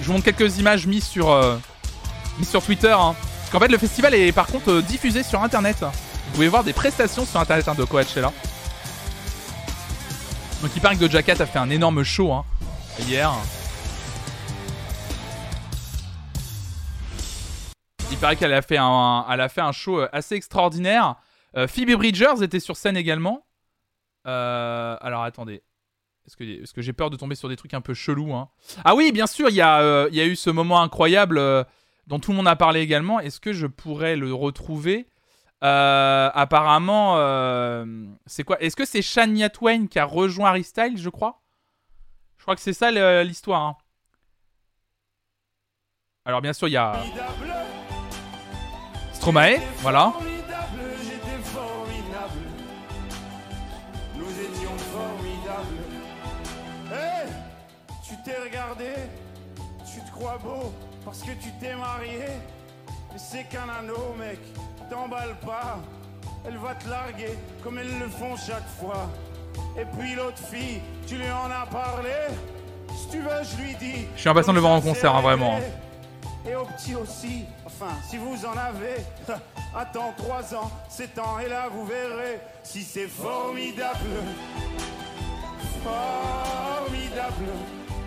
Je 0.00 0.06
vous 0.06 0.12
montre 0.12 0.24
quelques 0.26 0.58
images 0.58 0.86
mises 0.86 1.06
sur, 1.06 1.30
euh, 1.30 1.56
mises 2.38 2.50
sur 2.50 2.62
Twitter. 2.62 2.92
hein. 2.92 3.14
Parce 3.14 3.50
qu'en 3.50 3.60
fait, 3.60 3.72
le 3.72 3.78
festival 3.78 4.14
est 4.14 4.30
par 4.32 4.46
contre 4.46 4.82
diffusé 4.82 5.22
sur 5.22 5.42
internet. 5.42 5.78
Vous 5.80 6.34
pouvez 6.34 6.48
voir 6.48 6.64
des 6.64 6.74
prestations 6.74 7.24
sur 7.24 7.40
internet 7.40 7.66
hein, 7.66 7.74
de 7.74 7.84
Coachella. 7.84 8.32
Donc, 10.60 10.70
il 10.76 10.82
paraît 10.82 10.96
que 10.96 11.00
Doja 11.00 11.22
Cat 11.22 11.36
a 11.40 11.46
fait 11.46 11.58
un 11.58 11.70
énorme 11.70 12.04
show 12.04 12.30
hein, 12.30 12.44
hier. 13.08 13.32
Il 18.10 18.18
paraît 18.18 18.36
qu'elle 18.36 18.52
a 18.52 18.60
fait 18.62 18.76
un, 18.76 19.24
a 19.26 19.48
fait 19.48 19.60
un 19.60 19.72
show 19.72 20.00
euh, 20.00 20.08
assez 20.12 20.34
extraordinaire. 20.34 21.16
Euh, 21.56 21.66
Phoebe 21.68 21.92
Bridgers 21.96 22.42
était 22.42 22.60
sur 22.60 22.76
scène 22.76 22.96
également. 22.96 23.46
Euh, 24.26 24.96
alors 25.00 25.22
attendez. 25.22 25.62
Est-ce 26.26 26.36
que, 26.36 26.72
que 26.72 26.82
j'ai 26.82 26.92
peur 26.92 27.10
de 27.10 27.16
tomber 27.16 27.34
sur 27.34 27.48
des 27.48 27.56
trucs 27.56 27.72
un 27.72 27.80
peu 27.80 27.94
chelous 27.94 28.34
hein? 28.34 28.50
Ah 28.84 28.94
oui, 28.94 29.10
bien 29.10 29.26
sûr, 29.26 29.48
il 29.48 29.54
y, 29.56 29.62
a, 29.62 30.08
eu 30.08 30.36
ce 30.36 30.50
moment 30.50 30.82
incroyable 30.82 31.40
dont 32.06 32.18
tout 32.20 32.32
le 32.32 32.36
monde 32.36 32.46
a 32.48 32.56
parlé 32.56 32.80
également. 32.80 33.20
Est-ce 33.20 33.40
que 33.40 33.52
je 33.52 33.66
pourrais 33.66 34.16
le 34.16 34.32
retrouver? 34.34 35.08
Apparemment, 35.60 37.16
c'est 38.26 38.44
quoi? 38.44 38.60
Est-ce 38.60 38.76
que 38.76 38.84
c'est 38.84 39.02
Shania 39.02 39.48
Twain 39.48 39.86
qui 39.86 39.98
a 39.98 40.04
rejoint 40.04 40.50
Harry 40.50 40.66
je 40.96 41.08
crois? 41.08 41.42
Je 42.36 42.42
crois 42.42 42.54
que 42.54 42.62
c'est 42.62 42.74
ça 42.74 42.90
l'histoire. 43.24 43.62
hein. 43.62 43.76
Alors 46.24 46.42
bien 46.42 46.52
sûr, 46.52 46.68
il 46.68 46.72
y 46.72 46.76
a 46.76 47.02
Tu 58.02 58.16
t'es 58.24 58.36
regardé 58.42 58.94
Tu 59.84 60.00
te 60.00 60.10
crois 60.10 60.38
beau 60.42 60.72
parce 61.04 61.20
que 61.20 61.32
tu 61.32 61.50
t'es 61.60 61.74
marié 61.74 62.24
Mais 63.12 63.18
c'est 63.18 63.44
qu'un 63.44 63.68
anneau, 63.68 64.14
mec. 64.18 64.38
T'emballe 64.88 65.36
pas. 65.44 65.78
Elle 66.46 66.56
va 66.56 66.74
te 66.74 66.88
larguer 66.88 67.38
comme 67.62 67.78
elles 67.78 67.98
le 67.98 68.08
font 68.08 68.36
chaque 68.36 68.68
fois. 68.80 69.10
Et 69.78 69.84
puis 69.84 70.14
l'autre 70.14 70.38
fille, 70.38 70.80
tu 71.06 71.16
lui 71.16 71.30
en 71.30 71.50
as 71.50 71.66
parlé 71.66 72.10
Si 72.96 73.08
tu 73.10 73.18
veux, 73.20 73.42
je 73.42 73.62
lui 73.62 73.74
dis. 73.74 74.06
Je 74.16 74.20
suis 74.20 74.28
impatient 74.30 74.52
de 74.52 74.56
le 74.56 74.62
voir 74.62 74.72
en 74.72 74.80
concert, 74.80 75.14
hein, 75.14 75.20
vraiment, 75.20 75.56
réglé. 75.56 75.68
Et 76.50 76.56
au 76.56 76.64
petit 76.64 76.94
aussi, 76.94 77.44
si 78.08 78.16
vous 78.18 78.44
en 78.46 78.52
avez, 78.52 78.96
attends 79.76 80.12
3 80.16 80.54
ans, 80.54 80.70
7 80.88 81.18
ans, 81.18 81.38
et 81.44 81.48
là 81.48 81.68
vous 81.72 81.84
verrez 81.86 82.40
si 82.62 82.82
c'est 82.82 83.06
formidable. 83.08 83.98
Formidable. 85.82 87.46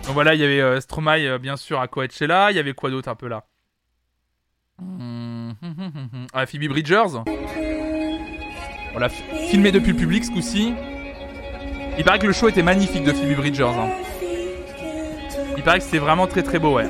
Donc 0.04 0.12
voilà, 0.14 0.34
il 0.34 0.40
y 0.40 0.44
avait 0.44 0.60
euh, 0.60 0.80
Stromae, 0.80 1.26
euh, 1.26 1.38
bien 1.38 1.56
sûr, 1.56 1.80
à 1.80 1.88
Coachella. 1.88 2.50
Il 2.50 2.56
y 2.56 2.60
avait 2.60 2.74
quoi 2.74 2.90
d'autre 2.90 3.08
un 3.08 3.14
peu 3.14 3.28
là? 3.28 3.44
Ah, 6.34 6.46
Phoebe 6.46 6.68
Bridgers. 6.68 7.22
Voilà, 8.92 9.08
fi- 9.08 9.22
filmé 9.48 9.72
depuis 9.72 9.92
le 9.92 9.96
public 9.98 10.24
ce 10.24 10.30
coup-ci. 10.30 10.74
Il 11.96 12.04
paraît 12.04 12.18
que 12.18 12.26
le 12.26 12.32
show 12.32 12.48
était 12.48 12.62
magnifique 12.62 13.04
de 13.04 13.12
Phoebe 13.12 13.36
Bridgers. 13.36 13.64
hein. 13.64 13.88
Il 15.56 15.62
paraît 15.62 15.78
que 15.78 15.84
c'était 15.84 15.98
vraiment 15.98 16.26
très 16.26 16.42
très 16.42 16.58
beau, 16.58 16.74
ouais. 16.74 16.86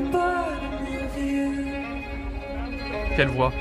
Quelle 3.17 3.29
voix. 3.29 3.53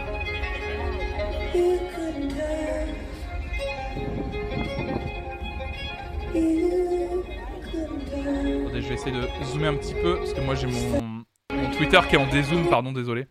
Attendez, 8.66 8.82
je 8.82 8.88
vais 8.88 8.94
essayer 8.96 9.12
de 9.12 9.28
zoomer 9.46 9.68
un 9.68 9.76
petit 9.76 9.94
peu 9.94 10.18
parce 10.18 10.34
que 10.34 10.42
moi 10.42 10.56
j'ai 10.56 10.68
mon, 10.68 11.24
Twitter 11.78 12.00
qui 12.10 12.16
est 12.16 12.18
en 12.18 12.28
dézoom, 12.28 12.70
pardon, 12.70 12.92
désolé. 12.92 13.28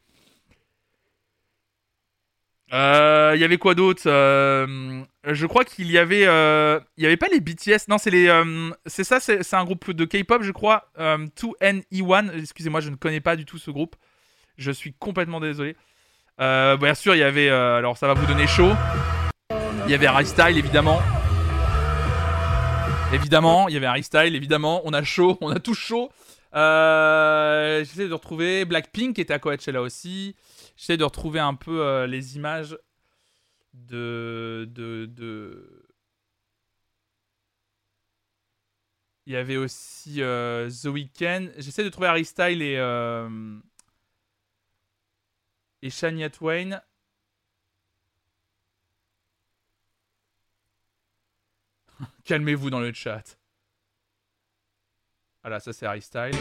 Euh, 2.72 3.32
Il 3.34 3.40
y 3.40 3.44
avait 3.44 3.58
quoi 3.58 3.74
d'autre 3.74 4.02
Euh, 4.06 5.02
Je 5.24 5.46
crois 5.46 5.64
qu'il 5.64 5.90
y 5.90 5.98
avait, 5.98 6.26
euh, 6.26 6.80
il 6.96 7.02
y 7.02 7.06
avait 7.06 7.16
pas 7.16 7.28
les 7.28 7.40
BTS, 7.40 7.88
non 7.88 7.98
c'est 7.98 8.10
les, 8.10 8.28
euh, 8.28 8.70
c'est 8.86 9.04
ça, 9.04 9.20
c'est 9.20 9.54
un 9.54 9.64
groupe 9.64 9.90
de 9.90 10.04
K-pop, 10.04 10.42
je 10.42 10.52
crois, 10.52 10.90
euh, 10.98 11.26
2NE1. 11.36 12.30
Excusez-moi, 12.38 12.80
je 12.80 12.90
ne 12.90 12.96
connais 12.96 13.20
pas 13.20 13.36
du 13.36 13.44
tout 13.44 13.58
ce 13.58 13.70
groupe. 13.70 13.96
Je 14.58 14.70
suis 14.70 14.92
complètement 14.94 15.40
désolé. 15.40 15.76
Euh, 16.40 16.76
bien 16.76 16.94
sûr, 16.94 17.14
il 17.14 17.18
y 17.18 17.22
avait, 17.22 17.48
euh, 17.50 17.76
alors 17.76 17.96
ça 17.96 18.06
va 18.06 18.14
vous 18.14 18.26
donner 18.26 18.46
chaud. 18.46 18.72
Il 19.84 19.90
y 19.90 19.94
avait 19.94 20.06
Harry 20.06 20.26
Style 20.26 20.56
évidemment. 20.56 21.00
Évidemment, 23.12 23.68
il 23.68 23.74
y 23.74 23.76
avait 23.76 23.86
Harry 23.86 24.02
Style, 24.02 24.34
évidemment. 24.34 24.80
On 24.84 24.92
a 24.92 25.02
chaud, 25.02 25.36
on 25.42 25.50
a 25.50 25.60
tout 25.60 25.74
chaud. 25.74 26.10
Euh, 26.54 27.80
J'essaie 27.80 28.08
de 28.08 28.14
retrouver 28.14 28.64
Blackpink 28.64 29.16
qui 29.16 29.20
était 29.20 29.34
à 29.34 29.38
Coachella 29.38 29.82
aussi. 29.82 30.34
J'essaie 30.76 30.96
de 30.96 31.04
retrouver 31.04 31.40
un 31.40 31.54
peu 31.54 32.04
les 32.04 32.36
images 32.36 32.78
de, 33.74 34.68
de, 34.70 35.06
de... 35.06 35.86
Il 39.26 39.34
y 39.34 39.36
avait 39.36 39.58
aussi 39.58 40.16
The 40.16 40.86
Weeknd. 40.86 41.48
J'essaie 41.58 41.84
de 41.84 41.90
trouver 41.90 42.08
Harry 42.08 42.24
Style 42.24 42.62
et... 42.62 42.78
et 45.82 45.90
Shania 45.90 46.30
Twain. 46.30 46.80
Calmez-vous 52.24 52.70
dans 52.70 52.80
le 52.80 52.92
chat. 52.92 53.36
Voilà, 55.42 55.58
ça 55.58 55.72
c'est 55.72 55.86
Harry 55.86 56.02
Styles. 56.02 56.36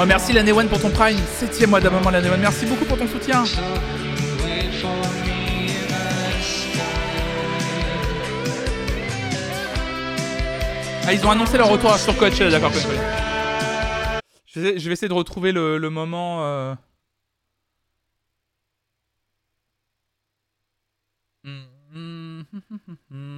Oh 0.00 0.06
merci 0.06 0.32
l'année 0.32 0.52
one 0.52 0.68
pour 0.68 0.80
ton 0.80 0.90
prime. 0.90 1.18
Septième 1.38 1.70
mois 1.70 1.80
d'abonnement 1.80 2.10
l'année 2.10 2.30
one. 2.30 2.40
Merci 2.40 2.66
beaucoup 2.66 2.84
pour 2.84 2.98
ton 2.98 3.06
soutien. 3.06 3.44
Ah, 11.10 11.14
ils 11.14 11.24
ont 11.26 11.30
annoncé 11.30 11.56
leur 11.56 11.70
retour 11.70 11.96
sur 11.96 12.14
Coachella, 12.18 12.50
d'accord. 12.50 12.70
Je 14.44 14.60
vais, 14.60 14.74
essayer 14.92 15.08
de 15.08 15.14
retrouver 15.14 15.52
le, 15.52 15.78
moment. 15.88 16.44
euh. 16.44 16.74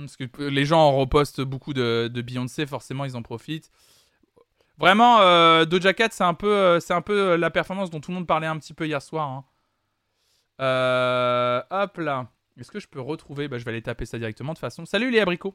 Parce 0.00 0.16
que 0.16 0.42
les 0.42 0.64
gens 0.64 0.80
en 0.80 0.96
repostent 0.96 1.42
beaucoup 1.42 1.72
de, 1.72 2.10
Beyoncé, 2.12 2.66
forcément 2.66 3.04
ils 3.04 3.16
en 3.16 3.22
profitent. 3.22 3.70
Vraiment, 4.76 5.20
euh, 5.20 5.64
Doja 5.64 5.94
Cat, 5.94 6.08
c'est 6.10 6.24
un 6.24 6.34
peu, 6.34 6.52
euh, 6.52 6.80
c'est 6.80 6.94
un 6.94 7.02
peu 7.02 7.36
la 7.36 7.50
performance 7.50 7.88
dont 7.90 8.00
tout 8.00 8.10
le 8.10 8.16
monde 8.16 8.26
parlait 8.26 8.48
un 8.48 8.58
petit 8.58 8.74
peu 8.74 8.84
hier 8.88 9.00
soir. 9.00 9.44
hein. 10.58 11.62
Hop 11.70 11.98
là. 11.98 12.32
Est-ce 12.58 12.72
que 12.72 12.80
je 12.80 12.88
peux 12.88 13.00
retrouver? 13.00 13.46
Bah, 13.46 13.58
Je 13.58 13.64
vais 13.64 13.70
aller 13.70 13.82
taper 13.82 14.06
ça 14.06 14.18
directement 14.18 14.54
de 14.54 14.56
toute 14.56 14.60
façon. 14.60 14.84
Salut 14.86 15.12
les 15.12 15.20
abricots. 15.20 15.54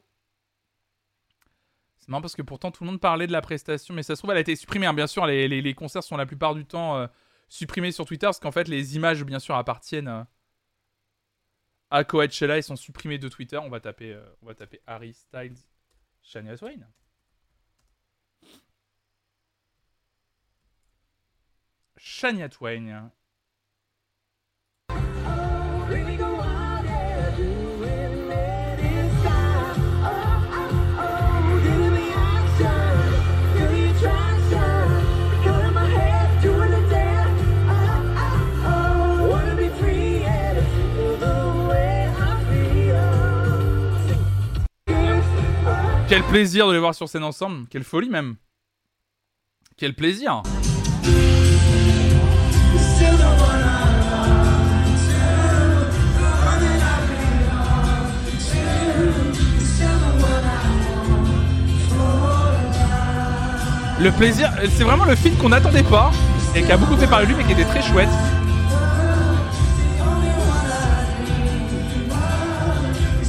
C'est 2.06 2.12
marrant 2.12 2.22
parce 2.22 2.36
que 2.36 2.42
pourtant 2.42 2.70
tout 2.70 2.84
le 2.84 2.90
monde 2.90 3.00
parlait 3.00 3.26
de 3.26 3.32
la 3.32 3.40
prestation, 3.40 3.92
mais 3.92 4.04
ça 4.04 4.14
se 4.14 4.20
trouve 4.20 4.30
elle 4.30 4.36
a 4.36 4.40
été 4.40 4.54
supprimée. 4.54 4.86
hein. 4.86 4.94
Bien 4.94 5.08
sûr, 5.08 5.26
les, 5.26 5.74
concerts 5.74 6.04
sont 6.04 6.16
la 6.16 6.24
plupart 6.24 6.54
du 6.54 6.64
temps 6.64 6.96
euh, 6.96 7.08
supprimés 7.48 7.90
sur 7.90 8.04
Twitter 8.04 8.26
parce 8.26 8.38
qu'en 8.38 8.52
fait 8.52 8.68
les 8.68 8.94
images 8.94 9.24
bien 9.24 9.40
sûr 9.40 9.56
appartiennent 9.56 10.06
euh, 10.06 10.22
à 11.90 12.04
Coachella 12.04 12.58
et 12.58 12.62
sont 12.62 12.76
supprimées 12.76 13.18
de 13.18 13.28
Twitter. 13.28 13.56
On 13.58 13.68
va 13.70 13.80
taper, 13.80 14.12
euh, 14.12 14.24
on 14.40 14.46
va 14.46 14.54
taper 14.54 14.80
Harry 14.86 15.14
Styles, 15.14 15.56
Shania 16.22 16.56
Twain. 16.56 16.86
Shania 21.96 22.48
Twain. 22.48 23.10
Quel 46.16 46.24
plaisir 46.24 46.66
de 46.66 46.72
les 46.72 46.78
voir 46.78 46.94
sur 46.94 47.10
scène 47.10 47.24
ensemble. 47.24 47.66
Quelle 47.68 47.84
folie 47.84 48.08
même. 48.08 48.36
Quel 49.76 49.92
plaisir. 49.92 50.42
Le 64.00 64.10
plaisir, 64.12 64.50
c'est 64.70 64.84
vraiment 64.84 65.04
le 65.04 65.16
film 65.16 65.36
qu'on 65.36 65.50
n'attendait 65.50 65.82
pas 65.82 66.10
et 66.54 66.62
qui 66.62 66.72
a 66.72 66.78
beaucoup 66.78 66.96
fait 66.96 67.06
parler 67.06 67.26
lui 67.26 67.34
mais 67.34 67.44
qui 67.44 67.52
était 67.52 67.66
très 67.66 67.82
chouette. 67.82 68.08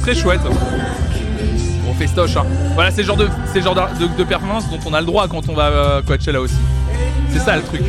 Très 0.00 0.14
chouette. 0.14 0.40
Festoche. 1.98 2.36
Hein. 2.36 2.46
Voilà, 2.74 2.92
c'est 2.92 3.02
le 3.02 3.08
genre 3.08 3.16
de, 3.16 3.26
le 3.54 3.60
genre 3.60 3.74
de, 3.74 4.24
performance 4.24 4.70
dont 4.70 4.78
on 4.86 4.94
a 4.94 5.00
le 5.00 5.06
droit 5.06 5.26
quand 5.26 5.48
on 5.48 5.54
va 5.54 5.68
euh, 5.68 6.02
Coachella 6.02 6.40
aussi. 6.40 6.54
C'est 7.30 7.40
ça 7.40 7.56
le 7.56 7.64
truc. 7.64 7.82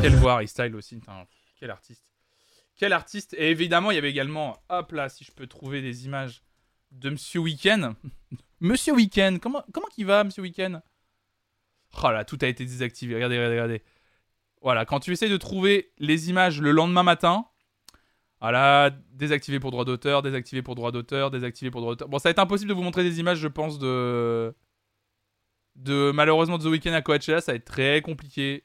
Quelle 0.00 0.16
voix, 0.16 0.32
Harry 0.32 0.48
Style 0.48 0.74
aussi. 0.74 0.96
Putain, 0.96 1.26
quel 1.60 1.70
artiste. 1.70 2.02
Quel 2.76 2.94
artiste. 2.94 3.34
Et 3.38 3.50
évidemment, 3.50 3.90
il 3.90 3.96
y 3.96 3.98
avait 3.98 4.10
également, 4.10 4.56
hop 4.70 4.92
là, 4.92 5.10
si 5.10 5.22
je 5.22 5.32
peux 5.32 5.46
trouver 5.46 5.82
des 5.82 6.06
images 6.06 6.42
de 6.92 7.10
Monsieur 7.10 7.40
Weekend. 7.40 7.94
Monsieur 8.60 8.94
Weekend, 8.94 9.38
comment, 9.38 9.62
comment 9.72 9.88
qu'il 9.88 10.06
va, 10.06 10.24
Monsieur 10.24 10.42
Weekend? 10.42 10.80
Oh 12.02 12.10
là, 12.10 12.24
tout 12.24 12.38
a 12.40 12.46
été 12.46 12.64
désactivé. 12.64 13.14
Regardez, 13.16 13.36
regardez, 13.36 13.54
regardez. 13.56 13.82
Voilà, 14.62 14.86
quand 14.86 15.00
tu 15.00 15.12
essayes 15.12 15.30
de 15.30 15.36
trouver 15.36 15.92
les 15.98 16.30
images 16.30 16.60
le 16.60 16.70
lendemain 16.70 17.02
matin, 17.02 17.44
voilà, 18.42 18.90
désactivé 19.12 19.60
pour 19.60 19.70
droit 19.70 19.84
d'auteur, 19.84 20.20
désactivé 20.20 20.62
pour 20.62 20.74
droit 20.74 20.90
d'auteur, 20.90 21.30
désactivé 21.30 21.70
pour 21.70 21.80
droit 21.80 21.92
d'auteur. 21.92 22.08
Bon, 22.08 22.18
ça 22.18 22.28
va 22.28 22.32
être 22.32 22.40
impossible 22.40 22.70
de 22.70 22.74
vous 22.74 22.82
montrer 22.82 23.04
des 23.04 23.20
images, 23.20 23.38
je 23.38 23.46
pense, 23.46 23.78
de. 23.78 24.52
De 25.76 26.10
malheureusement 26.10 26.58
de 26.58 26.64
The 26.64 26.66
Weeknd 26.66 26.92
à 26.92 27.02
Coachella, 27.02 27.40
ça 27.40 27.52
va 27.52 27.56
être 27.56 27.64
très 27.64 28.02
compliqué. 28.02 28.64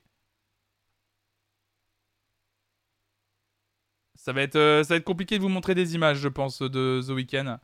Ça 4.16 4.34
va 4.34 4.41
être, 4.41 4.56
euh, 4.56 4.84
ça 4.84 4.95
va 4.95 4.99
compliqué 4.99 5.38
de 5.38 5.44
vous 5.44 5.48
montrer 5.48 5.76
des 5.76 5.94
images, 5.94 6.18
je 6.18 6.28
pense, 6.28 6.60
de 6.60 7.02
The 7.08 7.12
Weeknd. 7.12 7.60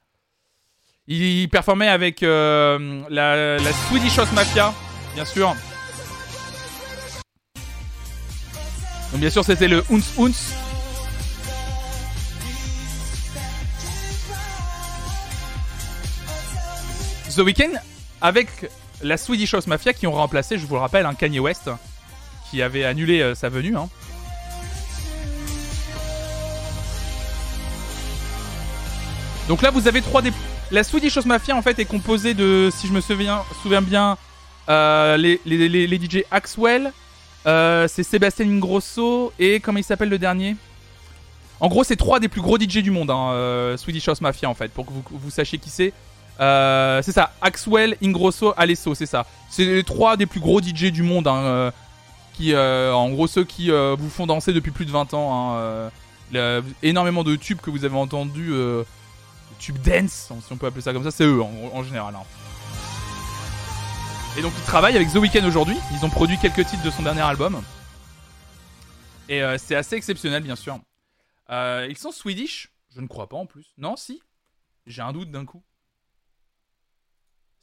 Il 1.07 1.49
performait 1.49 1.89
avec 1.89 2.21
euh, 2.21 3.03
la, 3.09 3.57
la 3.57 3.73
Swedish 3.73 4.19
House 4.19 4.31
Mafia, 4.33 4.71
bien 5.15 5.25
sûr. 5.25 5.55
Donc 9.11 9.19
bien 9.19 9.31
sûr, 9.31 9.43
c'était 9.43 9.67
le 9.67 9.83
Unz 9.89 10.19
Unz. 10.19 10.62
The 17.35 17.39
Weeknd 17.39 17.71
avec 18.21 18.47
la 19.01 19.17
Swedish 19.17 19.53
House 19.53 19.67
Mafia 19.67 19.93
qui 19.93 20.07
ont 20.07 20.11
remplacé, 20.11 20.57
je 20.57 20.65
vous 20.65 20.75
le 20.75 20.81
rappelle, 20.81 21.05
un 21.05 21.13
Kanye 21.15 21.39
West 21.39 21.69
qui 22.49 22.61
avait 22.61 22.85
annulé 22.85 23.21
euh, 23.21 23.33
sa 23.33 23.49
venue. 23.49 23.75
hein. 23.75 23.89
Donc 29.47 29.61
là, 29.61 29.71
vous 29.71 29.87
avez 29.87 30.01
trois 30.01 30.21
des. 30.21 30.31
La 30.71 30.83
Swedish 30.83 31.17
House 31.17 31.25
Mafia 31.25 31.55
en 31.55 31.61
fait 31.61 31.77
est 31.79 31.85
composée 31.85 32.33
de, 32.33 32.69
si 32.73 32.87
je 32.87 32.93
me 32.93 33.01
souviens, 33.01 33.43
bien, 33.81 34.17
euh, 34.69 35.17
les, 35.17 35.41
les, 35.45 35.67
les, 35.67 35.97
DJ 35.99 36.23
Axwell, 36.31 36.93
euh, 37.45 37.87
c'est 37.89 38.03
Sébastien 38.03 38.47
Ingrosso 38.47 39.33
et 39.39 39.59
comment 39.59 39.79
il 39.79 39.83
s'appelle 39.83 40.09
le 40.09 40.17
dernier? 40.17 40.55
En 41.59 41.67
gros, 41.67 41.83
c'est 41.83 41.95
trois 41.95 42.19
des 42.19 42.27
plus 42.29 42.41
gros 42.41 42.57
DJ 42.57 42.77
du 42.77 42.91
monde, 42.91 43.11
hein, 43.11 43.75
Swedish 43.77 44.07
House 44.07 44.21
Mafia 44.21 44.49
en 44.49 44.53
fait, 44.53 44.71
pour 44.71 44.85
que 44.85 44.91
vous, 44.91 45.03
vous 45.11 45.29
sachiez 45.29 45.59
qui 45.59 45.69
c'est. 45.69 45.93
Euh, 46.39 47.01
c'est 47.01 47.11
ça, 47.11 47.33
Axwell, 47.41 47.95
Ingrosso, 48.01 48.53
Alesso, 48.57 48.95
c'est 48.95 49.05
ça. 49.05 49.25
C'est 49.49 49.65
les 49.65 49.83
trois 49.83 50.17
des 50.17 50.25
plus 50.25 50.39
gros 50.39 50.61
DJ 50.61 50.91
du 50.91 51.03
monde, 51.03 51.27
hein, 51.27 51.37
euh, 51.37 51.71
qui, 52.33 52.53
euh, 52.53 52.93
en 52.93 53.09
gros, 53.09 53.27
ceux 53.27 53.43
qui 53.43 53.69
vous 53.69 54.09
font 54.09 54.25
danser 54.25 54.53
depuis 54.53 54.71
plus 54.71 54.85
de 54.85 54.91
20 54.91 55.13
ans. 55.13 55.57
hein, 55.57 55.91
énormément 56.81 57.23
de 57.23 57.35
tubes 57.35 57.59
que 57.59 57.69
vous 57.69 57.85
avez 57.85 57.95
entendus, 57.95 58.53
tubes 59.59 59.77
dance, 59.77 60.31
si 60.41 60.51
on 60.51 60.57
peut 60.57 60.65
appeler 60.65 60.81
ça 60.81 60.93
comme 60.93 61.03
ça, 61.03 61.11
c'est 61.11 61.25
eux 61.25 61.41
en, 61.41 61.83
général. 61.83 62.15
hein. 62.15 62.23
Et 64.35 64.41
donc 64.41 64.51
ils 64.57 64.63
travaillent 64.63 64.95
avec 64.95 65.11
The 65.13 65.17
Weeknd 65.17 65.45
aujourd'hui. 65.45 65.77
Ils 65.91 66.03
ont 66.03 66.09
produit 66.09 66.39
quelques 66.39 66.65
titres 66.65 66.81
de 66.81 66.89
son 66.89 67.03
dernier 67.03 67.21
album. 67.21 67.61
Et 69.29 69.43
c'est 69.59 69.75
assez 69.75 69.95
exceptionnel, 69.95 70.41
bien 70.41 70.55
sûr. 70.55 70.79
Ils 71.51 71.97
sont 71.97 72.11
Swedish? 72.11 72.71
Je 72.95 73.01
ne 73.01 73.07
crois 73.07 73.29
pas 73.29 73.37
en 73.37 73.45
plus. 73.45 73.65
Non, 73.77 73.95
si 73.95 74.21
J'ai 74.87 75.03
un 75.03 75.13
doute 75.13 75.29
d'un 75.29 75.45
coup. 75.45 75.63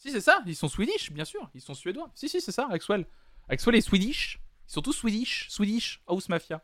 Si, 0.00 0.10
c'est 0.10 0.20
ça. 0.22 0.40
Ils 0.46 0.56
sont 0.56 0.66
Swedish, 0.68 1.12
bien 1.12 1.26
sûr. 1.26 1.48
Ils 1.54 1.60
sont 1.60 1.74
suédois. 1.74 2.10
Si, 2.14 2.28
si, 2.28 2.40
c'est 2.40 2.52
ça, 2.52 2.66
Axwell. 2.72 3.06
Axwell 3.50 3.76
est 3.76 3.82
Swedish. 3.82 4.40
Ils 4.68 4.72
sont 4.72 4.80
tous 4.80 4.94
Swedish. 4.94 5.46
Swedish 5.50 6.00
House 6.08 6.28
Mafia. 6.30 6.62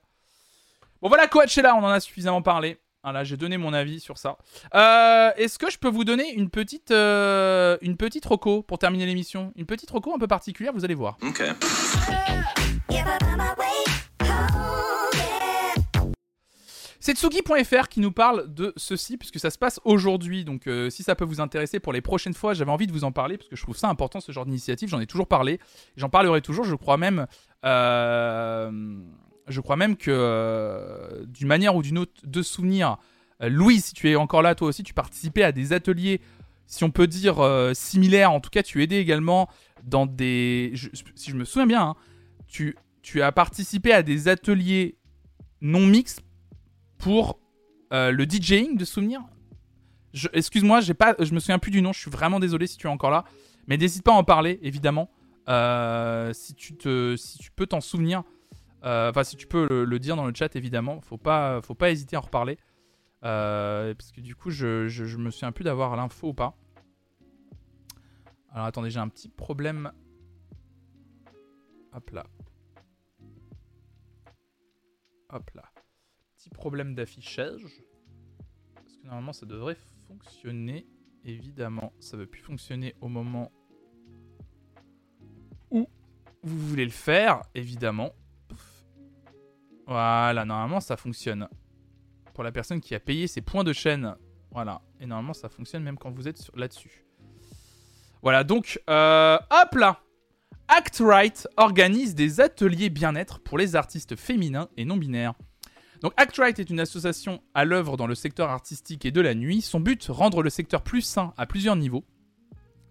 Bon, 1.03 1.09
voilà, 1.09 1.29
Coachella, 1.29 1.77
on 1.77 1.85
en 1.85 1.89
a 1.89 2.01
suffisamment 2.01 2.41
parlé. 2.41 2.79
Voilà, 3.05 3.25
j'ai 3.25 3.37
donné 3.37 3.59
mon 3.59 3.75
avis 3.75 4.01
sur 4.01 4.17
ça. 4.17 4.39
Euh, 4.75 5.31
Est-ce 5.37 5.59
que 5.59 5.71
je 5.71 5.79
peux 5.79 5.89
vous 5.89 6.05
donner 6.05 6.33
une 6.33 6.49
petite, 6.49 6.91
euh, 6.91 7.77
une 7.83 7.97
petite 7.99 8.25
roco 8.25 8.63
pour 8.63 8.79
terminer 8.79 9.05
l'émission? 9.05 9.53
Une 9.55 9.67
petite 9.67 9.91
roco 9.91 10.15
un 10.15 10.19
peu 10.19 10.27
particulière, 10.27 10.73
vous 10.73 10.85
allez 10.85 10.95
voir. 10.95 11.19
Ok. 11.23 11.45
C'est 17.07 17.17
Tsugi.fr 17.17 17.87
qui 17.89 18.01
nous 18.01 18.11
parle 18.11 18.53
de 18.53 18.73
ceci, 18.77 19.17
puisque 19.17 19.39
ça 19.39 19.51
se 19.51 19.59
passe 19.59 19.79
aujourd'hui. 19.85 20.45
Donc, 20.45 20.67
euh, 20.67 20.91
si 20.91 21.05
ça 21.05 21.15
peut 21.15 21.25
vous 21.25 21.41
intéresser 21.41 21.79
pour 21.79 21.93
les 21.93 22.01
prochaines 22.01 22.35
fois, 22.35 22.53
j'avais 22.53 22.73
envie 22.73 22.89
de 22.89 22.93
vous 22.93 23.05
en 23.05 23.13
parler, 23.13 23.39
parce 23.39 23.49
que 23.49 23.55
je 23.55 23.63
trouve 23.63 23.77
ça 23.77 23.89
important, 23.89 24.19
ce 24.19 24.33
genre 24.33 24.45
d'initiative. 24.45 24.89
J'en 24.89 24.99
ai 24.99 25.07
toujours 25.07 25.29
parlé. 25.29 25.61
J'en 25.97 26.09
parlerai 26.09 26.41
toujours. 26.41 26.65
Je 26.65 26.75
crois 26.75 26.97
même. 26.97 27.29
euh, 27.65 28.99
je 29.47 29.61
crois 29.61 29.77
même 29.77 29.97
que, 29.97 30.11
euh, 30.11 31.25
d'une 31.27 31.47
manière 31.47 31.77
ou 31.77 31.83
d'une 31.83 31.99
autre, 31.99 32.13
de 32.25 32.43
souvenir, 32.43 32.97
Louise, 33.39 33.85
si 33.85 33.95
tu 33.95 34.11
es 34.11 34.17
encore 34.17 34.43
là, 34.43 34.57
toi 34.57 34.67
aussi, 34.67 34.83
tu 34.83 34.93
participais 34.93 35.45
à 35.45 35.53
des 35.53 35.73
ateliers, 35.73 36.21
si 36.67 36.83
on 36.83 36.91
peut 36.91 37.07
dire 37.07 37.37
similaires. 37.73 38.33
En 38.33 38.41
tout 38.41 38.51
cas, 38.51 38.65
tu 38.65 38.83
aidais 38.83 39.01
également 39.01 39.49
dans 39.85 40.07
des. 40.07 40.75
si 41.15 41.31
je 41.31 41.37
me 41.37 41.45
souviens 41.45 41.69
bien, 41.69 41.83
hein, 41.83 41.95
tu 42.49 43.23
as 43.23 43.31
participé 43.31 43.93
à 43.93 44.03
des 44.03 44.27
ateliers 44.27 44.99
non 45.61 45.87
mixtes 45.87 46.26
pour 47.07 47.39
euh, 47.93 48.11
le 48.11 48.25
DJing 48.25 48.77
de 48.77 48.85
souvenir. 48.85 49.21
Excuse-moi, 50.33 50.81
je 50.81 51.33
me 51.33 51.39
souviens 51.39 51.61
plus 51.61 51.71
du 51.71 51.81
nom. 51.81 51.93
Je 51.93 52.01
suis 52.01 52.11
vraiment 52.11 52.41
désolé 52.41 52.67
si 52.67 52.77
tu 52.77 52.89
es 52.89 52.91
encore 52.91 53.13
là, 53.13 53.25
mais 53.69 53.77
n'hésite 53.77 54.03
pas 54.03 54.11
à 54.11 54.17
en 54.17 54.25
parler, 54.25 54.59
évidemment. 54.63 55.09
Euh, 55.49 56.33
si 56.33 56.57
tu 56.57 56.73
peux 56.75 57.67
t'en 57.69 57.81
souvenir, 57.81 58.25
euh, 58.83 59.11
enfin 59.11 59.23
si 59.23 59.37
tu 59.37 59.47
peux 59.47 59.85
le, 59.85 59.99
dire 60.01 60.17
dans 60.17 60.27
le 60.27 60.35
chat, 60.35 60.57
évidemment. 60.57 61.01
Faut 61.01 61.17
pas, 61.17 61.63
faut 61.63 61.77
pas 61.77 61.93
hésiter 61.93 62.17
à 62.17 62.19
en 62.19 62.23
reparler. 62.23 62.59
Parce 63.21 64.11
que 64.11 64.21
du 64.21 64.35
coup, 64.35 64.51
je, 64.51 64.89
je, 64.89 65.05
je 65.05 65.17
me 65.17 65.31
souviens 65.31 65.53
plus 65.53 65.63
d'avoir 65.63 65.95
l'info 65.95 66.31
ou 66.31 66.35
pas. 66.35 66.57
Alors 68.51 68.67
attendez, 68.67 68.91
j'ai 68.91 68.99
un 68.99 69.09
petit 69.09 69.29
problème. 69.29 69.93
Hop 71.95 72.11
là. 72.11 72.27
Hop 75.31 75.49
là. 75.55 75.63
Problème 76.51 76.95
d'affichage. 76.95 77.63
Parce 78.75 78.97
que 78.97 79.07
normalement, 79.07 79.33
ça 79.33 79.47
devrait 79.47 79.77
fonctionner. 80.09 80.87
Évidemment, 81.25 81.93
ça 82.01 82.17
ne 82.17 82.23
veut 82.23 82.29
plus 82.29 82.41
fonctionner 82.41 82.95
au 83.01 83.09
moment 83.09 83.51
où 85.71 85.87
vous 86.43 86.69
voulez 86.69 86.85
le 86.85 86.91
faire. 86.91 87.43
Évidemment. 87.55 88.13
Voilà, 89.87 90.45
normalement, 90.45 90.81
ça 90.81 90.97
fonctionne 90.97 91.49
pour 92.35 92.45
la 92.45 92.53
personne 92.53 92.81
qui 92.81 92.95
a 92.95 93.01
payé 93.01 93.27
ses 93.27 93.41
points 93.41 93.65
de 93.65 93.73
chaîne. 93.73 94.15
Voilà. 94.51 94.83
Et 95.01 95.07
normalement, 95.07 95.35
ça 95.35 95.49
fonctionne 95.49 95.83
même 95.83 95.99
quand 95.99 96.11
vous 96.11 96.29
êtes 96.29 96.51
là-dessus. 96.57 97.07
Voilà, 98.23 98.45
donc, 98.45 98.81
euh, 98.91 99.39
hop 99.51 99.75
là 99.75 100.01
Act 100.69 100.99
Right 100.99 101.47
organise 101.57 102.15
des 102.17 102.41
ateliers 102.41 102.91
bien-être 102.91 103.39
pour 103.39 103.57
les 103.57 103.77
artistes 103.77 104.17
féminins 104.17 104.69
et 104.77 104.85
non 104.85 104.97
binaires. 104.97 105.35
Donc 106.03 106.13
Act 106.17 106.37
Right 106.37 106.59
est 106.59 106.71
une 106.71 106.81
association 106.81 107.43
à 107.55 107.65
l'œuvre 107.65 107.97
dans 107.97 108.07
le 108.07 108.15
secteur 108.15 108.51
artistique 108.51 109.05
et 109.07 109.11
de 109.11 109.21
la 109.21 109.35
nuit. 109.35 109.63
Son 109.63 109.81
but, 109.81 110.07
rendre 110.09 110.43
le 110.43 110.51
secteur 110.51 110.83
plus 110.83 111.03
sain 111.03 111.33
à 111.37 111.47
plusieurs 111.47 111.77
niveaux. 111.77 112.05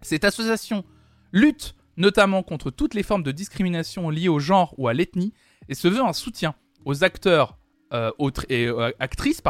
Cette 0.02 0.24
association 0.24 0.84
lutte 1.32 1.74
notamment 1.96 2.42
contre 2.42 2.70
toutes 2.70 2.94
les 2.94 3.02
formes 3.02 3.22
de 3.22 3.32
discrimination 3.32 4.10
liées 4.10 4.28
au 4.28 4.38
genre 4.38 4.74
ou 4.78 4.88
à 4.88 4.94
l'ethnie 4.94 5.32
et 5.68 5.74
se 5.74 5.88
veut 5.88 6.02
un 6.02 6.12
soutien 6.12 6.54
aux 6.84 7.04
acteurs 7.04 7.58
euh, 7.92 8.10
et 8.48 8.66
euh, 8.66 8.90
actrices 8.98 9.42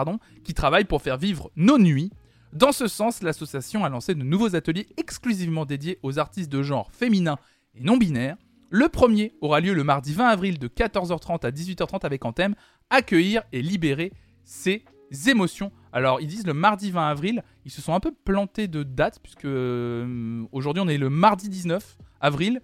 qui 0.45 0.55
travaillent 0.55 0.85
pour 0.85 1.03
faire 1.03 1.16
vivre 1.16 1.51
nos 1.57 1.78
nuits. 1.78 2.12
Dans 2.53 2.73
ce 2.73 2.87
sens, 2.87 3.23
l'association 3.23 3.85
a 3.85 3.89
lancé 3.89 4.15
de 4.15 4.23
nouveaux 4.23 4.55
ateliers 4.55 4.87
exclusivement 4.97 5.66
dédiés 5.66 5.99
aux 6.03 6.19
artistes 6.19 6.51
de 6.51 6.62
genre 6.62 6.91
féminin 6.93 7.39
et 7.74 7.83
non 7.83 7.97
binaire. 7.97 8.37
Le 8.70 8.89
premier 8.89 9.35
aura 9.41 9.61
lieu 9.61 9.74
le 9.74 9.85
mardi 9.85 10.12
20 10.12 10.27
avril 10.27 10.59
de 10.59 10.69
14h30 10.69 11.47
à 11.47 11.51
18h30 11.51 12.05
avec 12.05 12.24
en 12.24 12.33
thème 12.33 12.55
Accueillir 12.90 13.42
et 13.52 13.62
libérer 13.62 14.12
ses 14.44 14.84
émotions. 15.26 15.72
Alors 15.92 16.20
ils 16.20 16.26
disent 16.26 16.46
le 16.46 16.54
mardi 16.54 16.90
20 16.90 17.08
avril, 17.08 17.42
ils 17.64 17.70
se 17.70 17.80
sont 17.80 17.94
un 17.94 18.00
peu 18.00 18.12
plantés 18.12 18.68
de 18.68 18.82
date 18.82 19.18
puisque 19.22 19.44
euh, 19.44 20.44
aujourd'hui 20.52 20.82
on 20.84 20.88
est 20.88 20.98
le 20.98 21.10
mardi 21.10 21.48
19 21.48 21.96
avril 22.20 22.60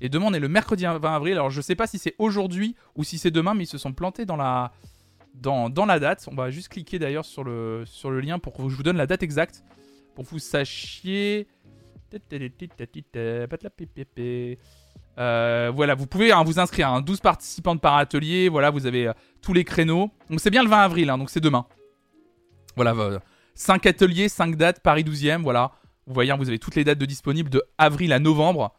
et 0.00 0.08
demain 0.08 0.26
on 0.28 0.32
est 0.32 0.40
le 0.40 0.48
mercredi 0.48 0.84
20 0.84 1.02
avril. 1.04 1.34
Alors 1.34 1.50
je 1.50 1.60
sais 1.60 1.74
pas 1.74 1.86
si 1.86 1.98
c'est 1.98 2.14
aujourd'hui 2.18 2.74
ou 2.96 3.04
si 3.04 3.18
c'est 3.18 3.30
demain 3.30 3.54
mais 3.54 3.64
ils 3.64 3.68
se 3.68 3.78
sont 3.78 3.92
plantés 3.92 4.24
dans 4.24 4.36
la, 4.36 4.72
dans, 5.34 5.68
dans 5.68 5.86
la 5.86 5.98
date. 5.98 6.26
On 6.30 6.34
va 6.34 6.50
juste 6.50 6.68
cliquer 6.68 6.98
d'ailleurs 6.98 7.24
sur 7.24 7.44
le, 7.44 7.84
sur 7.86 8.10
le 8.10 8.20
lien 8.20 8.38
pour 8.38 8.54
que 8.54 8.68
je 8.68 8.74
vous 8.74 8.82
donne 8.82 8.96
la 8.96 9.06
date 9.06 9.22
exacte 9.22 9.62
pour 10.14 10.24
que 10.24 10.30
vous 10.30 10.38
sachiez. 10.38 11.46
Euh, 15.20 15.70
voilà, 15.74 15.94
vous 15.94 16.06
pouvez 16.06 16.32
hein, 16.32 16.42
vous 16.44 16.58
inscrire. 16.58 16.88
hein, 16.88 17.02
12 17.02 17.20
participantes 17.20 17.80
par 17.80 17.96
atelier. 17.96 18.48
Voilà, 18.48 18.70
vous 18.70 18.86
avez 18.86 19.08
euh, 19.08 19.12
tous 19.42 19.52
les 19.52 19.64
créneaux. 19.64 20.10
Donc 20.30 20.40
c'est 20.40 20.50
bien 20.50 20.62
le 20.62 20.68
20 20.68 20.78
avril, 20.78 21.10
hein, 21.10 21.18
donc 21.18 21.30
c'est 21.30 21.40
demain. 21.40 21.66
Voilà, 22.76 22.94
5 23.54 23.84
ateliers, 23.84 24.28
5 24.28 24.56
dates, 24.56 24.80
Paris 24.80 25.04
12e. 25.04 25.42
Voilà, 25.42 25.72
vous 26.06 26.14
voyez, 26.14 26.30
hein, 26.30 26.36
vous 26.36 26.48
avez 26.48 26.58
toutes 26.58 26.76
les 26.76 26.84
dates 26.84 26.98
de 26.98 27.04
disponibles 27.04 27.50
de 27.50 27.62
avril 27.76 28.12
à 28.12 28.18
novembre. 28.18 28.72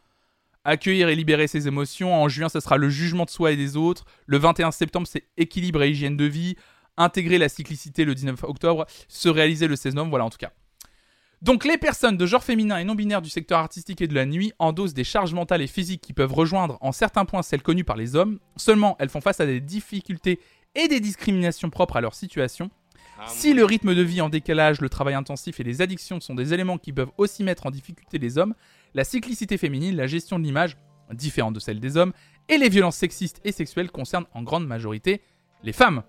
Accueillir 0.63 1.09
et 1.09 1.15
libérer 1.15 1.47
ses 1.47 1.67
émotions. 1.67 2.13
En 2.13 2.27
juin, 2.27 2.49
ce 2.49 2.59
sera 2.59 2.77
le 2.77 2.89
jugement 2.89 3.25
de 3.25 3.29
soi 3.29 3.51
et 3.51 3.55
des 3.55 3.77
autres. 3.77 4.05
Le 4.25 4.37
21 4.37 4.71
septembre, 4.71 5.07
c'est 5.07 5.27
équilibre 5.37 5.83
et 5.83 5.89
hygiène 5.89 6.17
de 6.17 6.25
vie. 6.25 6.55
Intégrer 6.97 7.37
la 7.37 7.49
cyclicité 7.49 8.05
le 8.05 8.15
19 8.15 8.43
octobre. 8.43 8.85
Se 9.07 9.29
réaliser 9.29 9.67
le 9.67 9.75
16 9.75 9.95
novembre. 9.95 10.11
Voilà, 10.11 10.25
en 10.25 10.29
tout 10.29 10.37
cas. 10.37 10.51
Donc 11.41 11.65
les 11.65 11.77
personnes 11.77 12.17
de 12.17 12.25
genre 12.27 12.43
féminin 12.43 12.77
et 12.77 12.83
non 12.83 12.93
binaire 12.93 13.21
du 13.21 13.29
secteur 13.29 13.59
artistique 13.59 14.01
et 14.01 14.07
de 14.07 14.13
la 14.13 14.27
nuit 14.27 14.53
endossent 14.59 14.93
des 14.93 15.03
charges 15.03 15.33
mentales 15.33 15.63
et 15.63 15.67
physiques 15.67 16.01
qui 16.01 16.13
peuvent 16.13 16.33
rejoindre 16.33 16.77
en 16.81 16.91
certains 16.91 17.25
points 17.25 17.41
celles 17.41 17.63
connues 17.63 17.83
par 17.83 17.97
les 17.97 18.15
hommes. 18.15 18.39
Seulement, 18.57 18.95
elles 18.99 19.09
font 19.09 19.21
face 19.21 19.39
à 19.39 19.47
des 19.47 19.59
difficultés 19.59 20.39
et 20.75 20.87
des 20.87 20.99
discriminations 20.99 21.71
propres 21.71 21.97
à 21.97 22.01
leur 22.01 22.13
situation. 22.13 22.69
Si 23.27 23.53
le 23.53 23.65
rythme 23.65 23.93
de 23.93 24.01
vie 24.01 24.21
en 24.21 24.29
décalage, 24.29 24.81
le 24.81 24.89
travail 24.89 25.13
intensif 25.13 25.59
et 25.59 25.63
les 25.63 25.81
addictions 25.81 26.19
sont 26.19 26.33
des 26.33 26.53
éléments 26.53 26.77
qui 26.77 26.91
peuvent 26.91 27.11
aussi 27.17 27.43
mettre 27.43 27.67
en 27.67 27.71
difficulté 27.71 28.17
les 28.17 28.37
hommes, 28.37 28.55
la 28.95 29.03
cyclicité 29.03 29.57
féminine, 29.57 29.95
la 29.95 30.07
gestion 30.07 30.39
de 30.39 30.43
l'image, 30.43 30.77
différente 31.13 31.53
de 31.53 31.59
celle 31.59 31.79
des 31.79 31.97
hommes, 31.97 32.13
et 32.49 32.57
les 32.57 32.69
violences 32.69 32.97
sexistes 32.97 33.39
et 33.43 33.51
sexuelles 33.51 33.91
concernent 33.91 34.25
en 34.33 34.41
grande 34.41 34.65
majorité 34.65 35.21
les 35.63 35.73
femmes. 35.73 36.03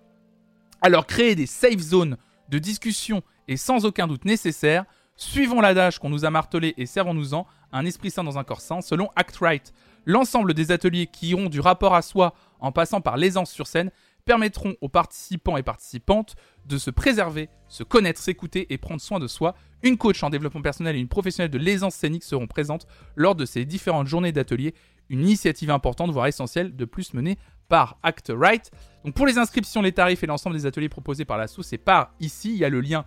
Alors 0.80 1.06
créer 1.06 1.34
des 1.34 1.46
safe 1.46 1.78
zones 1.78 2.16
de 2.48 2.58
discussion 2.58 3.22
est 3.46 3.56
sans 3.56 3.84
aucun 3.84 4.06
doute 4.06 4.24
nécessaire. 4.24 4.84
Suivons 5.16 5.60
l'adage 5.60 5.98
qu'on 5.98 6.08
nous 6.08 6.24
a 6.24 6.30
martelé 6.30 6.74
et 6.76 6.86
servons-nous-en, 6.86 7.46
un 7.72 7.84
esprit 7.84 8.10
sain 8.10 8.24
dans 8.24 8.38
un 8.38 8.44
corps 8.44 8.60
sain, 8.60 8.80
selon 8.80 9.10
Act 9.16 9.36
Right. 9.36 9.72
L'ensemble 10.04 10.54
des 10.54 10.72
ateliers 10.72 11.06
qui 11.06 11.28
iront 11.28 11.48
du 11.48 11.60
rapport 11.60 11.94
à 11.94 12.02
soi 12.02 12.34
en 12.60 12.72
passant 12.72 13.00
par 13.00 13.16
l'aisance 13.16 13.50
sur 13.50 13.66
scène 13.66 13.90
permettront 14.24 14.74
aux 14.80 14.88
participants 14.88 15.56
et 15.56 15.62
participantes 15.62 16.34
de 16.66 16.78
se 16.78 16.90
préserver, 16.90 17.48
se 17.68 17.82
connaître, 17.82 18.20
s'écouter 18.20 18.72
et 18.72 18.78
prendre 18.78 19.00
soin 19.00 19.18
de 19.18 19.26
soi. 19.26 19.54
Une 19.82 19.96
coach 19.96 20.22
en 20.22 20.30
développement 20.30 20.62
personnel 20.62 20.96
et 20.96 21.00
une 21.00 21.08
professionnelle 21.08 21.50
de 21.50 21.58
l'aisance 21.58 21.94
scénique 21.94 22.24
seront 22.24 22.46
présentes 22.46 22.86
lors 23.16 23.34
de 23.34 23.44
ces 23.44 23.64
différentes 23.64 24.06
journées 24.06 24.32
d'ateliers. 24.32 24.74
Une 25.08 25.20
initiative 25.20 25.70
importante, 25.70 26.10
voire 26.10 26.26
essentielle, 26.26 26.74
de 26.76 26.84
plus 26.84 27.14
menée 27.14 27.36
par 27.68 27.98
Act 28.02 28.32
Right. 28.34 28.70
Donc 29.04 29.14
pour 29.14 29.26
les 29.26 29.38
inscriptions, 29.38 29.82
les 29.82 29.92
tarifs 29.92 30.22
et 30.22 30.26
l'ensemble 30.26 30.56
des 30.56 30.66
ateliers 30.66 30.88
proposés 30.88 31.24
par 31.24 31.38
la 31.38 31.48
SOS, 31.48 31.66
c'est 31.66 31.78
par 31.78 32.12
ici. 32.20 32.52
Il 32.52 32.58
y 32.58 32.64
a 32.64 32.68
le 32.68 32.80
lien 32.80 33.04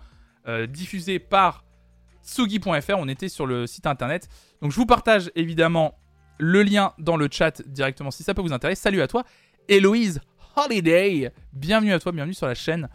euh, 0.47 0.67
diffusé 0.67 1.19
par 1.19 1.64
sugi.fr. 2.25 2.95
On 2.97 3.07
était 3.07 3.29
sur 3.29 3.45
le 3.45 3.67
site 3.67 3.87
internet. 3.87 4.27
Donc 4.61 4.71
je 4.71 4.75
vous 4.75 4.85
partage 4.85 5.31
évidemment 5.35 5.97
le 6.37 6.63
lien 6.63 6.93
dans 6.97 7.15
le 7.15 7.29
chat 7.31 7.61
directement 7.65 8.11
si 8.11 8.23
ça 8.23 8.33
peut 8.33 8.41
vous 8.41 8.53
intéresser. 8.53 8.81
Salut 8.81 9.01
à 9.01 9.07
toi, 9.07 9.23
Héloïse 9.69 10.19
Holiday. 10.55 11.31
Bienvenue 11.53 11.93
à 11.93 11.99
toi, 11.99 12.11
bienvenue 12.11 12.33
sur 12.33 12.47
la 12.47 12.55
chaîne. 12.55 12.89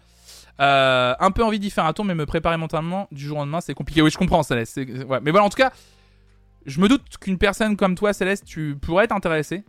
Euh, 0.60 1.14
un 1.18 1.30
peu 1.30 1.42
envie 1.42 1.58
d'y 1.58 1.70
faire 1.70 1.86
un 1.86 1.92
tour, 1.94 2.04
mais 2.04 2.14
me 2.14 2.26
préparer 2.26 2.58
mentalement 2.58 3.08
du 3.12 3.24
jour 3.24 3.38
au 3.38 3.40
lendemain, 3.40 3.62
c'est 3.62 3.72
compliqué. 3.72 4.02
Oui, 4.02 4.10
je 4.10 4.18
comprends, 4.18 4.42
Céleste. 4.42 4.78
Mais 5.22 5.30
voilà, 5.30 5.44
en 5.44 5.48
tout 5.48 5.56
cas, 5.56 5.72
je 6.66 6.80
me 6.80 6.88
doute 6.88 7.16
qu'une 7.18 7.38
personne 7.38 7.76
comme 7.76 7.94
toi, 7.94 8.12
Céleste, 8.12 8.44
tu 8.44 8.76
pourrais 8.76 9.04
être 9.04 9.14
intéressé. 9.14 9.64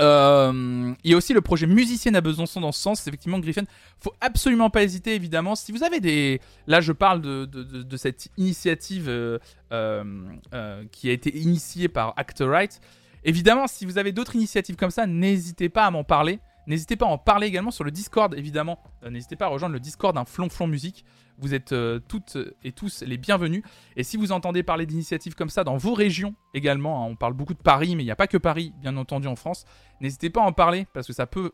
Euh, 0.00 0.94
il 1.02 1.10
y 1.10 1.14
a 1.14 1.16
aussi 1.16 1.32
le 1.32 1.40
projet 1.40 1.66
Musicienne 1.66 2.14
à 2.16 2.20
Besançon 2.20 2.60
dans 2.60 2.72
ce 2.72 2.80
sens. 2.80 3.06
Effectivement, 3.06 3.38
Griffin, 3.38 3.64
faut 4.00 4.14
absolument 4.20 4.70
pas 4.70 4.82
hésiter, 4.82 5.14
évidemment. 5.14 5.56
Si 5.56 5.72
vous 5.72 5.82
avez 5.82 6.00
des. 6.00 6.40
Là, 6.66 6.80
je 6.80 6.92
parle 6.92 7.20
de, 7.20 7.96
cette 7.96 8.28
initiative 8.36 9.08
euh, 9.08 9.38
euh, 9.72 10.84
qui 10.92 11.08
a 11.10 11.12
été 11.12 11.36
initiée 11.36 11.88
par 11.88 12.14
Act 12.16 12.42
Right. 12.46 12.80
Évidemment, 13.24 13.66
si 13.66 13.84
vous 13.84 13.98
avez 13.98 14.12
d'autres 14.12 14.36
initiatives 14.36 14.76
comme 14.76 14.90
ça, 14.90 15.06
n'hésitez 15.06 15.68
pas 15.68 15.86
à 15.86 15.90
m'en 15.90 16.04
parler. 16.04 16.38
N'hésitez 16.68 16.96
pas 16.96 17.06
à 17.06 17.08
en 17.08 17.18
parler 17.18 17.46
également 17.46 17.70
sur 17.70 17.82
le 17.82 17.90
Discord, 17.90 18.34
évidemment. 18.34 18.78
Euh, 19.02 19.10
n'hésitez 19.10 19.36
pas 19.36 19.46
à 19.46 19.48
rejoindre 19.48 19.72
le 19.72 19.80
Discord 19.80 20.14
d'un 20.14 20.26
Flonflon 20.26 20.66
Musique. 20.66 21.04
Vous 21.38 21.54
êtes 21.54 21.72
euh, 21.72 21.98
toutes 21.98 22.36
et 22.62 22.72
tous 22.72 23.02
les 23.06 23.16
bienvenus. 23.16 23.62
Et 23.96 24.04
si 24.04 24.18
vous 24.18 24.32
entendez 24.32 24.62
parler 24.62 24.84
d'initiatives 24.84 25.34
comme 25.34 25.48
ça 25.48 25.64
dans 25.64 25.78
vos 25.78 25.94
régions 25.94 26.34
également, 26.52 27.02
hein, 27.02 27.08
on 27.10 27.16
parle 27.16 27.32
beaucoup 27.32 27.54
de 27.54 27.62
Paris, 27.62 27.96
mais 27.96 28.02
il 28.02 28.06
n'y 28.06 28.12
a 28.12 28.16
pas 28.16 28.26
que 28.26 28.36
Paris, 28.36 28.74
bien 28.82 28.96
entendu, 28.98 29.28
en 29.28 29.36
France, 29.36 29.64
n'hésitez 30.00 30.28
pas 30.28 30.42
à 30.42 30.44
en 30.44 30.52
parler 30.52 30.86
parce 30.92 31.06
que 31.06 31.14
ça 31.14 31.26
peut. 31.26 31.52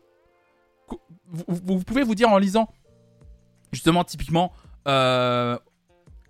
Vous, 1.27 1.83
pouvez 1.83 2.03
vous 2.03 2.13
dire 2.13 2.29
en 2.29 2.37
lisant, 2.37 2.69
justement, 3.71 4.03
typiquement, 4.03 4.51
euh, 4.87 5.57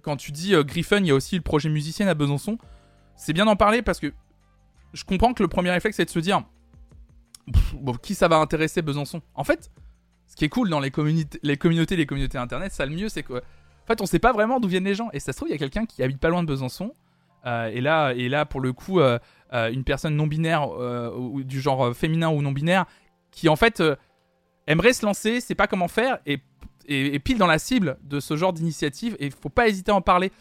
quand 0.04 0.16
tu 0.16 0.32
dis 0.32 0.54
euh, 0.54 0.64
Griffin, 0.64 1.00
il 1.00 1.08
y 1.08 1.12
a 1.12 1.16
aussi 1.16 1.36
le 1.36 1.42
projet 1.42 1.70
musicienne 1.70 2.08
à 2.08 2.14
Besançon. 2.14 2.60
C'est 3.16 3.34
bien 3.34 3.46
d'en 3.46 3.56
parler 3.56 3.82
parce 3.82 4.00
que 4.00 4.14
je 4.94 5.04
comprends 5.04 5.34
que 5.34 5.42
le 5.42 5.50
premier 5.50 5.72
réflexe 5.72 5.98
c'est 5.98 6.06
de 6.06 6.10
se 6.12 6.20
dire 6.20 6.44
Bon, 7.74 7.94
qui 7.94 8.16
ça 8.16 8.28
va 8.28 8.38
intéresser 8.38 8.82
Besançon? 8.82 9.22
En 9.36 9.44
fait, 9.44 9.72
ce 10.28 10.36
qui 10.36 10.46
est 10.46 10.50
cool 10.50 10.70
dans 10.70 10.80
les, 10.80 10.92
communautés, 10.92 11.40
les 11.44 11.58
communautés, 11.58 11.96
les 11.96 12.06
communautés 12.06 12.38
internet, 12.38 12.72
ça 12.72 12.86
le 12.86 12.96
mieux, 12.96 13.10
c'est 13.10 13.24
que, 13.24 13.34
en 13.34 13.88
fait, 13.88 14.02
on 14.02 14.06
sait 14.06 14.20
pas 14.20 14.34
vraiment 14.34 14.60
d'où 14.60 14.68
viennent 14.68 14.86
les 14.86 14.96
gens. 14.96 15.10
Et 15.14 15.20
ça 15.20 15.32
se 15.32 15.38
trouve, 15.38 15.50
il 15.50 15.52
y 15.52 15.56
a 15.56 15.58
quelqu'un 15.58 15.86
qui 15.86 16.02
habite 16.04 16.20
pas 16.20 16.30
loin 16.30 16.44
de 16.44 16.48
Besançon. 16.48 16.94
euh, 17.46 17.68
et 17.68 17.82
là, 17.82 18.14
et 18.14 18.28
là, 18.30 18.46
pour 18.46 18.62
le 18.62 18.74
coup, 18.74 19.00
euh, 19.00 19.20
euh, 19.54 19.72
une 19.72 19.84
personne 19.84 20.16
non 20.16 20.28
binaire 20.28 20.68
ou 21.18 21.44
du 21.44 21.62
genre 21.62 21.96
féminin 21.96 22.30
ou 22.30 22.42
non 22.42 22.52
binaire, 22.52 22.86
qui 23.32 23.50
en 23.50 23.56
fait 23.56 23.84
aimerait 24.68 24.94
se 24.94 25.06
lancer, 25.06 25.42
sait 25.42 25.56
pas 25.56 25.68
comment 25.68 25.88
faire, 25.88 26.20
et 26.26 26.40
est 26.88 27.20
pile 27.20 27.38
dans 27.38 27.48
la 27.48 27.60
cible 27.60 27.98
de 28.04 28.20
ce 28.20 28.36
genre 28.36 28.54
d'initiative 28.54 29.16
et 29.20 29.30
faut 29.30 29.50
pas 29.50 29.68
hésiter 29.68 29.92
à 29.92 29.96
en 29.96 30.02
parler. 30.02 30.32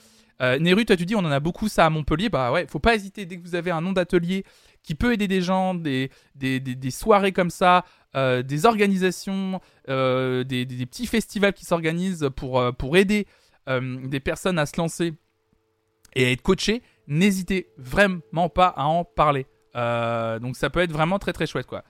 Euh, 0.43 0.59
Neru, 0.59 0.85
toi 0.85 0.97
tu 0.97 1.07
dis 1.07 1.15
on 1.15 1.21
en 1.21 1.31
a 1.31 1.41
beaucoup 1.41 1.69
ça 1.69 1.87
à 1.87 1.91
Montpellier, 1.91 2.29
bah 2.29 2.51
ouais, 2.51 2.67
faut 2.69 2.81
pas 2.81 2.95
hésiter 2.95 3.25
dès 3.25 3.39
que 3.39 3.43
vous 3.43 3.55
avez 3.55 3.71
un 3.71 3.81
nom 3.81 3.93
d'atelier 3.93 4.45
qui 4.83 4.95
peut 4.95 5.13
aider 5.13 5.29
des 5.29 5.41
gens, 5.41 5.75
des, 5.75 6.11
des, 6.35 6.61
des- 6.61 6.91
soirées 6.91 7.33
comme 7.33 7.51
ça, 7.51 7.85
euh, 8.17 8.43
des 8.43 8.67
organisations, 8.67 9.61
euh, 9.89 10.45
des, 10.45 10.67
petits 10.67 11.07
festivals 11.07 11.55
qui 11.55 11.65
s'organisent 11.65 12.29
pour, 12.37 12.59
euh, 12.61 12.73
pour 12.73 12.97
aider 12.97 13.27
des 13.67 14.21
personnes 14.21 14.59
à 14.59 14.67
se 14.67 14.77
lancer 14.77 15.15
et 16.15 16.27
à 16.27 16.31
être 16.31 16.43
coachées, 16.43 16.83
n'hésitez 17.07 17.69
vraiment 17.79 18.51
pas 18.51 18.67
à 18.67 18.85
en 18.85 19.05
parler. 19.05 19.47
Donc 19.75 20.57
ça 20.57 20.69
peut 20.69 20.81
être 20.81 20.93
vraiment 20.93 21.19
très 21.19 21.33
très 21.33 21.47
chouette 21.47 21.67
quoi. 21.67 21.83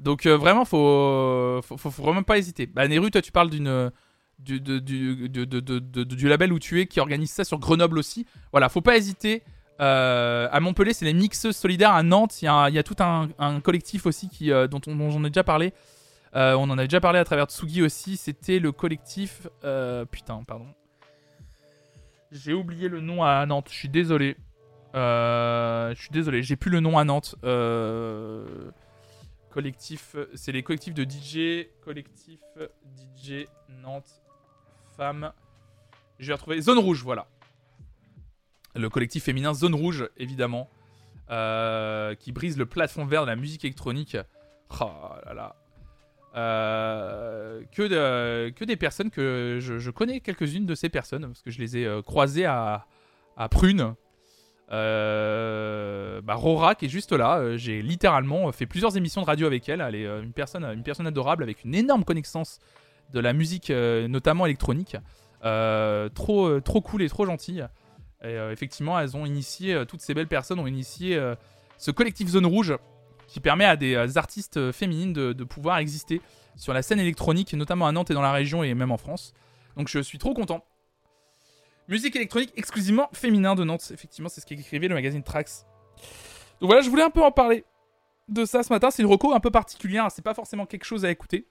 Donc 0.00 0.26
vraiment 0.26 0.64
faut, 0.64 1.60
faut, 1.62 1.76
faut, 1.76 1.90
faut 1.92 2.02
vraiment 2.02 2.24
pas 2.24 2.36
hésiter. 2.38 2.66
Bah 2.66 2.88
Neru, 2.88 3.12
toi 3.12 3.22
tu 3.22 3.30
parles 3.30 3.50
d'une 3.50 3.92
du, 4.38 4.60
du, 4.60 4.80
de- 4.80 6.04
du 6.04 6.28
label 6.28 6.52
où 6.52 6.58
tu 6.58 6.80
es 6.80 6.86
qui 6.86 7.00
organise 7.00 7.30
ça 7.30 7.44
sur 7.44 7.58
Grenoble 7.58 7.98
aussi. 7.98 8.26
Voilà, 8.52 8.68
faut 8.68 8.80
pas 8.82 8.96
hésiter. 8.96 9.42
Euh, 9.80 10.48
à 10.52 10.60
Montpellier, 10.60 10.92
c'est 10.92 11.04
les 11.04 11.14
mixeuses 11.14 11.56
solidaires. 11.56 11.92
À 11.92 12.02
Nantes, 12.02 12.40
il 12.42 12.44
y, 12.44 12.48
a- 12.48 12.68
y 12.70 12.78
a 12.78 12.82
tout 12.82 12.96
un, 13.00 13.60
collectif 13.60 14.06
aussi 14.06 14.28
qui, 14.28 14.52
euh, 14.52 14.66
dont, 14.68 14.80
on, 14.86 14.94
dont 14.94 15.10
j'en 15.10 15.24
ai 15.24 15.30
déjà 15.30 15.42
parlé. 15.44 15.72
Euh, 16.36 16.54
on 16.54 16.64
en 16.64 16.78
avait 16.78 16.86
déjà 16.88 17.00
parlé 17.00 17.18
à 17.18 17.24
travers 17.24 17.46
Tsugi 17.46 17.82
aussi. 17.82 18.16
C'était 18.16 18.58
le 18.58 18.70
collectif. 18.72 19.46
putain, 20.10 20.42
pardon. 20.46 20.66
J'ai 22.32 22.52
oublié 22.52 22.88
le 22.88 23.00
nom 23.00 23.22
à 23.24 23.44
Nantes. 23.46 23.68
Je 23.70 23.74
suis 23.76 23.88
désolé. 23.88 24.36
Je 24.94 25.94
suis 25.96 26.10
désolé. 26.10 26.42
J'ai 26.42 26.56
plus 26.56 26.70
le 26.70 26.80
nom 26.80 26.98
à 26.98 27.04
Nantes. 27.04 27.34
Collectif. 29.50 30.16
C'est 30.34 30.52
les 30.52 30.62
collectifs 30.62 30.94
de 30.94 31.04
DJ. 31.04 31.66
Collectif 31.84 32.40
DJ 33.16 33.46
Nantes. 33.82 34.22
Femmes. 34.96 35.32
Je 36.18 36.28
vais 36.28 36.34
retrouver. 36.34 36.60
Zone 36.60 36.78
Rouge, 36.78 37.02
voilà. 37.02 37.26
Le 38.74 38.88
collectif 38.90 39.24
féminin 39.24 39.54
Zone 39.54 39.74
Rouge, 39.74 40.08
évidemment. 40.16 40.68
euh, 41.30 42.14
qui 42.16 42.32
brise 42.32 42.58
le 42.58 42.66
plafond 42.66 43.06
vert 43.06 43.22
de 43.22 43.28
la 43.30 43.36
musique 43.36 43.64
électronique. 43.64 44.16
Oh 44.80 44.90
là 45.24 45.32
là. 45.32 45.56
Euh, 46.36 47.62
que, 47.72 47.82
de- 47.82 48.50
que 48.50 48.64
des 48.64 48.76
personnes 48.76 49.10
que 49.10 49.58
je, 49.60 49.90
connais 49.90 50.20
quelques-unes 50.20 50.66
de 50.66 50.74
ces 50.74 50.88
personnes 50.90 51.26
parce 51.28 51.40
que 51.42 51.50
je 51.50 51.60
les 51.60 51.78
ai 51.78 51.86
euh, 51.86 52.02
croisées 52.02 52.44
à, 52.44 52.84
Prune. 53.50 53.94
Bah, 54.68 56.34
Rora 56.34 56.74
qui 56.74 56.86
est 56.86 56.88
juste 56.88 57.12
là, 57.12 57.56
j'ai 57.56 57.80
littéralement 57.82 58.50
fait 58.52 58.66
plusieurs 58.66 58.96
émissions 58.96 59.22
de 59.22 59.26
radio 59.26 59.46
avec 59.46 59.66
elle. 59.68 59.80
Elle 59.80 59.94
est 59.94 60.06
une 60.22 60.32
personne, 60.32 60.64
une 60.64 60.82
personne 60.82 61.06
adorable 61.06 61.42
avec 61.42 61.64
une 61.64 61.74
énorme 61.74 62.04
connaissance 62.04 62.58
de 63.12 63.20
la 63.20 63.32
musique, 63.32 63.70
euh, 63.70 64.08
notamment 64.08 64.46
électronique. 64.46 64.96
Euh, 65.44 66.08
trop, 66.08 66.46
euh, 66.46 66.60
trop 66.60 66.80
cool 66.80 67.02
et 67.02 67.08
trop 67.08 67.26
gentille. 67.26 67.66
Et 68.22 68.36
effectivement, 68.50 68.98
elles 68.98 69.18
ont 69.18 69.26
initié, 69.26 69.84
toutes 69.86 70.00
ces 70.00 70.14
belles 70.14 70.28
personnes 70.28 70.58
ont 70.58 70.66
initié 70.66 71.20
ce 71.76 71.90
collectif 71.90 72.26
Zone 72.28 72.46
Rouge 72.46 72.74
qui 73.26 73.38
permet 73.38 73.66
à 73.66 73.76
des 73.76 74.16
artistes 74.16 74.72
féminines 74.72 75.12
de, 75.12 75.44
pouvoir 75.44 75.76
exister 75.76 76.22
sur 76.56 76.72
la 76.72 76.80
scène 76.80 77.00
électronique, 77.00 77.52
notamment 77.52 77.86
à 77.86 77.92
Nantes 77.92 78.10
et 78.10 78.14
dans 78.14 78.22
la 78.22 78.32
région 78.32 78.62
et 78.62 78.72
même 78.72 78.92
en 78.92 78.96
France. 78.96 79.34
Donc 79.76 79.88
je 79.88 79.98
suis 79.98 80.16
trop 80.16 80.32
content. 80.32 80.64
Musique 81.86 82.16
électronique 82.16 82.50
exclusivement 82.56 83.10
féminin 83.12 83.54
de 83.54 83.62
Nantes, 83.62 83.90
effectivement, 83.92 84.30
c'est 84.30 84.40
ce 84.40 84.46
qu'écrivait 84.46 84.88
le 84.88 84.94
magazine 84.94 85.22
Trax. 85.22 85.66
Donc 86.60 86.70
voilà, 86.70 86.80
je 86.80 86.88
voulais 86.88 87.02
un 87.02 87.10
peu 87.10 87.22
en 87.22 87.30
parler 87.30 87.66
de 88.28 88.46
ça 88.46 88.62
ce 88.62 88.72
matin. 88.72 88.90
C'est 88.90 89.02
une 89.02 89.08
reco 89.08 89.34
un 89.34 89.40
peu 89.40 89.50
particulière, 89.50 90.10
c'est 90.10 90.22
pas 90.22 90.32
forcément 90.32 90.64
quelque 90.64 90.84
chose 90.84 91.04
à 91.04 91.10
écouter, 91.10 91.46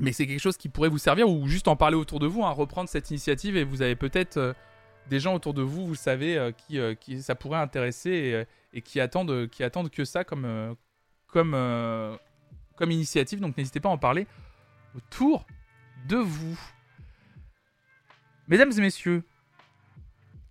mais 0.00 0.12
c'est 0.12 0.26
quelque 0.26 0.40
chose 0.40 0.56
qui 0.56 0.68
pourrait 0.68 0.88
vous 0.88 0.98
servir 0.98 1.28
ou 1.28 1.46
juste 1.48 1.68
en 1.68 1.76
parler 1.76 1.96
autour 1.96 2.20
de 2.20 2.26
vous, 2.26 2.44
hein, 2.44 2.50
reprendre 2.50 2.88
cette 2.88 3.10
initiative 3.10 3.56
et 3.56 3.64
vous 3.64 3.82
avez 3.82 3.96
peut-être 3.96 4.36
euh, 4.36 4.52
des 5.08 5.20
gens 5.20 5.34
autour 5.34 5.54
de 5.54 5.62
vous, 5.62 5.86
vous 5.86 5.94
savez, 5.94 6.36
euh, 6.36 6.52
qui, 6.52 6.78
euh, 6.78 6.94
qui 6.94 7.22
ça 7.22 7.34
pourrait 7.34 7.58
intéresser 7.58 8.46
et, 8.72 8.82
qui, 8.82 9.00
attendent, 9.00 9.48
qui 9.48 9.64
attendent 9.64 9.90
que 9.90 10.04
ça 10.04 10.24
comme, 10.24 10.76
comme, 11.26 11.52
comme 12.76 12.90
initiative. 12.90 13.40
Donc 13.40 13.56
n'hésitez 13.56 13.80
pas 13.80 13.88
à 13.88 13.92
en 13.92 13.98
parler 13.98 14.26
autour 14.94 15.46
de 16.06 16.16
vous. 16.16 16.58
Mesdames 18.46 18.72
et 18.76 18.80
messieurs, 18.80 19.24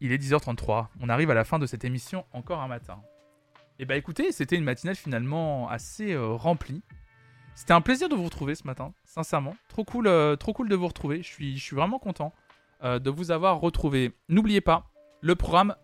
il 0.01 0.11
est 0.11 0.17
10h33. 0.17 0.87
On 0.99 1.09
arrive 1.09 1.31
à 1.31 1.33
la 1.33 1.43
fin 1.43 1.57
de 1.57 1.65
cette 1.65 1.85
émission 1.85 2.25
encore 2.33 2.61
un 2.61 2.67
matin. 2.67 3.01
Et 3.79 3.85
bah 3.85 3.95
écoutez, 3.95 4.31
c'était 4.31 4.55
une 4.55 4.63
matinale 4.63 4.95
finalement 4.95 5.69
assez 5.69 6.15
remplie. 6.17 6.81
C'était 7.57 7.73
un 7.73 7.81
plaisir 7.81 8.07
de 8.07 8.13
vous 8.13 8.23
retrouver 8.23 8.53
ce 8.53 8.67
matin, 8.67 8.93
sincèrement. 9.03 9.55
Trop 9.67 9.83
cool, 9.83 10.05
euh, 10.05 10.35
trop 10.35 10.53
cool 10.53 10.69
de 10.69 10.75
vous 10.75 10.87
retrouver. 10.87 11.23
Je 11.23 11.27
suis, 11.27 11.57
je 11.57 11.63
suis 11.63 11.75
vraiment 11.75 11.97
content 11.97 12.31
euh, 12.83 12.99
de 12.99 13.09
vous 13.09 13.31
avoir 13.31 13.59
retrouvé. 13.59 14.13
N'oubliez 14.29 14.61
pas 14.61 14.91
le 15.21 15.35
programme 15.35 15.75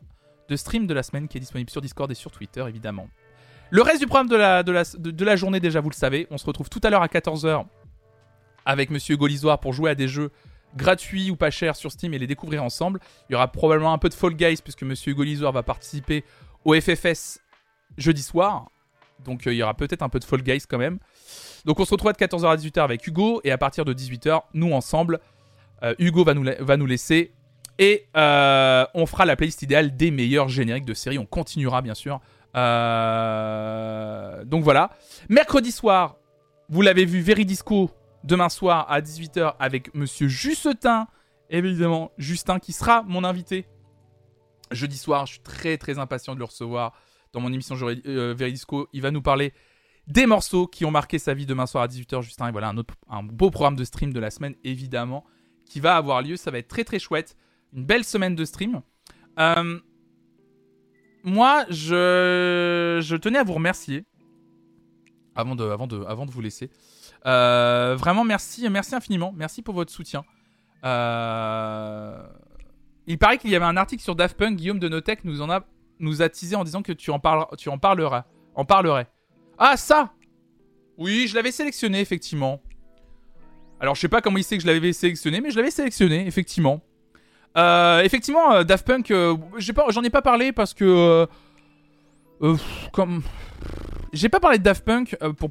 de 0.50 0.56
stream 0.56 0.86
de 0.86 0.94
la 0.94 1.02
semaine 1.02 1.28
qui 1.28 1.38
est 1.38 1.40
disponible 1.40 1.72
sur 1.72 1.82
Discord 1.82 2.12
et 2.12 2.14
sur 2.14 2.30
Twitter 2.30 2.64
évidemment. 2.68 3.08
Le 3.72 3.82
reste 3.82 4.02
du 4.02 4.06
programme 4.06 4.28
de 4.28 4.36
la, 4.36 4.62
de 4.62 4.72
la, 4.72 4.84
de, 4.84 5.26
la 5.26 5.36
journée 5.36 5.60
déjà 5.60 5.82
vous 5.82 5.90
le 5.90 5.96
savez. 5.96 6.28
On 6.30 6.38
se 6.38 6.46
retrouve 6.46 6.70
tout 6.70 6.80
à 6.84 6.92
l'heure 6.92 7.02
à 7.02 7.08
14h 7.08 7.66
avec 8.66 8.92
Monsieur 8.92 9.18
Golisoir 9.18 9.60
pour 9.60 9.74
jouer 9.74 9.90
à 9.90 9.96
des 9.96 10.08
jeux 10.08 10.30
gratuits 10.76 11.32
ou 11.32 11.36
pas 11.36 11.50
chers 11.50 11.76
sur 11.76 11.92
Steam 11.92 12.14
et 12.14 12.20
les 12.20 12.28
découvrir 12.28 12.64
ensemble. 12.64 13.00
Il 13.30 13.34
y 13.34 13.36
aura 13.36 13.52
probablement 13.52 13.94
un 13.94 13.98
peu 13.98 14.10
de 14.10 14.14
Fall 14.14 14.36
Guys 14.36 14.58
puisque 14.64 14.84
Monsieur 14.84 15.14
Hugo 15.14 15.52
va 15.52 15.64
participer 15.64 16.24
au 16.66 16.80
FFS 16.80 17.40
jeudi 17.98 18.22
soir. 18.22 18.70
Donc 19.26 19.48
euh, 19.48 19.54
il 19.54 19.58
y 19.58 19.64
aura 19.64 19.74
peut-être 19.74 20.04
un 20.04 20.10
peu 20.10 20.20
de 20.20 20.26
Fall 20.26 20.44
Guys 20.44 20.66
quand 20.70 20.78
même. 20.78 21.00
Donc 21.66 21.80
on 21.80 21.86
se 21.86 21.92
retrouve 21.92 22.12
de 22.12 22.18
14h 22.18 22.46
à 22.46 22.56
18h 22.56 22.82
avec 22.82 23.06
Hugo 23.08 23.42
et 23.44 23.52
à 23.52 23.58
partir 23.58 23.86
de 23.86 23.94
18h, 23.94 24.42
nous 24.54 24.74
ensemble, 24.74 25.20
euh, 25.84 25.96
Hugo 25.98 26.24
va 26.24 26.34
nous, 26.34 26.46
va 26.60 26.78
nous 26.78 26.86
laisser 26.86 27.34
et 27.80 28.08
euh, 28.16 28.86
on 28.94 29.06
fera 29.06 29.26
la 29.26 29.36
playlist 29.36 29.62
idéale 29.62 29.96
des 29.96 30.12
meilleurs 30.12 30.50
génériques 30.50 30.86
de 30.86 30.94
série. 30.94 31.18
On 31.18 31.26
continuera 31.26 31.82
bien 31.82 31.96
sûr. 31.96 32.20
Euh, 32.56 34.44
donc 34.46 34.64
voilà. 34.64 34.92
Mercredi 35.30 35.72
soir, 35.72 36.18
vous 36.70 36.82
l'avez 36.82 37.06
vu, 37.06 37.22
Veridisco 37.22 37.90
demain 38.24 38.50
soir 38.50 38.86
à 38.90 39.02
18h 39.02 39.56
avec 39.60 39.94
Monsieur 39.96 40.28
Justin, 40.28 41.08
évidemment 41.50 42.12
Justin 42.18 42.60
qui 42.60 42.74
sera 42.74 43.04
mon 43.04 43.24
invité 43.24 43.66
jeudi 44.72 44.98
soir. 44.98 45.26
Je 45.26 45.34
suis 45.34 45.42
très 45.42 45.78
très 45.78 45.98
impatient 45.98 46.34
de 46.34 46.40
le 46.40 46.46
recevoir 46.46 46.94
dans 47.32 47.40
mon 47.40 47.52
émission 47.52 47.76
Veridisco. 47.76 48.88
Il 48.94 49.02
va 49.02 49.12
nous 49.12 49.22
parler 49.22 49.54
des 50.08 50.26
morceaux 50.26 50.68
qui 50.68 50.86
ont 50.86 50.92
marqué 50.92 51.18
sa 51.20 51.34
vie 51.34 51.46
demain 51.46 51.66
soir 51.66 51.84
à 51.84 51.88
18h 51.88 52.22
Justin. 52.22 52.50
Et 52.50 52.52
voilà 52.52 52.74
un, 53.10 53.24
beau 53.24 53.50
programme 53.50 53.76
de 53.76 53.84
stream 53.84 54.14
de 54.14 54.20
la 54.20 54.32
semaine 54.32 54.56
évidemment 54.64 55.24
qui 55.66 55.80
va 55.80 55.96
avoir 55.96 56.22
lieu. 56.22 56.36
Ça 56.36 56.52
va 56.52 56.58
être 56.58 56.68
très 56.68 56.84
très 56.84 57.00
chouette. 57.00 57.38
Une 57.74 57.86
belle 57.86 58.04
semaine 58.04 58.36
de 58.36 58.46
stream. 58.46 58.82
Euh, 59.40 59.80
moi, 61.24 61.66
je, 61.70 63.16
tenais 63.18 63.40
à 63.40 63.44
vous 63.44 63.54
remercier 63.54 64.06
avant 65.36 65.56
de, 65.56 65.64
avant 65.64 65.88
de, 65.88 66.04
avant 66.04 66.26
de 66.26 66.32
vous 66.32 66.42
laisser. 66.42 66.70
Euh, 67.26 67.96
vraiment, 67.98 68.24
merci, 68.24 68.70
merci 68.70 68.94
infiniment. 68.94 69.34
Merci 69.36 69.62
pour 69.62 69.74
votre 69.74 69.92
soutien. 69.92 70.24
Euh, 70.84 72.22
Il 73.08 73.18
paraît 73.18 73.38
qu'il 73.38 73.50
y 73.50 73.56
avait 73.56 73.66
un 73.66 73.78
article 73.78 74.04
sur 74.04 74.16
Daft 74.16 74.38
Punk. 74.38 74.58
Guillaume 74.58 74.80
de 74.80 74.90
Notech 74.90 75.24
nous 75.24 75.42
en 75.42 75.50
a, 75.50 75.66
nous 76.00 76.18
teasé 76.18 76.56
en 76.56 76.64
disant 76.64 76.82
que 76.82 76.92
tu 76.92 77.10
en, 77.10 77.20
parles, 77.20 77.46
tu 77.58 77.70
en 77.70 77.78
parleras. 77.78 78.26
En 78.56 78.66
parlerais. 78.66 79.08
Ah, 79.58 79.78
ça 79.78 80.14
Oui, 80.98 81.28
je 81.28 81.36
l'avais 81.36 81.52
sélectionné, 81.52 82.00
effectivement. 82.00 82.62
Alors, 83.80 83.96
je 83.96 84.02
sais 84.02 84.10
pas 84.10 84.22
comment 84.22 84.38
il 84.38 84.44
sait 84.44 84.58
que 84.58 84.64
je 84.64 84.68
l'avais 84.68 84.94
sélectionné, 84.94 85.42
mais 85.42 85.52
je 85.52 85.58
l'avais 85.58 85.72
sélectionné, 85.72 86.26
effectivement. 86.28 86.82
Euh, 87.58 88.02
effectivement, 88.02 88.54
euh, 88.54 88.64
Daft 88.64 88.88
Punk, 88.88 89.12
euh, 89.12 89.36
j'en 89.58 90.04
ai 90.04 90.10
pas 90.10 90.22
parlé 90.22 90.52
parce 90.52 90.74
que. 90.74 91.28
comme. 92.92 93.24
J'ai 94.12 94.30
pas 94.30 94.40
parlé 94.40 94.60
de 94.60 94.64
Daft 94.64 94.86
Punk 94.86 95.18
pour, 95.38 95.50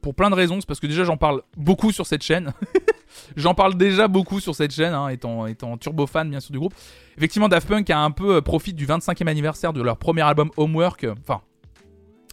pour 0.00 0.14
plein 0.14 0.30
de 0.30 0.34
raisons. 0.34 0.58
C'est 0.60 0.66
parce 0.66 0.80
que 0.80 0.86
déjà, 0.86 1.04
j'en 1.04 1.18
parle 1.18 1.42
beaucoup 1.56 1.92
sur 1.92 2.06
cette 2.06 2.22
chaîne. 2.22 2.54
j'en 3.36 3.54
parle 3.54 3.74
déjà 3.74 4.08
beaucoup 4.08 4.40
sur 4.40 4.54
cette 4.54 4.72
chaîne, 4.72 4.94
hein, 4.94 5.08
étant, 5.08 5.46
étant 5.46 5.76
turbo 5.76 6.06
fan, 6.06 6.28
bien 6.30 6.40
sûr, 6.40 6.52
du 6.52 6.58
groupe. 6.58 6.74
Effectivement, 7.16 7.48
Daft 7.48 7.68
Punk 7.68 7.88
a 7.90 7.98
un 7.98 8.10
peu 8.10 8.36
euh, 8.36 8.40
profite 8.40 8.76
du 8.76 8.86
25e 8.86 9.26
anniversaire 9.28 9.72
de 9.72 9.82
leur 9.82 9.96
premier 9.96 10.22
album 10.22 10.50
Homework. 10.56 11.06
Enfin, 11.20 11.40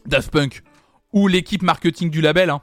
Daft 0.05 0.31
Punk 0.31 0.63
ou 1.13 1.27
l'équipe 1.27 1.61
marketing 1.61 2.09
du 2.09 2.21
label. 2.21 2.49
hein. 2.49 2.61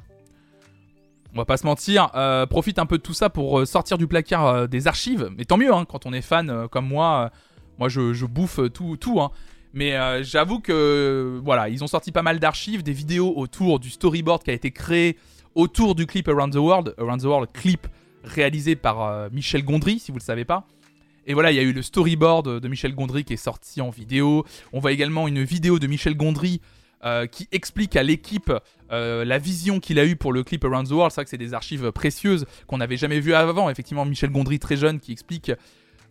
On 1.35 1.39
va 1.39 1.45
pas 1.45 1.59
se 1.59 1.67
mentir, 1.67 2.11
euh, 2.15 2.47
profite 2.47 2.79
un 2.79 2.87
peu 2.87 2.97
de 2.97 3.03
tout 3.03 3.13
ça 3.13 3.29
pour 3.29 3.59
euh, 3.59 3.67
sortir 3.67 3.99
du 3.99 4.07
placard 4.07 4.47
euh, 4.47 4.67
des 4.67 4.87
archives. 4.87 5.29
Mais 5.37 5.45
tant 5.45 5.59
mieux, 5.59 5.71
hein, 5.71 5.85
quand 5.85 6.07
on 6.07 6.13
est 6.15 6.23
fan 6.23 6.67
comme 6.71 6.89
moi, 6.89 7.31
moi 7.79 7.89
je, 7.91 8.25
bouffe 8.25 8.61
tout, 8.73 8.97
tout. 8.97 9.21
Hein. 9.21 9.31
Mais 9.75 10.23
j'avoue 10.23 10.61
que 10.61 11.39
voilà, 11.45 11.69
ils 11.69 11.85
ont 11.85 11.87
sorti 11.87 12.11
pas 12.11 12.23
mal 12.23 12.39
d'archives, 12.39 12.83
des 12.83 12.95
vidéos 12.95 13.35
autour 13.37 13.79
du 13.79 13.91
storyboard 13.91 14.43
qui 14.43 14.51
a 14.51 14.55
été 14.55 14.71
créé 14.71 15.19
autour 15.55 15.95
du 15.95 16.07
clip 16.07 16.27
Around 16.29 16.55
the 16.55 16.57
World. 16.57 16.95
Around 16.97 17.21
the 17.21 17.27
World, 17.27 17.53
clip 17.53 17.87
réalisé 18.25 18.75
par 18.75 19.31
Michel 19.31 19.63
Gondry, 19.63 19.99
si 19.99 20.13
vous 20.13 20.19
le 20.19 20.23
savez 20.23 20.47
pas. 20.47 20.67
Et 21.27 21.35
voilà, 21.35 21.53
il 21.53 21.57
y 21.57 21.59
a 21.59 21.63
eu 21.63 21.75
le 21.75 21.83
storyboard 21.83 22.61
de 22.61 22.69
Michel 22.69 22.95
Gondry 22.95 23.25
qui 23.25 23.35
est 23.35 23.37
sorti 23.37 23.83
en 23.83 23.91
vidéo. 23.91 24.47
On 24.73 24.81
voit 24.81 24.93
également 24.93 25.29
une 25.29 25.43
vidéo 25.43 25.79
de 25.79 25.87
Michel 25.87 26.17
Gondry 26.17 26.63
euh, 27.07 27.29
qui 27.29 27.47
explique 27.53 27.95
à 27.95 28.03
l'équipe 28.03 28.53
euh, 28.91 29.25
la 29.25 29.39
vision 29.39 29.79
qu'il 29.79 30.01
a 30.01 30.05
eue 30.05 30.17
pour 30.17 30.33
le 30.33 30.43
clip 30.43 30.65
Around 30.65 30.89
the 30.89 30.91
World. 30.91 31.13
C'est 31.13 31.21
vrai 31.21 31.25
que 31.25 31.31
c'est 31.31 31.39
des 31.39 31.55
archives 31.55 31.93
précieuses 31.93 32.47
qu'on 32.67 32.79
n'avait 32.79 32.97
jamais 32.97 33.21
vues 33.21 33.33
avant. 33.33 33.71
Effectivement, 33.71 34.05
Michel 34.05 34.31
Gondry, 34.31 34.59
très 34.59 34.77
jeune, 34.77 34.99
qui 34.99 35.13
explique 35.13 35.53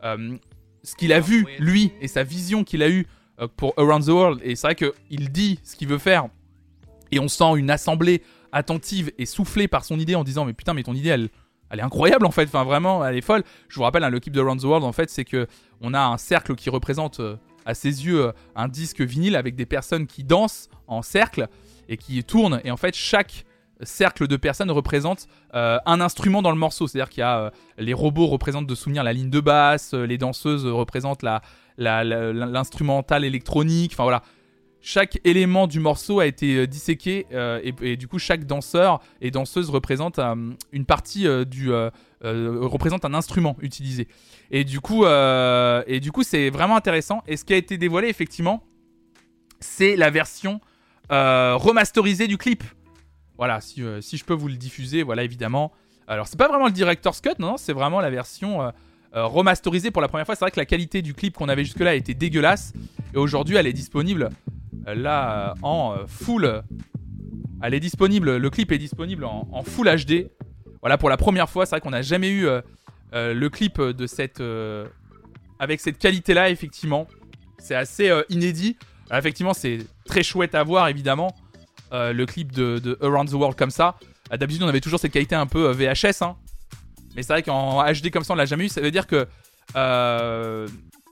euh, 0.05 0.37
ce 0.83 0.95
qu'il 0.95 1.11
a 1.11 1.19
vu, 1.19 1.45
lui, 1.59 1.91
et 1.99 2.07
sa 2.07 2.23
vision 2.23 2.63
qu'il 2.63 2.81
a 2.81 2.89
eue 2.89 3.07
pour 3.57 3.73
Around 3.75 4.05
the 4.05 4.09
World. 4.09 4.39
Et 4.41 4.55
c'est 4.55 4.67
vrai 4.67 4.75
qu'il 4.75 5.31
dit 5.33 5.59
ce 5.63 5.75
qu'il 5.75 5.89
veut 5.89 5.97
faire. 5.97 6.29
Et 7.11 7.19
on 7.19 7.27
sent 7.27 7.57
une 7.57 7.71
assemblée 7.71 8.21
attentive 8.53 9.11
et 9.17 9.25
soufflée 9.25 9.67
par 9.67 9.83
son 9.83 9.99
idée 9.99 10.15
en 10.15 10.23
disant 10.23 10.45
Mais 10.45 10.53
putain, 10.53 10.73
mais 10.73 10.83
ton 10.83 10.93
idée, 10.93 11.09
elle, 11.09 11.27
elle 11.71 11.79
est 11.79 11.83
incroyable 11.83 12.25
en 12.25 12.31
fait. 12.31 12.43
Enfin, 12.43 12.63
vraiment, 12.63 13.05
elle 13.05 13.17
est 13.17 13.21
folle. 13.21 13.43
Je 13.67 13.75
vous 13.75 13.83
rappelle, 13.83 14.05
hein, 14.05 14.09
le 14.09 14.21
clip 14.21 14.33
de 14.33 14.39
Around 14.39 14.61
the 14.61 14.65
World, 14.65 14.85
en 14.85 14.93
fait, 14.93 15.09
c'est 15.09 15.25
que 15.25 15.45
on 15.81 15.93
a 15.93 15.99
un 15.99 16.17
cercle 16.17 16.55
qui 16.55 16.69
représente 16.69 17.19
à 17.65 17.73
ses 17.73 18.05
yeux 18.05 18.27
euh, 18.27 18.31
un 18.55 18.67
disque 18.67 19.01
vinyle 19.01 19.35
avec 19.35 19.55
des 19.55 19.65
personnes 19.65 20.07
qui 20.07 20.23
dansent 20.23 20.69
en 20.87 21.01
cercle 21.01 21.47
et 21.89 21.97
qui 21.97 22.23
tournent. 22.23 22.61
Et 22.63 22.71
en 22.71 22.77
fait, 22.77 22.95
chaque 22.95 23.45
cercle 23.81 24.27
de 24.27 24.37
personnes 24.37 24.71
représente 24.71 25.27
euh, 25.53 25.77
un 25.85 25.99
instrument 25.99 26.41
dans 26.41 26.51
le 26.51 26.57
morceau. 26.57 26.87
C'est-à-dire 26.87 27.09
qu'il 27.09 27.21
y 27.21 27.23
a 27.23 27.39
euh, 27.39 27.49
les 27.77 27.93
robots 27.93 28.27
représentent 28.27 28.67
de 28.67 28.75
souvenir 28.75 29.03
la 29.03 29.11
ligne 29.11 29.29
de 29.29 29.39
basse, 29.39 29.93
les 29.93 30.17
danseuses 30.17 30.65
représentent 30.65 31.23
la, 31.23 31.41
l'instrumental 31.77 33.25
électronique. 33.25 33.91
Enfin 33.93 34.03
voilà. 34.03 34.21
Chaque 34.87 35.19
élément 35.23 35.65
du 35.65 35.79
morceau 35.79 36.19
a 36.19 36.27
été 36.27 36.67
disséqué 36.67 37.25
et, 37.31 37.97
du 37.97 38.07
coup 38.07 38.19
chaque 38.19 38.45
danseur 38.45 39.01
et 39.19 39.31
danseuse 39.31 39.71
représente 39.71 40.19
une 40.71 40.85
partie 40.85 41.25
du 41.47 41.71
euh, 42.25 42.57
représente 42.61 43.05
un 43.05 43.13
instrument 43.13 43.55
utilisé. 43.61 44.07
Et 44.49 44.63
du 44.63 44.79
coup 44.79 45.05
euh, 45.05 45.83
et 45.85 45.99
du 45.99 46.11
coup 46.11 46.23
c'est 46.23 46.49
vraiment 46.49 46.75
intéressant. 46.75 47.23
Et 47.27 47.37
ce 47.37 47.45
qui 47.45 47.53
a 47.53 47.57
été 47.57 47.77
dévoilé 47.77 48.07
effectivement, 48.07 48.63
c'est 49.59 49.95
la 49.95 50.09
version 50.09 50.59
euh, 51.11 51.55
remasterisée 51.55 52.27
du 52.27 52.37
clip. 52.37 52.63
Voilà, 53.37 53.61
si, 53.61 53.81
je 53.81 54.23
peux 54.23 54.33
vous 54.33 54.47
le 54.47 54.55
diffuser, 54.55 55.03
voilà 55.03 55.23
évidemment. 55.23 55.71
Alors 56.07 56.27
c'est 56.27 56.37
pas 56.37 56.47
vraiment 56.47 56.65
le 56.65 56.71
director's 56.71 57.21
cut, 57.21 57.31
non, 57.37 57.51
non, 57.51 57.57
c'est 57.57 57.73
vraiment 57.73 57.99
la 57.99 58.09
version 58.09 58.71
remasterisée 59.13 59.91
pour 59.91 60.01
la 60.01 60.07
première 60.07 60.25
fois. 60.25 60.35
C'est 60.35 60.45
vrai 60.45 60.51
que 60.51 60.59
la 60.59 60.65
qualité 60.65 61.01
du 61.01 61.13
clip 61.13 61.35
qu'on 61.35 61.49
avait 61.49 61.63
jusque-là 61.63 61.95
était 61.95 62.13
dégueulasse 62.13 62.73
et 63.13 63.17
aujourd'hui 63.17 63.57
elle 63.57 63.67
est 63.67 63.73
disponible 63.73 64.29
là 64.87 65.53
en 65.61 65.95
full. 66.07 66.63
Elle 67.61 67.73
est 67.73 67.79
disponible, 67.79 68.37
le 68.37 68.49
clip 68.49 68.71
est 68.71 68.77
disponible 68.77 69.25
en 69.25 69.63
full 69.63 69.89
HD. 69.89 70.29
Voilà 70.85 70.99
pour 70.99 71.09
la 71.09 71.17
première 71.17 71.49
fois, 71.49 71.65
c'est 71.65 71.71
vrai 71.71 71.81
qu'on 71.81 71.89
n'a 71.89 72.03
jamais 72.03 72.29
eu 72.29 72.45
euh, 72.45 72.61
euh, 73.15 73.33
le 73.33 73.49
clip 73.49 73.81
de 73.81 74.05
cette 74.05 74.39
euh, 74.39 74.85
avec 75.57 75.79
cette 75.79 75.97
qualité-là 75.97 76.51
effectivement. 76.51 77.07
C'est 77.57 77.73
assez 77.73 78.11
inédit. 78.29 78.77
Effectivement, 79.11 79.55
c'est 79.55 79.79
très 80.05 80.21
chouette 80.21 80.53
à 80.53 80.61
voir 80.61 80.87
évidemment 80.87 81.35
le 81.91 82.25
clip 82.25 82.51
de, 82.51 82.99
Around 83.01 83.31
the 83.31 83.33
World 83.33 83.57
comme 83.57 83.71
ça. 83.71 83.95
D'habitude, 84.29 84.61
on 84.61 84.67
avait 84.67 84.79
toujours 84.79 84.99
cette 84.99 85.11
qualité 85.11 85.33
un 85.33 85.47
peu 85.47 85.71
VHS, 85.71 86.21
hein. 86.21 86.35
mais 87.15 87.23
c'est 87.23 87.33
vrai 87.33 87.41
qu'en 87.41 87.83
HD 87.83 88.11
comme 88.11 88.23
ça, 88.23 88.33
on 88.33 88.35
l'a 88.35 88.45
jamais 88.45 88.65
eu. 88.65 88.69
Ça 88.69 88.79
veut 88.81 88.91
dire 88.91 89.07
que 89.07 89.25
euh, 89.75 90.67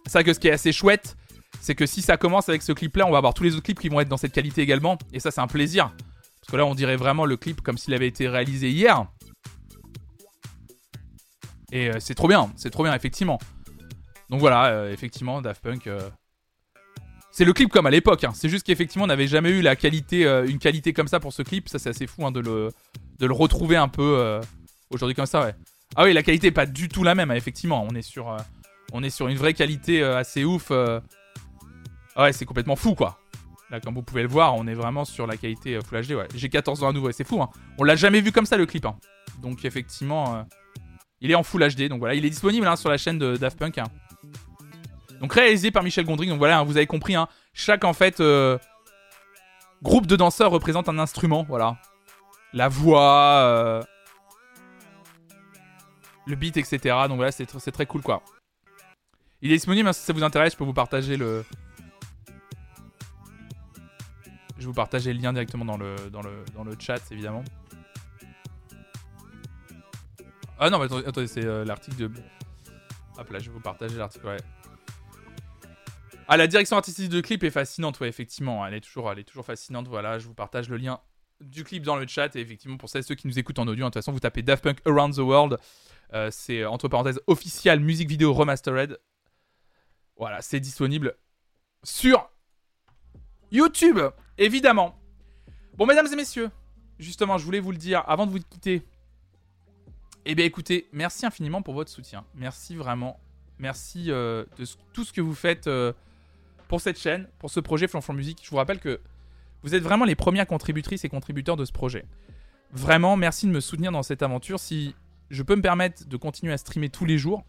c'est 0.05 0.13
vrai 0.13 0.23
que 0.23 0.33
ce 0.33 0.39
qui 0.39 0.49
est 0.49 0.51
assez 0.51 0.71
chouette, 0.71 1.17
c'est 1.61 1.73
que 1.73 1.87
si 1.87 2.03
ça 2.03 2.17
commence 2.17 2.47
avec 2.47 2.61
ce 2.61 2.73
clip-là, 2.73 3.07
on 3.07 3.11
va 3.11 3.17
avoir 3.17 3.33
tous 3.33 3.43
les 3.43 3.55
autres 3.55 3.63
clips 3.63 3.79
qui 3.79 3.89
vont 3.89 3.99
être 4.01 4.09
dans 4.09 4.17
cette 4.17 4.33
qualité 4.33 4.61
également, 4.61 4.99
et 5.13 5.19
ça, 5.19 5.31
c'est 5.31 5.41
un 5.41 5.47
plaisir. 5.47 5.89
Parce 6.41 6.51
que 6.51 6.57
là, 6.57 6.65
on 6.67 6.75
dirait 6.75 6.97
vraiment 6.97 7.25
le 7.25 7.37
clip 7.37 7.61
comme 7.61 7.79
s'il 7.79 7.95
avait 7.95 8.07
été 8.07 8.27
réalisé 8.27 8.69
hier. 8.69 9.07
Et 11.73 11.89
euh, 11.89 11.95
c'est 11.99 12.13
trop 12.13 12.27
bien, 12.27 12.53
c'est 12.55 12.69
trop 12.69 12.83
bien, 12.83 12.93
effectivement. 12.93 13.39
Donc 14.29 14.39
voilà, 14.39 14.67
euh, 14.67 14.93
effectivement, 14.93 15.41
Daft 15.41 15.61
Punk. 15.63 15.87
euh, 15.87 15.99
C'est 17.31 17.45
le 17.45 17.51
clip 17.51 17.71
comme 17.71 17.87
à 17.87 17.89
l'époque. 17.89 18.23
hein. 18.23 18.31
C'est 18.35 18.47
juste 18.47 18.65
qu'effectivement, 18.65 19.05
on 19.05 19.07
n'avait 19.07 19.27
jamais 19.27 19.49
eu 19.49 19.61
la 19.61 19.75
qualité, 19.75 20.23
une 20.47 20.59
qualité 20.59 20.93
comme 20.93 21.07
ça 21.07 21.19
pour 21.19 21.33
ce 21.33 21.41
clip. 21.41 21.67
Ça, 21.67 21.79
c'est 21.79 21.89
assez 21.89 22.05
fou 22.05 22.27
hein, 22.27 22.31
de, 22.31 22.39
le, 22.39 22.71
retrouver 23.33 23.75
un 23.75 23.87
peu 23.87 24.39
aujourd'hui 24.91 25.15
comme 25.15 25.25
ça, 25.25 25.41
ouais. 25.43 25.55
Ah 25.95 26.03
oui, 26.03 26.13
la 26.13 26.21
qualité 26.21 26.47
est 26.47 26.51
pas 26.51 26.67
du 26.67 26.89
tout 26.89 27.03
la 27.03 27.15
même, 27.15 27.31
hein, 27.31 27.35
effectivement. 27.35 27.87
On 27.89 27.95
est 27.95 28.03
sur, 28.03 29.27
une 29.27 29.37
vraie 29.37 29.55
qualité 29.55 30.03
assez 30.03 30.45
ouf. 30.45 30.71
Ah 30.71 31.01
ouais, 32.17 32.33
c'est 32.33 32.45
complètement 32.45 32.75
fou, 32.75 32.93
quoi. 32.93 33.19
Là, 33.71 33.79
comme 33.79 33.95
vous 33.95 34.03
pouvez 34.03 34.21
le 34.21 34.29
voir, 34.29 34.53
on 34.53 34.67
est 34.67 34.75
vraiment 34.75 35.05
sur 35.05 35.25
la 35.25 35.37
qualité 35.37 35.79
Full 35.83 36.05
HD. 36.05 36.13
J'ai 36.35 36.49
14 36.49 36.83
ans 36.83 36.89
à 36.89 36.93
nouveau, 36.93 37.09
et 37.09 37.13
c'est 37.13 37.27
fou, 37.27 37.41
hein. 37.41 37.49
On 37.79 37.83
l'a 37.83 37.95
jamais 37.95 38.21
vu 38.21 38.31
comme 38.31 38.45
ça, 38.45 38.57
le 38.57 38.67
clip. 38.67 38.85
Donc, 39.41 39.65
effectivement, 39.65 40.45
il 41.23 41.31
est 41.31 41.35
en 41.35 41.41
Full 41.41 41.67
HD. 41.67 41.87
Donc 41.87 41.97
voilà, 41.99 42.13
il 42.13 42.23
est 42.25 42.29
disponible 42.29 42.67
hein, 42.67 42.75
sur 42.75 42.89
la 42.89 42.97
chaîne 42.97 43.17
de 43.17 43.35
Daft 43.37 43.57
Punk. 43.57 43.79
hein. 43.79 43.85
Donc 45.19 45.33
réalisé 45.33 45.71
par 45.71 45.81
Michel 45.81 46.05
Gondry. 46.05 46.27
Donc 46.27 46.37
voilà, 46.37 46.59
hein, 46.59 46.63
vous 46.63 46.77
avez 46.77 46.85
compris. 46.85 47.15
chaque 47.53 47.83
en 47.85 47.93
fait 47.93 48.19
euh, 48.19 48.57
groupe 49.81 50.05
de 50.05 50.15
danseurs 50.15 50.51
représente 50.51 50.89
un 50.89 50.99
instrument. 50.99 51.43
Voilà, 51.47 51.77
la 52.53 52.67
voix, 52.67 53.39
euh, 53.41 53.81
le 56.27 56.35
beat, 56.35 56.57
etc. 56.57 56.77
Donc 57.07 57.15
voilà, 57.15 57.31
c'est 57.31 57.45
tr- 57.49 57.59
c'est 57.59 57.71
très 57.71 57.85
cool 57.85 58.01
quoi. 58.01 58.21
Il 59.41 59.51
est 59.51 59.55
disponible. 59.55 59.93
si 59.93 60.01
ça 60.01 60.13
vous 60.13 60.23
intéresse, 60.23 60.53
je 60.53 60.57
peux 60.57 60.63
vous 60.65 60.73
partager 60.73 61.17
le. 61.17 61.43
Je 64.57 64.61
vais 64.61 64.65
vous 64.67 64.73
partager 64.73 65.13
le 65.13 65.19
lien 65.19 65.33
directement 65.33 65.65
dans 65.65 65.75
le, 65.75 65.95
dans 66.11 66.21
le, 66.21 66.45
dans 66.55 66.63
le 66.63 66.73
chat, 66.79 67.01
évidemment. 67.11 67.43
Ah 70.59 70.69
non, 70.69 70.79
mais 70.79 70.85
attendez, 70.85 71.27
c'est 71.27 71.43
euh, 71.43 71.65
l'article 71.65 71.97
de. 71.97 72.11
Hop 73.17 73.29
là, 73.29 73.39
je 73.39 73.45
vais 73.45 73.53
vous 73.53 73.61
partager 73.61 73.97
l'article. 73.97 74.25
Ouais. 74.27 74.37
Ah, 76.27 76.37
la 76.37 76.47
direction 76.47 76.77
artistique 76.77 77.09
de 77.09 77.21
clip 77.21 77.43
est 77.43 77.49
fascinante, 77.49 77.99
ouais, 77.99 78.07
effectivement. 78.07 78.65
Elle 78.65 78.75
est 78.75 78.81
toujours, 78.81 79.11
elle 79.11 79.19
est 79.19 79.23
toujours 79.23 79.45
fascinante. 79.45 79.87
Voilà, 79.87 80.19
je 80.19 80.27
vous 80.27 80.33
partage 80.33 80.69
le 80.69 80.77
lien 80.77 80.99
du 81.41 81.63
clip 81.63 81.83
dans 81.83 81.95
le 81.95 82.07
chat. 82.07 82.35
Et 82.35 82.39
effectivement, 82.39 82.77
pour 82.77 82.89
celles 82.89 83.03
ceux 83.03 83.15
qui 83.15 83.27
nous 83.27 83.37
écoutent 83.37 83.59
en 83.59 83.67
audio, 83.67 83.85
hein, 83.85 83.89
de 83.89 83.93
toute 83.93 84.01
façon, 84.01 84.11
vous 84.11 84.19
tapez 84.19 84.41
Daft 84.41 84.63
Punk 84.63 84.79
Around 84.85 85.15
the 85.15 85.19
World. 85.19 85.57
Euh, 86.13 86.29
c'est 86.31 86.61
euh, 86.61 86.69
entre 86.69 86.87
parenthèses 86.87 87.19
official 87.27 87.79
music 87.79 88.07
vidéo 88.07 88.33
remastered. 88.33 88.99
Voilà, 90.15 90.41
c'est 90.41 90.59
disponible 90.59 91.15
sur 91.83 92.29
YouTube, 93.51 93.99
évidemment. 94.37 94.95
Bon, 95.75 95.85
mesdames 95.85 96.07
et 96.11 96.15
messieurs, 96.15 96.51
justement, 96.99 97.37
je 97.37 97.45
voulais 97.45 97.59
vous 97.59 97.71
le 97.71 97.77
dire 97.77 98.03
avant 98.07 98.25
de 98.25 98.31
vous 98.31 98.39
quitter. 98.39 98.85
Eh 100.25 100.35
bien, 100.35 100.45
écoutez, 100.45 100.87
merci 100.93 101.25
infiniment 101.25 101.61
pour 101.61 101.73
votre 101.73 101.91
soutien. 101.91 102.23
Merci 102.35 102.75
vraiment. 102.75 103.19
Merci 103.59 104.09
euh, 104.09 104.45
de 104.57 104.65
tout 104.93 105.03
ce 105.03 105.11
que 105.11 105.19
vous 105.19 105.35
faites 105.35 105.67
euh, 105.67 105.91
pour 106.69 106.79
cette 106.79 106.97
chaîne, 106.97 107.27
pour 107.39 107.49
ce 107.49 107.59
projet 107.59 107.89
Flanflan 107.89 108.13
Musique. 108.13 108.39
Je 108.41 108.49
vous 108.49 108.55
rappelle 108.55 108.79
que 108.79 109.01
vous 109.63 109.75
êtes 109.75 109.83
vraiment 109.83 110.05
les 110.05 110.15
premières 110.15 110.47
contributrices 110.47 111.03
et 111.03 111.09
contributeurs 111.09 111.57
de 111.57 111.65
ce 111.65 111.73
projet. 111.73 112.05
Vraiment, 112.71 113.17
merci 113.17 113.47
de 113.47 113.51
me 113.51 113.59
soutenir 113.59 113.91
dans 113.91 114.01
cette 114.01 114.23
aventure. 114.23 114.59
Si 114.59 114.95
je 115.29 115.43
peux 115.43 115.57
me 115.57 115.61
permettre 115.61 116.07
de 116.07 116.17
continuer 116.17 116.53
à 116.53 116.57
streamer 116.57 116.89
tous 116.89 117.05
les 117.05 117.17
jours 117.17 117.43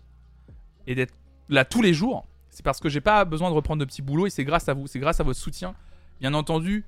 et 0.88 0.96
d'être 0.96 1.14
là 1.48 1.64
tous 1.64 1.80
les 1.80 1.94
jours, 1.94 2.26
c'est 2.50 2.64
parce 2.64 2.80
que 2.80 2.88
j'ai 2.88 3.00
pas 3.00 3.24
besoin 3.24 3.50
de 3.50 3.54
reprendre 3.54 3.80
de 3.80 3.84
petits 3.84 4.02
boulots 4.02 4.26
et 4.26 4.30
c'est 4.30 4.44
grâce 4.44 4.68
à 4.68 4.74
vous, 4.74 4.88
c'est 4.88 4.98
grâce 4.98 5.20
à 5.20 5.22
votre 5.22 5.38
soutien, 5.38 5.74
bien 6.20 6.34
entendu, 6.34 6.84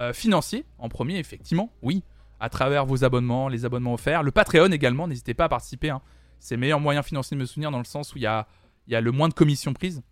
euh, 0.00 0.12
financier 0.12 0.64
en 0.78 0.88
premier, 0.88 1.18
effectivement, 1.18 1.72
oui, 1.82 2.02
à 2.40 2.48
travers 2.48 2.86
vos 2.86 3.04
abonnements, 3.04 3.48
les 3.48 3.64
abonnements 3.64 3.94
offerts, 3.94 4.22
le 4.22 4.30
Patreon 4.30 4.70
également, 4.70 5.08
n'hésitez 5.08 5.34
pas 5.34 5.44
à 5.44 5.48
participer. 5.48 5.90
hein. 5.90 6.00
C'est 6.40 6.54
le 6.54 6.60
meilleur 6.60 6.80
moyen 6.80 7.02
financier 7.02 7.36
de 7.36 7.40
me 7.40 7.46
soutenir 7.46 7.70
dans 7.70 7.78
le 7.78 7.84
sens 7.84 8.14
où 8.14 8.18
il 8.18 8.22
y 8.22 8.26
a, 8.26 8.46
le 8.88 9.10
moins 9.10 9.28
de 9.28 9.34
commissions 9.34 9.72
prises. 9.72 10.02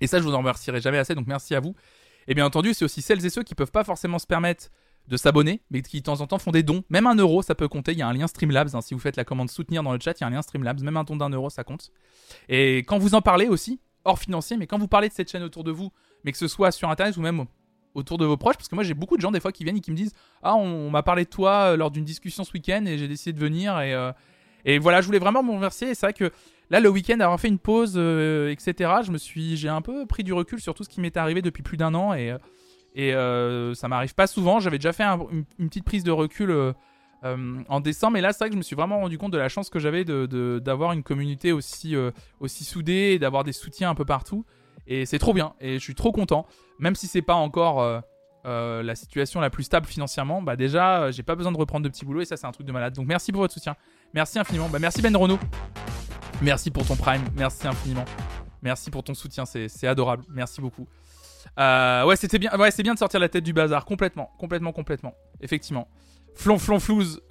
Et 0.00 0.06
ça, 0.06 0.18
je 0.18 0.24
vous 0.24 0.34
en 0.34 0.38
remercierai 0.38 0.80
jamais 0.80 0.98
assez, 0.98 1.14
donc 1.14 1.26
merci 1.26 1.54
à 1.54 1.60
vous. 1.60 1.74
Et 2.28 2.34
bien 2.34 2.44
entendu, 2.46 2.74
c'est 2.74 2.84
aussi 2.84 3.02
celles 3.02 3.24
et 3.24 3.30
ceux 3.30 3.42
qui 3.42 3.54
peuvent 3.54 3.72
pas 3.72 3.84
forcément 3.84 4.18
se 4.18 4.26
permettre 4.26 4.68
de 5.08 5.16
s'abonner, 5.16 5.62
mais 5.70 5.82
qui 5.82 5.98
de 5.98 6.04
temps 6.04 6.20
en 6.20 6.26
temps 6.26 6.38
font 6.38 6.50
des 6.50 6.62
dons. 6.64 6.82
Même 6.90 7.06
un 7.06 7.14
euro, 7.14 7.42
ça 7.42 7.54
peut 7.54 7.68
compter. 7.68 7.92
Il 7.92 7.98
y 7.98 8.02
a 8.02 8.08
un 8.08 8.12
lien 8.12 8.26
Streamlabs. 8.26 8.74
hein. 8.74 8.80
Si 8.80 8.92
vous 8.92 9.00
faites 9.00 9.16
la 9.16 9.24
commande 9.24 9.48
soutenir 9.50 9.82
dans 9.84 9.92
le 9.92 10.00
chat, 10.00 10.18
il 10.18 10.22
y 10.22 10.24
a 10.24 10.26
un 10.26 10.30
lien 10.30 10.42
Streamlabs. 10.42 10.80
Même 10.82 10.96
un 10.96 11.04
don 11.04 11.16
d'un 11.16 11.30
euro, 11.30 11.48
ça 11.48 11.62
compte. 11.62 11.92
Et 12.48 12.78
quand 12.78 12.98
vous 12.98 13.14
en 13.14 13.22
parlez 13.22 13.46
aussi, 13.46 13.80
hors 14.04 14.18
financier, 14.18 14.56
mais 14.56 14.66
quand 14.66 14.78
vous 14.78 14.88
parlez 14.88 15.08
de 15.08 15.14
cette 15.14 15.30
chaîne 15.30 15.44
autour 15.44 15.62
de 15.62 15.70
vous, 15.70 15.92
mais 16.24 16.32
que 16.32 16.38
ce 16.38 16.48
soit 16.48 16.72
sur 16.72 16.90
internet 16.90 17.16
ou 17.16 17.20
même 17.20 17.46
autour 17.96 18.18
de 18.18 18.26
vos 18.26 18.36
proches, 18.36 18.56
parce 18.56 18.68
que 18.68 18.74
moi 18.74 18.84
j'ai 18.84 18.94
beaucoup 18.94 19.16
de 19.16 19.22
gens 19.22 19.32
des 19.32 19.40
fois 19.40 19.52
qui 19.52 19.64
viennent 19.64 19.78
et 19.78 19.80
qui 19.80 19.90
me 19.90 19.96
disent 19.96 20.12
Ah, 20.42 20.54
on, 20.54 20.90
m'a 20.90 21.02
parlé 21.02 21.24
de 21.24 21.30
toi 21.30 21.72
euh, 21.72 21.76
lors 21.76 21.90
d'une 21.90 22.04
discussion 22.04 22.44
ce 22.44 22.52
week-end 22.52 22.84
et 22.86 22.98
j'ai 22.98 23.08
décidé 23.08 23.32
de 23.32 23.40
venir. 23.40 23.80
Et, 23.80 23.94
euh, 23.94 24.12
et 24.64 24.78
voilà, 24.78 25.00
je 25.00 25.06
voulais 25.06 25.18
vraiment 25.18 25.42
me 25.42 25.50
remercier. 25.52 25.88
Et 25.90 25.94
c'est 25.94 26.06
vrai 26.06 26.12
que 26.12 26.30
là, 26.70 26.78
le 26.80 26.88
week-end, 26.90 27.18
avoir 27.20 27.40
fait 27.40 27.48
une 27.48 27.58
pause, 27.58 27.94
euh, 27.96 28.50
etc., 28.50 28.90
je 29.04 29.10
me 29.10 29.18
suis, 29.18 29.56
j'ai 29.56 29.68
un 29.70 29.80
peu 29.80 30.04
pris 30.06 30.24
du 30.24 30.32
recul 30.32 30.60
sur 30.60 30.74
tout 30.74 30.84
ce 30.84 30.88
qui 30.88 31.00
m'est 31.00 31.16
arrivé 31.16 31.40
depuis 31.42 31.62
plus 31.62 31.76
d'un 31.78 31.94
an. 31.94 32.12
Et, 32.14 32.34
et 32.94 33.12
ça 33.74 33.88
m'arrive 33.88 34.14
pas 34.14 34.26
souvent. 34.26 34.60
J'avais 34.60 34.78
déjà 34.78 34.92
fait 34.92 35.04
un- 35.04 35.20
une, 35.58 35.68
petite 35.68 35.84
prise 35.84 36.04
de 36.04 36.10
recul. 36.10 36.52
en 37.22 37.80
décembre, 37.80 38.18
et 38.18 38.20
là, 38.20 38.32
c'est 38.32 38.38
vrai 38.40 38.48
que 38.50 38.54
je 38.54 38.58
me 38.58 38.62
suis 38.62 38.76
vraiment 38.76 39.00
rendu 39.00 39.18
compte 39.18 39.32
de 39.32 39.38
la 39.38 39.48
chance 39.48 39.68
que 39.70 39.78
j'avais 39.78 40.04
de- 40.04 40.26
de- 40.26 40.60
d'avoir 40.64 40.92
une 40.92 41.02
communauté 41.02 41.50
aussi, 41.52 41.94
aussi 42.40 42.64
soudée 42.64 43.12
et 43.14 43.18
d'avoir 43.18 43.42
des 43.44 43.52
soutiens 43.52 43.90
un 43.90 43.94
peu 43.94 44.04
partout. 44.04 44.44
Et 44.86 45.06
c'est 45.06 45.18
trop 45.18 45.32
bien, 45.32 45.54
et 45.60 45.74
je 45.74 45.82
suis 45.82 45.94
trop 45.94 46.12
content. 46.12 46.46
Même 46.78 46.94
si 46.94 47.06
c'est 47.06 47.22
pas 47.22 47.34
encore 47.34 47.80
euh, 47.80 48.00
euh, 48.46 48.82
la 48.82 48.94
situation 48.94 49.40
la 49.40 49.50
plus 49.50 49.64
stable 49.64 49.86
financièrement, 49.86 50.42
bah 50.42 50.56
déjà, 50.56 51.02
euh, 51.02 51.12
j'ai 51.12 51.22
pas 51.22 51.34
besoin 51.34 51.52
de 51.52 51.56
reprendre 51.58 51.84
de 51.84 51.88
petits 51.88 52.04
boulots, 52.04 52.20
et 52.20 52.24
ça, 52.24 52.36
c'est 52.36 52.46
un 52.46 52.52
truc 52.52 52.66
de 52.66 52.72
malade. 52.72 52.94
Donc 52.94 53.06
merci 53.06 53.32
pour 53.32 53.40
votre 53.40 53.54
soutien. 53.54 53.76
Merci 54.14 54.38
infiniment. 54.38 54.68
Bah, 54.68 54.78
merci 54.78 55.02
Ben 55.02 55.16
Renault. 55.16 55.38
Merci 56.42 56.70
pour 56.70 56.86
ton 56.86 56.96
prime. 56.96 57.22
Merci 57.36 57.66
infiniment. 57.66 58.04
Merci 58.62 58.90
pour 58.90 59.02
ton 59.02 59.14
soutien, 59.14 59.44
c'est 59.44 59.86
adorable. 59.86 60.24
Merci 60.28 60.60
beaucoup. 60.60 60.86
Ouais, 61.56 62.16
c'était 62.16 62.38
bien. 62.38 62.56
Ouais, 62.58 62.70
c'est 62.70 62.82
bien 62.82 62.94
de 62.94 62.98
sortir 62.98 63.20
la 63.20 63.28
tête 63.28 63.44
du 63.44 63.52
bazar. 63.52 63.84
Complètement, 63.84 64.30
complètement, 64.38 64.72
complètement. 64.72 65.14
Effectivement. 65.40 65.88
Flonflonflouz. 66.34 67.22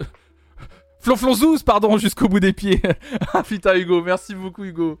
Flonflonzouz, 1.00 1.62
pardon, 1.62 1.98
jusqu'au 1.98 2.28
bout 2.28 2.40
des 2.40 2.52
pieds. 2.52 2.82
ah 3.32 3.44
putain, 3.44 3.76
Hugo. 3.76 4.02
Merci 4.02 4.34
beaucoup, 4.34 4.64
Hugo. 4.64 4.98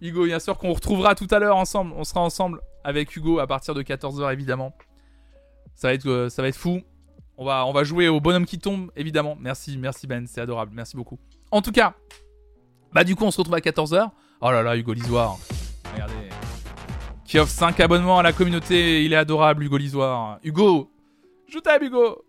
Hugo, 0.00 0.24
bien 0.24 0.38
sûr 0.38 0.58
qu'on 0.58 0.72
retrouvera 0.72 1.14
tout 1.14 1.28
à 1.30 1.38
l'heure 1.38 1.56
ensemble. 1.56 1.92
On 1.96 2.04
sera 2.04 2.20
ensemble 2.20 2.60
avec 2.82 3.14
Hugo 3.16 3.38
à 3.38 3.46
partir 3.46 3.74
de 3.74 3.82
14h, 3.82 4.32
évidemment. 4.32 4.74
Ça 5.74 5.88
va 5.88 5.94
être, 5.94 6.06
euh, 6.06 6.28
ça 6.28 6.42
va 6.42 6.48
être 6.48 6.56
fou. 6.56 6.82
On 7.36 7.44
va, 7.44 7.66
on 7.66 7.72
va 7.72 7.82
jouer 7.84 8.08
au 8.08 8.20
bonhomme 8.20 8.46
qui 8.46 8.58
tombe, 8.58 8.90
évidemment. 8.96 9.36
Merci, 9.40 9.76
merci 9.76 10.06
Ben, 10.06 10.26
c'est 10.26 10.40
adorable. 10.40 10.72
Merci 10.74 10.96
beaucoup. 10.96 11.18
En 11.50 11.62
tout 11.62 11.72
cas, 11.72 11.94
bah 12.92 13.02
du 13.02 13.16
coup, 13.16 13.24
on 13.24 13.30
se 13.30 13.38
retrouve 13.38 13.56
à 13.56 13.60
14h. 13.60 14.10
Oh 14.40 14.50
là 14.50 14.62
là, 14.62 14.76
Hugo 14.76 14.92
Lisoire. 14.92 15.38
Regardez. 15.92 16.14
Qui 17.24 17.38
offre 17.38 17.50
5 17.50 17.80
abonnements 17.80 18.18
à 18.18 18.22
la 18.22 18.32
communauté. 18.32 19.04
Il 19.04 19.12
est 19.12 19.16
adorable, 19.16 19.64
Hugo 19.64 19.76
Lisoire. 19.76 20.38
Hugo, 20.44 20.90
je 21.48 21.58
t'aime, 21.58 21.82
Hugo. 21.82 22.24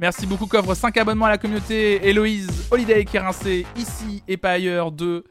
Merci 0.00 0.26
beaucoup, 0.26 0.46
qu'offre 0.46 0.74
5 0.74 0.96
abonnements 0.96 1.26
à 1.26 1.30
la 1.30 1.38
communauté. 1.38 2.08
Héloïse, 2.08 2.66
Holiday 2.72 3.04
qui 3.04 3.16
est 3.16 3.20
rincé 3.20 3.66
ici 3.76 4.24
et 4.26 4.36
pas 4.36 4.52
ailleurs. 4.52 4.90
2. 4.90 5.06
Euh, 5.06 5.22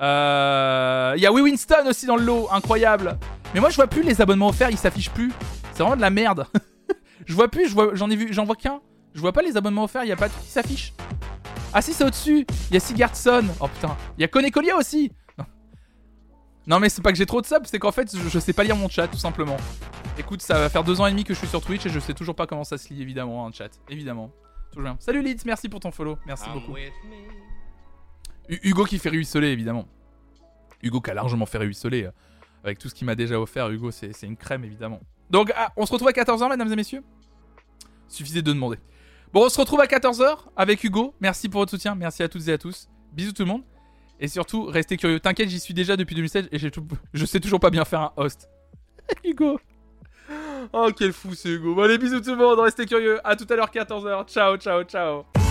Il 0.00 1.20
y 1.20 1.26
a 1.26 1.32
Oui 1.32 1.42
Winston 1.42 1.86
aussi 1.86 2.06
dans 2.06 2.16
le 2.16 2.24
lot, 2.24 2.48
incroyable. 2.50 3.18
Mais 3.54 3.60
moi, 3.60 3.70
je 3.70 3.76
vois 3.76 3.86
plus 3.86 4.02
les 4.02 4.20
abonnements 4.20 4.48
offerts, 4.48 4.70
ils 4.70 4.78
s'affichent 4.78 5.10
plus. 5.10 5.32
C'est 5.72 5.82
vraiment 5.82 5.96
de 5.96 6.00
la 6.00 6.10
merde. 6.10 6.46
je 7.26 7.34
vois 7.34 7.48
plus, 7.48 7.68
je 7.68 7.76
j'en 7.94 8.10
ai 8.10 8.16
vu, 8.16 8.32
j'en 8.32 8.44
vois 8.44 8.56
qu'un. 8.56 8.80
Je 9.14 9.20
vois 9.20 9.32
pas 9.32 9.42
les 9.42 9.56
abonnements 9.56 9.84
offerts, 9.84 10.04
il 10.04 10.08
y 10.08 10.12
a 10.12 10.16
pas 10.16 10.28
de 10.28 10.34
qui 10.34 10.46
s'affiche. 10.48 10.92
Ah 11.72 11.82
si, 11.82 11.92
c'est 11.92 12.04
au-dessus. 12.04 12.46
Il 12.70 12.74
y 12.74 12.76
a 12.76 12.80
Sigurdsson. 12.80 13.44
Oh 13.60 13.68
putain. 13.68 13.96
Il 14.18 14.20
y 14.20 14.24
a 14.24 14.28
Conecolia 14.28 14.76
aussi. 14.76 15.12
Non. 15.38 15.44
Non 16.66 16.80
mais 16.80 16.88
c'est 16.88 17.02
pas 17.02 17.12
que 17.12 17.18
j'ai 17.18 17.26
trop 17.26 17.40
de 17.40 17.46
subs, 17.46 17.64
c'est 17.64 17.78
qu'en 17.78 17.92
fait 17.92 18.16
je, 18.16 18.28
je 18.28 18.38
sais 18.38 18.52
pas 18.52 18.64
lire 18.64 18.76
mon 18.76 18.88
chat 18.88 19.08
tout 19.08 19.18
simplement. 19.18 19.56
Écoute, 20.18 20.42
ça 20.42 20.58
va 20.58 20.68
faire 20.68 20.84
deux 20.84 21.00
ans 21.00 21.06
et 21.06 21.10
demi 21.10 21.24
que 21.24 21.34
je 21.34 21.38
suis 21.38 21.48
sur 21.48 21.60
Twitch 21.60 21.86
et 21.86 21.90
je 21.90 21.98
sais 21.98 22.14
toujours 22.14 22.34
pas 22.34 22.46
comment 22.46 22.64
ça 22.64 22.76
se 22.78 22.92
lit 22.92 23.02
évidemment 23.02 23.46
un 23.46 23.52
chat. 23.52 23.70
Évidemment. 23.88 24.30
Toujours 24.70 24.84
bien. 24.84 24.96
Salut 25.00 25.22
Leeds, 25.22 25.42
merci 25.46 25.68
pour 25.68 25.80
ton 25.80 25.90
follow. 25.90 26.18
Merci 26.26 26.48
beaucoup. 26.52 26.74
Hu- 28.50 28.60
Hugo 28.62 28.84
qui 28.84 28.98
fait 28.98 29.08
ruisseler 29.10 29.48
évidemment. 29.48 29.86
Hugo 30.82 31.00
qui 31.00 31.10
a 31.10 31.14
largement 31.14 31.46
fait 31.46 31.58
ruisseler 31.58 32.04
euh, 32.04 32.10
avec 32.64 32.78
tout 32.78 32.88
ce 32.88 32.94
qu'il 32.94 33.06
m'a 33.06 33.14
déjà 33.14 33.40
offert. 33.40 33.68
Hugo 33.70 33.90
c'est 33.90 34.12
une 34.22 34.36
crème 34.36 34.64
évidemment. 34.64 35.00
Donc 35.30 35.52
ah, 35.56 35.72
on 35.76 35.86
se 35.86 35.92
retrouve 35.92 36.08
à 36.08 36.12
14h 36.12 36.48
mesdames 36.50 36.72
et 36.72 36.76
messieurs? 36.76 37.02
Suffisait 38.08 38.42
de 38.42 38.52
demander. 38.52 38.78
Bon, 39.32 39.44
on 39.46 39.48
se 39.48 39.60
retrouve 39.60 39.80
à 39.80 39.86
14h 39.86 40.38
avec 40.56 40.82
Hugo. 40.82 41.14
Merci 41.20 41.48
pour 41.48 41.60
votre 41.60 41.70
soutien. 41.70 41.94
Merci 41.94 42.22
à 42.24 42.28
toutes 42.28 42.48
et 42.48 42.52
à 42.52 42.58
tous. 42.58 42.88
Bisous 43.12 43.32
tout 43.32 43.42
le 43.42 43.48
monde. 43.48 43.62
Et 44.18 44.26
surtout, 44.28 44.64
restez 44.64 44.96
curieux. 44.96 45.20
T'inquiète, 45.20 45.48
j'y 45.48 45.60
suis 45.60 45.72
déjà 45.72 45.96
depuis 45.96 46.14
2016 46.16 46.48
et 46.50 46.58
je 46.58 47.24
sais 47.24 47.40
toujours 47.40 47.60
pas 47.60 47.70
bien 47.70 47.84
faire 47.84 48.00
un 48.00 48.12
host. 48.16 48.50
Hugo. 49.24 49.58
Oh, 50.72 50.88
quel 50.96 51.12
fou 51.12 51.34
c'est 51.34 51.48
Hugo. 51.50 51.74
Bon, 51.74 51.82
allez, 51.82 51.96
bisous 51.98 52.20
tout 52.20 52.30
le 52.30 52.36
monde. 52.36 52.58
Restez 52.58 52.84
curieux. 52.86 53.18
À 53.24 53.34
tout 53.36 53.46
à 53.48 53.56
l'heure, 53.56 53.70
14h. 53.70 54.26
Ciao, 54.26 54.56
ciao, 54.56 54.82
ciao. 54.82 55.49